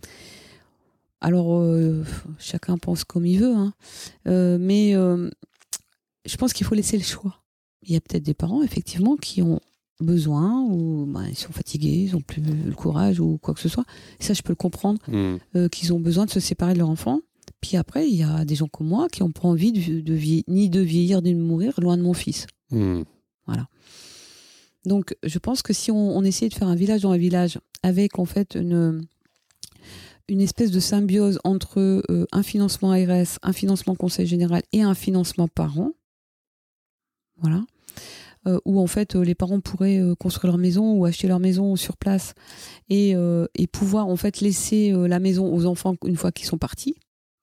Alors, 1.21 1.59
euh, 1.59 2.03
chacun 2.37 2.77
pense 2.77 3.03
comme 3.03 3.25
il 3.25 3.39
veut, 3.39 3.55
hein. 3.55 3.73
mais 4.25 4.93
je 4.93 6.37
pense 6.37 6.53
qu'il 6.53 6.65
faut 6.65 6.75
laisser 6.75 6.97
le 6.97 7.03
choix. 7.03 7.41
Il 7.83 7.93
y 7.93 7.95
a 7.95 8.01
peut-être 8.01 8.23
des 8.23 8.33
parents, 8.33 8.63
effectivement, 8.63 9.15
qui 9.15 9.41
ont 9.41 9.59
besoin 9.99 10.61
ou 10.61 11.05
ben, 11.07 11.25
ils 11.27 11.37
sont 11.37 11.51
fatigués, 11.51 12.05
ils 12.07 12.13
n'ont 12.13 12.21
plus 12.21 12.41
le 12.41 12.73
courage 12.73 13.19
ou 13.19 13.37
quoi 13.37 13.53
que 13.53 13.59
ce 13.59 13.69
soit. 13.69 13.85
ça, 14.19 14.33
je 14.33 14.41
peux 14.41 14.51
le 14.51 14.57
comprendre, 14.57 14.99
hmm. 15.07 15.69
qu'ils 15.69 15.93
ont 15.93 15.99
besoin 15.99 16.25
de 16.25 16.31
se 16.31 16.39
séparer 16.39 16.73
de 16.73 16.79
leur 16.79 16.89
enfant. 16.89 17.21
Puis 17.61 17.77
après, 17.77 18.07
il 18.07 18.15
y 18.15 18.23
a 18.23 18.45
des 18.45 18.55
gens 18.55 18.67
comme 18.67 18.87
moi 18.87 19.07
qui 19.07 19.23
n'ont 19.23 19.31
pas 19.31 19.47
envie 19.47 19.71
de, 19.71 20.01
de 20.01 20.43
ni 20.47 20.69
de 20.69 20.79
vieillir 20.81 21.21
ni 21.21 21.33
de 21.33 21.39
mourir 21.39 21.73
loin 21.79 21.97
de 21.97 22.03
mon 22.03 22.13
fils. 22.13 22.45
Hmm. 22.69 23.01
Voilà. 23.45 23.67
Donc, 24.85 25.15
je 25.23 25.39
pense 25.39 25.61
que 25.61 25.73
si 25.73 25.91
on, 25.91 26.23
essayait 26.23 26.49
de 26.49 26.53
faire 26.53 26.67
un 26.67 26.75
village 26.75 27.01
dans 27.01 27.11
un 27.11 27.17
village 27.17 27.59
avec 27.83 28.19
en 28.19 28.25
fait 28.25 28.55
une, 28.55 29.01
une 30.27 30.41
espèce 30.41 30.71
de 30.71 30.79
symbiose 30.79 31.39
entre 31.43 31.79
euh, 31.79 32.25
un 32.31 32.43
financement 32.43 32.91
ARS, 32.91 33.39
un 33.41 33.53
financement 33.53 33.95
Conseil 33.95 34.27
général 34.27 34.61
et 34.73 34.81
un 34.81 34.93
financement 34.93 35.47
parent, 35.47 35.93
voilà, 37.37 37.63
euh, 38.47 38.59
où 38.65 38.79
en 38.79 38.87
fait 38.87 39.15
les 39.15 39.35
parents 39.35 39.61
pourraient 39.61 39.99
euh, 39.99 40.15
construire 40.15 40.51
leur 40.51 40.57
maison 40.57 40.93
ou 40.93 41.05
acheter 41.05 41.27
leur 41.27 41.39
maison 41.39 41.75
sur 41.75 41.97
place 41.97 42.33
et, 42.89 43.15
et 43.55 43.67
pouvoir 43.67 44.07
en 44.07 44.15
fait 44.15 44.41
laisser 44.41 44.91
la 44.91 45.19
maison 45.19 45.53
aux 45.53 45.65
enfants 45.65 45.95
une 46.05 46.17
fois 46.17 46.31
qu'ils 46.31 46.47
sont 46.47 46.57
partis 46.57 46.95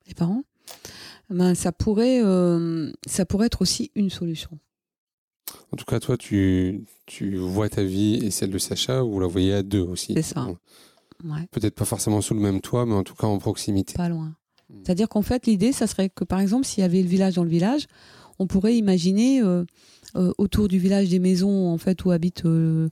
les 0.06 0.14
parents, 0.14 0.44
ben, 1.30 1.54
ça, 1.54 1.72
pourrait, 1.72 2.20
euh, 2.22 2.92
ça 3.06 3.24
pourrait 3.24 3.46
être 3.46 3.62
aussi 3.62 3.90
une 3.94 4.10
solution. 4.10 4.58
En 5.72 5.76
tout 5.76 5.84
cas, 5.84 6.00
toi, 6.00 6.16
tu, 6.16 6.84
tu 7.06 7.36
vois 7.36 7.68
ta 7.68 7.82
vie 7.82 8.16
et 8.16 8.30
celle 8.30 8.50
de 8.50 8.58
Sacha, 8.58 9.04
ou 9.04 9.12
vous 9.12 9.20
la 9.20 9.26
voyez 9.26 9.54
à 9.54 9.62
deux 9.62 9.80
aussi. 9.80 10.14
C'est 10.14 10.22
ça. 10.22 10.46
Peut-être 11.50 11.74
pas 11.74 11.84
forcément 11.84 12.20
sous 12.20 12.34
le 12.34 12.40
même 12.40 12.60
toit, 12.60 12.86
mais 12.86 12.94
en 12.94 13.02
tout 13.02 13.14
cas 13.14 13.26
en 13.26 13.38
proximité. 13.38 13.94
Pas 13.94 14.08
loin. 14.08 14.34
Hmm. 14.68 14.80
C'est-à-dire 14.84 15.08
qu'en 15.08 15.22
fait, 15.22 15.46
l'idée, 15.46 15.72
ça 15.72 15.86
serait 15.86 16.10
que, 16.10 16.24
par 16.24 16.40
exemple, 16.40 16.66
s'il 16.66 16.82
y 16.82 16.84
avait 16.84 17.02
le 17.02 17.08
village 17.08 17.34
dans 17.34 17.44
le 17.44 17.50
village, 17.50 17.86
on 18.38 18.46
pourrait 18.46 18.76
imaginer 18.76 19.42
euh, 19.42 19.64
euh, 20.16 20.32
autour 20.38 20.68
du 20.68 20.78
village 20.78 21.08
des 21.08 21.20
maisons 21.20 21.68
en 21.68 21.78
fait 21.78 22.04
où 22.04 22.10
habitent 22.10 22.44
les, 22.44 22.90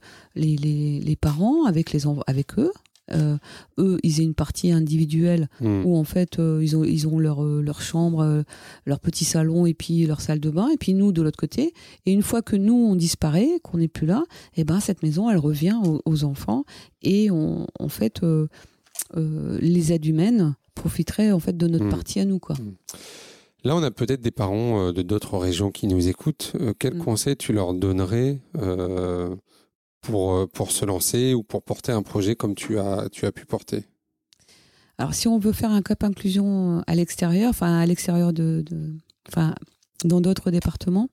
les, 0.57 1.01
les, 1.01 1.17
parents 1.17 1.65
avec 1.65 1.93
les 1.93 2.03
avec 2.27 2.59
eux 2.59 2.73
euh, 3.11 3.37
eux, 3.79 3.99
ils 4.03 4.21
aient 4.21 4.25
une 4.25 4.35
partie 4.35 4.71
individuelle 4.71 5.49
hmm. 5.61 5.85
où 5.85 5.97
en 5.97 6.05
fait 6.05 6.39
euh, 6.39 6.61
ils 6.63 6.77
ont 6.77 6.85
ils 6.85 7.09
ont 7.09 7.19
leur 7.19 7.45
euh, 7.45 7.61
leur 7.61 7.83
chambre, 7.83 8.45
leur 8.87 9.01
petit 9.01 9.25
salon 9.25 9.67
et 9.67 9.75
puis 9.75 10.07
leur 10.07 10.21
salle 10.21 10.41
de 10.41 10.51
bain 10.51 10.69
et 10.69 10.77
puis 10.77 10.95
nous 10.95 11.13
de 11.13 11.21
l'autre 11.21 11.39
côté. 11.39 11.75
Et 12.07 12.13
une 12.13 12.23
fois 12.23 12.43
que 12.43 12.57
nous 12.57 12.75
on 12.75 12.95
disparaît, 12.95 13.49
qu'on 13.63 13.79
n'est 13.79 13.89
plus 13.89 14.07
là, 14.07 14.23
et 14.55 14.61
eh 14.61 14.65
ben 14.65 14.81
cette 14.81 15.03
maison 15.03 15.29
elle 15.29 15.39
revient 15.39 15.79
aux, 16.05 16.25
enfants 16.25 16.65
et 17.03 17.31
on, 17.31 17.67
en 17.81 17.89
fait 17.89 18.21
les 19.15 19.93
aides 19.93 20.05
humaines 20.07 20.55
profiteraient 20.75 21.33
en 21.33 21.41
fait 21.41 21.57
de 21.57 21.67
notre 21.67 21.87
hmm. 21.87 21.91
partie 21.91 22.21
à 22.21 22.25
nous 22.25 22.39
quoi. 22.39 22.57
Hmm. 22.57 22.75
Là, 23.65 23.77
on 23.77 23.83
a 23.85 23.93
peut-être 23.93 24.21
des 24.21 24.33
parents 24.33 24.93
de 24.93 25.03
d'autres 25.03 25.39
régions 25.39 25.71
qui 25.71 25.87
nous 25.87 26.09
écoutent. 26.09 26.53
quel 26.81 26.99
conseil 26.99 27.37
tu 27.37 27.53
leur 27.53 27.75
donnerais 27.75 28.41
pour, 30.03 30.35
euh, 30.35 30.47
pour 30.47 30.71
se 30.71 30.85
lancer 30.85 31.33
ou 31.33 31.43
pour 31.43 31.63
porter 31.63 31.93
un 31.93 32.03
projet 32.03 32.37
comme 32.37 32.55
tu 32.55 32.79
as, 32.79 33.09
tu 33.11 33.25
as 33.25 33.33
pu 33.33 33.47
porter 33.47 33.85
Alors, 34.99 35.15
si 35.15 35.29
on 35.29 35.39
veut 35.39 35.53
faire 35.53 35.71
un 35.71 35.81
CAP 35.81 36.05
inclusion 36.05 36.83
à 36.87 36.95
l'extérieur, 36.95 37.51
enfin 37.51 37.79
à 37.79 37.87
l'extérieur 37.87 38.33
de, 38.33 38.65
enfin 39.29 39.55
dans 40.05 40.21
d'autres 40.21 40.51
départements, 40.51 41.09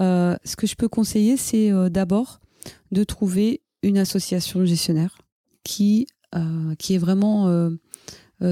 euh, 0.00 0.36
ce 0.44 0.54
que 0.54 0.66
je 0.66 0.76
peux 0.76 0.88
conseiller, 0.88 1.36
c'est 1.36 1.72
euh, 1.72 1.88
d'abord 1.88 2.40
de 2.92 3.02
trouver 3.02 3.62
une 3.82 3.98
association 3.98 4.64
gestionnaire 4.64 5.18
qui, 5.64 6.06
qui 6.78 6.94
est 6.94 6.98
vraiment 6.98 7.70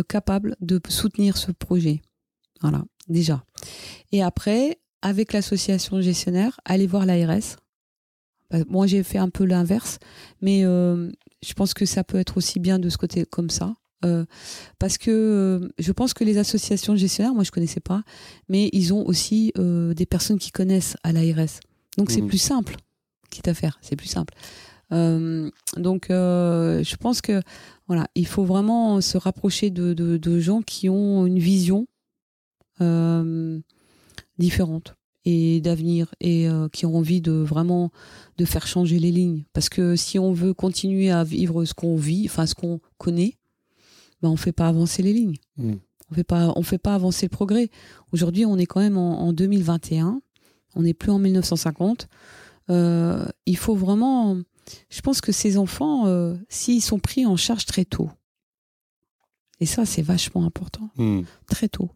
capable 0.08 0.56
de 0.60 0.80
soutenir 0.88 1.36
ce 1.36 1.52
projet. 1.52 2.02
Voilà, 2.60 2.84
déjà. 3.08 3.44
Et 4.10 4.22
après, 4.22 4.80
avec 5.02 5.32
l'association 5.32 6.00
gestionnaire, 6.00 6.60
aller 6.64 6.88
voir 6.88 7.06
l'ARS 7.06 7.56
bah, 8.50 8.58
moi, 8.68 8.86
j'ai 8.86 9.02
fait 9.02 9.18
un 9.18 9.30
peu 9.30 9.44
l'inverse, 9.44 9.98
mais 10.40 10.64
euh, 10.64 11.10
je 11.42 11.52
pense 11.54 11.74
que 11.74 11.86
ça 11.86 12.04
peut 12.04 12.18
être 12.18 12.36
aussi 12.36 12.58
bien 12.60 12.78
de 12.78 12.88
ce 12.88 12.98
côté 12.98 13.24
comme 13.24 13.50
ça. 13.50 13.74
Euh, 14.04 14.24
parce 14.78 14.96
que 14.96 15.10
euh, 15.10 15.68
je 15.78 15.92
pense 15.92 16.14
que 16.14 16.24
les 16.24 16.38
associations 16.38 16.96
gestionnaires, 16.96 17.34
moi 17.34 17.44
je 17.44 17.50
connaissais 17.50 17.80
pas, 17.80 18.02
mais 18.48 18.70
ils 18.72 18.94
ont 18.94 19.06
aussi 19.06 19.52
des 19.56 20.06
personnes 20.06 20.38
qui 20.38 20.52
connaissent 20.52 20.96
à 21.02 21.12
l'ARS. 21.12 21.60
Donc 21.98 22.10
c'est 22.10 22.22
mmh. 22.22 22.28
plus 22.28 22.38
simple, 22.38 22.76
quitte 23.30 23.48
à 23.48 23.54
faire, 23.54 23.78
c'est 23.82 23.96
plus 23.96 24.08
simple. 24.08 24.32
donc 24.90 26.06
je 26.08 26.96
pense 26.96 27.20
que 27.20 27.42
voilà, 27.88 28.06
il 28.14 28.26
faut 28.26 28.44
vraiment 28.44 29.02
se 29.02 29.18
rapprocher 29.18 29.68
de, 29.70 29.92
de, 29.92 30.16
de 30.16 30.40
gens 30.40 30.62
qui 30.62 30.88
ont 30.88 31.26
une 31.26 31.38
vision 31.38 31.86
différentes 34.38 34.94
et 35.24 35.60
d'avenir 35.60 36.14
et 36.20 36.48
qui 36.72 36.86
ont 36.86 36.96
envie 36.96 37.20
de 37.20 37.32
vraiment 37.32 37.90
de 38.38 38.44
faire 38.44 38.66
changer 38.66 38.98
les 38.98 39.10
lignes. 39.10 39.44
Parce 39.52 39.68
que 39.68 39.96
si 39.96 40.18
on 40.18 40.32
veut 40.32 40.54
continuer 40.54 41.10
à 41.10 41.24
vivre 41.24 41.64
ce 41.64 41.74
qu'on 41.74 41.96
vit, 41.96 42.24
enfin 42.26 42.46
ce 42.46 42.54
qu'on 42.54 42.80
connaît, 42.98 43.36
ben 44.22 44.30
on 44.30 44.36
fait 44.36 44.52
pas 44.52 44.68
avancer 44.68 45.02
les 45.02 45.12
lignes. 45.12 45.36
Hmm. 45.56 45.74
On 46.10 46.14
fait 46.14 46.24
pas, 46.24 46.52
on 46.56 46.62
fait 46.62 46.78
pas 46.78 46.94
avancer 46.94 47.26
le 47.26 47.30
progrès. 47.30 47.70
Aujourd'hui, 48.12 48.44
on 48.44 48.56
est 48.56 48.66
quand 48.66 48.80
même 48.80 48.98
en, 48.98 49.20
en 49.20 49.32
2021. 49.32 50.20
On 50.74 50.82
n'est 50.82 50.94
plus 50.94 51.10
en 51.10 51.18
1950. 51.18 52.08
Euh, 52.70 53.26
il 53.46 53.56
faut 53.56 53.74
vraiment. 53.74 54.38
Je 54.88 55.00
pense 55.00 55.20
que 55.20 55.32
ces 55.32 55.56
enfants, 55.56 56.06
euh, 56.06 56.36
s'ils 56.48 56.82
sont 56.82 56.98
pris 56.98 57.26
en 57.26 57.36
charge 57.36 57.66
très 57.66 57.84
tôt, 57.84 58.10
et 59.58 59.66
ça, 59.66 59.84
c'est 59.84 60.02
vachement 60.02 60.44
important, 60.44 60.90
hmm. 60.96 61.22
très 61.46 61.68
tôt, 61.68 61.90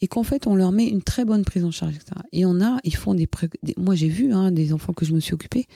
et 0.00 0.08
qu'en 0.08 0.22
fait, 0.22 0.46
on 0.46 0.54
leur 0.54 0.72
met 0.72 0.86
une 0.86 1.02
très 1.02 1.24
bonne 1.24 1.44
prise 1.44 1.64
en 1.64 1.70
charge, 1.70 1.96
etc. 1.96 2.12
Et 2.32 2.44
on 2.44 2.60
a, 2.60 2.78
ils 2.84 2.94
font 2.94 3.14
des. 3.14 3.28
Moi, 3.76 3.94
j'ai 3.94 4.08
vu 4.08 4.32
hein, 4.32 4.52
des 4.52 4.72
enfants 4.72 4.92
que 4.92 5.04
je 5.04 5.14
me 5.14 5.20
suis 5.20 5.34
occupée 5.34 5.66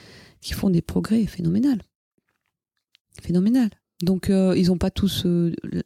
qui 0.41 0.53
font 0.53 0.69
des 0.69 0.81
progrès 0.81 1.25
phénoménals. 1.25 1.81
Phénoménal. 3.21 3.69
Donc, 4.03 4.29
euh, 4.29 4.55
ils 4.57 4.67
n'ont 4.67 4.77
pas 4.77 4.91
tous 4.91 5.25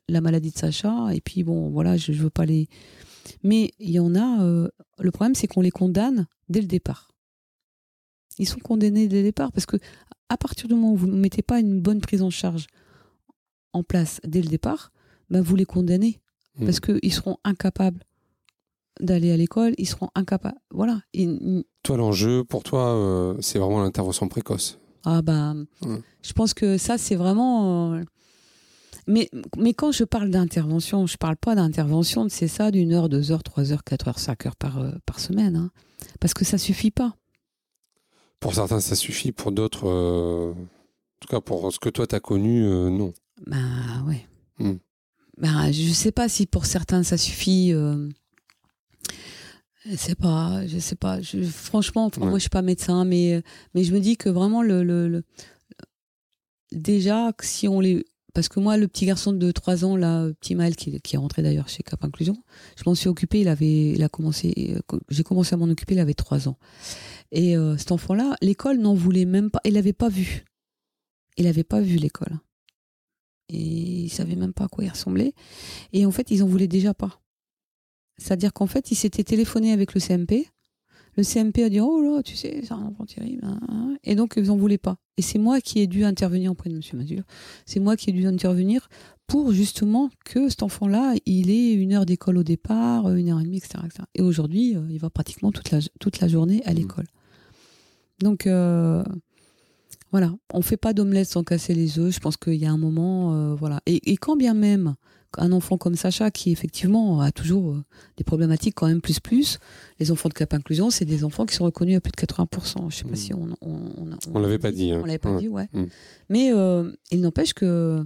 la 0.08 0.22
maladie 0.22 0.52
de 0.52 0.58
Sacha, 0.58 1.10
et 1.14 1.22
puis 1.22 1.44
bon, 1.44 1.70
voilà, 1.70 1.98
je 1.98 2.12
ne 2.12 2.18
veux 2.18 2.30
pas 2.30 2.46
les. 2.46 2.68
Mais 3.44 3.72
il 3.80 3.92
y 3.92 4.00
en 4.00 4.16
a. 4.16 4.70
le 5.00 5.12
problème, 5.12 5.36
c'est 5.36 5.48
qu'on 5.48 5.62
les 5.62 5.72
condamne 5.72 6.28
dès 6.50 6.62
le 6.62 6.68
départ. 6.68 7.16
Ils 8.38 8.48
sont 8.48 8.60
condamnés 8.60 9.08
dès 9.08 9.18
le 9.18 9.24
départ 9.24 9.52
parce 9.52 9.66
que 9.66 9.78
à 10.30 10.38
partir 10.38 10.68
du 10.68 10.74
moment 10.74 10.92
où 10.92 10.98
vous 10.98 11.08
ne 11.08 11.16
mettez 11.16 11.42
pas 11.42 11.60
une 11.60 11.82
bonne 11.82 12.02
prise 12.02 12.22
en 12.22 12.30
charge 12.30 12.68
en 13.74 13.84
place 13.84 14.20
dès 14.26 14.42
le 14.42 14.50
départ, 14.50 14.92
ben 15.30 15.42
vous 15.42 15.56
les 15.56 15.66
condamnez 15.66 16.20
mmh. 16.58 16.66
parce 16.66 16.80
qu'ils 16.80 17.14
seront 17.14 17.38
incapables 17.44 18.04
d'aller 19.00 19.32
à 19.32 19.38
l'école, 19.38 19.74
ils 19.78 19.88
seront 19.88 20.10
incapables. 20.16 20.58
Voilà. 20.72 21.02
toi, 21.84 21.98
l'enjeu 21.98 22.44
pour 22.44 22.64
toi, 22.64 22.90
euh, 22.90 23.36
c'est 23.42 23.60
vraiment 23.60 23.82
l'intervention 23.82 24.28
précoce. 24.28 24.80
Ah 25.06 25.22
ben, 25.22 25.68
je 26.24 26.34
pense 26.34 26.54
que 26.56 26.78
ça, 26.78 26.98
c'est 26.98 27.16
vraiment. 27.16 27.94
Euh, 27.94 28.04
mais, 29.08 29.30
mais 29.56 29.76
quand 29.76 29.92
je 29.92 30.04
parle 30.04 30.32
d'intervention, 30.32 31.06
je 31.06 31.18
parle 31.18 31.38
pas 31.38 31.54
d'intervention, 31.54 32.26
c'est 32.28 32.48
ça, 32.48 32.72
d'une 32.72 32.92
heure, 32.92 33.08
deux 33.08 33.32
heures, 33.32 33.44
trois 33.44 33.72
heures, 33.72 33.84
quatre 33.84 34.08
heures, 34.08 34.18
cinq 34.18 34.48
heures 34.48 34.56
par, 34.56 34.80
euh, 34.80 34.92
par 35.06 35.20
semaine. 35.20 35.56
Hein. 35.56 35.70
Parce 36.20 36.34
que 36.34 36.44
ça 36.44 36.58
suffit 36.58 36.90
pas. 36.90 37.16
Pour 38.40 38.56
certains, 38.56 38.80
ça 38.80 38.96
suffit. 38.96 39.32
Pour 39.32 39.52
d'autres, 39.52 39.88
euh, 39.88 40.52
en 40.54 41.20
tout 41.20 41.28
cas 41.30 41.40
pour 41.40 41.72
ce 41.72 41.80
que 41.80 41.90
toi 41.90 42.08
t'as 42.08 42.20
connu, 42.20 42.64
non. 42.64 43.14
Bah 43.46 43.58
ouais. 44.08 44.28
Hmm. 44.58 44.78
Bah, 45.38 45.72
je 45.72 45.92
sais 45.92 46.12
pas 46.12 46.30
si 46.30 46.48
pour 46.48 46.66
certains 46.66 47.04
ça 47.04 47.18
suffit. 47.18 47.74
Euh... 49.86 49.92
Je 49.92 49.96
sais 49.96 50.16
pas, 50.16 50.66
je 50.68 50.80
sais 50.80 50.96
pas. 50.96 51.22
Je, 51.22 51.44
franchement, 51.44 52.12
moi 52.18 52.34
je 52.36 52.40
suis 52.40 52.50
pas 52.50 52.62
médecin, 52.62 53.06
mais 53.06 53.44
mais 53.74 53.84
je 53.84 53.94
me 53.94 54.00
dis 54.00 54.18
que 54.18 54.30
vraiment 54.30 54.62
le, 54.62 54.84
le, 54.84 55.24
déjà 56.72 57.32
si 57.42 57.68
on 57.68 57.80
les 57.80 58.06
parce 58.36 58.50
que 58.50 58.60
moi 58.60 58.76
le 58.76 58.88
petit 58.88 59.06
garçon 59.06 59.32
de 59.32 59.52
3 59.52 59.86
ans 59.86 59.96
là, 59.96 60.30
petit 60.42 60.56
mal 60.56 60.76
qui, 60.76 61.00
qui 61.00 61.16
est 61.16 61.18
rentré 61.18 61.42
d'ailleurs 61.42 61.70
chez 61.70 61.84
Cap 61.84 62.04
Inclusion, 62.04 62.36
je 62.76 62.84
m'en 62.86 62.94
suis 62.94 63.08
occupé. 63.08 63.40
Il 63.40 63.48
avait, 63.48 63.92
il 63.92 64.04
a 64.04 64.10
commencé, 64.10 64.76
j'ai 65.10 65.24
commencé 65.24 65.56
à 65.56 65.58
m'en 65.58 65.66
occuper. 65.66 65.96
Il 65.96 66.00
avait 66.00 66.14
3 66.14 66.50
ans. 66.50 66.58
Et 67.32 67.56
euh, 67.58 67.78
cet 67.78 67.94
enfant-là, 67.94 68.36
l'école 68.42 68.78
n'en 68.78 68.94
voulait 68.94 69.26
même 69.26 69.50
pas. 69.50 69.62
Il 69.64 69.74
l'avait 69.74 69.94
pas 69.94 70.10
vu. 70.10 70.44
Il 71.38 71.46
n'avait 71.46 71.64
pas 71.64 71.80
vu 71.80 71.96
l'école. 71.96 72.40
Et 73.48 74.04
il 74.04 74.10
savait 74.10 74.36
même 74.36 74.54
pas 74.54 74.66
à 74.66 74.68
quoi 74.68 74.84
il 74.84 74.90
ressemblait. 74.90 75.34
Et 75.94 76.06
en 76.06 76.12
fait, 76.12 76.30
ils 76.30 76.44
en 76.44 76.48
voulaient 76.48 76.68
déjà 76.68 76.94
pas. 76.94 77.22
C'est-à-dire 78.18 78.54
qu'en 78.54 78.68
fait, 78.68 78.92
il 78.92 78.96
s'était 78.96 79.24
téléphoné 79.24 79.72
avec 79.72 79.94
le 79.94 80.00
CMP. 80.00 80.48
Le 81.18 81.24
CMP 81.24 81.64
a 81.64 81.70
dit 81.70 81.80
Oh 81.80 82.02
là, 82.02 82.24
tu 82.24 82.36
sais, 82.36 82.62
c'est 82.64 82.74
un 82.74 82.82
enfant 82.82 83.06
terrible. 83.06 83.44
Hein, 83.46 83.60
hein. 83.70 83.98
Et 84.04 84.16
donc, 84.16 84.34
ils 84.38 84.48
n'en 84.48 84.58
voulaient 84.58 84.78
pas. 84.78 84.98
Et 85.18 85.22
c'est 85.22 85.40
moi 85.40 85.62
qui 85.62 85.80
ai 85.80 85.88
dû 85.88 86.04
intervenir 86.04 86.52
auprès 86.52 86.70
de 86.70 86.76
M. 86.76 86.82
Mazur. 86.94 87.24
C'est 87.66 87.80
moi 87.80 87.96
qui 87.96 88.10
ai 88.10 88.14
dû 88.14 88.28
intervenir 88.28 88.90
pour 89.28 89.54
justement 89.54 90.10
que 90.24 90.50
cet 90.50 90.64
enfant-là, 90.64 91.16
il 91.26 91.50
ait 91.50 91.74
une 91.74 91.94
heure 91.94 92.06
d'école 92.06 92.38
au 92.38 92.44
départ, 92.44 93.10
une 93.12 93.30
heure 93.30 93.40
et 93.40 93.44
demie, 93.44 93.58
etc. 93.58 93.80
Et 94.14 94.22
aujourd'hui, 94.22 94.76
euh, 94.76 94.82
il 94.90 95.00
va 95.00 95.10
pratiquement 95.10 95.52
toute 95.52 95.72
la, 95.72 95.80
toute 96.00 96.20
la 96.20 96.28
journée 96.28 96.62
à 96.66 96.72
mmh. 96.72 96.76
l'école. 96.76 97.06
Donc 98.20 98.48
euh, 98.48 99.04
voilà, 100.12 100.34
on 100.54 100.62
fait 100.62 100.78
pas 100.78 100.94
d'omelette 100.94 101.30
sans 101.30 101.44
casser 101.44 101.74
les 101.74 102.00
œufs. 102.00 102.14
Je 102.14 102.20
pense 102.20 102.38
qu'il 102.38 102.56
y 102.56 102.66
a 102.66 102.72
un 102.72 102.78
moment, 102.78 103.34
euh, 103.34 103.56
voilà. 103.56 103.82
Et, 103.86 104.16
quand 104.18 104.36
bien 104.36 104.54
même 104.54 104.96
un 105.38 105.52
enfant 105.52 105.78
comme 105.78 105.96
Sacha, 105.96 106.32
qui 106.32 106.52
effectivement 106.52 107.22
a 107.22 107.32
toujours 107.32 107.72
euh, 107.72 107.84
des 108.18 108.24
problématiques 108.24 108.76
quand 108.76 108.88
même 108.88 109.02
plus 109.02 109.20
plus, 109.20 109.60
les 110.00 110.12
enfants 110.12 110.30
de 110.30 110.34
Cap 110.34 110.54
Inclusion, 110.54 110.90
c'est 110.90 111.06
des 111.06 111.24
enfants 111.24 111.46
qui 111.46 111.56
sont 111.56 111.66
reconnus 111.66 111.98
à 111.98 112.02
plus 112.02 112.12
de 112.12 112.18
80%. 112.18 112.90
Je 112.90 112.96
sais 112.96 113.04
pas 113.04 113.12
mmh. 113.12 113.16
si 113.16 113.34
on 113.34 113.50
on, 113.62 114.10
on, 114.34 114.40
l'avait 114.40 114.60
pas 114.60 114.72
dit. 114.72 114.92
Hein. 114.92 115.00
On 115.04 115.06
l'avait 115.06 115.18
pas 115.18 115.36
dit, 115.38 115.48
ouais. 115.48 115.68
Mmh. 115.74 115.84
Mais 116.30 116.52
il 117.12 117.22
n'empêche 117.22 117.54
que 117.54 118.06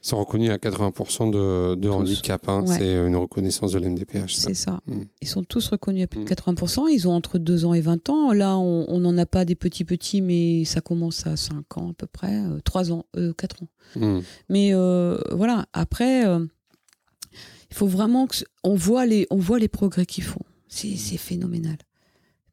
sont 0.00 0.18
reconnus 0.18 0.50
à 0.50 0.56
80% 0.56 1.30
de, 1.30 1.74
de 1.74 1.88
handicap. 1.88 2.48
Hein. 2.48 2.64
C'est 2.66 2.94
une 2.94 3.16
reconnaissance 3.16 3.72
de 3.72 3.78
l'MDPH. 3.78 4.34
C'est 4.34 4.54
ça. 4.54 4.80
Mm. 4.86 5.02
Ils 5.20 5.28
sont 5.28 5.42
tous 5.42 5.68
reconnus 5.68 6.04
à 6.04 6.06
plus 6.06 6.24
de 6.24 6.28
80%. 6.28 6.84
Mm. 6.84 6.88
Ils 6.90 7.08
ont 7.08 7.12
entre 7.12 7.38
2 7.38 7.64
ans 7.64 7.74
et 7.74 7.80
20 7.80 8.08
ans. 8.10 8.32
Là, 8.32 8.56
on 8.56 8.98
n'en 8.98 9.16
a 9.18 9.26
pas 9.26 9.44
des 9.44 9.54
petits 9.54 9.84
petits, 9.84 10.20
mais 10.20 10.64
ça 10.64 10.80
commence 10.80 11.26
à 11.26 11.36
5 11.36 11.78
ans 11.78 11.90
à 11.90 11.94
peu 11.94 12.06
près. 12.06 12.42
3 12.64 12.90
euh, 12.90 12.94
ans, 12.94 13.06
4 13.36 13.56
euh, 13.60 13.64
ans. 13.64 14.18
Mm. 14.18 14.22
Mais 14.48 14.70
euh, 14.72 15.18
voilà, 15.32 15.66
après, 15.72 16.22
il 16.22 17.74
faut 17.74 17.88
vraiment 17.88 18.26
qu'on 18.26 18.74
voit 18.76 19.06
les, 19.06 19.26
on 19.30 19.38
voit 19.38 19.58
les 19.58 19.68
progrès 19.68 20.06
qu'ils 20.06 20.24
font. 20.24 20.42
C'est 20.68 20.96
phénoménal. 21.16 21.78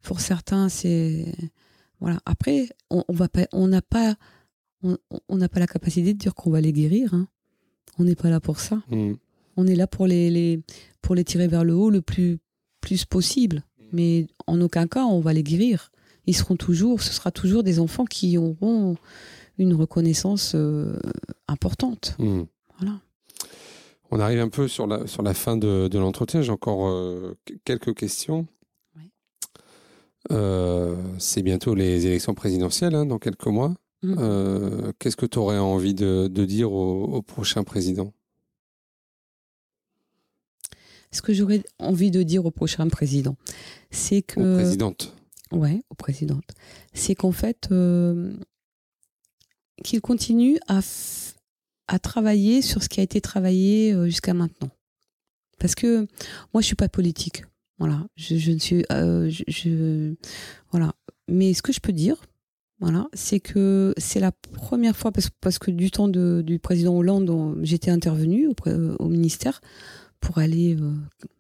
Pour 0.02 0.20
certains, 0.20 0.70
c'est... 0.70 1.34
Voilà. 2.00 2.20
Après, 2.26 2.70
on 2.90 3.04
n'a 3.10 3.28
pas... 3.28 3.48
On 3.52 3.68
n'a 3.68 3.82
pas 3.82 4.16
on 5.30 5.38
n'a 5.38 5.50
pas 5.50 5.60
la 5.60 5.66
capacité 5.68 6.14
de 6.14 6.20
dire 6.20 6.36
qu'on 6.36 6.52
va 6.52 6.62
les 6.62 6.74
guérir. 6.74 7.14
Hein. 7.14 7.28
On 7.98 8.04
n'est 8.04 8.16
pas 8.16 8.30
là 8.30 8.40
pour 8.40 8.60
ça. 8.60 8.82
Mm. 8.90 9.14
On 9.58 9.68
est 9.68 9.76
là 9.76 9.88
pour 9.88 10.08
les, 10.08 10.30
les, 10.30 10.62
pour 11.02 11.16
les 11.16 11.24
tirer 11.24 11.48
vers 11.48 11.64
le 11.64 11.74
haut 11.74 11.90
le 11.90 12.02
plus, 12.02 12.40
plus 12.82 13.06
possible. 13.06 13.64
Mais 13.92 14.28
en 14.48 14.60
aucun 14.62 14.88
cas, 14.88 15.06
on 15.06 15.22
va 15.22 15.34
les 15.34 15.44
guérir. 15.44 15.92
Ils 16.26 16.36
seront 16.36 16.56
toujours, 16.56 17.02
ce 17.02 17.14
sera 17.14 17.32
toujours 17.32 17.64
des 17.64 17.80
enfants 17.80 18.06
qui 18.06 18.38
auront 18.38 18.98
une 19.58 19.74
reconnaissance 19.74 20.54
euh, 20.56 21.00
importante. 21.48 22.16
Mm. 22.20 22.44
Voilà. 22.80 23.00
On 24.12 24.20
arrive 24.20 24.40
un 24.40 24.50
peu 24.50 24.68
sur 24.68 24.88
la, 24.88 25.08
sur 25.08 25.24
la 25.24 25.34
fin 25.34 25.58
de, 25.58 25.88
de 25.88 26.00
l'entretien. 26.00 26.42
J'ai 26.42 26.52
encore 26.52 26.88
euh, 26.88 27.38
quelques 27.64 27.96
questions. 27.96 28.48
Euh, 30.32 30.96
c'est 31.20 31.44
bientôt 31.44 31.76
les 31.76 32.08
élections 32.08 32.34
présidentielles, 32.34 32.96
hein, 32.96 33.06
dans 33.06 33.20
quelques 33.20 33.46
mois. 33.46 33.76
Mm. 34.06 34.16
Euh, 34.20 34.92
qu'est-ce 35.00 35.16
que 35.16 35.26
tu 35.26 35.40
aurais 35.40 35.58
envie 35.58 35.94
de, 35.94 36.28
dire 36.28 36.72
au, 36.72 37.22
prochain 37.22 37.64
président? 37.64 38.14
Ce 41.12 41.22
que 41.22 41.34
j'aurais 41.34 41.64
envie 41.80 42.12
de 42.12 42.24
dire 42.24 42.46
au 42.46 42.52
prochain 42.52 42.88
président, 42.88 43.36
c'est 43.90 44.22
que. 44.22 44.40
Aux 44.40 44.56
présidente. 44.56 45.16
Ouais, 45.52 45.82
aux 45.90 45.96
présidentes. 45.96 46.52
C'est 46.94 47.16
qu'en 47.16 47.32
fait, 47.32 47.70
euh, 47.72 48.34
qu'il 49.84 50.02
continue 50.02 50.60
à, 50.68 50.82
à 51.88 52.00
travailler 52.00 52.62
sur 52.62 52.84
ce 52.84 52.90
qui 52.90 53.00
a 53.00 53.04
été 53.04 53.22
travaillé 53.22 53.94
euh, 53.94 54.06
jusqu'à 54.06 54.34
maintenant. 54.34 54.70
Parce 55.58 55.74
que 55.74 56.08
moi, 56.54 56.62
je 56.62 56.66
suis 56.68 56.76
pas 56.76 56.90
politique. 56.90 57.44
Voilà, 57.78 58.06
je, 58.16 58.52
ne 58.52 58.58
suis, 58.58 58.86
je, 58.90 60.16
voilà. 60.72 60.94
Mais 61.28 61.54
ce 61.54 61.62
que 61.62 61.74
je 61.74 61.80
peux 61.80 61.92
dire, 61.92 62.18
c'est 63.14 63.40
que 63.40 63.94
c'est 63.98 64.20
la 64.20 64.32
première 64.32 64.96
fois, 64.96 65.12
parce, 65.42 65.60
que 65.60 65.72
du 65.72 65.92
temps 65.92 66.08
du 66.08 66.60
président 66.60 66.96
Hollande, 66.96 67.58
j'étais 67.62 67.92
intervenue 67.92 68.50
euh, 68.68 68.96
au, 69.00 69.10
ministère 69.10 69.62
pour 70.20 70.38
aller 70.38 70.76
euh, 70.76 70.94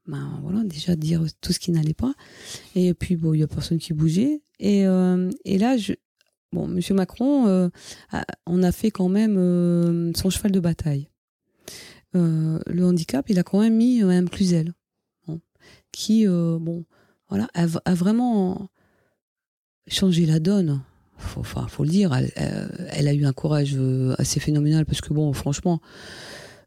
ben, 0.07 0.63
déjà 0.65 0.95
dire 0.95 1.23
tout 1.41 1.53
ce 1.53 1.59
qui 1.59 1.71
n'allait 1.71 1.93
pas. 1.93 2.13
Et 2.75 2.93
puis, 2.93 3.15
bon, 3.15 3.33
il 3.33 3.37
n'y 3.37 3.43
a 3.43 3.47
personne 3.47 3.77
qui 3.77 3.93
bougeait. 3.93 4.41
Et, 4.59 4.87
euh, 4.87 5.29
là, 5.45 5.77
M. 6.53 6.79
Macron, 6.91 7.69
on 8.45 8.63
a 8.63 8.71
fait 8.71 8.91
quand 8.91 9.09
même 9.09 10.13
son 10.15 10.29
cheval 10.29 10.51
de 10.51 10.59
bataille. 10.59 11.09
le 12.13 12.83
handicap, 12.83 13.29
il 13.29 13.39
a 13.39 13.43
quand 13.43 13.59
même 13.59 13.75
mis 13.75 14.01
Mme 14.03 14.29
Cluzel, 14.29 14.73
qui, 15.91 16.25
bon, 16.25 16.85
voilà, 17.29 17.47
a 17.53 17.93
vraiment 17.93 18.69
changé 19.87 20.25
la 20.25 20.39
donne 20.39 20.81
faut, 21.17 21.39
enfin, 21.41 21.67
faut 21.67 21.83
le 21.83 21.89
dire, 21.89 22.13
elle, 22.35 23.07
a 23.07 23.13
eu 23.13 23.25
un 23.25 23.33
courage 23.33 23.75
euh, 23.77 24.15
assez 24.17 24.39
phénoménal 24.39 24.85
parce 24.85 25.01
que 25.01 25.13
bon, 25.13 25.31
franchement, 25.33 25.81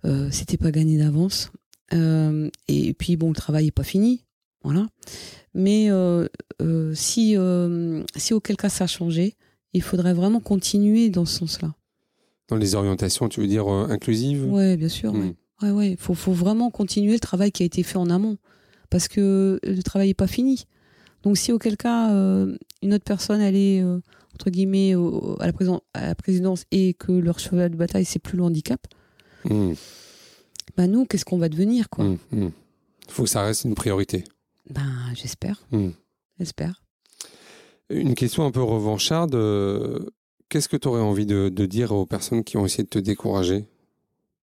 euh, 0.04 0.28
c'était 0.30 0.56
pas 0.56 0.70
gagné 0.70 0.98
d'avance. 0.98 1.50
Euh, 1.94 2.50
et 2.66 2.94
puis 2.94 3.16
bon, 3.16 3.28
le 3.28 3.34
travail 3.34 3.68
est 3.68 3.72
pas 3.72 3.82
fini, 3.84 4.24
voilà. 4.62 4.86
Mais 5.54 5.88
si, 6.94 7.36
si 8.16 8.34
auquel 8.34 8.56
cas 8.56 8.68
ça 8.68 8.84
a 8.84 8.86
changé, 8.86 9.34
il 9.72 9.82
faudrait 9.82 10.14
vraiment 10.14 10.40
continuer 10.40 11.10
dans 11.10 11.24
ce 11.24 11.38
sens-là. 11.38 11.74
Dans 12.48 12.56
les 12.56 12.74
orientations, 12.74 13.28
tu 13.28 13.40
veux 13.40 13.46
dire 13.46 13.68
inclusives? 13.68 14.46
Oui, 14.48 14.76
bien 14.76 14.88
sûr. 14.88 15.12
Hmm. 15.12 15.34
Ouais. 15.62 15.70
Ouais, 15.70 15.96
Faut, 15.98 16.14
faut 16.14 16.32
vraiment 16.32 16.70
continuer 16.70 17.12
le 17.12 17.18
travail 17.18 17.50
qui 17.50 17.64
a 17.64 17.66
été 17.66 17.82
fait 17.82 17.98
en 17.98 18.10
amont. 18.10 18.38
parce 18.90 19.08
que 19.08 19.58
le 19.62 19.82
travail 19.82 20.08
n'est 20.08 20.14
pas 20.14 20.28
fini. 20.28 20.64
Donc 21.24 21.36
si 21.36 21.50
auquel 21.50 21.76
cas 21.76 22.10
une 22.82 22.94
autre 22.94 23.04
personne 23.04 23.40
elle 23.40 23.56
est 23.56 23.82
entre 24.38 24.50
guillemets 24.50 24.94
à, 25.40 25.50
la 25.94 26.14
présidence 26.14 26.64
et 26.70 26.94
que 26.94 27.10
leur 27.10 27.40
cheval 27.40 27.70
de 27.70 27.76
bataille 27.76 28.04
c'est 28.04 28.20
plus 28.20 28.36
le 28.36 28.44
handicap, 28.44 28.80
mmh. 29.44 29.72
bah 30.76 30.86
nous 30.86 31.06
qu'est-ce 31.06 31.24
qu'on 31.24 31.38
va 31.38 31.48
devenir 31.48 31.90
quoi 31.90 32.04
Il 32.04 32.38
mmh, 32.38 32.44
mmh. 32.44 32.52
faut 33.08 33.24
que 33.24 33.28
ça 33.28 33.42
reste 33.42 33.64
une 33.64 33.74
priorité. 33.74 34.22
Ben 34.70 35.12
j'espère, 35.14 35.66
j'espère. 36.38 36.82
Une 37.90 38.14
question 38.14 38.44
un 38.44 38.50
peu 38.50 38.62
revancharde. 38.62 39.34
Qu'est-ce 40.48 40.68
que 40.68 40.76
tu 40.76 40.88
aurais 40.88 41.00
envie 41.00 41.26
de, 41.26 41.48
dire 41.66 41.92
aux 41.92 42.06
personnes 42.06 42.44
qui 42.44 42.56
ont 42.56 42.64
essayé 42.64 42.84
de 42.84 42.88
te 42.88 42.98
décourager 42.98 43.66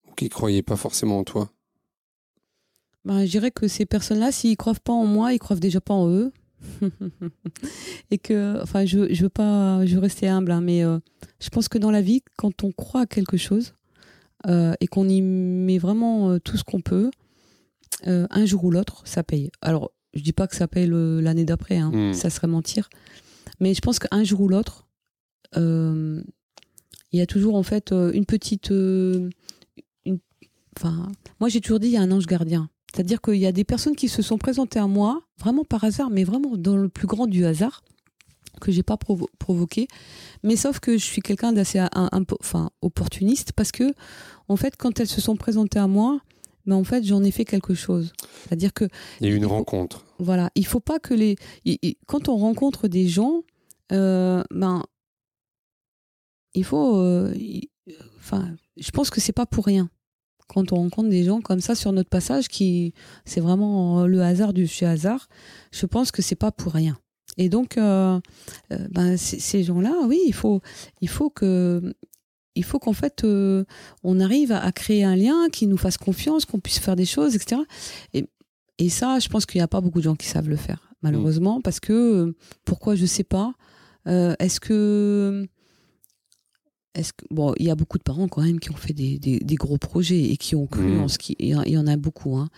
ou 0.09 0.15
qui 0.15 0.25
ne 0.25 0.31
croyaient 0.31 0.63
pas 0.63 0.77
forcément 0.77 1.19
en 1.19 1.25
toi? 1.25 1.51
Ben, 3.05 3.25
Je 3.25 3.31
dirais 3.31 3.51
que 3.51 3.69
ces 3.69 3.87
personnes-là, 3.87 4.33
s'ils 4.33 4.51
ne 4.51 4.57
croient 4.57 4.75
pas 4.75 4.93
en 4.93 5.07
moi, 5.07 5.33
ils 5.33 5.37
ne 5.37 5.39
croient 5.39 5.57
déjà 5.57 5.81
pas 5.81 5.95
en 5.95 6.09
eux. 6.09 6.33
et 8.11 8.19
que, 8.19 8.61
enfin, 8.63 8.85
je, 8.85 9.13
je 9.13 9.23
veux 9.23 9.29
pas, 9.29 9.85
je 9.87 9.95
veux 9.95 10.01
rester 10.01 10.29
humble, 10.29 10.51
hein, 10.53 10.61
mais 10.61 10.85
euh, 10.85 10.99
je 11.41 11.49
pense 11.51 11.69
que 11.69 11.79
dans 11.79 11.91
la 11.91 12.03
vie, 12.03 12.23
quand 12.37 12.65
on 12.65 12.73
croit 12.73 13.03
à 13.03 13.07
quelque 13.07 13.37
chose 13.37 13.75
euh, 14.47 14.75
et 14.81 14.87
qu'on 14.87 15.09
y 15.09 15.23
met 15.23 15.79
vraiment 15.79 16.31
euh, 16.31 16.39
tout 16.39 16.57
ce 16.57 16.65
qu'on 16.65 16.81
peut, 16.81 17.11
un 18.05 18.45
jour 18.45 18.65
ou 18.65 18.71
l'autre, 18.71 19.03
ça 19.05 19.25
paye. 19.25 19.51
Alors, 19.63 19.91
je 20.15 20.23
dis 20.23 20.33
pas 20.33 20.47
que 20.47 20.55
ça 20.55 20.69
paye 20.69 20.87
l'année 20.89 21.45
d'après, 21.45 21.79
hein, 21.79 21.91
hmm. 21.93 22.13
ça 22.13 22.31
serait 22.31 22.47
mentir, 22.47 22.89
mais 23.59 23.75
je 23.75 23.81
pense 23.81 23.99
qu'un 23.99 24.23
jour 24.23 24.43
ou 24.43 24.49
l'autre, 24.49 24.87
il 25.57 26.23
y 27.13 27.21
a 27.21 27.27
toujours 27.27 27.57
en 27.57 27.63
fait 27.63 27.93
une 27.93 28.27
petite. 28.27 28.71
Enfin, 30.77 31.11
moi 31.41 31.49
j'ai 31.49 31.61
toujours 31.61 31.81
dit 31.81 31.89
il 31.89 31.95
y 31.95 31.97
a 31.97 32.03
un 32.03 32.13
ange 32.13 32.27
gardien. 32.27 32.69
C'est-à-dire 32.97 33.21
qu'il 33.21 33.37
y 33.37 33.47
a 33.47 33.53
des 33.53 33.65
personnes 33.65 33.97
qui 33.97 34.09
se 34.09 34.23
sont 34.23 34.39
présentées 34.39 34.79
à 34.79 34.87
moi, 34.87 35.26
vraiment 35.39 35.65
par 35.65 35.85
hasard, 35.85 36.11
mais 36.11 36.25
vraiment 36.25 36.57
dans 36.57 36.77
le 36.77 36.89
plus 36.89 37.07
grand 37.07 37.27
du 37.27 37.45
hasard, 37.45 37.83
que 38.61 38.73
j'ai 38.73 38.83
pas 38.83 38.97
provoqué. 38.97 39.89
Mais 40.43 40.57
sauf 40.57 40.81
que 40.81 40.97
je 40.97 41.05
suis 41.05 41.23
quelqu'un 41.23 41.53
d'assez 41.53 41.83
enfin, 41.93 42.71
opportuniste, 42.83 43.53
parce 43.53 43.73
que, 43.73 43.93
en 44.49 44.57
fait, 44.57 44.77
quand 44.77 45.01
elles 45.01 45.09
se 45.09 45.21
sont 45.21 45.37
présentées 45.37 45.79
à 45.79 45.87
moi, 45.87 46.21
ben 46.65 46.77
en 46.77 46.85
fait, 46.85 47.05
j'en 47.05 47.23
ai 47.23 47.31
fait 47.31 47.45
quelque 47.45 47.75
chose. 47.75 48.13
C'est-à-dire 48.43 48.73
que. 48.73 48.87
Il 49.21 49.29
y 49.29 49.31
a 49.31 49.35
eu 49.35 49.37
une 49.37 49.47
rencontre. 49.47 50.05
Voilà. 50.19 50.51
Il 50.55 50.67
faut 50.67 50.81
pas 50.81 50.99
que 50.99 51.15
les. 51.15 51.37
Quand 52.07 52.29
on 52.29 52.37
rencontre 52.37 52.89
des 52.89 53.07
gens, 53.09 53.43
ben, 53.91 54.83
il 56.55 56.65
faut. 56.65 56.97
Euh, 56.97 57.33
enfin, 58.19 58.57
je 58.77 58.91
pense 58.91 59.11
que 59.11 59.21
c'est 59.21 59.33
pas 59.33 59.47
pour 59.47 59.67
rien 59.67 59.91
quand 60.49 60.73
on 60.73 60.77
rencontre 60.77 61.09
des 61.09 61.25
gens 61.25 61.41
comme 61.41 61.61
ça 61.61 61.75
sur 61.75 61.93
notre 61.93 62.09
passage 62.09 62.49
qui 62.49 62.95
c'est 63.25 63.41
vraiment 63.41 64.03
euh, 64.03 64.07
le 64.07 64.23
hasard 64.23 64.53
du 64.53 64.67
chez 64.67 64.87
hasard. 64.87 65.29
Je 65.73 65.87
pense 65.87 66.11
que 66.11 66.23
c'est 66.23 66.37
pas 66.37 66.53
pour 66.53 66.73
rien. 66.73 66.99
Et 67.39 67.49
donc, 67.49 67.77
euh, 67.77 68.19
ben, 68.91 69.17
ces 69.19 69.63
gens-là, 69.63 69.93
oui, 70.07 70.21
il 70.27 70.33
faut, 70.33 70.63
il 71.03 71.09
faut 71.09 71.29
que 71.29 71.95
il 72.55 72.65
faut 72.65 72.79
qu'en 72.79 72.95
fait 72.95 73.27
on 74.03 74.21
arrive 74.21 74.53
à, 74.53 74.73
créer 74.73 75.05
un 75.05 75.17
lien 75.17 75.49
qui 75.53 75.67
nous 75.67 75.77
fasse 75.77 75.99
confiance, 75.99 76.47
qu'on 76.47 76.61
puisse 76.61 76.79
faire 76.79 76.97
des 76.97 77.05
choses, 77.05 77.35
etc. 77.35 77.61
Et, 78.15 78.25
et 78.79 78.89
ça, 78.89 79.19
je 79.19 79.29
pense 79.29 79.45
qu'il 79.45 79.59
n'y 79.59 79.65
a 79.65 79.69
pas 79.69 79.83
beaucoup 79.83 79.99
de 79.99 80.05
gens 80.05 80.17
qui 80.17 80.27
savent 80.27 80.49
le 80.49 80.57
faire, 80.57 80.95
malheureusement, 81.03 81.61
parce 81.61 81.81
que 81.81 82.35
pourquoi 82.65 82.95
je 82.95 83.05
sais 83.05 83.25
pas. 83.25 83.53
Est-ce 84.07 84.61
que 84.61 85.47
est-ce 86.97 87.13
que 87.13 87.25
bon, 87.31 87.53
il 87.59 87.67
y 87.67 87.71
a 87.71 87.75
beaucoup 87.75 87.99
de 87.99 88.03
parents 88.03 88.27
quand 88.27 88.43
même 88.43 88.59
qui 88.59 88.71
ont 88.71 88.77
fait 88.77 88.95
des, 88.95 89.19
des, 89.19 89.55
gros 89.55 89.77
projets 89.77 90.23
et 90.23 90.37
qui 90.37 90.57
ont 90.57 90.67
cru 90.67 90.83
mmh. 90.83 91.01
en 91.01 91.09
ce 91.09 91.19
qui, 91.19 91.37
il 91.39 91.49
y 91.49 91.79
en 91.79 91.87
a 91.87 91.97
beaucoup. 91.97 92.37
Hein. 92.37 92.49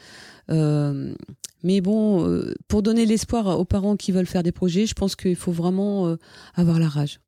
Euh, 0.50 1.14
mais 1.62 1.80
bon, 1.80 2.26
euh, 2.26 2.54
pour 2.68 2.82
donner 2.82 3.04
l'espoir 3.04 3.58
aux 3.58 3.64
parents 3.64 3.96
qui 3.96 4.12
veulent 4.12 4.26
faire 4.26 4.44
des 4.44 4.52
projets, 4.52 4.86
je 4.86 4.94
pense 4.94 5.16
qu'il 5.16 5.36
faut 5.36 5.52
vraiment 5.52 6.06
euh, 6.06 6.16
avoir 6.54 6.78
la 6.78 6.88
rage. 6.88 7.20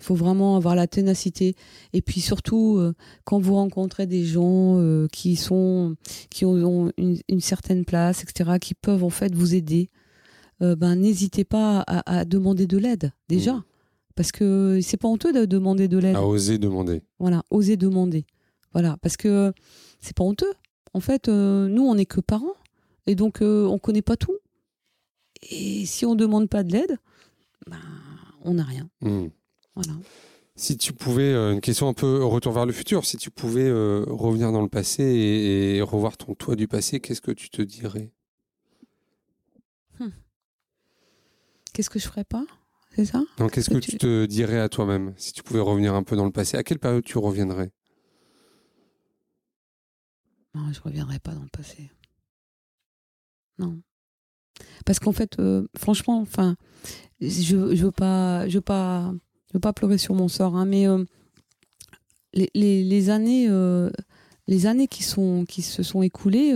Il 0.00 0.04
faut 0.04 0.14
vraiment 0.14 0.56
avoir 0.56 0.74
la 0.74 0.86
ténacité. 0.86 1.54
Et 1.92 2.02
puis 2.02 2.20
surtout, 2.20 2.82
quand 3.22 3.38
vous 3.38 3.54
rencontrez 3.54 4.06
des 4.06 4.24
gens 4.24 5.06
qui 5.10 5.36
sont, 5.36 5.94
qui 6.30 6.44
ont 6.44 6.90
une, 6.98 7.40
certaine 7.40 7.84
place, 7.84 8.22
etc., 8.22 8.58
qui 8.60 8.74
peuvent 8.74 9.04
en 9.04 9.10
fait 9.10 9.32
vous 9.34 9.54
aider, 9.54 9.90
ben 10.60 10.96
n'hésitez 10.96 11.44
pas 11.44 11.84
à, 11.86 12.18
à, 12.18 12.24
demander 12.24 12.66
de 12.66 12.76
l'aide 12.76 13.12
déjà. 13.28 13.54
Mmh. 13.54 13.64
Parce 14.14 14.30
que 14.30 14.78
c'est 14.82 14.96
pas 14.96 15.08
honteux 15.08 15.32
de 15.32 15.44
demander 15.44 15.88
de 15.88 15.98
l'aide. 15.98 16.16
À 16.16 16.24
oser 16.24 16.58
demander. 16.58 17.02
Voilà, 17.18 17.42
oser 17.50 17.76
demander. 17.76 18.26
Voilà, 18.72 18.96
parce 19.00 19.16
que 19.16 19.52
c'est 20.00 20.16
pas 20.16 20.24
honteux. 20.24 20.52
En 20.92 21.00
fait, 21.00 21.28
euh, 21.28 21.68
nous, 21.68 21.82
on 21.82 21.96
n'est 21.96 22.06
que 22.06 22.20
parents. 22.20 22.54
Et 23.06 23.14
donc, 23.14 23.42
euh, 23.42 23.66
on 23.66 23.78
connaît 23.78 24.02
pas 24.02 24.16
tout. 24.16 24.38
Et 25.50 25.84
si 25.86 26.06
on 26.06 26.14
demande 26.14 26.48
pas 26.48 26.62
de 26.62 26.72
l'aide, 26.72 26.96
ben, 27.68 27.78
on 28.42 28.54
n'a 28.54 28.64
rien. 28.64 28.88
Hmm. 29.00 29.28
Voilà. 29.74 29.92
Si 30.56 30.78
tu 30.78 30.92
pouvais, 30.92 31.32
euh, 31.32 31.52
une 31.52 31.60
question 31.60 31.88
un 31.88 31.94
peu 31.94 32.24
retour 32.24 32.52
vers 32.52 32.64
le 32.64 32.72
futur, 32.72 33.04
si 33.04 33.16
tu 33.16 33.30
pouvais 33.30 33.70
revenir 33.70 34.52
dans 34.52 34.62
le 34.62 34.68
passé 34.68 35.02
et, 35.02 35.82
revoir 35.82 36.16
ton 36.16 36.34
toi 36.34 36.54
du 36.54 36.68
passé, 36.68 37.00
qu'est-ce 37.00 37.20
que 37.20 37.32
tu 37.32 37.50
te 37.50 37.60
dirais? 37.60 38.12
Hmm. 39.98 40.10
Qu'est-ce 41.72 41.90
que 41.90 41.98
je 41.98 42.06
ferais 42.06 42.24
pas? 42.24 42.44
C'est 42.94 43.04
ça? 43.04 43.22
Donc, 43.38 43.52
qu'est-ce 43.52 43.70
que, 43.70 43.78
tu... 43.78 43.98
te 43.98 44.26
dirais 44.26 44.60
à 44.60 44.68
toi-même 44.68 45.14
si 45.16 45.32
tu 45.32 45.42
pouvais 45.42 45.60
revenir 45.60 45.94
un 45.94 46.02
peu 46.02 46.16
dans 46.16 46.24
le 46.24 46.30
passé 46.30 46.56
À 46.56 46.62
quelle 46.62 46.78
période 46.78 47.04
tu 47.04 47.18
reviendrais? 47.18 47.70
Non, 50.54 50.72
je 50.72 50.80
reviendrai 50.80 51.18
pas 51.18 51.32
dans 51.32 51.42
le 51.42 51.48
passé. 51.48 51.90
Non. 53.58 53.80
Parce 54.86 55.00
qu'en 55.00 55.12
fait, 55.12 55.38
euh, 55.40 55.66
franchement, 55.76 56.20
enfin, 56.20 56.56
je, 57.20 57.74
je 57.74 57.84
veux 57.84 57.90
pas, 57.90 58.48
je 58.48 58.58
veux 58.58 58.60
pas, 58.60 59.12
je 59.48 59.54
veux 59.54 59.60
pas 59.60 59.72
pleurer 59.72 59.98
sur 59.98 60.14
mon 60.14 60.28
sort, 60.28 60.56
hein, 60.56 60.64
mais 60.64 60.86
euh, 60.86 61.04
les, 62.34 62.50
les, 62.54 62.84
les, 62.84 63.10
années, 63.10 63.46
euh, 63.48 63.90
les 64.46 64.66
années 64.66 64.86
qui 64.86 65.02
sont, 65.02 65.44
qui 65.48 65.62
se 65.62 65.82
sont 65.82 66.02
écoulées 66.02 66.54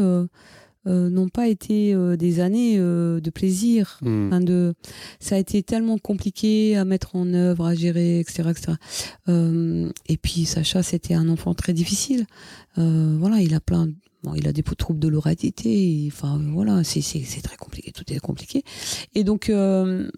n'ont 0.89 1.29
pas 1.29 1.49
été 1.49 1.95
euh, 1.95 2.17
des 2.17 2.41
années 2.41 2.77
euh, 2.79 3.21
de 3.21 3.31
plaisir. 3.31 3.99
Hmm. 4.03 4.39
de, 4.45 4.75
ça 5.21 5.35
a 5.37 5.39
été 5.39 5.63
tellement 5.63 5.99
compliqué 5.99 6.77
à 6.77 6.85
mettre 6.85 7.17
en 7.17 7.33
œuvre, 7.35 7.67
à 7.67 7.75
gérer, 7.75 8.21
etc. 8.21 8.51
etc. 8.51 8.75
et 10.09 10.17
puis 10.17 10.45
Sacha, 10.45 10.83
c'était 10.83 11.15
un 11.15 11.29
enfant 11.29 11.55
très 11.55 11.73
difficile. 11.73 12.27
voilà, 12.77 13.41
il 13.41 13.55
a 13.55 13.61
plein, 13.61 13.89
bon, 14.23 14.35
il 14.35 14.49
a 14.49 14.53
des 14.53 14.63
troubles 14.63 15.01
de 15.01 15.09
l'oralité. 15.09 16.09
Enfin 16.13 16.41
voilà, 16.53 16.83
c'est 16.85 17.03
très 17.43 17.57
compliqué, 17.57 17.93
tout 17.93 18.05
est 18.13 18.19
compliqué. 18.21 18.63
Et 19.15 19.25
donc, 19.25 19.47
je 19.49 20.09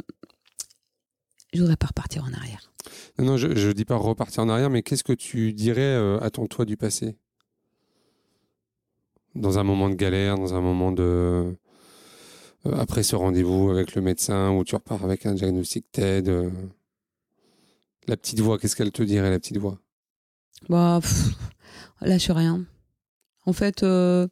voudrais 1.54 1.76
pas 1.76 1.88
repartir 1.88 2.24
en 2.24 2.32
arrière. 2.32 2.72
Non, 3.18 3.36
je 3.36 3.48
ne 3.48 3.72
dis 3.72 3.84
pas 3.84 3.96
repartir 3.96 4.42
en 4.42 4.48
arrière, 4.48 4.70
mais 4.70 4.82
qu'est-ce 4.82 5.04
que 5.04 5.12
tu 5.12 5.52
dirais 5.52 5.94
à 6.20 6.30
ton 6.30 6.46
toi 6.46 6.64
du 6.64 6.76
passé? 6.76 7.16
Dans 9.34 9.58
un 9.58 9.64
moment 9.64 9.88
de 9.88 9.94
galère, 9.94 10.36
dans 10.36 10.54
un 10.54 10.60
moment 10.60 10.92
de 10.92 11.54
euh, 12.66 12.76
après 12.76 13.02
ce 13.02 13.16
rendez-vous 13.16 13.70
avec 13.70 13.94
le 13.94 14.02
médecin 14.02 14.50
où 14.50 14.64
tu 14.64 14.74
repars 14.74 15.04
avec 15.04 15.26
un 15.26 15.34
diagnostic 15.34 15.90
TED, 15.92 16.28
euh, 16.28 16.50
la 18.06 18.16
petite 18.16 18.40
voix, 18.40 18.58
qu'est-ce 18.58 18.76
qu'elle 18.76 18.92
te 18.92 19.02
dirait, 19.02 19.30
la 19.30 19.38
petite 19.38 19.58
voix? 19.58 19.78
Bah, 20.68 21.00
lâche 22.02 22.30
rien. 22.30 22.64
En 23.46 23.54
fait, 23.54 23.82
euh, 23.82 24.28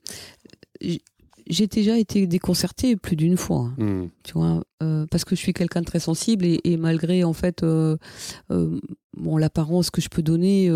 j'ai 0.81 1.67
déjà 1.67 1.97
été 1.97 2.27
déconcertée 2.27 2.97
plus 2.97 3.17
d'une 3.17 3.39
fois, 3.39 3.71
hein. 3.79 4.03
hmm. 4.03 4.11
tu 4.23 4.35
vois, 4.35 4.63
parce 5.11 5.25
que 5.25 5.35
je 5.35 5.41
suis 5.41 5.55
quelqu'un 5.55 5.81
de 5.81 5.87
très 5.87 6.01
sensible 6.01 6.45
et, 6.45 6.77
malgré 6.77 7.25
en 7.25 7.33
fait, 7.33 7.65
bon, 7.65 9.37
l'apparence 9.39 9.91
que 9.91 10.03
je 10.03 10.11
peux 10.11 10.23
donner 10.23 10.71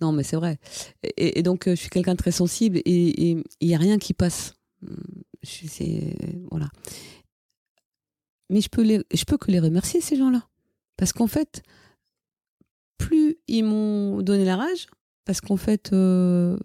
non, 0.00 0.12
mais 0.12 0.22
c'est 0.22 0.36
vrai. 0.36 0.58
Et, 1.16 1.42
donc, 1.42 1.66
euh, 1.66 1.72
je 1.72 1.80
suis 1.80 1.90
quelqu'un 1.90 2.12
de 2.12 2.18
très 2.18 2.32
sensible 2.32 2.78
et 2.84 3.30
il 3.60 3.68
n'y 3.68 3.74
a 3.74 3.78
rien 3.78 3.98
qui 3.98 4.14
passe. 4.14 4.54
voilà. 6.50 6.68
Mais 8.50 8.60
je 8.60 8.68
peux, 8.68 8.82
les, 8.82 9.02
je 9.12 9.24
peux 9.24 9.38
que 9.38 9.50
les 9.50 9.60
remercier, 9.60 10.00
ces 10.00 10.16
gens-là. 10.16 10.46
Parce 10.96 11.12
qu'en 11.12 11.26
fait, 11.26 11.62
plus 12.98 13.36
ils 13.48 13.64
m'ont 13.64 14.22
donné 14.22 14.44
la 14.44 14.56
rage, 14.56 14.86
parce 15.24 15.40
qu'en 15.40 15.56
fait, 15.56 15.92
euh, 15.92 16.56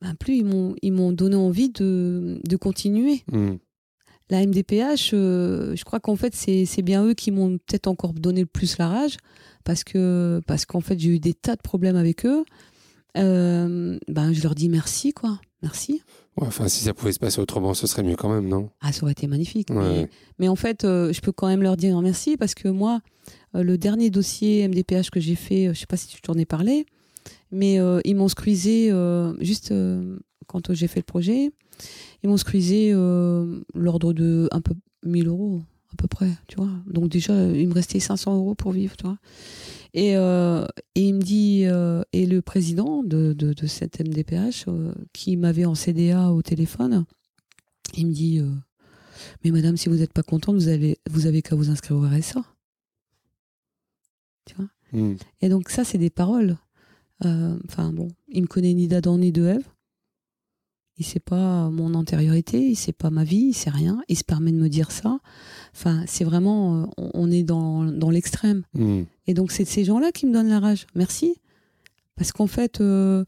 ben, 0.00 0.14
plus 0.14 0.36
ils 0.36 0.44
m'ont, 0.44 0.74
ils 0.82 0.92
m'ont 0.92 1.12
donné 1.12 1.36
envie 1.36 1.70
de, 1.70 2.40
de 2.44 2.56
continuer. 2.56 3.22
Mmh. 3.32 3.54
La 4.30 4.46
MDPH, 4.46 5.10
euh, 5.12 5.76
je 5.76 5.84
crois 5.84 6.00
qu'en 6.00 6.16
fait, 6.16 6.34
c'est, 6.34 6.64
c'est 6.64 6.82
bien 6.82 7.04
eux 7.04 7.14
qui 7.14 7.30
m'ont 7.30 7.58
peut-être 7.58 7.88
encore 7.88 8.14
donné 8.14 8.40
le 8.40 8.46
plus 8.46 8.78
la 8.78 8.88
rage, 8.88 9.16
parce 9.64 9.84
que 9.84 10.40
parce 10.46 10.66
qu'en 10.66 10.80
fait 10.80 10.98
j'ai 10.98 11.10
eu 11.10 11.18
des 11.18 11.34
tas 11.34 11.56
de 11.56 11.62
problèmes 11.62 11.96
avec 11.96 12.24
eux. 12.26 12.44
Euh, 13.16 13.98
ben 14.08 14.32
je 14.32 14.42
leur 14.42 14.54
dis 14.54 14.68
merci 14.68 15.12
quoi, 15.12 15.40
merci. 15.62 16.02
enfin 16.36 16.66
si 16.68 16.82
ça 16.82 16.94
pouvait 16.94 17.12
se 17.12 17.20
passer 17.20 17.40
autrement, 17.40 17.74
ce 17.74 17.86
serait 17.86 18.02
mieux 18.02 18.16
quand 18.16 18.32
même, 18.32 18.48
non? 18.48 18.70
Ah 18.80 18.92
ça 18.92 19.02
aurait 19.04 19.12
été 19.12 19.26
magnifique. 19.26 19.68
Mais, 20.38 20.48
en 20.48 20.56
fait, 20.56 20.84
euh, 20.84 21.12
je 21.12 21.20
peux 21.20 21.30
quand 21.30 21.46
même 21.46 21.62
leur 21.62 21.76
dire 21.76 22.00
merci 22.00 22.36
parce 22.36 22.54
que 22.54 22.68
moi, 22.68 23.00
euh, 23.54 23.62
le 23.62 23.78
dernier 23.78 24.10
dossier 24.10 24.66
MDPH 24.66 25.10
que 25.10 25.20
j'ai 25.20 25.36
fait, 25.36 25.68
je 25.72 25.78
sais 25.78 25.86
pas 25.86 25.96
si 25.96 26.08
tu 26.08 26.20
t'en 26.20 26.34
ai 26.34 26.44
parlé, 26.44 26.86
Mais 27.52 27.78
ils 28.04 28.16
m'ont 28.16 28.28
squeezé 28.28 28.92
juste 29.40 29.72
quand 30.46 30.72
j'ai 30.72 30.88
fait 30.88 31.00
le 31.00 31.04
projet. 31.04 31.52
Ils 32.22 32.28
m'ont 32.28 32.36
squeezé 32.36 32.92
l'ordre 33.74 34.12
de 34.12 34.48
un 34.50 34.60
peu 34.60 34.74
1000 35.04 35.28
euros 35.28 35.62
à 35.94 35.96
peu 35.96 36.08
près, 36.08 36.30
tu 36.48 36.56
vois. 36.56 36.70
Donc 36.86 37.08
déjà, 37.08 37.34
il 37.52 37.68
me 37.68 37.74
restait 37.74 38.00
500 38.00 38.36
euros 38.36 38.54
pour 38.54 38.72
vivre, 38.72 38.96
tu 38.96 39.04
vois. 39.04 39.18
Et, 39.94 40.12
et 40.12 41.00
il 41.00 41.14
me 41.14 41.22
dit, 41.22 41.62
et 42.12 42.26
le 42.26 42.42
président 42.42 43.02
de, 43.02 43.32
de, 43.32 43.52
de 43.52 43.66
cette 43.66 44.00
MDPH, 44.00 44.66
qui 45.12 45.36
m'avait 45.36 45.64
en 45.64 45.74
CDA 45.74 46.32
au 46.32 46.42
téléphone, 46.42 47.04
il 47.96 48.08
me 48.08 48.12
dit, 48.12 48.42
mais 49.44 49.52
madame, 49.52 49.76
si 49.76 49.88
vous 49.88 49.96
n'êtes 49.96 50.12
pas 50.12 50.24
contente, 50.24 50.56
vous 50.56 50.68
avez, 50.68 50.98
vous 51.10 51.26
avez 51.26 51.42
qu'à 51.42 51.54
vous 51.54 51.70
inscrire 51.70 51.96
au 51.96 52.02
RSA. 52.02 52.42
Tu 54.46 54.56
vois 54.56 54.68
Hmm. 54.94 55.16
Et 55.42 55.48
donc 55.48 55.70
ça, 55.70 55.84
c'est 55.84 55.98
des 55.98 56.10
paroles. 56.10 56.56
Euh, 57.24 57.58
Enfin 57.68 57.92
bon, 57.92 58.08
il 58.28 58.42
me 58.42 58.46
connaît 58.46 58.72
ni 58.74 58.86
d'Adam 58.88 59.18
ni 59.18 59.32
de 59.32 59.44
Ève. 59.44 59.68
Il 60.96 61.04
sait 61.04 61.20
pas 61.20 61.70
mon 61.70 61.94
antériorité, 61.94 62.58
il 62.58 62.76
sait 62.76 62.92
pas 62.92 63.10
ma 63.10 63.24
vie, 63.24 63.46
il 63.48 63.54
sait 63.54 63.70
rien. 63.70 64.00
Il 64.08 64.16
se 64.16 64.22
permet 64.22 64.52
de 64.52 64.58
me 64.58 64.68
dire 64.68 64.92
ça. 64.92 65.18
Enfin, 65.74 66.04
c'est 66.06 66.22
vraiment, 66.24 66.82
euh, 66.82 66.86
on 67.14 67.30
est 67.32 67.42
dans, 67.42 67.84
dans 67.84 68.10
l'extrême. 68.10 68.62
Hmm. 68.74 69.02
Et 69.26 69.34
donc 69.34 69.50
c'est 69.50 69.64
ces 69.64 69.84
gens-là 69.84 70.12
qui 70.12 70.26
me 70.26 70.32
donnent 70.32 70.50
la 70.50 70.60
rage. 70.60 70.86
Merci. 70.94 71.40
Parce 72.14 72.30
qu'en 72.30 72.46
fait, 72.46 72.80
euh, 72.80 73.24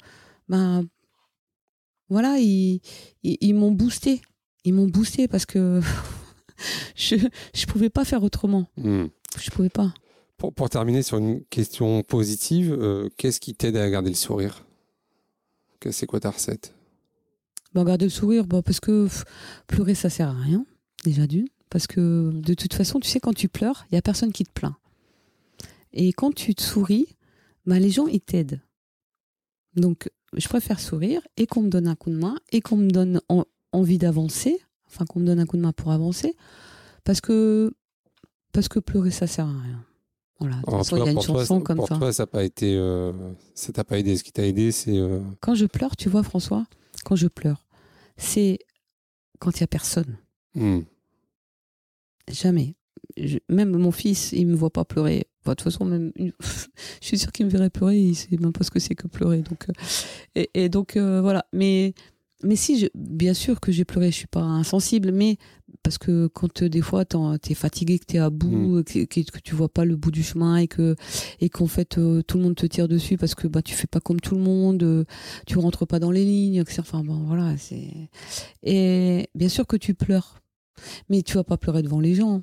ben 0.48 0.86
voilà, 2.08 2.38
ils, 2.38 2.80
ils, 3.24 3.36
ils 3.40 3.54
m'ont 3.54 3.72
boosté. 3.72 4.22
Ils 4.64 4.72
m'ont 4.72 4.86
boosté 4.86 5.26
parce 5.26 5.44
que 5.44 5.80
je 6.94 7.16
je 7.52 7.66
pouvais 7.66 7.90
pas 7.90 8.04
faire 8.04 8.22
autrement. 8.22 8.68
Hmm. 8.76 9.06
Je 9.40 9.50
pouvais 9.50 9.70
pas. 9.70 9.92
Pour, 10.36 10.52
pour 10.52 10.70
terminer 10.70 11.02
sur 11.02 11.18
une 11.18 11.42
question 11.46 12.02
positive, 12.04 12.72
euh, 12.78 13.08
qu'est-ce 13.16 13.40
qui 13.40 13.54
t'aide 13.54 13.76
à 13.76 13.90
garder 13.90 14.10
le 14.10 14.16
sourire? 14.16 14.66
C'est 15.90 16.06
quoi 16.06 16.20
ta 16.20 16.30
recette? 16.30 16.75
Bah, 17.76 17.84
garder 17.84 18.06
le 18.06 18.10
sourire, 18.10 18.46
bah, 18.46 18.62
parce 18.62 18.80
que 18.80 19.04
pff, 19.04 19.24
pleurer, 19.66 19.94
ça 19.94 20.08
sert 20.08 20.28
à 20.30 20.32
rien, 20.32 20.64
déjà 21.04 21.26
d'une. 21.26 21.46
Parce 21.68 21.86
que 21.86 22.30
de 22.32 22.54
toute 22.54 22.72
façon, 22.72 23.00
tu 23.00 23.08
sais, 23.08 23.20
quand 23.20 23.34
tu 23.34 23.48
pleures, 23.48 23.84
il 23.90 23.94
n'y 23.94 23.98
a 23.98 24.02
personne 24.02 24.32
qui 24.32 24.44
te 24.44 24.50
plaint. 24.50 24.74
Et 25.92 26.12
quand 26.14 26.34
tu 26.34 26.54
te 26.54 26.62
souris, 26.62 27.06
bah, 27.66 27.78
les 27.78 27.90
gens, 27.90 28.06
ils 28.06 28.20
t'aident. 28.20 28.60
Donc, 29.74 30.08
je 30.34 30.48
préfère 30.48 30.80
sourire 30.80 31.20
et 31.36 31.46
qu'on 31.46 31.62
me 31.62 31.68
donne 31.68 31.86
un 31.86 31.96
coup 31.96 32.08
de 32.10 32.16
main 32.16 32.36
et 32.50 32.60
qu'on 32.62 32.76
me 32.78 32.88
donne 32.90 33.20
en- 33.28 33.44
envie 33.72 33.98
d'avancer, 33.98 34.58
enfin, 34.86 35.04
qu'on 35.04 35.20
me 35.20 35.26
donne 35.26 35.38
un 35.40 35.44
coup 35.46 35.56
de 35.58 35.62
main 35.62 35.72
pour 35.72 35.92
avancer, 35.92 36.34
parce 37.04 37.20
que, 37.20 37.74
parce 38.52 38.68
que 38.68 38.78
pleurer, 38.78 39.10
ça 39.10 39.26
sert 39.26 39.46
à 39.46 39.60
rien. 39.60 39.84
Voilà, 40.40 40.56
façon, 40.66 40.96
il 40.96 41.04
y 41.04 41.08
a 41.08 41.10
une 41.12 41.14
toi, 41.16 41.24
chanson 41.24 41.58
ça- 41.58 41.64
comme 41.64 41.76
pour 41.76 41.88
ça. 41.88 41.96
toi, 41.96 42.12
ça 42.12 42.22
n'a 42.22 42.26
pas 42.26 42.44
été, 42.44 42.74
euh, 42.74 43.12
ça 43.54 43.72
t'a 43.72 43.84
pas 43.84 43.98
aidé. 43.98 44.16
Ce 44.16 44.24
qui 44.24 44.32
t'a 44.32 44.46
aidé, 44.46 44.72
c'est 44.72 44.96
euh, 44.96 45.20
Quand 45.40 45.54
je 45.54 45.66
pleure, 45.66 45.94
tu 45.96 46.08
vois, 46.08 46.22
François, 46.22 46.66
quand 47.04 47.16
je 47.16 47.26
pleure, 47.28 47.65
c'est 48.16 48.58
quand 49.38 49.58
il 49.58 49.62
n'y 49.62 49.64
a 49.64 49.68
personne. 49.68 50.18
hmm. 50.54 50.80
Jamais. 52.30 52.74
Je- 53.16 53.38
même 53.48 53.76
mon 53.76 53.92
fils, 53.92 54.32
il 54.32 54.46
me 54.46 54.54
voit 54.56 54.72
pas 54.72 54.84
pleurer. 54.84 55.26
Enfin, 55.42 55.52
de 55.52 55.56
toute 55.56 55.64
façon, 55.72 55.84
même, 55.84 56.12
je 56.18 56.32
suis 57.00 57.18
sûre 57.18 57.30
qu'il 57.32 57.46
me 57.46 57.50
verrait 57.50 57.70
pleurer. 57.70 57.98
Il 57.98 58.14
sait 58.16 58.28
même 58.38 58.52
pas 58.52 58.64
ce 58.64 58.70
que 58.70 58.80
c'est 58.80 58.94
que 58.94 59.06
pleurer. 59.06 59.42
Donc, 59.42 59.68
euh, 59.68 59.72
et, 60.34 60.50
et 60.54 60.68
donc 60.68 60.96
euh, 60.96 61.20
voilà. 61.20 61.46
Mais, 61.52 61.94
mais 62.42 62.56
si, 62.56 62.78
je, 62.80 62.86
bien 62.94 63.32
sûr 63.34 63.60
que 63.60 63.70
j'ai 63.70 63.84
pleuré. 63.84 64.10
Je 64.10 64.16
suis 64.16 64.26
pas 64.26 64.42
insensible, 64.42 65.12
mais 65.12 65.36
parce 65.86 65.98
que 65.98 66.26
quand 66.26 66.64
euh, 66.64 66.68
des 66.68 66.80
fois 66.80 67.04
tu 67.04 67.16
es 67.16 67.54
fatigué, 67.54 68.00
que 68.00 68.06
tu 68.06 68.16
es 68.16 68.18
à 68.18 68.28
bout, 68.28 68.82
que, 68.82 69.04
que, 69.04 69.20
que 69.20 69.38
tu 69.38 69.54
vois 69.54 69.68
pas 69.68 69.84
le 69.84 69.94
bout 69.94 70.10
du 70.10 70.24
chemin 70.24 70.56
et 70.56 70.66
que 70.66 70.96
et 71.38 71.48
qu'en 71.48 71.68
fait 71.68 71.96
euh, 71.96 72.22
tout 72.22 72.38
le 72.38 72.42
monde 72.42 72.56
te 72.56 72.66
tire 72.66 72.88
dessus 72.88 73.16
parce 73.16 73.36
que 73.36 73.46
bah 73.46 73.62
tu 73.62 73.72
fais 73.72 73.86
pas 73.86 74.00
comme 74.00 74.18
tout 74.18 74.34
le 74.34 74.40
monde, 74.40 74.82
euh, 74.82 75.04
tu 75.46 75.58
rentres 75.58 75.86
pas 75.86 76.00
dans 76.00 76.10
les 76.10 76.24
lignes, 76.24 76.56
etc. 76.56 76.78
Enfin 76.80 77.04
bon, 77.04 77.22
voilà. 77.28 77.56
C'est 77.56 78.10
et 78.64 79.28
bien 79.36 79.48
sûr 79.48 79.64
que 79.64 79.76
tu 79.76 79.94
pleures, 79.94 80.40
mais 81.08 81.22
tu 81.22 81.34
vas 81.34 81.44
pas 81.44 81.56
pleurer 81.56 81.82
devant 81.82 82.00
les 82.00 82.16
gens. 82.16 82.42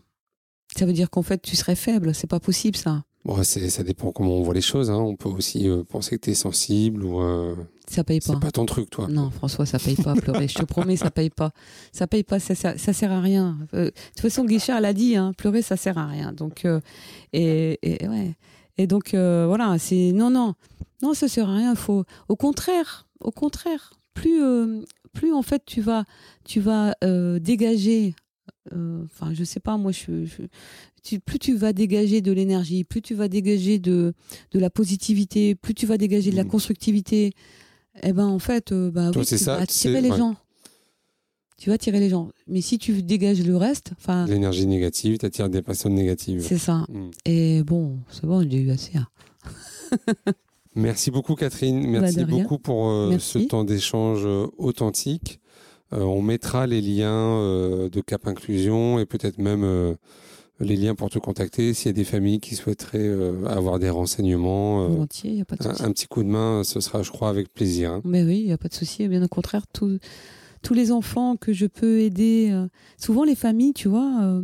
Ça 0.77 0.85
veut 0.85 0.93
dire 0.93 1.09
qu'en 1.09 1.21
fait, 1.21 1.41
tu 1.41 1.57
serais 1.57 1.75
faible. 1.75 2.15
C'est 2.15 2.29
pas 2.29 2.39
possible, 2.39 2.77
ça. 2.77 3.03
Bon, 3.25 3.41
ça 3.43 3.83
dépend 3.83 4.11
comment 4.11 4.35
on 4.37 4.41
voit 4.43 4.53
les 4.53 4.61
choses. 4.61 4.89
hein. 4.91 4.97
On 4.97 5.15
peut 5.15 5.29
aussi 5.29 5.69
euh, 5.69 5.83
penser 5.83 6.17
que 6.17 6.25
tu 6.25 6.31
es 6.31 6.33
sensible 6.33 7.05
ou 7.05 7.21
euh, 7.21 7.55
Ça 7.87 8.03
paye 8.03 8.19
pas. 8.19 8.33
c'est 8.33 8.39
pas 8.39 8.51
ton 8.51 8.65
truc, 8.65 8.89
toi. 8.89 9.07
Non, 9.09 9.29
François, 9.29 9.65
ça 9.65 9.79
paye 9.79 9.95
pas 9.95 10.11
à 10.11 10.15
pleurer. 10.15 10.49
Je 10.49 10.55
te 10.55 10.63
promets, 10.65 10.97
ça 10.97 11.09
paye 11.09 11.29
pas. 11.29 11.51
Ça 11.93 12.05
paye 12.05 12.23
pas, 12.23 12.39
ça, 12.39 12.53
ça, 12.53 12.77
ça 12.77 12.91
sert 12.91 13.13
à 13.13 13.21
rien. 13.21 13.57
Euh, 13.73 13.85
de 13.85 13.91
toute 14.11 14.19
façon, 14.21 14.43
Guichard 14.43 14.81
l'a 14.81 14.91
dit, 14.91 15.15
hein, 15.15 15.31
pleurer, 15.37 15.61
ça 15.61 15.77
sert 15.77 15.97
à 15.97 16.05
rien. 16.05 16.33
Donc, 16.33 16.65
euh, 16.65 16.81
et, 17.31 17.79
et 17.81 18.07
ouais. 18.09 18.33
Et 18.77 18.87
donc, 18.87 19.13
euh, 19.13 19.45
voilà, 19.47 19.77
c'est 19.79 20.11
non, 20.11 20.29
non, 20.29 20.55
non, 21.01 21.13
ça 21.13 21.29
sert 21.29 21.47
à 21.49 21.55
rien. 21.55 21.75
Faut, 21.75 22.03
au 22.27 22.35
contraire, 22.35 23.07
au 23.21 23.31
contraire, 23.31 23.93
plus, 24.13 24.43
euh, 24.43 24.81
plus 25.13 25.31
en 25.31 25.43
fait, 25.43 25.63
tu 25.65 25.79
vas, 25.79 26.03
tu 26.43 26.59
vas 26.59 26.93
euh, 27.05 27.39
dégager. 27.39 28.15
euh, 28.73 29.03
Enfin, 29.05 29.33
je 29.33 29.43
sais 29.45 29.59
pas, 29.61 29.77
moi, 29.77 29.91
je, 29.93 30.25
je- 30.25 30.41
tu- 31.03 31.19
plus 31.19 31.39
tu 31.39 31.55
vas 31.55 31.73
dégager 31.73 32.21
de 32.21 32.31
l'énergie, 32.31 32.83
plus 32.83 33.01
tu 33.01 33.13
vas 33.13 33.27
dégager 33.27 33.77
de, 33.79 34.13
de 34.51 34.59
la 34.59 34.69
positivité, 34.69 35.53
plus 35.55 35.73
tu 35.73 35.85
vas 35.85 35.97
dégager 35.97 36.31
de 36.31 36.35
la 36.35 36.43
Mhm. 36.43 36.49
constructivité, 36.49 37.33
eh 38.01 38.13
ben 38.13 38.25
en 38.27 38.39
fait, 38.39 38.71
euh, 38.71 38.89
bah, 38.91 39.11
Toi, 39.11 39.21
oui, 39.21 39.25
c'est 39.27 39.37
tu 39.37 39.43
ça, 39.43 39.57
vas 39.57 39.61
attirer 39.63 40.01
les 40.01 40.09
ouais. 40.11 40.17
gens. 40.17 40.35
Tu 41.57 41.69
vas 41.69 41.75
attirer 41.75 41.99
les 41.99 42.09
gens. 42.09 42.29
Mais 42.47 42.61
si 42.61 42.77
tu 42.77 43.03
dégages 43.03 43.45
le 43.45 43.55
reste, 43.55 43.91
enfin, 43.97 44.25
L'énergie 44.25 44.65
négative, 44.65 45.17
t'attires 45.17 45.49
des 45.49 45.61
personnes 45.61 45.93
négatives. 45.93 46.41
c'est 46.45 46.57
ça. 46.57 46.85
Hmm. 46.89 47.09
Et 47.25 47.63
bon, 47.63 47.99
c'est 48.09 48.25
bon, 48.25 48.41
j'ai 48.49 48.57
eu 48.57 48.71
assez. 48.71 48.97
hein. 48.97 49.07
Merci 50.75 51.11
beaucoup 51.11 51.35
Catherine, 51.35 51.83
Bah, 51.93 52.01
merci 52.01 52.25
beaucoup 52.25 52.57
pour 52.57 52.89
euh, 52.89 53.19
ce 53.19 53.37
temps 53.37 53.63
d'échange 53.63 54.21
euh, 54.25 54.47
authentique. 54.57 55.39
Euh, 55.93 56.01
on 56.01 56.23
mettra 56.23 56.65
les 56.65 56.81
liens 56.81 57.37
de 57.91 58.01
Cap 58.01 58.25
Inclusion 58.27 58.97
et 58.99 59.05
peut-être 59.05 59.37
même 59.37 59.63
les 60.59 60.75
liens 60.75 60.95
pour 60.95 61.09
te 61.09 61.19
contacter 61.19 61.73
s'il 61.73 61.87
y 61.87 61.89
a 61.89 61.93
des 61.93 62.03
familles 62.03 62.39
qui 62.39 62.55
souhaiteraient 62.55 62.99
euh, 62.99 63.45
avoir 63.47 63.79
des 63.79 63.89
renseignements. 63.89 64.83
euh, 64.85 64.87
Volontiers, 64.89 65.31
il 65.31 65.35
n'y 65.35 65.41
a 65.41 65.45
pas 65.45 65.55
de 65.55 65.67
un, 65.67 65.91
petit 65.91 66.07
coup 66.07 66.23
de 66.23 66.29
main, 66.29 66.63
ce 66.63 66.79
sera, 66.79 67.01
je 67.03 67.11
crois, 67.11 67.29
avec 67.29 67.53
plaisir. 67.53 67.91
hein. 67.91 68.01
Mais 68.05 68.23
oui, 68.23 68.39
il 68.41 68.45
n'y 68.45 68.51
a 68.53 68.57
pas 68.57 68.67
de 68.69 68.73
souci. 68.73 69.07
Bien 69.07 69.23
au 69.23 69.27
contraire, 69.27 69.65
tout- 69.73 69.97
tous 70.61 70.73
les 70.73 70.91
enfants 70.91 71.35
que 71.35 71.51
je 71.53 71.65
peux 71.65 71.99
aider. 71.99 72.49
euh, 72.51 72.67
souvent, 72.97 73.23
les 73.25 73.35
familles, 73.35 73.73
tu 73.73 73.87
vois, 73.89 74.41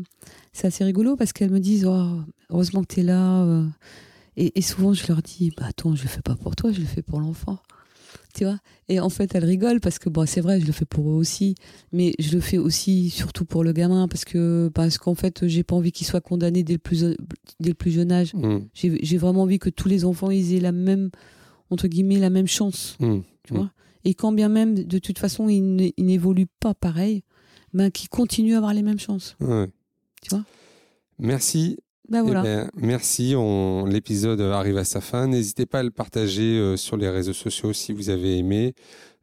c'est 0.51 0.67
assez 0.67 0.83
rigolo 0.83 1.15
parce 1.15 1.31
qu'elles 1.31 1.51
me 1.51 1.59
disent 1.59 1.85
Oh, 1.87 2.17
heureusement 2.49 2.81
que 2.83 2.93
tu 2.93 2.99
es 3.01 3.03
là. 3.03 3.63
et, 4.35 4.57
et 4.57 4.61
souvent, 4.61 4.93
je 4.93 5.07
leur 5.07 5.21
dis 5.21 5.51
bah, 5.57 5.65
Attends, 5.69 5.95
je 5.95 6.03
le 6.03 6.09
fais 6.09 6.21
pas 6.21 6.35
pour 6.35 6.55
toi, 6.55 6.71
je 6.71 6.79
le 6.81 6.85
fais 6.87 7.01
pour 7.03 7.19
l'enfant. 7.21 7.59
Tu 8.39 8.45
vois 8.45 8.59
Et 8.87 9.01
en 9.01 9.09
fait, 9.09 9.35
elles 9.35 9.43
rigolent 9.43 9.81
parce 9.81 9.99
que 9.99 10.07
bon, 10.07 10.25
c'est 10.25 10.39
vrai, 10.39 10.61
je 10.61 10.65
le 10.65 10.71
fais 10.71 10.85
pour 10.85 11.09
eux 11.09 11.13
aussi. 11.15 11.55
Mais 11.91 12.13
je 12.19 12.31
le 12.31 12.39
fais 12.39 12.57
aussi 12.57 13.09
surtout 13.09 13.43
pour 13.43 13.65
le 13.65 13.73
gamin 13.73 14.07
parce 14.07 14.23
que 14.23 14.69
parce 14.73 14.97
qu'en 14.97 15.13
fait, 15.13 15.45
j'ai 15.45 15.63
pas 15.63 15.75
envie 15.75 15.91
qu'il 15.91 16.07
soit 16.07 16.21
condamné 16.21 16.63
dès 16.63 16.71
le 16.73 16.79
plus, 16.79 17.01
dès 17.59 17.67
le 17.69 17.73
plus 17.73 17.91
jeune 17.91 18.13
âge. 18.13 18.33
Hmm, 18.33 18.59
J'ai 18.73 19.17
vraiment 19.17 19.41
envie 19.41 19.59
que 19.59 19.69
tous 19.69 19.89
les 19.89 20.05
enfants 20.05 20.31
ils 20.31 20.53
aient 20.55 20.61
la 20.61 20.71
même, 20.71 21.09
entre 21.69 21.89
guillemets, 21.89 22.17
la 22.17 22.29
même 22.29 22.47
chance 22.47 22.95
tu 22.99 23.05
Mm. 23.05 23.57
vois. 23.57 23.71
Et 24.05 24.13
quand 24.13 24.31
bien 24.31 24.47
même, 24.47 24.75
de 24.85 24.99
toute 24.99 25.19
façon, 25.19 25.49
ils 25.49 25.91
n'évoluent 25.97 26.47
pas 26.61 26.73
pareil, 26.73 27.23
ben, 27.73 27.91
qu'ils 27.91 28.07
continuent 28.07 28.53
à 28.53 28.57
avoir 28.59 28.73
les 28.73 28.83
mêmes 28.83 28.99
chances. 28.99 29.35
Ouais. 29.41 29.67
Tu 30.21 30.29
vois 30.29 30.45
Merci 31.17 31.77
Ben 32.09 32.23
Eh 32.27 32.31
ben, 32.43 32.69
merci. 32.75 33.35
On- 33.37 33.85
L'épisode 33.85 34.41
arrive 34.41 34.77
à 34.77 34.83
sa 34.83 35.01
fin. 35.01 35.27
N'hésitez 35.27 35.65
pas 35.65 35.79
à 35.79 35.83
le 35.83 35.91
partager 35.91 36.57
euh, 36.57 36.75
sur 36.77 36.97
les 36.97 37.09
réseaux 37.09 37.33
sociaux 37.33 37.73
si 37.73 37.93
vous 37.93 38.09
avez 38.09 38.37
aimé. 38.37 38.73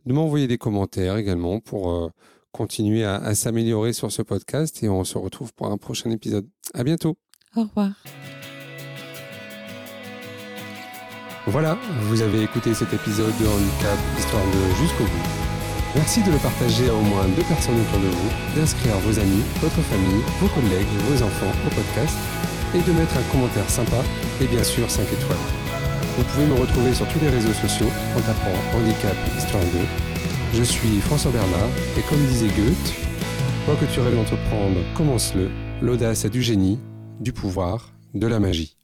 De 0.07 0.13
m'envoyer 0.13 0.47
des 0.47 0.59
commentaires 0.59 1.17
également 1.17 1.59
pour 1.61 1.91
euh, 1.93 2.09
continuer 2.53 3.05
à, 3.05 3.17
à 3.17 3.35
s'améliorer 3.35 3.93
sur 3.93 4.13
ce 4.13 4.23
podcast. 4.23 4.83
Et 4.85 4.89
on 4.89 5.03
se 5.05 5.19
retrouve 5.19 5.53
pour 5.55 5.67
un 5.67 5.77
prochain 5.79 6.11
épisode. 6.11 6.47
À 6.75 6.85
bientôt. 6.85 7.17
Au 7.57 7.63
revoir. 7.63 7.91
Voilà, 11.49 11.79
vous 12.09 12.23
avez 12.23 12.43
écouté 12.43 12.75
cet 12.75 12.93
épisode 12.93 13.33
de 13.41 13.47
Handicap 13.47 13.99
Histoire 14.19 14.43
de 14.47 14.75
jusqu'au 14.83 15.05
bout. 15.05 15.29
Merci 15.95 16.21
de 16.25 16.31
le 16.33 16.39
partager 16.39 16.89
à 16.89 16.95
au 16.95 17.01
moins 17.03 17.25
deux 17.37 17.45
personnes 17.45 17.81
autour 17.81 18.01
de 18.01 18.09
vous, 18.09 18.31
d'inscrire 18.57 18.99
vos 18.99 19.19
amis, 19.19 19.43
votre 19.63 19.81
famille, 19.83 20.23
vos 20.41 20.49
collègues, 20.49 20.87
vos 21.09 21.23
enfants 21.23 21.53
au 21.67 21.71
podcast 21.75 22.17
et 22.77 22.83
de 22.83 22.93
mettre 22.93 23.17
un 23.17 23.33
commentaire 23.33 23.69
sympa 23.71 24.05
et 24.41 24.47
bien 24.47 24.63
sûr 24.63 24.91
5 24.91 25.03
étoiles. 25.05 25.39
Vous 26.19 26.25
pouvez 26.25 26.47
me 26.47 26.55
retrouver 26.61 26.93
sur 26.93 27.09
tous 27.09 27.19
les 27.21 27.31
réseaux 27.31 27.53
sociaux 27.55 27.89
en 28.15 28.21
tapant 28.21 28.57
Handicap 28.75 29.17
Histoire 29.39 29.63
2. 29.65 29.69
Je 30.55 30.63
suis 30.63 31.01
François 31.01 31.31
Bernard 31.31 31.71
et 31.97 32.03
comme 32.03 32.23
disait 32.27 32.49
Goethe, 32.49 32.95
quoi 33.65 33.77
que 33.77 33.87
tu 33.87 34.01
rêves 34.01 34.15
d'entreprendre, 34.15 34.77
commence-le. 34.95 35.51
L'audace 35.81 36.25
a 36.25 36.29
du 36.29 36.43
génie, 36.43 36.79
du 37.21 37.33
pouvoir, 37.33 37.93
de 38.15 38.27
la 38.27 38.41
magie. 38.41 38.76